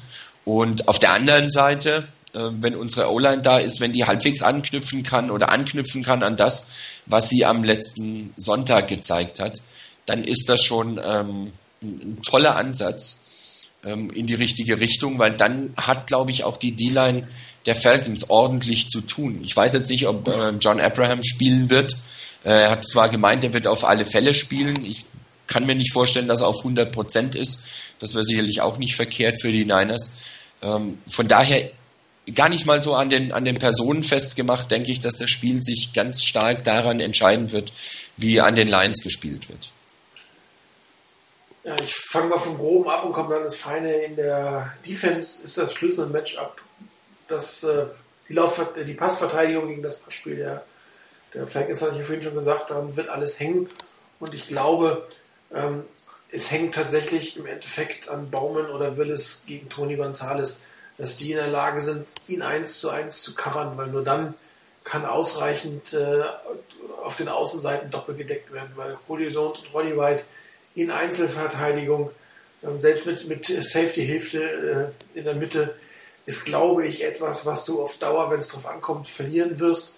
Und 0.48 0.88
auf 0.88 0.98
der 0.98 1.12
anderen 1.12 1.52
Seite, 1.52 2.08
äh, 2.34 2.40
wenn 2.40 2.74
unsere 2.74 3.12
O-Line 3.12 3.42
da 3.42 3.60
ist, 3.60 3.82
wenn 3.82 3.92
die 3.92 4.06
halbwegs 4.06 4.42
anknüpfen 4.42 5.04
kann 5.04 5.30
oder 5.30 5.50
anknüpfen 5.50 6.04
kann 6.04 6.24
an 6.24 6.38
das, 6.38 6.72
was 7.06 7.28
sie 7.28 7.44
am 7.44 7.66
letzten 7.66 8.34
Sonntag 8.38 8.88
gezeigt 8.88 9.42
hat, 9.42 9.62
dann 10.06 10.24
ist 10.24 10.48
das 10.48 10.64
schon 10.64 11.02
ähm, 11.04 11.52
ein 11.82 12.20
toller 12.26 12.56
Ansatz 12.56 13.26
ähm, 13.84 14.10
in 14.10 14.26
die 14.26 14.36
richtige 14.36 14.80
Richtung, 14.80 15.20
weil 15.20 15.34
dann 15.34 15.74
hat, 15.76 16.08
glaube 16.08 16.32
ich, 16.32 16.46
auch 16.46 16.56
die 16.56 16.72
D-Line 16.72 17.28
der 17.66 17.76
Falcons 17.76 18.30
ordentlich 18.30 18.88
zu 18.90 19.02
tun. 19.02 19.42
Ich 19.44 19.54
weiß 19.54 19.74
jetzt 19.74 19.90
nicht, 19.90 20.08
ob 20.08 20.30
äh, 20.30 20.52
John 20.62 20.80
Abraham 20.80 21.24
spielen 21.24 21.70
wird. 21.70 21.98
Äh, 22.46 22.52
er 22.52 22.72
hat 22.72 22.88
zwar 22.88 23.10
gemeint, 23.10 23.44
er 23.44 23.52
wird 23.52 23.68
auf 23.68 23.84
alle 23.84 24.06
Fälle 24.06 24.34
spielen. 24.34 24.86
Ich 24.86 25.04
kann 25.48 25.66
mir 25.66 25.76
nicht 25.76 25.92
vorstellen, 25.92 26.30
dass 26.30 26.40
er 26.40 26.48
auf 26.48 26.60
100 26.60 26.90
Prozent 26.90 27.36
ist. 27.36 27.66
Das 28.00 28.14
wäre 28.14 28.24
sicherlich 28.24 28.62
auch 28.62 28.78
nicht 28.78 28.96
verkehrt 28.96 29.42
für 29.42 29.52
die 29.52 29.66
Niners. 29.66 30.12
Ähm, 30.62 31.02
von 31.10 31.28
daher 31.28 31.70
gar 32.34 32.50
nicht 32.50 32.66
mal 32.66 32.82
so 32.82 32.94
an 32.96 33.10
den, 33.10 33.32
an 33.32 33.46
den 33.46 33.58
Personen 33.58 34.04
festgemacht, 34.04 34.70
denke 34.70 34.92
ich, 34.92 35.00
dass 35.00 35.18
das 35.18 35.30
Spiel 35.30 35.64
sich 35.64 35.92
ganz 35.94 36.24
stark 36.24 36.64
daran 36.64 37.00
entscheiden 37.00 37.52
wird, 37.52 37.72
wie 38.18 38.42
an 38.42 38.56
den 38.56 38.68
Lions 38.68 39.02
gespielt 39.02 39.50
wird. 39.50 39.70
Ja, 41.64 41.76
ich 41.84 41.94
fange 41.96 42.30
mal 42.30 42.38
vom 42.38 42.58
Groben 42.58 42.90
ab 42.90 43.04
und 43.04 43.14
komme 43.14 43.36
dann 43.36 43.44
ins 43.44 43.56
Feine. 43.56 43.94
In 44.04 44.16
der 44.16 44.74
Defense 44.86 45.42
ist 45.44 45.58
das 45.58 45.74
Schlüssel-Matchup, 45.74 46.62
das, 47.28 47.64
äh, 47.64 47.86
die, 48.30 48.34
Lauf 48.34 48.62
die 48.86 48.94
Passverteidigung 48.94 49.68
gegen 49.68 49.84
das 49.84 50.00
Passspiel 50.00 50.38
der, 50.38 50.64
der 51.34 51.48
Falcons, 51.48 51.82
hatte 51.82 52.00
ich 52.00 52.06
vorhin 52.06 52.24
schon 52.24 52.36
gesagt, 52.36 52.70
daran 52.70 52.96
wird 52.96 53.10
alles 53.10 53.40
hängen. 53.40 53.70
Und 54.20 54.34
ich 54.34 54.48
glaube, 54.48 55.08
ähm, 55.54 55.84
es 56.32 56.52
hängt 56.52 56.76
tatsächlich 56.76 57.38
im 57.38 57.46
Endeffekt 57.46 58.10
an 58.10 58.30
Baumann 58.30 58.70
oder 58.70 58.98
Willis 58.98 59.44
gegen 59.46 59.70
Tony 59.70 59.96
Gonzalez, 59.96 60.64
dass 60.98 61.18
die 61.18 61.32
in 61.32 61.38
der 61.38 61.48
Lage 61.48 61.82
sind, 61.82 62.10
ihn 62.28 62.42
eins 62.42 62.80
zu 62.80 62.90
eins 62.90 63.22
zu 63.22 63.36
covern, 63.36 63.78
weil 63.78 63.88
nur 63.88 64.04
dann 64.04 64.34
kann 64.84 65.06
ausreichend 65.06 65.94
äh, 65.94 66.24
auf 67.04 67.18
den 67.18 67.28
Außenseiten 67.28 67.92
doppelt 67.92 68.18
gedeckt 68.18 68.54
werden, 68.54 68.72
weil 68.76 68.98
Julio 69.08 69.30
Jones 69.30 69.60
und 69.60 69.74
Roddy 69.74 69.98
White 69.98 70.24
in 70.76 70.92
Einzelverteidigung, 70.92 72.12
äh, 72.62 72.82
selbst 72.82 73.06
mit, 73.06 73.28
mit 73.28 73.46
Safety-Hilfe 73.46 74.94
äh, 75.14 75.18
in 75.18 75.26
der 75.26 75.36
Mitte, 75.36 75.76
ist, 76.26 76.46
glaube 76.46 76.86
ich, 76.86 77.04
etwas, 77.04 77.46
was 77.46 77.66
du 77.66 77.82
auf 77.82 77.98
Dauer, 77.98 78.32
wenn 78.32 78.40
es 78.40 78.48
darauf 78.48 78.68
ankommt, 78.68 79.08
verlieren 79.08 79.60
wirst. 79.60 79.97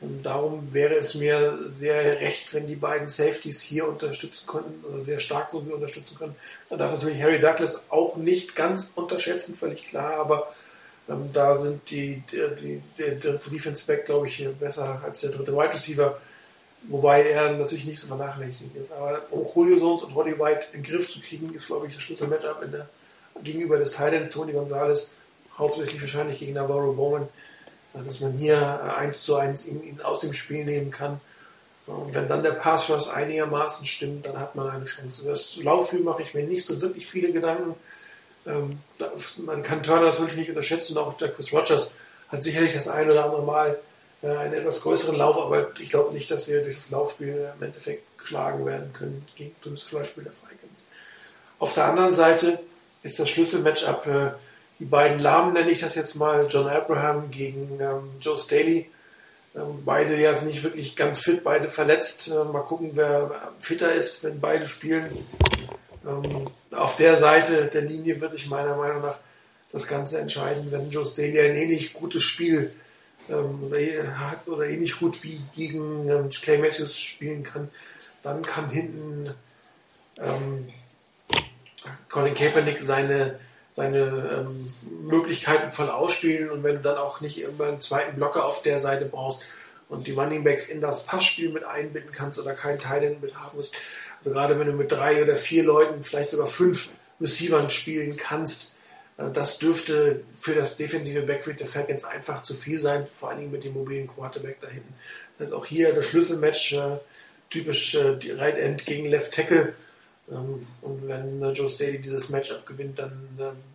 Und 0.00 0.22
darum 0.24 0.72
wäre 0.72 0.94
es 0.94 1.14
mir 1.14 1.58
sehr 1.66 2.20
recht, 2.20 2.54
wenn 2.54 2.66
die 2.66 2.76
beiden 2.76 3.08
Safeties 3.08 3.60
hier 3.60 3.86
unterstützen 3.86 4.46
könnten, 4.46 4.82
oder 4.84 5.02
sehr 5.02 5.20
stark 5.20 5.50
so 5.50 5.66
wie 5.66 5.72
unterstützen 5.72 6.16
können. 6.16 6.34
Man 6.70 6.78
darf 6.78 6.92
natürlich 6.92 7.20
Harry 7.20 7.38
Douglas 7.38 7.84
auch 7.90 8.16
nicht 8.16 8.56
ganz 8.56 8.92
unterschätzen, 8.94 9.54
völlig 9.54 9.88
klar, 9.88 10.14
aber 10.14 10.48
ähm, 11.06 11.30
da 11.34 11.54
sind 11.54 11.90
die, 11.90 12.22
die, 12.32 12.80
die, 12.96 13.10
der 13.20 13.34
Defense 13.34 13.84
Back, 13.86 14.06
glaube 14.06 14.28
ich, 14.28 14.46
besser 14.58 15.02
als 15.04 15.20
der 15.20 15.30
dritte 15.32 15.52
Wide 15.52 15.74
Receiver, 15.74 16.18
wobei 16.84 17.28
er 17.28 17.52
natürlich 17.52 17.84
nicht 17.84 18.00
so 18.00 18.06
vernachlässigt 18.06 18.74
ist. 18.76 18.92
Aber 18.92 19.20
um 19.30 19.46
Julio 19.54 19.76
Jones 19.76 20.02
und 20.04 20.16
Roddy 20.16 20.38
White 20.38 20.68
in 20.72 20.82
den 20.82 20.90
Griff 20.90 21.10
zu 21.12 21.20
kriegen, 21.20 21.54
ist, 21.54 21.66
glaube 21.66 21.88
ich, 21.88 21.94
das 21.94 22.02
Schlüssel-Matchup 22.02 22.64
gegenüber 23.44 23.76
des 23.76 23.92
Thailand 23.92 24.32
Tony 24.32 24.52
Gonzalez, 24.52 25.12
hauptsächlich 25.58 26.00
wahrscheinlich 26.00 26.38
gegen 26.38 26.54
Navarro 26.54 26.94
Bowman 26.94 27.28
dass 27.94 28.20
man 28.20 28.32
hier 28.32 28.94
eins 28.96 29.22
zu 29.22 29.36
eins 29.36 29.66
ihn, 29.66 29.82
ihn 29.82 30.00
aus 30.00 30.20
dem 30.20 30.32
Spiel 30.32 30.64
nehmen 30.64 30.90
kann. 30.90 31.20
Und 31.86 32.14
wenn 32.14 32.28
dann 32.28 32.42
der 32.42 32.52
Pass 32.52 32.90
einigermaßen 33.08 33.84
stimmt, 33.84 34.26
dann 34.26 34.38
hat 34.38 34.54
man 34.54 34.70
eine 34.70 34.84
Chance. 34.84 35.24
Das 35.24 35.56
Laufspiel 35.56 36.00
mache 36.00 36.22
ich 36.22 36.34
mir 36.34 36.44
nicht 36.44 36.64
so 36.64 36.80
wirklich 36.80 37.06
viele 37.06 37.32
Gedanken. 37.32 37.74
Ähm, 38.46 38.78
man 39.44 39.62
kann 39.62 39.82
Turner 39.82 40.10
natürlich 40.10 40.36
nicht 40.36 40.48
unterschätzen, 40.48 40.96
auch 40.98 41.18
Jacques 41.18 41.52
Rogers 41.52 41.92
hat 42.28 42.44
sicherlich 42.44 42.72
das 42.72 42.88
ein 42.88 43.10
oder 43.10 43.24
andere 43.24 43.42
Mal 43.42 43.78
äh, 44.22 44.28
einen 44.28 44.54
etwas 44.54 44.80
größeren 44.82 45.16
Lauf, 45.16 45.36
aber 45.36 45.70
ich 45.78 45.88
glaube 45.88 46.14
nicht, 46.14 46.30
dass 46.30 46.48
wir 46.48 46.62
durch 46.62 46.76
das 46.76 46.90
Laufspiel 46.90 47.50
im 47.56 47.62
Endeffekt 47.62 48.18
geschlagen 48.18 48.64
werden 48.64 48.92
können 48.92 49.26
gegen 49.36 49.54
das 49.64 49.84
Beispiel 49.84 50.24
der 50.24 50.32
Vikings. 50.32 50.84
Auf 51.58 51.74
der 51.74 51.86
anderen 51.86 52.14
Seite 52.14 52.60
ist 53.02 53.18
das 53.18 53.28
Schlüsselmatchup 53.28 54.06
äh, 54.06 54.30
die 54.80 54.86
beiden 54.86 55.18
Lahmen 55.18 55.52
nenne 55.52 55.70
ich 55.70 55.80
das 55.80 55.94
jetzt 55.94 56.16
mal, 56.16 56.46
John 56.48 56.66
Abraham 56.66 57.30
gegen 57.30 57.78
ähm, 57.80 58.10
Joe 58.20 58.38
Staley. 58.38 58.90
Ähm, 59.54 59.82
beide 59.84 60.18
ja 60.18 60.32
nicht 60.42 60.64
wirklich 60.64 60.96
ganz 60.96 61.20
fit, 61.20 61.44
beide 61.44 61.68
verletzt. 61.68 62.28
Äh, 62.28 62.44
mal 62.44 62.62
gucken, 62.62 62.92
wer 62.94 63.52
fitter 63.58 63.92
ist, 63.92 64.24
wenn 64.24 64.40
beide 64.40 64.68
spielen. 64.68 65.04
Ähm, 66.06 66.48
auf 66.72 66.96
der 66.96 67.18
Seite 67.18 67.66
der 67.66 67.82
Linie 67.82 68.20
wird 68.22 68.32
sich 68.32 68.48
meiner 68.48 68.74
Meinung 68.74 69.02
nach 69.02 69.18
das 69.70 69.86
Ganze 69.86 70.18
entscheiden, 70.18 70.72
wenn 70.72 70.90
Joe 70.90 71.04
Staley 71.04 71.40
ein 71.40 71.56
ähnlich 71.56 71.92
gutes 71.92 72.22
Spiel 72.22 72.72
ähm, 73.28 73.70
hat 74.18 74.48
oder 74.48 74.66
ähnlich 74.66 74.98
gut 74.98 75.22
wie 75.22 75.40
gegen 75.54 76.08
ähm, 76.08 76.30
Clay 76.30 76.58
Matthews 76.58 76.98
spielen 76.98 77.42
kann, 77.42 77.68
dann 78.22 78.42
kann 78.42 78.70
hinten 78.70 79.34
ähm, 80.18 80.68
Colin 82.08 82.34
Kaepernick 82.34 82.78
seine 82.80 83.38
seine 83.72 84.46
ähm, 84.46 84.72
Möglichkeiten 85.04 85.70
voll 85.70 85.90
ausspielen. 85.90 86.50
Und 86.50 86.62
wenn 86.62 86.76
du 86.76 86.82
dann 86.82 86.98
auch 86.98 87.20
nicht 87.20 87.40
immer 87.40 87.66
einen 87.68 87.80
zweiten 87.80 88.16
Blocker 88.16 88.44
auf 88.44 88.62
der 88.62 88.78
Seite 88.78 89.06
brauchst 89.06 89.44
und 89.88 90.06
die 90.06 90.12
Running 90.12 90.44
Backs 90.44 90.68
in 90.68 90.80
das 90.80 91.04
Passspiel 91.04 91.50
mit 91.50 91.64
einbinden 91.64 92.12
kannst 92.12 92.38
oder 92.38 92.52
keinen 92.52 92.78
Teil 92.78 93.16
mit 93.20 93.36
haben 93.36 93.56
musst, 93.56 93.74
also 94.18 94.32
gerade 94.32 94.58
wenn 94.58 94.66
du 94.66 94.74
mit 94.74 94.92
drei 94.92 95.22
oder 95.22 95.36
vier 95.36 95.64
Leuten, 95.64 96.04
vielleicht 96.04 96.30
sogar 96.30 96.46
fünf 96.46 96.90
Receivern 97.20 97.70
spielen 97.70 98.16
kannst, 98.16 98.76
äh, 99.16 99.30
das 99.32 99.58
dürfte 99.58 100.22
für 100.38 100.54
das 100.54 100.76
defensive 100.76 101.22
Backfield 101.22 101.60
der 101.60 101.66
Falcons 101.66 102.04
einfach 102.04 102.42
zu 102.42 102.54
viel 102.54 102.80
sein, 102.80 103.06
vor 103.14 103.30
allen 103.30 103.38
Dingen 103.38 103.52
mit 103.52 103.64
dem 103.64 103.74
mobilen 103.74 104.06
Quarterback 104.06 104.60
da 104.60 104.68
hinten. 104.68 104.94
Ist 105.38 105.54
auch 105.54 105.64
hier 105.64 105.94
das 105.94 106.06
Schlüsselmatch, 106.06 106.74
äh, 106.74 106.98
typisch 107.48 107.94
äh, 107.94 108.16
die 108.16 108.32
Right 108.32 108.58
End 108.58 108.84
gegen 108.84 109.06
Left 109.06 109.32
Tackle 109.32 109.74
und 110.30 111.08
wenn 111.08 111.54
Joe 111.54 111.68
Staley 111.68 112.00
dieses 112.00 112.30
Matchup 112.30 112.64
gewinnt, 112.66 112.98
dann 112.98 113.28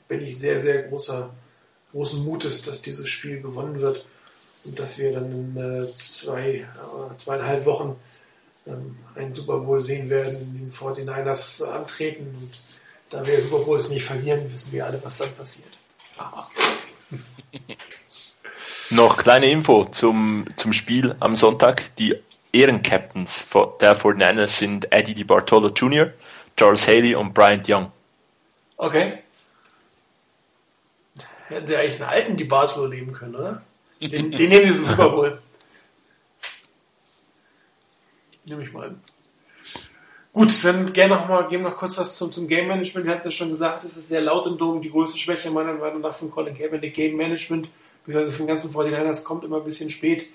bin 0.07 0.21
ich 0.21 0.37
sehr, 0.37 0.61
sehr 0.61 0.83
großer, 0.83 1.29
großen 1.91 2.23
Mutes, 2.23 2.61
dass 2.61 2.81
dieses 2.81 3.09
Spiel 3.09 3.41
gewonnen 3.41 3.79
wird 3.79 4.05
und 4.63 4.79
dass 4.79 4.97
wir 4.97 5.13
dann 5.13 5.31
in 5.31 5.57
äh, 5.57 5.85
zwei, 5.93 6.49
äh, 6.49 7.17
zweieinhalb 7.23 7.65
Wochen 7.65 7.95
ähm, 8.67 8.97
einen 9.15 9.35
Super 9.35 9.59
Bowl 9.59 9.79
sehen 9.81 10.09
werden, 10.09 10.35
in 10.35 10.53
dem 10.53 10.71
49ers 10.71 11.63
antreten. 11.63 12.35
Und 12.39 12.51
da 13.09 13.25
wir 13.25 13.41
Super 13.41 13.63
Bowls 13.63 13.89
nicht 13.89 14.03
verlieren, 14.03 14.51
wissen 14.51 14.71
wir 14.71 14.85
alle, 14.85 15.03
was 15.03 15.15
dann 15.17 15.33
passiert. 15.35 15.69
Noch 18.91 19.17
kleine 19.17 19.49
Info 19.49 19.85
zum, 19.85 20.45
zum 20.57 20.73
Spiel 20.73 21.15
am 21.19 21.35
Sonntag. 21.35 21.95
Die 21.97 22.15
Ehrencaptains 22.51 23.47
der 23.81 23.95
49ers 23.97 24.59
sind 24.59 24.91
Eddie 24.91 25.13
DiBartolo 25.13 25.69
Jr., 25.69 26.11
Charles 26.57 26.87
Haley 26.87 27.15
und 27.15 27.33
Bryant 27.33 27.69
Young. 27.69 27.91
Okay. 28.77 29.19
Hätten 31.47 31.67
sie 31.67 31.75
eigentlich 31.75 32.01
einen 32.01 32.09
alten 32.09 32.37
DiBartolo 32.37 32.87
nehmen 32.87 33.13
können, 33.13 33.35
oder? 33.35 33.61
Den, 34.01 34.31
den 34.31 34.49
nehmen 34.49 34.73
sie 34.73 34.79
im 34.79 34.87
Super 34.87 35.09
Bowl. 35.09 35.41
Nehme 38.45 38.63
ich 38.63 38.73
mal. 38.73 38.95
Gut, 40.33 40.51
dann 40.65 40.91
gerne 40.91 41.15
noch 41.15 41.29
mal, 41.29 41.47
geben 41.47 41.63
noch 41.63 41.77
kurz 41.77 41.97
was 41.97 42.17
zum, 42.17 42.33
zum 42.33 42.47
Game 42.47 42.67
Management. 42.67 43.05
Wir 43.05 43.13
hatten 43.13 43.27
ja 43.27 43.31
schon 43.31 43.49
gesagt, 43.49 43.85
es 43.85 43.95
ist 43.95 44.09
sehr 44.09 44.21
laut 44.21 44.45
im 44.47 44.57
Dom. 44.57 44.81
Die 44.81 44.91
größte 44.91 45.17
Schwäche 45.17 45.49
meiner 45.49 45.73
Meinung 45.73 46.01
nach 46.01 46.13
von 46.13 46.29
Colin 46.29 46.53
Kaepernick 46.53 46.93
Game 46.93 47.15
Management, 47.15 47.69
beziehungsweise 48.05 48.37
von 48.37 48.47
ganzen 48.47 48.73
49ers 48.73 49.23
kommt 49.23 49.45
immer 49.45 49.57
ein 49.57 49.63
bisschen 49.63 49.89
spät. 49.89 50.27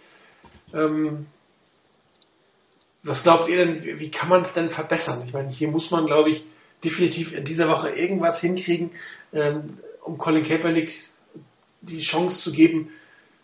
Ähm, 0.72 1.26
was 3.02 3.22
glaubt 3.22 3.48
ihr 3.48 3.64
denn, 3.64 3.98
wie 3.98 4.10
kann 4.10 4.28
man 4.28 4.42
es 4.42 4.52
denn 4.52 4.70
verbessern? 4.70 5.22
Ich 5.26 5.32
meine, 5.32 5.48
hier 5.48 5.68
muss 5.68 5.90
man, 5.90 6.06
glaube 6.06 6.30
ich, 6.30 6.44
definitiv 6.84 7.34
in 7.34 7.44
dieser 7.44 7.68
Woche 7.68 7.90
irgendwas 7.90 8.40
hinkriegen, 8.40 8.90
ähm, 9.32 9.78
um 10.02 10.18
Colin 10.18 10.44
Kaepernick 10.44 11.08
die 11.82 12.00
Chance 12.00 12.42
zu 12.42 12.52
geben, 12.52 12.90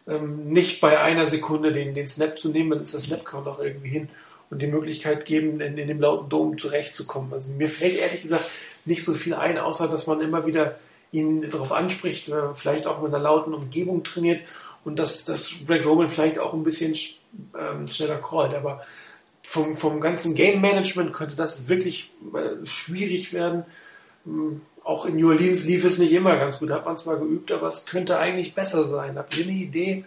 ähm, 0.06 0.50
nicht 0.50 0.80
bei 0.80 1.00
einer 1.00 1.26
Sekunde 1.26 1.72
den, 1.72 1.94
den 1.94 2.08
Snap 2.08 2.38
zu 2.38 2.50
nehmen, 2.50 2.70
dann 2.70 2.82
ist 2.82 2.94
das 2.94 3.04
Snap-Count 3.04 3.46
auch 3.46 3.58
irgendwie 3.58 3.88
hin 3.88 4.08
und 4.50 4.62
die 4.62 4.66
Möglichkeit 4.66 5.24
geben, 5.24 5.60
in, 5.60 5.76
in 5.76 5.88
dem 5.88 6.00
lauten 6.00 6.28
Dom 6.28 6.58
zurechtzukommen. 6.58 7.32
Also 7.32 7.52
mir 7.52 7.68
fällt 7.68 7.96
ehrlich 7.96 8.22
gesagt 8.22 8.44
nicht 8.84 9.04
so 9.04 9.14
viel 9.14 9.34
ein, 9.34 9.58
außer 9.58 9.88
dass 9.88 10.06
man 10.06 10.20
immer 10.20 10.46
wieder 10.46 10.78
ihn 11.12 11.48
darauf 11.50 11.72
anspricht, 11.72 12.28
äh, 12.28 12.54
vielleicht 12.54 12.86
auch 12.86 13.00
mit 13.00 13.12
einer 13.14 13.22
lauten 13.22 13.54
Umgebung 13.54 14.04
trainiert 14.04 14.42
und 14.84 14.98
dass, 14.98 15.24
dass 15.24 15.52
Greg 15.66 15.84
Roman 15.84 16.08
vielleicht 16.08 16.38
auch 16.38 16.52
ein 16.52 16.62
bisschen 16.62 16.94
ähm, 17.58 17.86
schneller 17.88 18.18
callt. 18.18 18.54
Aber 18.54 18.82
vom, 19.46 19.76
vom 19.76 20.00
ganzen 20.00 20.34
Game 20.34 20.60
Management 20.60 21.12
könnte 21.12 21.36
das 21.36 21.68
wirklich 21.68 22.10
äh, 22.34 22.66
schwierig 22.66 23.32
werden. 23.32 23.64
Ähm, 24.26 24.60
auch 24.82 25.06
in 25.06 25.16
New 25.16 25.30
Orleans 25.30 25.64
lief 25.64 25.84
es 25.84 25.98
nicht 25.98 26.12
immer 26.12 26.36
ganz 26.36 26.58
gut, 26.58 26.70
hat 26.70 26.84
man 26.84 26.96
zwar 26.96 27.18
geübt, 27.18 27.50
aber 27.52 27.68
es 27.68 27.86
könnte 27.86 28.18
eigentlich 28.18 28.54
besser 28.54 28.86
sein. 28.86 29.16
Habt 29.16 29.36
ihr 29.36 29.44
eine 29.44 29.52
Idee, 29.52 30.04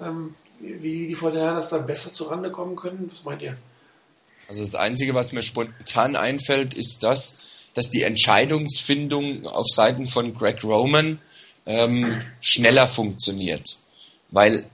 ähm, 0.00 0.34
wie 0.58 1.08
die 1.08 1.14
Fortinanders 1.14 1.70
da 1.70 1.78
besser 1.78 2.12
zurande 2.12 2.50
kommen 2.50 2.76
können? 2.76 3.10
Was 3.12 3.24
meint 3.24 3.42
ihr? 3.42 3.56
Also 4.48 4.62
das 4.62 4.74
Einzige, 4.74 5.14
was 5.14 5.32
mir 5.32 5.42
spontan 5.42 6.16
einfällt, 6.16 6.74
ist 6.74 7.02
das, 7.02 7.38
dass 7.74 7.90
die 7.90 8.02
Entscheidungsfindung 8.02 9.46
auf 9.46 9.66
Seiten 9.68 10.06
von 10.06 10.34
Greg 10.34 10.64
Roman 10.64 11.18
ähm, 11.66 12.20
schneller 12.40 12.88
funktioniert. 12.88 13.78
Weil 14.30 14.66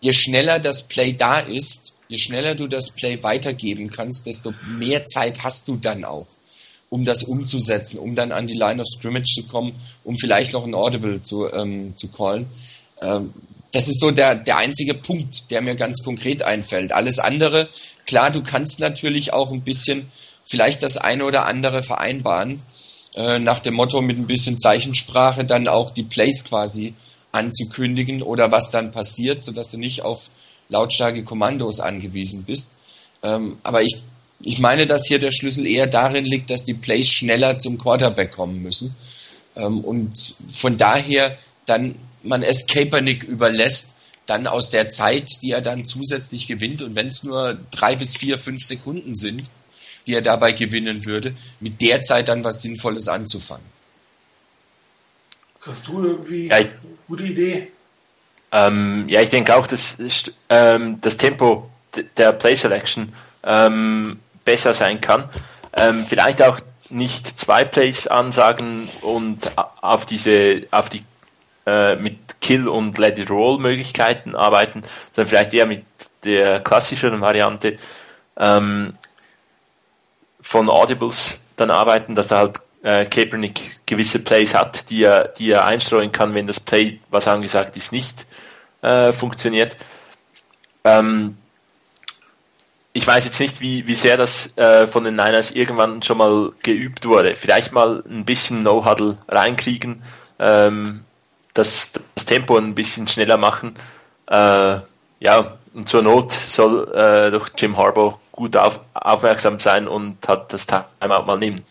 je 0.00 0.12
schneller 0.12 0.58
das 0.58 0.88
Play 0.88 1.14
da 1.14 1.40
ist, 1.40 1.95
je 2.08 2.18
schneller 2.18 2.54
du 2.54 2.66
das 2.66 2.90
Play 2.90 3.22
weitergeben 3.22 3.90
kannst, 3.90 4.26
desto 4.26 4.54
mehr 4.78 5.06
Zeit 5.06 5.42
hast 5.42 5.68
du 5.68 5.76
dann 5.76 6.04
auch, 6.04 6.26
um 6.90 7.04
das 7.04 7.24
umzusetzen, 7.24 7.98
um 7.98 8.14
dann 8.14 8.32
an 8.32 8.46
die 8.46 8.54
Line 8.54 8.80
of 8.80 8.88
Scrimmage 8.88 9.34
zu 9.34 9.44
kommen, 9.44 9.72
um 10.04 10.16
vielleicht 10.16 10.52
noch 10.52 10.64
ein 10.64 10.74
Audible 10.74 11.22
zu, 11.22 11.52
ähm, 11.52 11.96
zu 11.96 12.08
callen. 12.08 12.46
Ähm, 13.02 13.32
das 13.72 13.88
ist 13.88 14.00
so 14.00 14.10
der, 14.10 14.36
der 14.36 14.56
einzige 14.56 14.94
Punkt, 14.94 15.50
der 15.50 15.60
mir 15.60 15.74
ganz 15.74 16.02
konkret 16.02 16.42
einfällt. 16.42 16.92
Alles 16.92 17.18
andere, 17.18 17.68
klar, 18.06 18.30
du 18.30 18.42
kannst 18.42 18.80
natürlich 18.80 19.32
auch 19.32 19.50
ein 19.50 19.62
bisschen 19.62 20.06
vielleicht 20.46 20.82
das 20.82 20.96
eine 20.96 21.24
oder 21.24 21.44
andere 21.46 21.82
vereinbaren, 21.82 22.62
äh, 23.16 23.38
nach 23.38 23.60
dem 23.60 23.74
Motto 23.74 24.00
mit 24.00 24.16
ein 24.16 24.26
bisschen 24.26 24.58
Zeichensprache 24.58 25.44
dann 25.44 25.68
auch 25.68 25.90
die 25.90 26.04
Plays 26.04 26.44
quasi 26.44 26.94
anzukündigen 27.32 28.22
oder 28.22 28.52
was 28.52 28.70
dann 28.70 28.92
passiert, 28.92 29.44
sodass 29.44 29.72
du 29.72 29.78
nicht 29.78 30.02
auf 30.02 30.30
lautstarke 30.68 31.24
Kommandos 31.24 31.80
angewiesen 31.80 32.44
bist. 32.44 32.72
Ähm, 33.22 33.56
aber 33.62 33.82
ich, 33.82 33.96
ich 34.42 34.58
meine, 34.58 34.86
dass 34.86 35.06
hier 35.06 35.18
der 35.18 35.30
Schlüssel 35.30 35.66
eher 35.66 35.86
darin 35.86 36.24
liegt, 36.24 36.50
dass 36.50 36.64
die 36.64 36.74
Plays 36.74 37.10
schneller 37.10 37.58
zum 37.58 37.78
Quarterback 37.78 38.32
kommen 38.32 38.62
müssen. 38.62 38.94
Ähm, 39.54 39.80
und 39.80 40.36
von 40.48 40.76
daher 40.76 41.36
dann 41.66 41.96
man 42.26 42.42
es 42.42 42.66
Kaepernick 42.66 43.24
überlässt, 43.24 43.94
dann 44.26 44.46
aus 44.46 44.70
der 44.70 44.88
Zeit, 44.88 45.28
die 45.42 45.52
er 45.52 45.62
dann 45.62 45.84
zusätzlich 45.84 46.48
gewinnt, 46.48 46.82
und 46.82 46.96
wenn 46.96 47.06
es 47.06 47.22
nur 47.22 47.58
drei 47.70 47.94
bis 47.94 48.16
vier, 48.16 48.38
fünf 48.38 48.64
Sekunden 48.64 49.14
sind, 49.14 49.48
die 50.06 50.14
er 50.14 50.22
dabei 50.22 50.52
gewinnen 50.52 51.04
würde, 51.04 51.34
mit 51.60 51.80
der 51.80 52.02
Zeit 52.02 52.28
dann 52.28 52.44
was 52.44 52.62
Sinnvolles 52.62 53.08
anzufangen. 53.08 53.64
Hast 55.60 55.86
du 55.88 56.02
irgendwie 56.02 56.46
ja, 56.46 56.58
ich, 56.58 56.66
eine 56.66 56.78
gute 57.08 57.24
Idee? 57.24 57.68
Ähm, 58.52 59.08
ja, 59.08 59.20
ich 59.20 59.30
denke 59.30 59.56
auch, 59.56 59.66
dass 59.66 59.96
ähm, 60.48 61.00
das 61.00 61.16
Tempo 61.16 61.68
der 62.16 62.32
Play 62.32 62.54
Selection 62.54 63.12
ähm, 63.44 64.20
besser 64.44 64.72
sein 64.72 65.00
kann. 65.00 65.28
Ähm, 65.72 66.06
vielleicht 66.08 66.42
auch 66.42 66.58
nicht 66.88 67.38
zwei 67.38 67.64
Plays 67.64 68.06
ansagen 68.06 68.88
und 69.02 69.52
auf 69.56 70.06
diese, 70.06 70.66
auf 70.70 70.88
die 70.88 71.02
äh, 71.66 71.96
mit 71.96 72.40
Kill 72.40 72.68
und 72.68 72.96
Let 72.98 73.18
It 73.18 73.30
Roll 73.30 73.58
Möglichkeiten 73.58 74.36
arbeiten, 74.36 74.82
sondern 75.12 75.28
vielleicht 75.28 75.52
eher 75.54 75.66
mit 75.66 75.84
der 76.24 76.60
klassischeren 76.60 77.20
Variante 77.20 77.76
ähm, 78.36 78.94
von 80.40 80.70
Audibles 80.70 81.40
dann 81.56 81.70
arbeiten, 81.70 82.14
dass 82.14 82.30
er 82.30 82.38
halt 82.38 82.60
äh, 82.86 83.04
Kaepernick 83.04 83.80
gewisse 83.84 84.20
Plays 84.20 84.54
hat, 84.54 84.90
die 84.90 85.02
er, 85.02 85.26
die 85.26 85.50
er 85.50 85.64
einstreuen 85.64 86.12
kann, 86.12 86.34
wenn 86.34 86.46
das 86.46 86.60
Play, 86.60 87.00
was 87.10 87.26
angesagt 87.26 87.76
ist, 87.76 87.90
nicht 87.90 88.26
äh, 88.80 89.10
funktioniert. 89.10 89.76
Ähm, 90.84 91.36
ich 92.92 93.04
weiß 93.04 93.24
jetzt 93.24 93.40
nicht, 93.40 93.60
wie, 93.60 93.88
wie 93.88 93.96
sehr 93.96 94.16
das 94.16 94.56
äh, 94.56 94.86
von 94.86 95.02
den 95.02 95.16
Niners 95.16 95.50
irgendwann 95.50 96.00
schon 96.02 96.18
mal 96.18 96.52
geübt 96.62 97.06
wurde. 97.06 97.34
Vielleicht 97.34 97.72
mal 97.72 98.04
ein 98.08 98.24
bisschen 98.24 98.62
No-Huddle 98.62 99.18
reinkriegen, 99.26 100.04
ähm, 100.38 101.04
das, 101.54 101.90
das 102.14 102.24
Tempo 102.24 102.56
ein 102.56 102.76
bisschen 102.76 103.08
schneller 103.08 103.36
machen. 103.36 103.74
Äh, 104.28 104.78
ja, 105.18 105.58
und 105.74 105.88
zur 105.88 106.02
Not 106.02 106.30
soll 106.30 106.94
äh, 106.94 107.32
doch 107.32 107.48
Jim 107.58 107.76
Harbaugh 107.76 108.20
gut 108.30 108.56
auf, 108.56 108.80
aufmerksam 108.94 109.58
sein 109.58 109.88
und 109.88 110.28
hat 110.28 110.52
das 110.52 110.68
Timeout 110.68 111.26
mal 111.26 111.36
nehmen. 111.36 111.64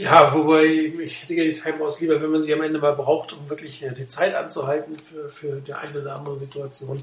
Ja, 0.00 0.32
wobei 0.34 0.64
ich 0.64 1.22
hätte 1.22 1.34
die 1.34 1.52
Timeouts 1.52 2.00
lieber, 2.00 2.22
wenn 2.22 2.30
man 2.30 2.42
sie 2.42 2.54
am 2.54 2.62
Ende 2.62 2.78
mal 2.78 2.94
braucht, 2.94 3.34
um 3.34 3.50
wirklich 3.50 3.82
äh, 3.82 3.92
die 3.92 4.08
Zeit 4.08 4.34
anzuhalten 4.34 4.96
für, 4.98 5.28
für 5.28 5.60
die 5.60 5.74
eine 5.74 6.00
oder 6.00 6.16
andere 6.16 6.38
Situation. 6.38 7.02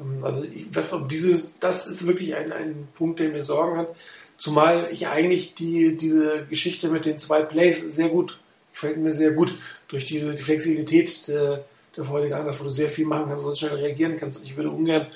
Ähm, 0.00 0.24
also 0.24 0.46
dieses, 1.10 1.58
das 1.58 1.86
ist 1.86 2.06
wirklich 2.06 2.34
ein, 2.34 2.52
ein 2.52 2.88
Punkt, 2.94 3.20
der 3.20 3.28
mir 3.28 3.42
Sorgen 3.42 3.76
hat. 3.76 3.88
Zumal 4.38 4.88
ich 4.90 5.08
eigentlich 5.08 5.56
die, 5.56 5.98
diese 5.98 6.46
Geschichte 6.48 6.88
mit 6.88 7.04
den 7.04 7.18
zwei 7.18 7.42
Plays 7.42 7.82
sehr 7.82 8.08
gut, 8.08 8.38
gefällt 8.72 8.96
mir 8.96 9.12
sehr 9.12 9.32
gut, 9.32 9.54
durch 9.88 10.06
diese, 10.06 10.34
die 10.34 10.42
Flexibilität 10.42 11.28
der, 11.28 11.66
der 11.98 12.08
wo 12.08 12.16
du 12.16 12.70
sehr 12.70 12.88
viel 12.88 13.04
machen 13.04 13.26
kannst, 13.28 13.44
du 13.44 13.54
schnell 13.54 13.74
reagieren 13.74 14.16
kannst. 14.16 14.40
Und 14.40 14.46
ich 14.46 14.56
würde 14.56 14.70
ungern 14.70 15.08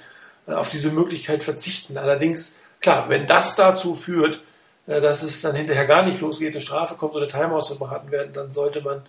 äh, 0.47 0.53
auf 0.53 0.69
diese 0.69 0.91
Möglichkeit 0.91 1.45
verzichten. 1.45 1.97
Allerdings, 1.97 2.61
klar, 2.83 3.09
wenn 3.09 3.27
das 3.27 3.57
dazu 3.57 3.95
führt, 3.95 4.43
dass 4.87 5.23
es 5.23 5.41
dann 5.43 5.55
hinterher 5.55 5.87
gar 5.87 6.05
nicht 6.05 6.21
losgeht, 6.21 6.53
eine 6.53 6.61
Strafe 6.61 6.95
kommt 6.95 7.15
oder 7.15 7.29
Timeouts 7.29 7.79
beraten 7.79 8.11
werden, 8.11 8.33
dann 8.33 8.53
sollte 8.53 8.81
man 8.81 9.03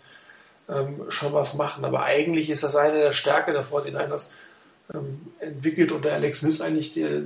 ähm, 0.69 1.05
schon 1.09 1.33
was 1.33 1.53
machen. 1.53 1.85
Aber 1.85 2.03
eigentlich 2.03 2.49
ist 2.49 2.63
das 2.63 2.75
eine 2.75 2.99
der 2.99 3.11
Stärke 3.11 3.51
der 3.53 3.63
49ers 3.63 4.27
ähm, 4.93 5.33
entwickelt 5.39 5.91
unter 5.91 6.11
Alex 6.11 6.39
Smith 6.39 6.61
eigentlich, 6.61 6.93
der 6.93 7.23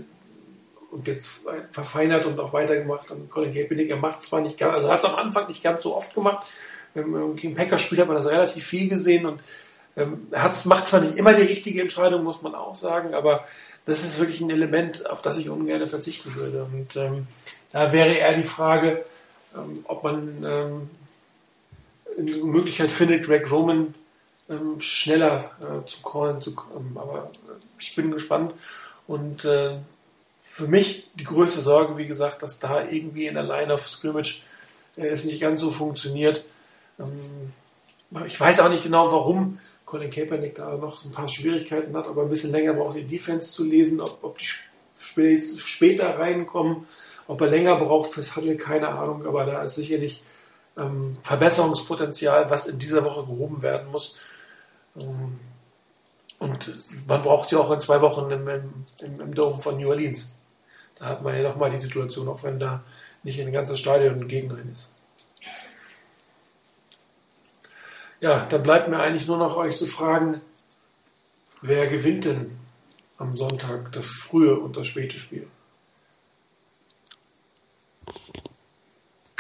und 0.96 1.08
jetzt 1.08 1.42
verfeinert 1.72 2.26
und 2.26 2.40
auch 2.40 2.54
weitergemacht. 2.54 3.12
Und 3.12 3.30
Colin 3.30 3.54
Kaepernick, 3.54 3.90
er 3.90 3.98
macht 3.98 4.22
zwar 4.22 4.42
nicht 4.42 4.58
ganz, 4.58 4.76
also 4.76 4.90
hat 4.90 5.00
es 5.00 5.06
am 5.06 5.16
Anfang 5.16 5.48
nicht 5.48 5.62
ganz 5.62 5.84
so 5.84 5.96
oft 5.96 6.14
gemacht. 6.16 6.48
Im, 6.94 7.38
im 7.38 7.56
Packers-Spiel 7.56 8.00
hat 8.00 8.08
man 8.08 8.16
das 8.16 8.30
relativ 8.30 8.66
viel 8.66 8.88
gesehen 8.88 9.26
und 9.26 9.42
ähm, 9.98 10.28
macht 10.32 10.88
zwar 10.88 11.02
nicht 11.02 11.18
immer 11.18 11.34
die 11.34 11.44
richtige 11.44 11.82
Entscheidung, 11.82 12.24
muss 12.24 12.42
man 12.42 12.56
auch 12.56 12.76
sagen, 12.76 13.14
aber 13.14 13.44
das 13.86 14.04
ist 14.04 14.20
wirklich 14.20 14.42
ein 14.42 14.50
Element, 14.50 15.10
auf 15.10 15.22
das 15.22 15.38
ich 15.38 15.50
ungern 15.50 15.86
verzichten 15.88 16.34
würde. 16.36 16.66
Und 16.72 16.96
ähm, 16.96 17.28
da 17.76 17.92
wäre 17.92 18.14
eher 18.14 18.38
die 18.38 18.48
Frage, 18.48 19.04
ähm, 19.54 19.84
ob 19.84 20.02
man 20.02 20.46
ähm, 20.46 20.90
eine 22.18 22.38
Möglichkeit 22.38 22.90
findet, 22.90 23.26
Greg 23.26 23.52
Roman 23.52 23.94
ähm, 24.50 24.80
schneller 24.80 25.44
äh, 25.60 25.86
zu 25.86 26.02
callen. 26.02 26.40
Aber 26.96 27.32
äh, 27.34 27.52
ich 27.78 27.94
bin 27.94 28.12
gespannt. 28.12 28.54
Und 29.08 29.44
äh, 29.44 29.76
für 30.46 30.68
mich 30.68 31.10
die 31.16 31.26
größte 31.26 31.60
Sorge, 31.60 31.98
wie 31.98 32.08
gesagt, 32.08 32.44
dass 32.44 32.62
da 32.62 32.82
irgendwie 32.82 33.28
in 33.28 33.34
der 33.34 33.44
Line 33.44 33.74
of 33.74 33.86
Scrimmage 33.90 34.44
es 34.96 35.26
nicht 35.26 35.42
ganz 35.42 35.60
so 35.60 35.70
funktioniert. 35.70 36.46
Ich 38.26 38.40
weiß 38.40 38.62
auch 38.62 38.70
nicht 38.70 38.84
genau, 38.84 39.12
warum 39.12 39.60
Colin 39.84 40.12
Kaepernick 40.12 40.56
da 40.56 40.78
noch 40.78 41.04
ein 41.04 41.12
paar 41.12 41.28
Schwierigkeiten 41.28 41.94
hat, 41.98 42.08
aber 42.08 42.22
ein 42.22 42.30
bisschen 42.30 42.54
länger 42.54 42.74
braucht 42.74 42.96
die 42.96 43.04
Defense 43.04 43.52
zu 43.52 43.66
lesen, 43.66 44.00
ob, 44.00 44.20
ob 44.24 44.38
die 44.38 44.48
später 45.60 46.18
reinkommen. 46.18 46.88
Ob 47.28 47.42
er 47.42 47.48
länger 47.48 47.78
braucht 47.78 48.12
fürs 48.12 48.36
Huddle, 48.36 48.58
keine 48.58 48.90
Ahnung, 48.90 49.26
aber 49.26 49.46
da 49.46 49.64
ist 49.64 49.76
sicherlich 49.76 50.24
ähm, 50.78 51.18
Verbesserungspotenzial, 51.24 52.50
was 52.50 52.68
in 52.68 52.80
dieser 52.80 53.04
Woche 53.04 53.26
gehoben 53.26 53.62
werden 53.62 53.92
muss. 53.92 54.18
Ähm, 55.00 55.40
Und 56.38 56.70
man 57.08 57.22
braucht 57.22 57.52
ja 57.52 57.60
auch 57.60 57.72
in 57.72 57.80
zwei 57.80 58.02
Wochen 58.02 58.30
im, 58.30 58.48
im, 58.48 59.22
im 59.22 59.34
Dome 59.34 59.62
von 59.62 59.78
New 59.78 59.90
Orleans. 59.90 60.34
Da 61.00 61.06
hat 61.06 61.24
man 61.24 61.36
ja 61.36 61.44
nochmal 61.44 61.72
die 61.72 61.80
Situation, 61.80 62.28
auch 62.28 62.44
wenn 62.44 62.60
da 62.60 62.84
nicht 63.24 63.40
ein 63.40 63.52
ganzes 63.52 63.80
Stadion 63.80 64.28
gegen 64.28 64.50
drin 64.50 64.70
ist. 64.72 64.92
Ja, 68.20 68.46
dann 68.50 68.64
bleibt 68.64 68.88
mir 68.88 69.00
eigentlich 69.00 69.28
nur 69.28 69.38
noch 69.38 69.58
euch 69.58 69.78
zu 69.78 69.86
fragen, 69.86 70.42
wer 71.62 71.88
gewinnt 71.88 72.26
denn 72.26 72.58
am 73.18 73.38
Sonntag 73.38 73.92
das 73.94 74.06
frühe 74.06 74.60
und 74.60 74.76
das 74.78 74.88
späte 74.88 75.18
Spiel? 75.18 75.48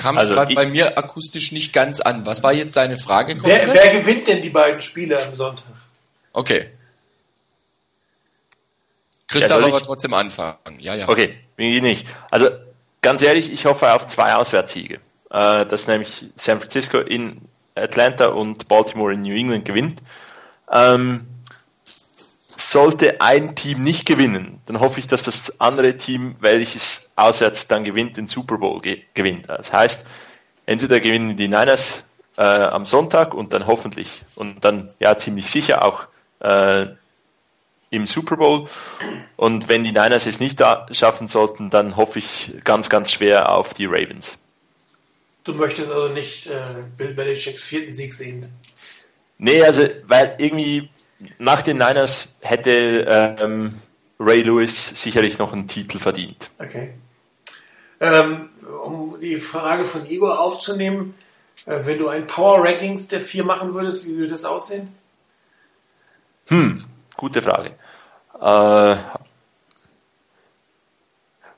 Kam 0.05 0.17
es 0.17 0.23
also 0.23 0.35
gerade 0.35 0.53
bei 0.53 0.67
mir 0.67 0.99
akustisch 0.99 1.51
nicht 1.51 1.73
ganz 1.73 1.99
an. 1.99 2.27
Was 2.27 2.43
war 2.43 2.53
jetzt 2.53 2.75
deine 2.75 2.99
Frage? 2.99 3.43
Wer, 3.43 3.73
wer, 3.73 3.89
gewinnt 3.89 4.27
denn 4.27 4.43
die 4.43 4.51
beiden 4.51 4.79
Spiele 4.79 5.25
am 5.25 5.35
Sonntag? 5.35 5.65
Okay. 6.31 6.69
Christoph 9.27 9.61
ja, 9.61 9.67
aber 9.67 9.81
trotzdem 9.81 10.13
anfangen. 10.13 10.79
Ja, 10.79 10.93
ja. 10.93 11.09
Okay, 11.09 11.35
wie 11.57 11.81
nicht. 11.81 12.05
Also 12.29 12.49
ganz 13.01 13.23
ehrlich, 13.23 13.51
ich 13.51 13.65
hoffe 13.65 13.91
auf 13.93 14.05
zwei 14.05 14.35
Auswärtssiege. 14.35 14.99
Äh, 15.31 15.65
dass 15.65 15.87
nämlich 15.87 16.25
San 16.35 16.59
Francisco 16.59 16.99
in 16.99 17.41
Atlanta 17.73 18.27
und 18.27 18.67
Baltimore 18.67 19.11
in 19.11 19.23
New 19.23 19.35
England 19.35 19.65
gewinnt. 19.65 20.03
Ähm, 20.71 21.25
sollte 22.71 23.21
ein 23.21 23.55
Team 23.55 23.83
nicht 23.83 24.05
gewinnen, 24.05 24.59
dann 24.65 24.79
hoffe 24.79 24.99
ich, 24.99 25.07
dass 25.07 25.23
das 25.23 25.59
andere 25.59 25.97
Team, 25.97 26.35
welches 26.39 27.11
auswärts 27.15 27.67
dann 27.67 27.83
gewinnt, 27.83 28.17
den 28.17 28.27
Super 28.27 28.57
Bowl 28.57 28.81
ge 28.81 29.01
gewinnt. 29.13 29.47
Das 29.49 29.71
heißt, 29.71 30.05
entweder 30.65 30.99
gewinnen 30.99 31.37
die 31.37 31.47
Niners 31.47 32.09
äh, 32.37 32.41
am 32.41 32.85
Sonntag 32.85 33.33
und 33.33 33.53
dann 33.53 33.67
hoffentlich 33.67 34.23
und 34.35 34.65
dann 34.65 34.91
ja 34.99 35.17
ziemlich 35.17 35.49
sicher 35.49 35.85
auch 35.85 36.07
äh, 36.39 36.87
im 37.91 38.07
Super 38.07 38.37
Bowl. 38.37 38.67
Und 39.35 39.69
wenn 39.69 39.83
die 39.83 39.91
Niners 39.91 40.25
es 40.25 40.39
nicht 40.39 40.61
schaffen 40.91 41.27
sollten, 41.27 41.69
dann 41.69 41.95
hoffe 41.95 42.19
ich 42.19 42.53
ganz, 42.63 42.89
ganz 42.89 43.11
schwer 43.11 43.53
auf 43.53 43.73
die 43.73 43.85
Ravens. 43.85 44.41
Du 45.43 45.53
möchtest 45.53 45.91
also 45.91 46.11
nicht 46.11 46.47
äh, 46.47 46.83
Bill 46.97 47.13
Belichicks 47.13 47.65
vierten 47.65 47.93
Sieg 47.93 48.13
sehen? 48.13 48.51
Nee, 49.37 49.61
also, 49.61 49.87
weil 50.07 50.35
irgendwie 50.39 50.89
nach 51.37 51.61
den 51.61 51.77
Niners 51.77 52.37
hätte 52.41 53.05
ähm, 53.39 53.81
Ray 54.19 54.41
Lewis 54.41 55.01
sicherlich 55.01 55.37
noch 55.37 55.53
einen 55.53 55.67
Titel 55.67 55.99
verdient. 55.99 56.49
Okay. 56.59 56.93
Ähm, 57.99 58.49
um 58.83 59.19
die 59.19 59.37
Frage 59.37 59.85
von 59.85 60.05
Igor 60.05 60.39
aufzunehmen, 60.39 61.15
äh, 61.65 61.79
wenn 61.83 61.97
du 61.97 62.09
ein 62.09 62.27
Power 62.27 62.63
Rankings 62.63 63.07
der 63.07 63.21
vier 63.21 63.45
machen 63.45 63.73
würdest, 63.73 64.05
wie 64.05 64.17
würde 64.17 64.31
das 64.31 64.45
aussehen? 64.45 64.93
Hm, 66.47 66.83
gute 67.15 67.41
Frage. 67.41 67.75
Äh, 68.39 68.97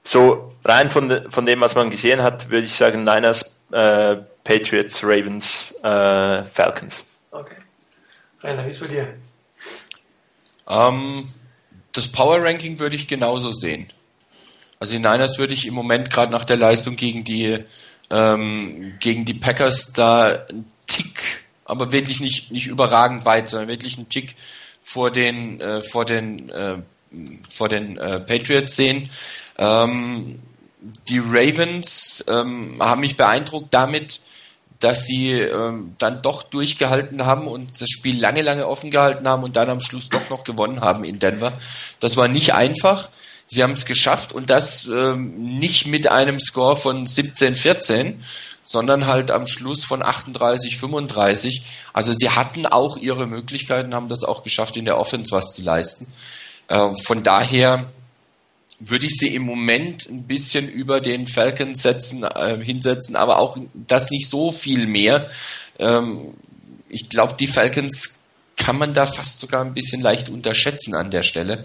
so 0.03 0.53
rein 0.63 0.89
von, 0.89 1.09
de, 1.09 1.29
von 1.29 1.45
dem, 1.45 1.59
was 1.59 1.75
man 1.75 1.89
gesehen 1.89 2.21
hat, 2.21 2.49
würde 2.49 2.65
ich 2.65 2.75
sagen 2.75 3.03
Niners, 3.03 3.59
äh, 3.71 4.17
Patriots, 4.43 5.03
Ravens, 5.03 5.73
äh, 5.83 6.45
Falcons. 6.45 7.05
Okay. 7.31 7.57
Rainer, 8.41 8.65
wie 8.65 8.69
ist 8.69 8.79
bei 8.79 8.87
dir? 8.87 9.13
Ähm, 10.67 11.27
das 11.93 12.07
Power 12.07 12.43
Ranking 12.43 12.79
würde 12.79 12.95
ich 12.95 13.07
genauso 13.07 13.51
sehen. 13.51 13.87
Also 14.79 14.93
die 14.93 14.99
Niners 14.99 15.37
würde 15.37 15.53
ich 15.53 15.65
im 15.65 15.73
Moment 15.73 16.11
gerade 16.11 16.31
nach 16.31 16.45
der 16.45 16.57
Leistung 16.57 16.95
gegen 16.95 17.23
die 17.23 17.59
ähm, 18.09 18.93
gegen 18.99 19.25
die 19.25 19.33
Packers 19.33 19.91
da 19.93 20.45
einen 20.49 20.71
Tick, 20.85 21.43
aber 21.65 21.91
wirklich 21.91 22.19
nicht 22.19 22.51
nicht 22.51 22.67
überragend 22.67 23.25
weit, 23.25 23.49
sondern 23.49 23.69
wirklich 23.69 23.97
einen 23.97 24.09
Tick 24.09 24.35
vor 24.81 25.11
den 25.11 25.59
äh, 25.59 25.81
vor 25.81 26.05
den 26.05 26.49
äh, 26.49 26.77
vor 27.49 27.69
den 27.69 27.97
äh, 27.97 28.19
Patriots 28.19 28.75
sehen. 28.75 29.09
Ähm, 29.57 30.39
die 31.09 31.19
Ravens 31.19 32.23
ähm, 32.27 32.77
haben 32.79 33.01
mich 33.01 33.17
beeindruckt 33.17 33.73
damit, 33.73 34.21
dass 34.79 35.05
sie 35.05 35.31
ähm, 35.31 35.95
dann 35.97 36.21
doch 36.21 36.43
durchgehalten 36.43 37.25
haben 37.25 37.47
und 37.47 37.81
das 37.81 37.89
Spiel 37.89 38.19
lange, 38.19 38.41
lange 38.41 38.67
offen 38.67 38.91
gehalten 38.91 39.27
haben 39.27 39.43
und 39.43 39.55
dann 39.55 39.69
am 39.69 39.81
Schluss 39.81 40.09
doch 40.09 40.29
noch 40.29 40.43
gewonnen 40.43 40.81
haben 40.81 41.03
in 41.03 41.19
Denver. 41.19 41.51
Das 41.99 42.17
war 42.17 42.27
nicht 42.27 42.53
einfach. 42.53 43.09
Sie 43.47 43.63
haben 43.63 43.73
es 43.73 43.85
geschafft 43.85 44.33
und 44.33 44.49
das 44.49 44.87
ähm, 44.87 45.57
nicht 45.57 45.87
mit 45.87 46.07
einem 46.07 46.39
Score 46.39 46.75
von 46.75 47.07
17-14, 47.07 48.15
sondern 48.63 49.07
halt 49.07 49.31
am 49.31 49.47
Schluss 49.47 49.85
von 49.85 50.03
38-35. 50.03 51.61
Also 51.93 52.11
sie 52.13 52.29
hatten 52.29 52.65
auch 52.65 52.97
ihre 52.97 53.25
Möglichkeiten, 53.25 53.95
haben 53.95 54.09
das 54.09 54.25
auch 54.25 54.43
geschafft, 54.43 54.75
in 54.75 54.83
der 54.83 54.97
Offense 54.97 55.31
was 55.31 55.55
zu 55.55 55.61
leisten. 55.61 56.07
Äh, 56.67 56.93
von 57.05 57.23
daher 57.23 57.85
würde 58.79 59.05
ich 59.05 59.15
sie 59.17 59.33
im 59.33 59.43
Moment 59.43 60.07
ein 60.07 60.23
bisschen 60.23 60.69
über 60.69 61.01
den 61.01 61.27
Falcons 61.27 61.81
setzen, 61.81 62.23
äh, 62.23 62.63
hinsetzen, 62.63 63.15
aber 63.15 63.39
auch 63.39 63.57
das 63.73 64.11
nicht 64.11 64.29
so 64.29 64.51
viel 64.51 64.85
mehr. 64.85 65.27
Ähm, 65.79 66.33
ich 66.89 67.09
glaube, 67.09 67.35
die 67.39 67.47
Falcons 67.47 68.23
kann 68.55 68.77
man 68.77 68.93
da 68.93 69.05
fast 69.05 69.39
sogar 69.39 69.63
ein 69.63 69.73
bisschen 69.73 70.01
leicht 70.01 70.29
unterschätzen 70.29 70.95
an 70.95 71.11
der 71.11 71.23
Stelle, 71.23 71.63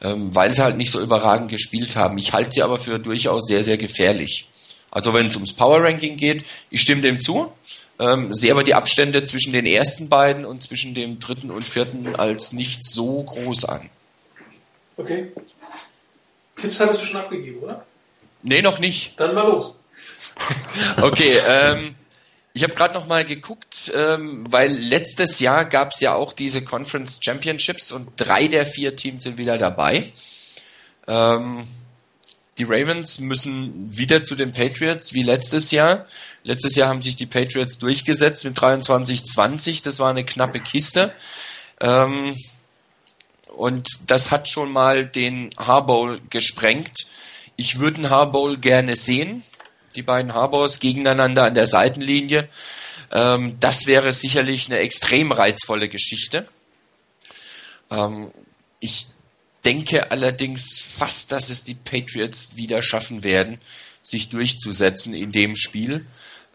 ähm, 0.00 0.34
weil 0.34 0.52
sie 0.54 0.62
halt 0.62 0.76
nicht 0.76 0.90
so 0.90 1.00
überragend 1.00 1.50
gespielt 1.50 1.96
haben. 1.96 2.18
Ich 2.18 2.32
halte 2.32 2.52
sie 2.52 2.62
aber 2.62 2.78
für 2.78 2.98
durchaus 2.98 3.46
sehr, 3.46 3.62
sehr 3.62 3.76
gefährlich. 3.76 4.48
Also 4.90 5.14
wenn 5.14 5.26
es 5.26 5.36
ums 5.36 5.54
Power 5.54 5.82
Ranking 5.82 6.16
geht, 6.16 6.44
ich 6.70 6.82
stimme 6.82 7.00
dem 7.00 7.20
zu, 7.20 7.52
ähm, 7.98 8.32
sehe 8.32 8.52
aber 8.52 8.64
die 8.64 8.74
Abstände 8.74 9.24
zwischen 9.24 9.52
den 9.52 9.66
ersten 9.66 10.08
beiden 10.08 10.44
und 10.44 10.62
zwischen 10.62 10.94
dem 10.94 11.18
dritten 11.18 11.50
und 11.50 11.66
vierten 11.66 12.14
als 12.16 12.52
nicht 12.52 12.84
so 12.84 13.22
groß 13.22 13.64
an. 13.64 13.88
Okay. 14.96 15.32
Tipps 16.62 16.80
hattest 16.80 17.02
du 17.02 17.06
schon 17.06 17.20
abgegeben, 17.20 17.58
oder? 17.60 17.84
Nee, 18.42 18.62
noch 18.62 18.78
nicht. 18.78 19.20
Dann 19.20 19.34
mal 19.34 19.46
los. 19.46 19.74
okay, 21.02 21.38
ähm, 21.46 21.94
ich 22.54 22.62
habe 22.62 22.74
gerade 22.74 22.94
noch 22.94 23.06
mal 23.06 23.24
geguckt, 23.24 23.92
ähm, 23.94 24.44
weil 24.50 24.72
letztes 24.72 25.40
Jahr 25.40 25.64
gab 25.64 25.90
es 25.90 26.00
ja 26.00 26.14
auch 26.14 26.32
diese 26.32 26.62
Conference 26.62 27.18
Championships 27.22 27.92
und 27.92 28.10
drei 28.16 28.48
der 28.48 28.66
vier 28.66 28.96
Teams 28.96 29.24
sind 29.24 29.38
wieder 29.38 29.58
dabei. 29.58 30.12
Ähm, 31.06 31.66
die 32.58 32.64
Ravens 32.64 33.18
müssen 33.18 33.96
wieder 33.96 34.22
zu 34.22 34.34
den 34.34 34.52
Patriots 34.52 35.14
wie 35.14 35.22
letztes 35.22 35.70
Jahr. 35.70 36.06
Letztes 36.44 36.76
Jahr 36.76 36.88
haben 36.88 37.00
sich 37.00 37.16
die 37.16 37.26
Patriots 37.26 37.78
durchgesetzt 37.78 38.44
mit 38.44 38.58
23-20. 38.58 39.82
Das 39.82 39.98
war 39.98 40.10
eine 40.10 40.24
knappe 40.24 40.60
Kiste. 40.60 41.12
Ähm, 41.80 42.36
und 43.62 44.10
das 44.10 44.32
hat 44.32 44.48
schon 44.48 44.72
mal 44.72 45.06
den 45.06 45.50
Harbowl 45.56 46.20
gesprengt. 46.30 47.06
Ich 47.54 47.78
würde 47.78 47.98
einen 47.98 48.10
Harbowl 48.10 48.56
gerne 48.56 48.96
sehen. 48.96 49.44
Die 49.94 50.02
beiden 50.02 50.34
Harbors 50.34 50.80
gegeneinander 50.80 51.44
an 51.44 51.54
der 51.54 51.68
Seitenlinie. 51.68 52.48
Ähm, 53.12 53.58
das 53.60 53.86
wäre 53.86 54.12
sicherlich 54.12 54.66
eine 54.66 54.78
extrem 54.78 55.30
reizvolle 55.30 55.88
Geschichte. 55.88 56.48
Ähm, 57.88 58.32
ich 58.80 59.06
denke 59.64 60.10
allerdings 60.10 60.80
fast, 60.80 61.30
dass 61.30 61.48
es 61.48 61.62
die 61.62 61.76
Patriots 61.76 62.56
wieder 62.56 62.82
schaffen 62.82 63.22
werden, 63.22 63.60
sich 64.02 64.28
durchzusetzen 64.28 65.14
in 65.14 65.30
dem 65.30 65.54
Spiel, 65.54 66.04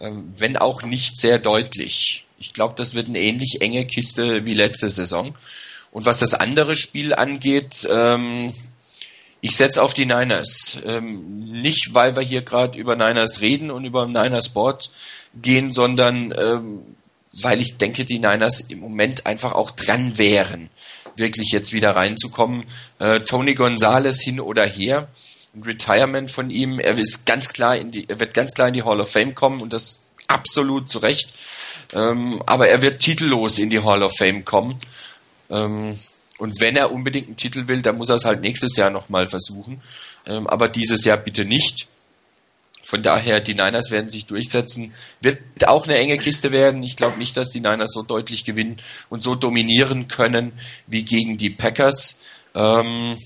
ähm, 0.01 0.33
wenn 0.35 0.57
auch 0.57 0.81
nicht 0.81 1.17
sehr 1.17 1.39
deutlich. 1.39 2.25
Ich 2.37 2.51
glaube, 2.51 2.73
das 2.75 2.95
wird 2.95 3.07
eine 3.07 3.21
ähnlich 3.21 3.61
enge 3.61 3.87
Kiste 3.87 4.43
wie 4.43 4.53
letzte 4.53 4.89
Saison. 4.89 5.37
Und 5.97 6.05
was 6.05 6.19
das 6.19 6.35
andere 6.35 6.75
Spiel 6.75 7.15
angeht, 7.15 7.87
ähm, 7.89 8.53
ich 9.41 9.57
setze 9.57 9.81
auf 9.81 9.95
die 9.95 10.05
Niners. 10.05 10.77
Ähm, 10.85 11.39
nicht, 11.39 11.95
weil 11.95 12.15
wir 12.15 12.21
hier 12.21 12.43
gerade 12.43 12.77
über 12.77 12.95
Niners 12.95 13.41
reden 13.41 13.71
und 13.71 13.83
über 13.83 14.05
Niners 14.05 14.49
Board 14.49 14.91
gehen, 15.41 15.71
sondern 15.71 16.35
ähm, 16.37 16.81
weil 17.33 17.61
ich 17.61 17.77
denke, 17.77 18.05
die 18.05 18.19
Niners 18.19 18.61
im 18.69 18.77
Moment 18.77 19.25
einfach 19.25 19.53
auch 19.53 19.71
dran 19.71 20.19
wären, 20.19 20.69
wirklich 21.15 21.49
jetzt 21.51 21.73
wieder 21.73 21.95
reinzukommen. 21.95 22.65
Äh, 22.99 23.21
Tony 23.21 23.55
Gonzalez 23.55 24.21
hin 24.21 24.39
oder 24.39 24.67
her. 24.67 25.07
Ein 25.55 25.63
Retirement 25.63 26.29
von 26.29 26.51
ihm, 26.51 26.79
er 26.79 26.95
ist 26.95 27.25
ganz 27.25 27.49
klar 27.49 27.75
in 27.75 27.89
die, 27.89 28.07
er 28.07 28.19
wird 28.19 28.35
ganz 28.35 28.53
klar 28.53 28.67
in 28.67 28.75
die 28.75 28.83
Hall 28.83 29.01
of 29.01 29.11
Fame 29.11 29.33
kommen 29.33 29.61
und 29.61 29.73
das 29.73 30.03
absolut 30.27 30.91
zu 30.91 30.99
Recht. 30.99 31.33
Ähm, 31.95 32.43
aber 32.45 32.67
er 32.67 32.83
wird 32.83 33.01
titellos 33.01 33.57
in 33.57 33.71
die 33.71 33.83
Hall 33.83 34.03
of 34.03 34.15
Fame 34.15 34.45
kommen. 34.45 34.79
Ähm, 35.49 35.97
und 36.39 36.61
wenn 36.61 36.75
er 36.75 36.91
unbedingt 36.91 37.27
einen 37.27 37.35
Titel 37.35 37.67
will, 37.67 37.81
dann 37.81 37.97
muss 37.97 38.09
er 38.09 38.15
es 38.15 38.25
halt 38.25 38.41
nächstes 38.41 38.75
Jahr 38.75 38.89
nochmal 38.89 39.27
versuchen. 39.27 39.81
Ähm, 40.25 40.47
aber 40.47 40.69
dieses 40.69 41.03
Jahr 41.03 41.17
bitte 41.17 41.45
nicht. 41.45 41.87
Von 42.83 43.03
daher, 43.03 43.41
die 43.41 43.53
Niners 43.53 43.91
werden 43.91 44.09
sich 44.09 44.27
durchsetzen. 44.27 44.93
Wird 45.19 45.39
auch 45.65 45.87
eine 45.87 45.97
enge 45.97 46.17
Kiste 46.17 46.53
werden. 46.53 46.83
Ich 46.83 46.95
glaube 46.95 47.17
nicht, 47.17 47.35
dass 47.35 47.49
die 47.49 47.59
Niners 47.59 47.91
so 47.91 48.01
deutlich 48.01 48.45
gewinnen 48.45 48.77
und 49.09 49.23
so 49.23 49.35
dominieren 49.35 50.07
können 50.07 50.53
wie 50.85 51.03
gegen 51.03 51.37
die 51.37 51.49
Packers. 51.49 52.21
Ähm, 52.55 53.17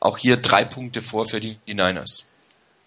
auch 0.00 0.18
hier 0.18 0.36
drei 0.36 0.64
Punkte 0.64 1.00
vor 1.00 1.26
für 1.26 1.40
die, 1.40 1.56
die 1.66 1.74
Niners. 1.74 2.30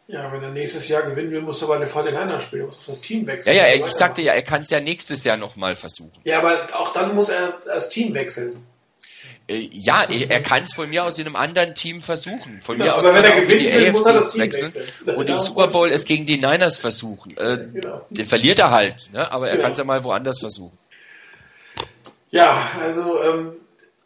Ja, 0.07 0.31
wenn 0.31 0.43
er 0.43 0.51
nächstes 0.51 0.89
Jahr 0.89 1.03
gewinnen 1.03 1.31
will, 1.31 1.41
muss 1.41 1.61
er 1.61 1.69
bei 1.69 1.77
den 1.77 1.87
49 1.87 2.41
spielen, 2.41 2.65
muss 2.65 2.77
das 2.85 2.99
Team 2.99 3.25
wechseln. 3.25 3.55
Ja, 3.55 3.67
ja, 3.67 3.85
ich 3.85 3.93
sagte 3.93 4.21
ja, 4.21 4.33
er 4.33 4.41
kann 4.41 4.63
es 4.63 4.69
ja 4.69 4.81
nächstes 4.81 5.23
Jahr 5.23 5.37
nochmal 5.37 5.75
versuchen. 5.75 6.19
Ja, 6.25 6.39
aber 6.39 6.67
auch 6.73 6.91
dann 6.91 7.15
muss 7.15 7.29
er 7.29 7.59
das 7.65 7.89
Team 7.89 8.13
wechseln. 8.13 8.63
Äh, 9.47 9.69
ja, 9.71 10.03
er, 10.09 10.41
kann 10.41 10.63
es 10.63 10.73
von 10.73 10.89
mir 10.89 11.03
aus 11.03 11.17
in 11.19 11.25
einem 11.25 11.35
anderen 11.35 11.75
Team 11.75 12.01
versuchen. 12.01 12.61
Von 12.61 12.77
Genau, 12.77 12.91
mir 12.91 12.95
aus 12.97 13.05
kann 13.05 13.23
er 13.23 13.31
auch 13.31 13.35
in 13.37 13.41
gewinnen 13.43 13.59
die 13.59 13.67
er 13.67 13.95
AFC 13.95 14.37
wechseln 14.37 14.73
und 15.17 15.29
im 15.29 15.39
Super 15.39 15.67
Bowl 15.67 15.89
es 15.89 16.05
gegen 16.05 16.25
die 16.25 16.37
Niners 16.37 16.77
versuchen. 16.77 17.35
Äh, 17.37 17.67
Genau. 17.73 18.05
Den 18.09 18.25
verliert 18.25 18.59
er 18.59 18.71
halt, 18.71 19.09
ne? 19.13 19.31
aber 19.31 19.47
er 19.47 19.53
Genau. 19.53 19.63
kann 19.63 19.71
es 19.73 19.77
ja 19.77 19.83
mal 19.83 20.03
woanders 20.03 20.39
versuchen. 20.39 20.77
Ja, 22.29 22.69
also 22.79 23.21
ähm, 23.21 23.53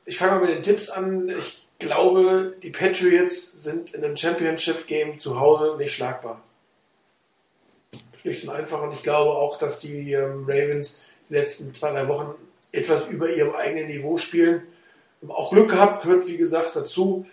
ich 0.06 0.18
fange 0.18 0.34
mal 0.40 0.42
mit 0.46 0.56
den 0.56 0.64
Tipps 0.64 0.90
an. 0.90 1.30
Ich 1.30 1.64
glaube, 1.80 2.56
die 2.64 2.72
Patriots 2.72 3.52
sind 3.64 3.94
in 3.94 4.04
einem 4.04 4.18
Championship-Game 4.18 5.20
zu 5.20 5.40
Hause 5.40 5.76
nicht 5.78 5.94
schlagbar. 5.94 6.42
Schlicht 8.22 8.48
und 8.48 8.56
einfach. 8.56 8.82
Und 8.82 8.94
ich 8.94 9.04
glaube 9.04 9.32
auch, 9.32 9.60
dass 9.60 9.80
die 9.80 10.14
ähm, 10.14 10.46
Ravens 10.48 11.04
die 11.30 11.34
letzten 11.36 11.74
zwei, 11.74 11.92
drei 11.92 12.08
Wochen 12.08 12.34
etwas 12.72 13.08
über 13.10 13.30
ihrem 13.30 13.56
eigenen 13.56 13.88
Niveau 13.88 14.18
spielen. 14.18 14.64
Auch 15.30 15.52
Glück 15.52 15.70
gehabt, 15.70 16.04
gehört 16.04 16.28
wie 16.28 16.38
gesagt 16.38 16.76
dazu. 16.76 17.26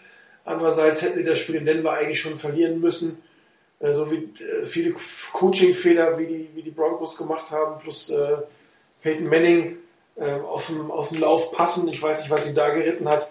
Andererseits 0.45 1.03
hätten 1.03 1.19
sie 1.19 1.25
das 1.25 1.39
Spiel 1.39 1.57
in 1.57 1.65
Denver 1.65 1.93
eigentlich 1.93 2.21
schon 2.21 2.39
verlieren 2.39 2.81
müssen. 2.81 3.23
Äh, 3.81 3.95
so 3.95 4.11
wie 4.11 4.31
äh, 4.43 4.65
viele 4.65 4.95
Coaching-Fehler, 5.33 6.19
wie 6.19 6.27
die, 6.27 6.49
wie 6.55 6.63
die 6.63 6.71
Broncos 6.71 7.17
gemacht 7.17 7.51
haben, 7.51 7.81
plus 7.81 8.11
äh, 8.11 8.39
Peyton 9.03 9.29
Manning 9.29 9.79
äh, 10.17 10.33
auf, 10.33 10.67
dem, 10.67 10.91
auf 10.91 11.09
dem 11.11 11.21
Lauf 11.21 11.53
passen. 11.53 11.89
Ich 11.89 12.03
weiß 12.03 12.21
nicht, 12.21 12.31
was 12.31 12.49
ihn 12.49 12.55
da 12.55 12.71
geritten 12.71 13.09
hat. 13.09 13.31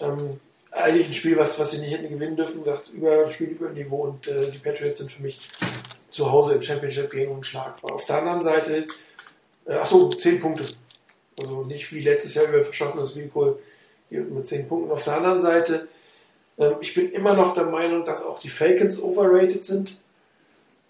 Ähm, 0.00 0.40
eigentlich 0.70 1.06
ein 1.06 1.14
Spiel, 1.14 1.38
was, 1.38 1.58
was 1.58 1.70
sie 1.70 1.78
nicht 1.78 1.92
hätten 1.92 2.10
gewinnen 2.10 2.36
dürfen. 2.36 2.64
Gesagt, 2.64 2.90
über, 2.92 3.30
Spiel 3.30 3.48
über 3.48 3.70
Niveau 3.70 4.02
und 4.02 4.26
die 4.26 4.58
Patriots 4.58 4.98
sind 4.98 5.10
für 5.10 5.22
mich 5.22 5.50
zu 6.16 6.32
Hause 6.32 6.54
im 6.54 6.62
Championship 6.62 7.10
Game 7.10 7.30
unschlagbar. 7.30 7.92
Auf 7.92 8.06
der 8.06 8.18
anderen 8.18 8.42
Seite, 8.42 8.86
äh, 9.66 9.74
achso, 9.74 10.08
10 10.08 10.40
Punkte. 10.40 10.66
Also 11.38 11.62
nicht 11.64 11.92
wie 11.92 12.00
letztes 12.00 12.34
Jahr 12.34 12.46
über 12.46 12.64
verschossenes 12.64 13.12
hier 13.12 13.30
mit 14.10 14.46
10 14.46 14.68
Punkten. 14.68 14.90
Auf 14.90 15.04
der 15.04 15.16
anderen 15.16 15.40
Seite, 15.40 15.88
ähm, 16.58 16.74
ich 16.80 16.94
bin 16.94 17.10
immer 17.12 17.34
noch 17.34 17.54
der 17.54 17.66
Meinung, 17.66 18.04
dass 18.04 18.24
auch 18.24 18.40
die 18.40 18.48
Falcons 18.48 19.00
overrated 19.00 19.64
sind. 19.64 19.98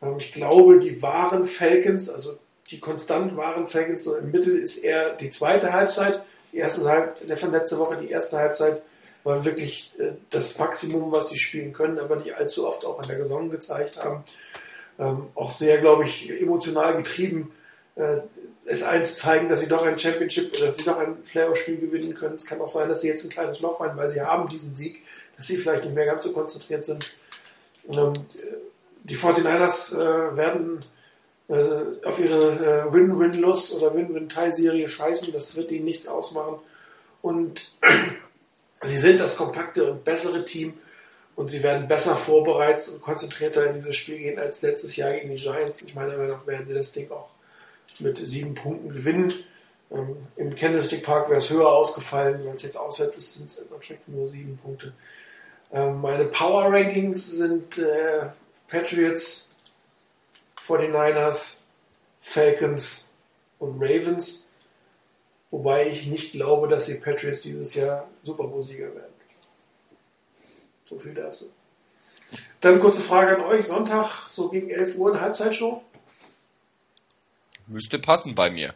Ähm, 0.03 0.17
ich 0.19 0.33
glaube, 0.33 0.79
die 0.79 1.01
wahren 1.03 1.47
Falcons, 1.47 2.09
also 2.09 2.39
die 2.71 2.81
konstant 2.81 3.37
wahren 3.37 3.67
Falcons, 3.67 4.05
so 4.05 4.17
im 4.17 4.31
Mittel 4.31 4.57
ist 4.57 4.79
eher 4.79 5.15
die 5.17 5.31
zweite 5.31 5.73
Halbzeit. 5.73 6.23
Die 6.53 6.59
erste 6.59 6.89
Halbzeit, 6.89 7.39
von 7.39 7.53
letzte 7.53 7.79
Woche, 7.79 7.97
die 7.97 8.11
erste 8.11 8.39
Halbzeit 8.39 8.83
war 9.25 9.45
wirklich 9.45 9.93
äh, 9.99 10.13
das 10.31 10.57
Maximum, 10.59 11.13
was 11.13 11.31
sie 11.31 11.39
spielen 11.39 11.73
können, 11.73 11.99
aber 11.99 12.17
nicht 12.17 12.35
allzu 12.35 12.67
oft 12.67 12.85
auch 12.85 13.01
an 13.01 13.09
der 13.09 13.19
Saison 13.19 13.51
gezeigt 13.51 14.03
haben. 14.03 14.25
Ähm, 14.99 15.27
auch 15.35 15.51
sehr, 15.51 15.79
glaube 15.79 16.05
ich, 16.05 16.31
emotional 16.31 16.97
getrieben, 16.97 17.53
es 18.67 18.83
allen 18.83 19.07
zu 19.07 19.15
zeigen, 19.15 19.49
dass 19.49 19.61
sie 19.61 19.69
doch 19.69 19.85
ein 19.87 19.99
Championship 19.99 20.53
dass 20.53 20.77
sie 20.77 20.85
doch 20.85 20.99
ein 20.99 21.23
Playoff-Spiel 21.23 21.79
gewinnen 21.79 22.15
können. 22.15 22.37
Es 22.37 22.45
kann 22.45 22.61
auch 22.61 22.69
sein, 22.69 22.89
dass 22.89 23.01
sie 23.01 23.09
jetzt 23.09 23.25
ein 23.25 23.31
kleines 23.31 23.61
Loch 23.61 23.79
fallen, 23.79 23.97
weil 23.97 24.11
sie 24.11 24.21
haben 24.21 24.49
diesen 24.49 24.75
Sieg, 24.75 25.03
dass 25.37 25.47
sie 25.47 25.57
vielleicht 25.57 25.85
nicht 25.85 25.95
mehr 25.95 26.07
ganz 26.07 26.23
so 26.23 26.33
konzentriert 26.33 26.85
sind. 26.85 27.15
Ähm, 27.89 28.13
die 29.05 29.17
49ers 29.17 29.97
äh, 29.97 30.37
werden 30.37 30.85
äh, 31.49 32.05
auf 32.05 32.19
ihre 32.19 32.89
äh, 32.89 32.93
Win-Win-Loss 32.93 33.75
oder 33.75 33.95
Win-Win-Tie-Serie 33.95 34.89
scheißen. 34.89 35.33
Das 35.33 35.55
wird 35.55 35.71
ihnen 35.71 35.85
nichts 35.85 36.09
ausmachen. 36.09 36.59
Und 37.23 37.73
sie 38.83 38.99
sind 38.99 39.21
das 39.21 39.37
kompakte 39.37 39.93
und 39.93 40.05
bessere 40.05 40.45
Team 40.45 40.75
und 41.37 41.51
sie 41.51 41.63
werden 41.63 41.87
besser 41.87 42.17
vorbereitet 42.17 42.89
und 42.89 43.01
konzentrierter 43.01 43.67
in 43.67 43.75
dieses 43.75 43.95
Spiel 43.95 44.19
gehen 44.19 44.39
als 44.39 44.63
letztes 44.63 44.97
Jahr 44.97 45.13
gegen 45.13 45.31
die 45.31 45.41
Giants. 45.41 45.83
Ich 45.83 45.95
meine, 45.95 46.17
Meinung 46.17 46.39
nach 46.39 46.47
werden 46.47 46.67
sie 46.67 46.75
das 46.75 46.93
Ding 46.93 47.11
auch 47.13 47.36
mit 48.01 48.19
sieben 48.19 48.55
Punkten 48.55 48.91
gewinnen. 48.91 49.33
Ähm, 49.91 50.17
Im 50.37 50.55
Candlestick 50.55 51.05
Park 51.05 51.29
wäre 51.29 51.39
es 51.39 51.51
höher 51.51 51.69
ausgefallen, 51.69 52.45
weil 52.45 52.57
es 52.57 52.63
jetzt 52.63 52.77
auswärts 52.77 53.17
ist, 53.17 53.35
sind 53.35 53.51
es 53.51 53.59
im 53.59 53.69
Endeffekt 53.73 54.09
nur 54.09 54.29
sieben 54.29 54.59
Punkte. 54.59 54.93
Ähm, 55.73 56.01
meine 56.01 56.25
Power 56.25 56.73
Rankings 56.73 57.33
sind 57.33 57.79
äh, 57.79 58.29
Patriots, 58.69 59.51
49ers, 60.67 61.63
Falcons 62.21 63.11
und 63.59 63.81
Ravens. 63.81 64.47
Wobei 65.51 65.87
ich 65.87 66.07
nicht 66.07 66.33
glaube, 66.33 66.69
dass 66.69 66.87
die 66.87 66.95
Patriots 66.95 67.43
dieses 67.43 67.75
Jahr 67.75 68.09
Super 68.25 68.45
Bowl-Sieger 68.45 68.95
werden. 68.95 69.15
So 70.85 70.99
viel 70.99 71.15
dazu. 71.15 71.51
Dann 72.61 72.81
kurze 72.81 73.01
Frage 73.01 73.37
an 73.37 73.43
euch. 73.43 73.67
Sonntag, 73.67 74.29
so 74.29 74.49
gegen 74.49 74.71
11 74.71 74.99
Uhr, 74.99 75.13
eine 75.13 75.21
Halbzeitshow? 75.21 75.83
Müsste 77.67 77.99
passen 77.99 78.35
bei 78.35 78.51
mir. 78.51 78.75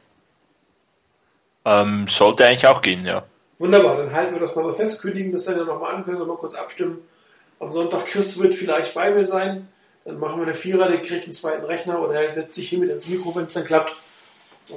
Ähm, 1.64 2.06
sollte 2.08 2.46
eigentlich 2.46 2.66
auch 2.66 2.82
gehen, 2.82 3.04
ja. 3.04 3.24
Wunderbar, 3.58 3.98
dann 3.98 4.12
halten 4.12 4.32
wir 4.32 4.40
das 4.40 4.56
mal 4.56 4.64
so 4.64 4.72
fest, 4.72 5.02
kündigen 5.02 5.32
das 5.32 5.44
dann 5.44 5.58
ja 5.58 5.64
nochmal 5.64 5.94
an, 5.94 6.04
können 6.04 6.18
wir 6.18 6.24
mal 6.24 6.36
kurz 6.36 6.54
abstimmen. 6.54 6.98
Am 7.60 7.70
Sonntag 7.70 8.06
Chris 8.06 8.40
wird 8.40 8.54
vielleicht 8.54 8.94
bei 8.94 9.10
mir 9.10 9.24
sein. 9.24 9.68
Dann 10.06 10.18
machen 10.18 10.38
wir 10.38 10.44
eine 10.44 10.54
Vierer, 10.54 10.88
der 10.88 11.02
kriegt 11.02 11.24
einen 11.24 11.32
zweiten 11.32 11.64
Rechner 11.66 12.00
oder 12.00 12.14
er 12.14 12.34
setzt 12.34 12.54
sich 12.54 12.70
hier 12.70 12.78
mit 12.78 12.90
ins 12.90 13.06
Mikro, 13.06 13.36
wenn 13.36 13.44
es 13.44 13.52
dann 13.52 13.64
klappt. 13.64 13.94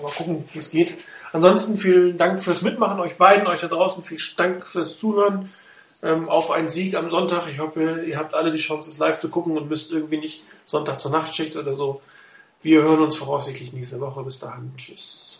Mal 0.01 0.11
gucken, 0.11 0.43
wie 0.51 0.59
es 0.59 0.69
geht. 0.69 0.95
Ansonsten 1.31 1.77
vielen 1.77 2.17
Dank 2.17 2.43
fürs 2.43 2.61
Mitmachen, 2.61 2.99
euch 2.99 3.15
beiden, 3.15 3.47
euch 3.47 3.61
da 3.61 3.67
draußen. 3.67 4.03
Vielen 4.03 4.19
Dank 4.37 4.67
fürs 4.67 4.97
Zuhören. 4.97 5.51
Ähm, 6.01 6.27
auf 6.27 6.51
einen 6.51 6.67
Sieg 6.67 6.95
am 6.95 7.09
Sonntag. 7.09 7.47
Ich 7.49 7.59
hoffe, 7.59 8.03
ihr 8.05 8.17
habt 8.17 8.33
alle 8.33 8.51
die 8.51 8.57
Chance, 8.57 8.89
es 8.89 8.97
live 8.97 9.21
zu 9.21 9.29
gucken 9.29 9.55
und 9.55 9.69
müsst 9.69 9.91
irgendwie 9.91 10.17
nicht 10.17 10.43
Sonntag 10.65 10.99
zur 10.99 11.11
Nachtschicht 11.11 11.55
oder 11.55 11.75
so. 11.75 12.01
Wir 12.63 12.81
hören 12.81 13.01
uns 13.01 13.17
voraussichtlich 13.17 13.73
nächste 13.73 13.99
Woche. 13.99 14.23
Bis 14.23 14.39
dahin. 14.39 14.71
Tschüss. 14.77 15.32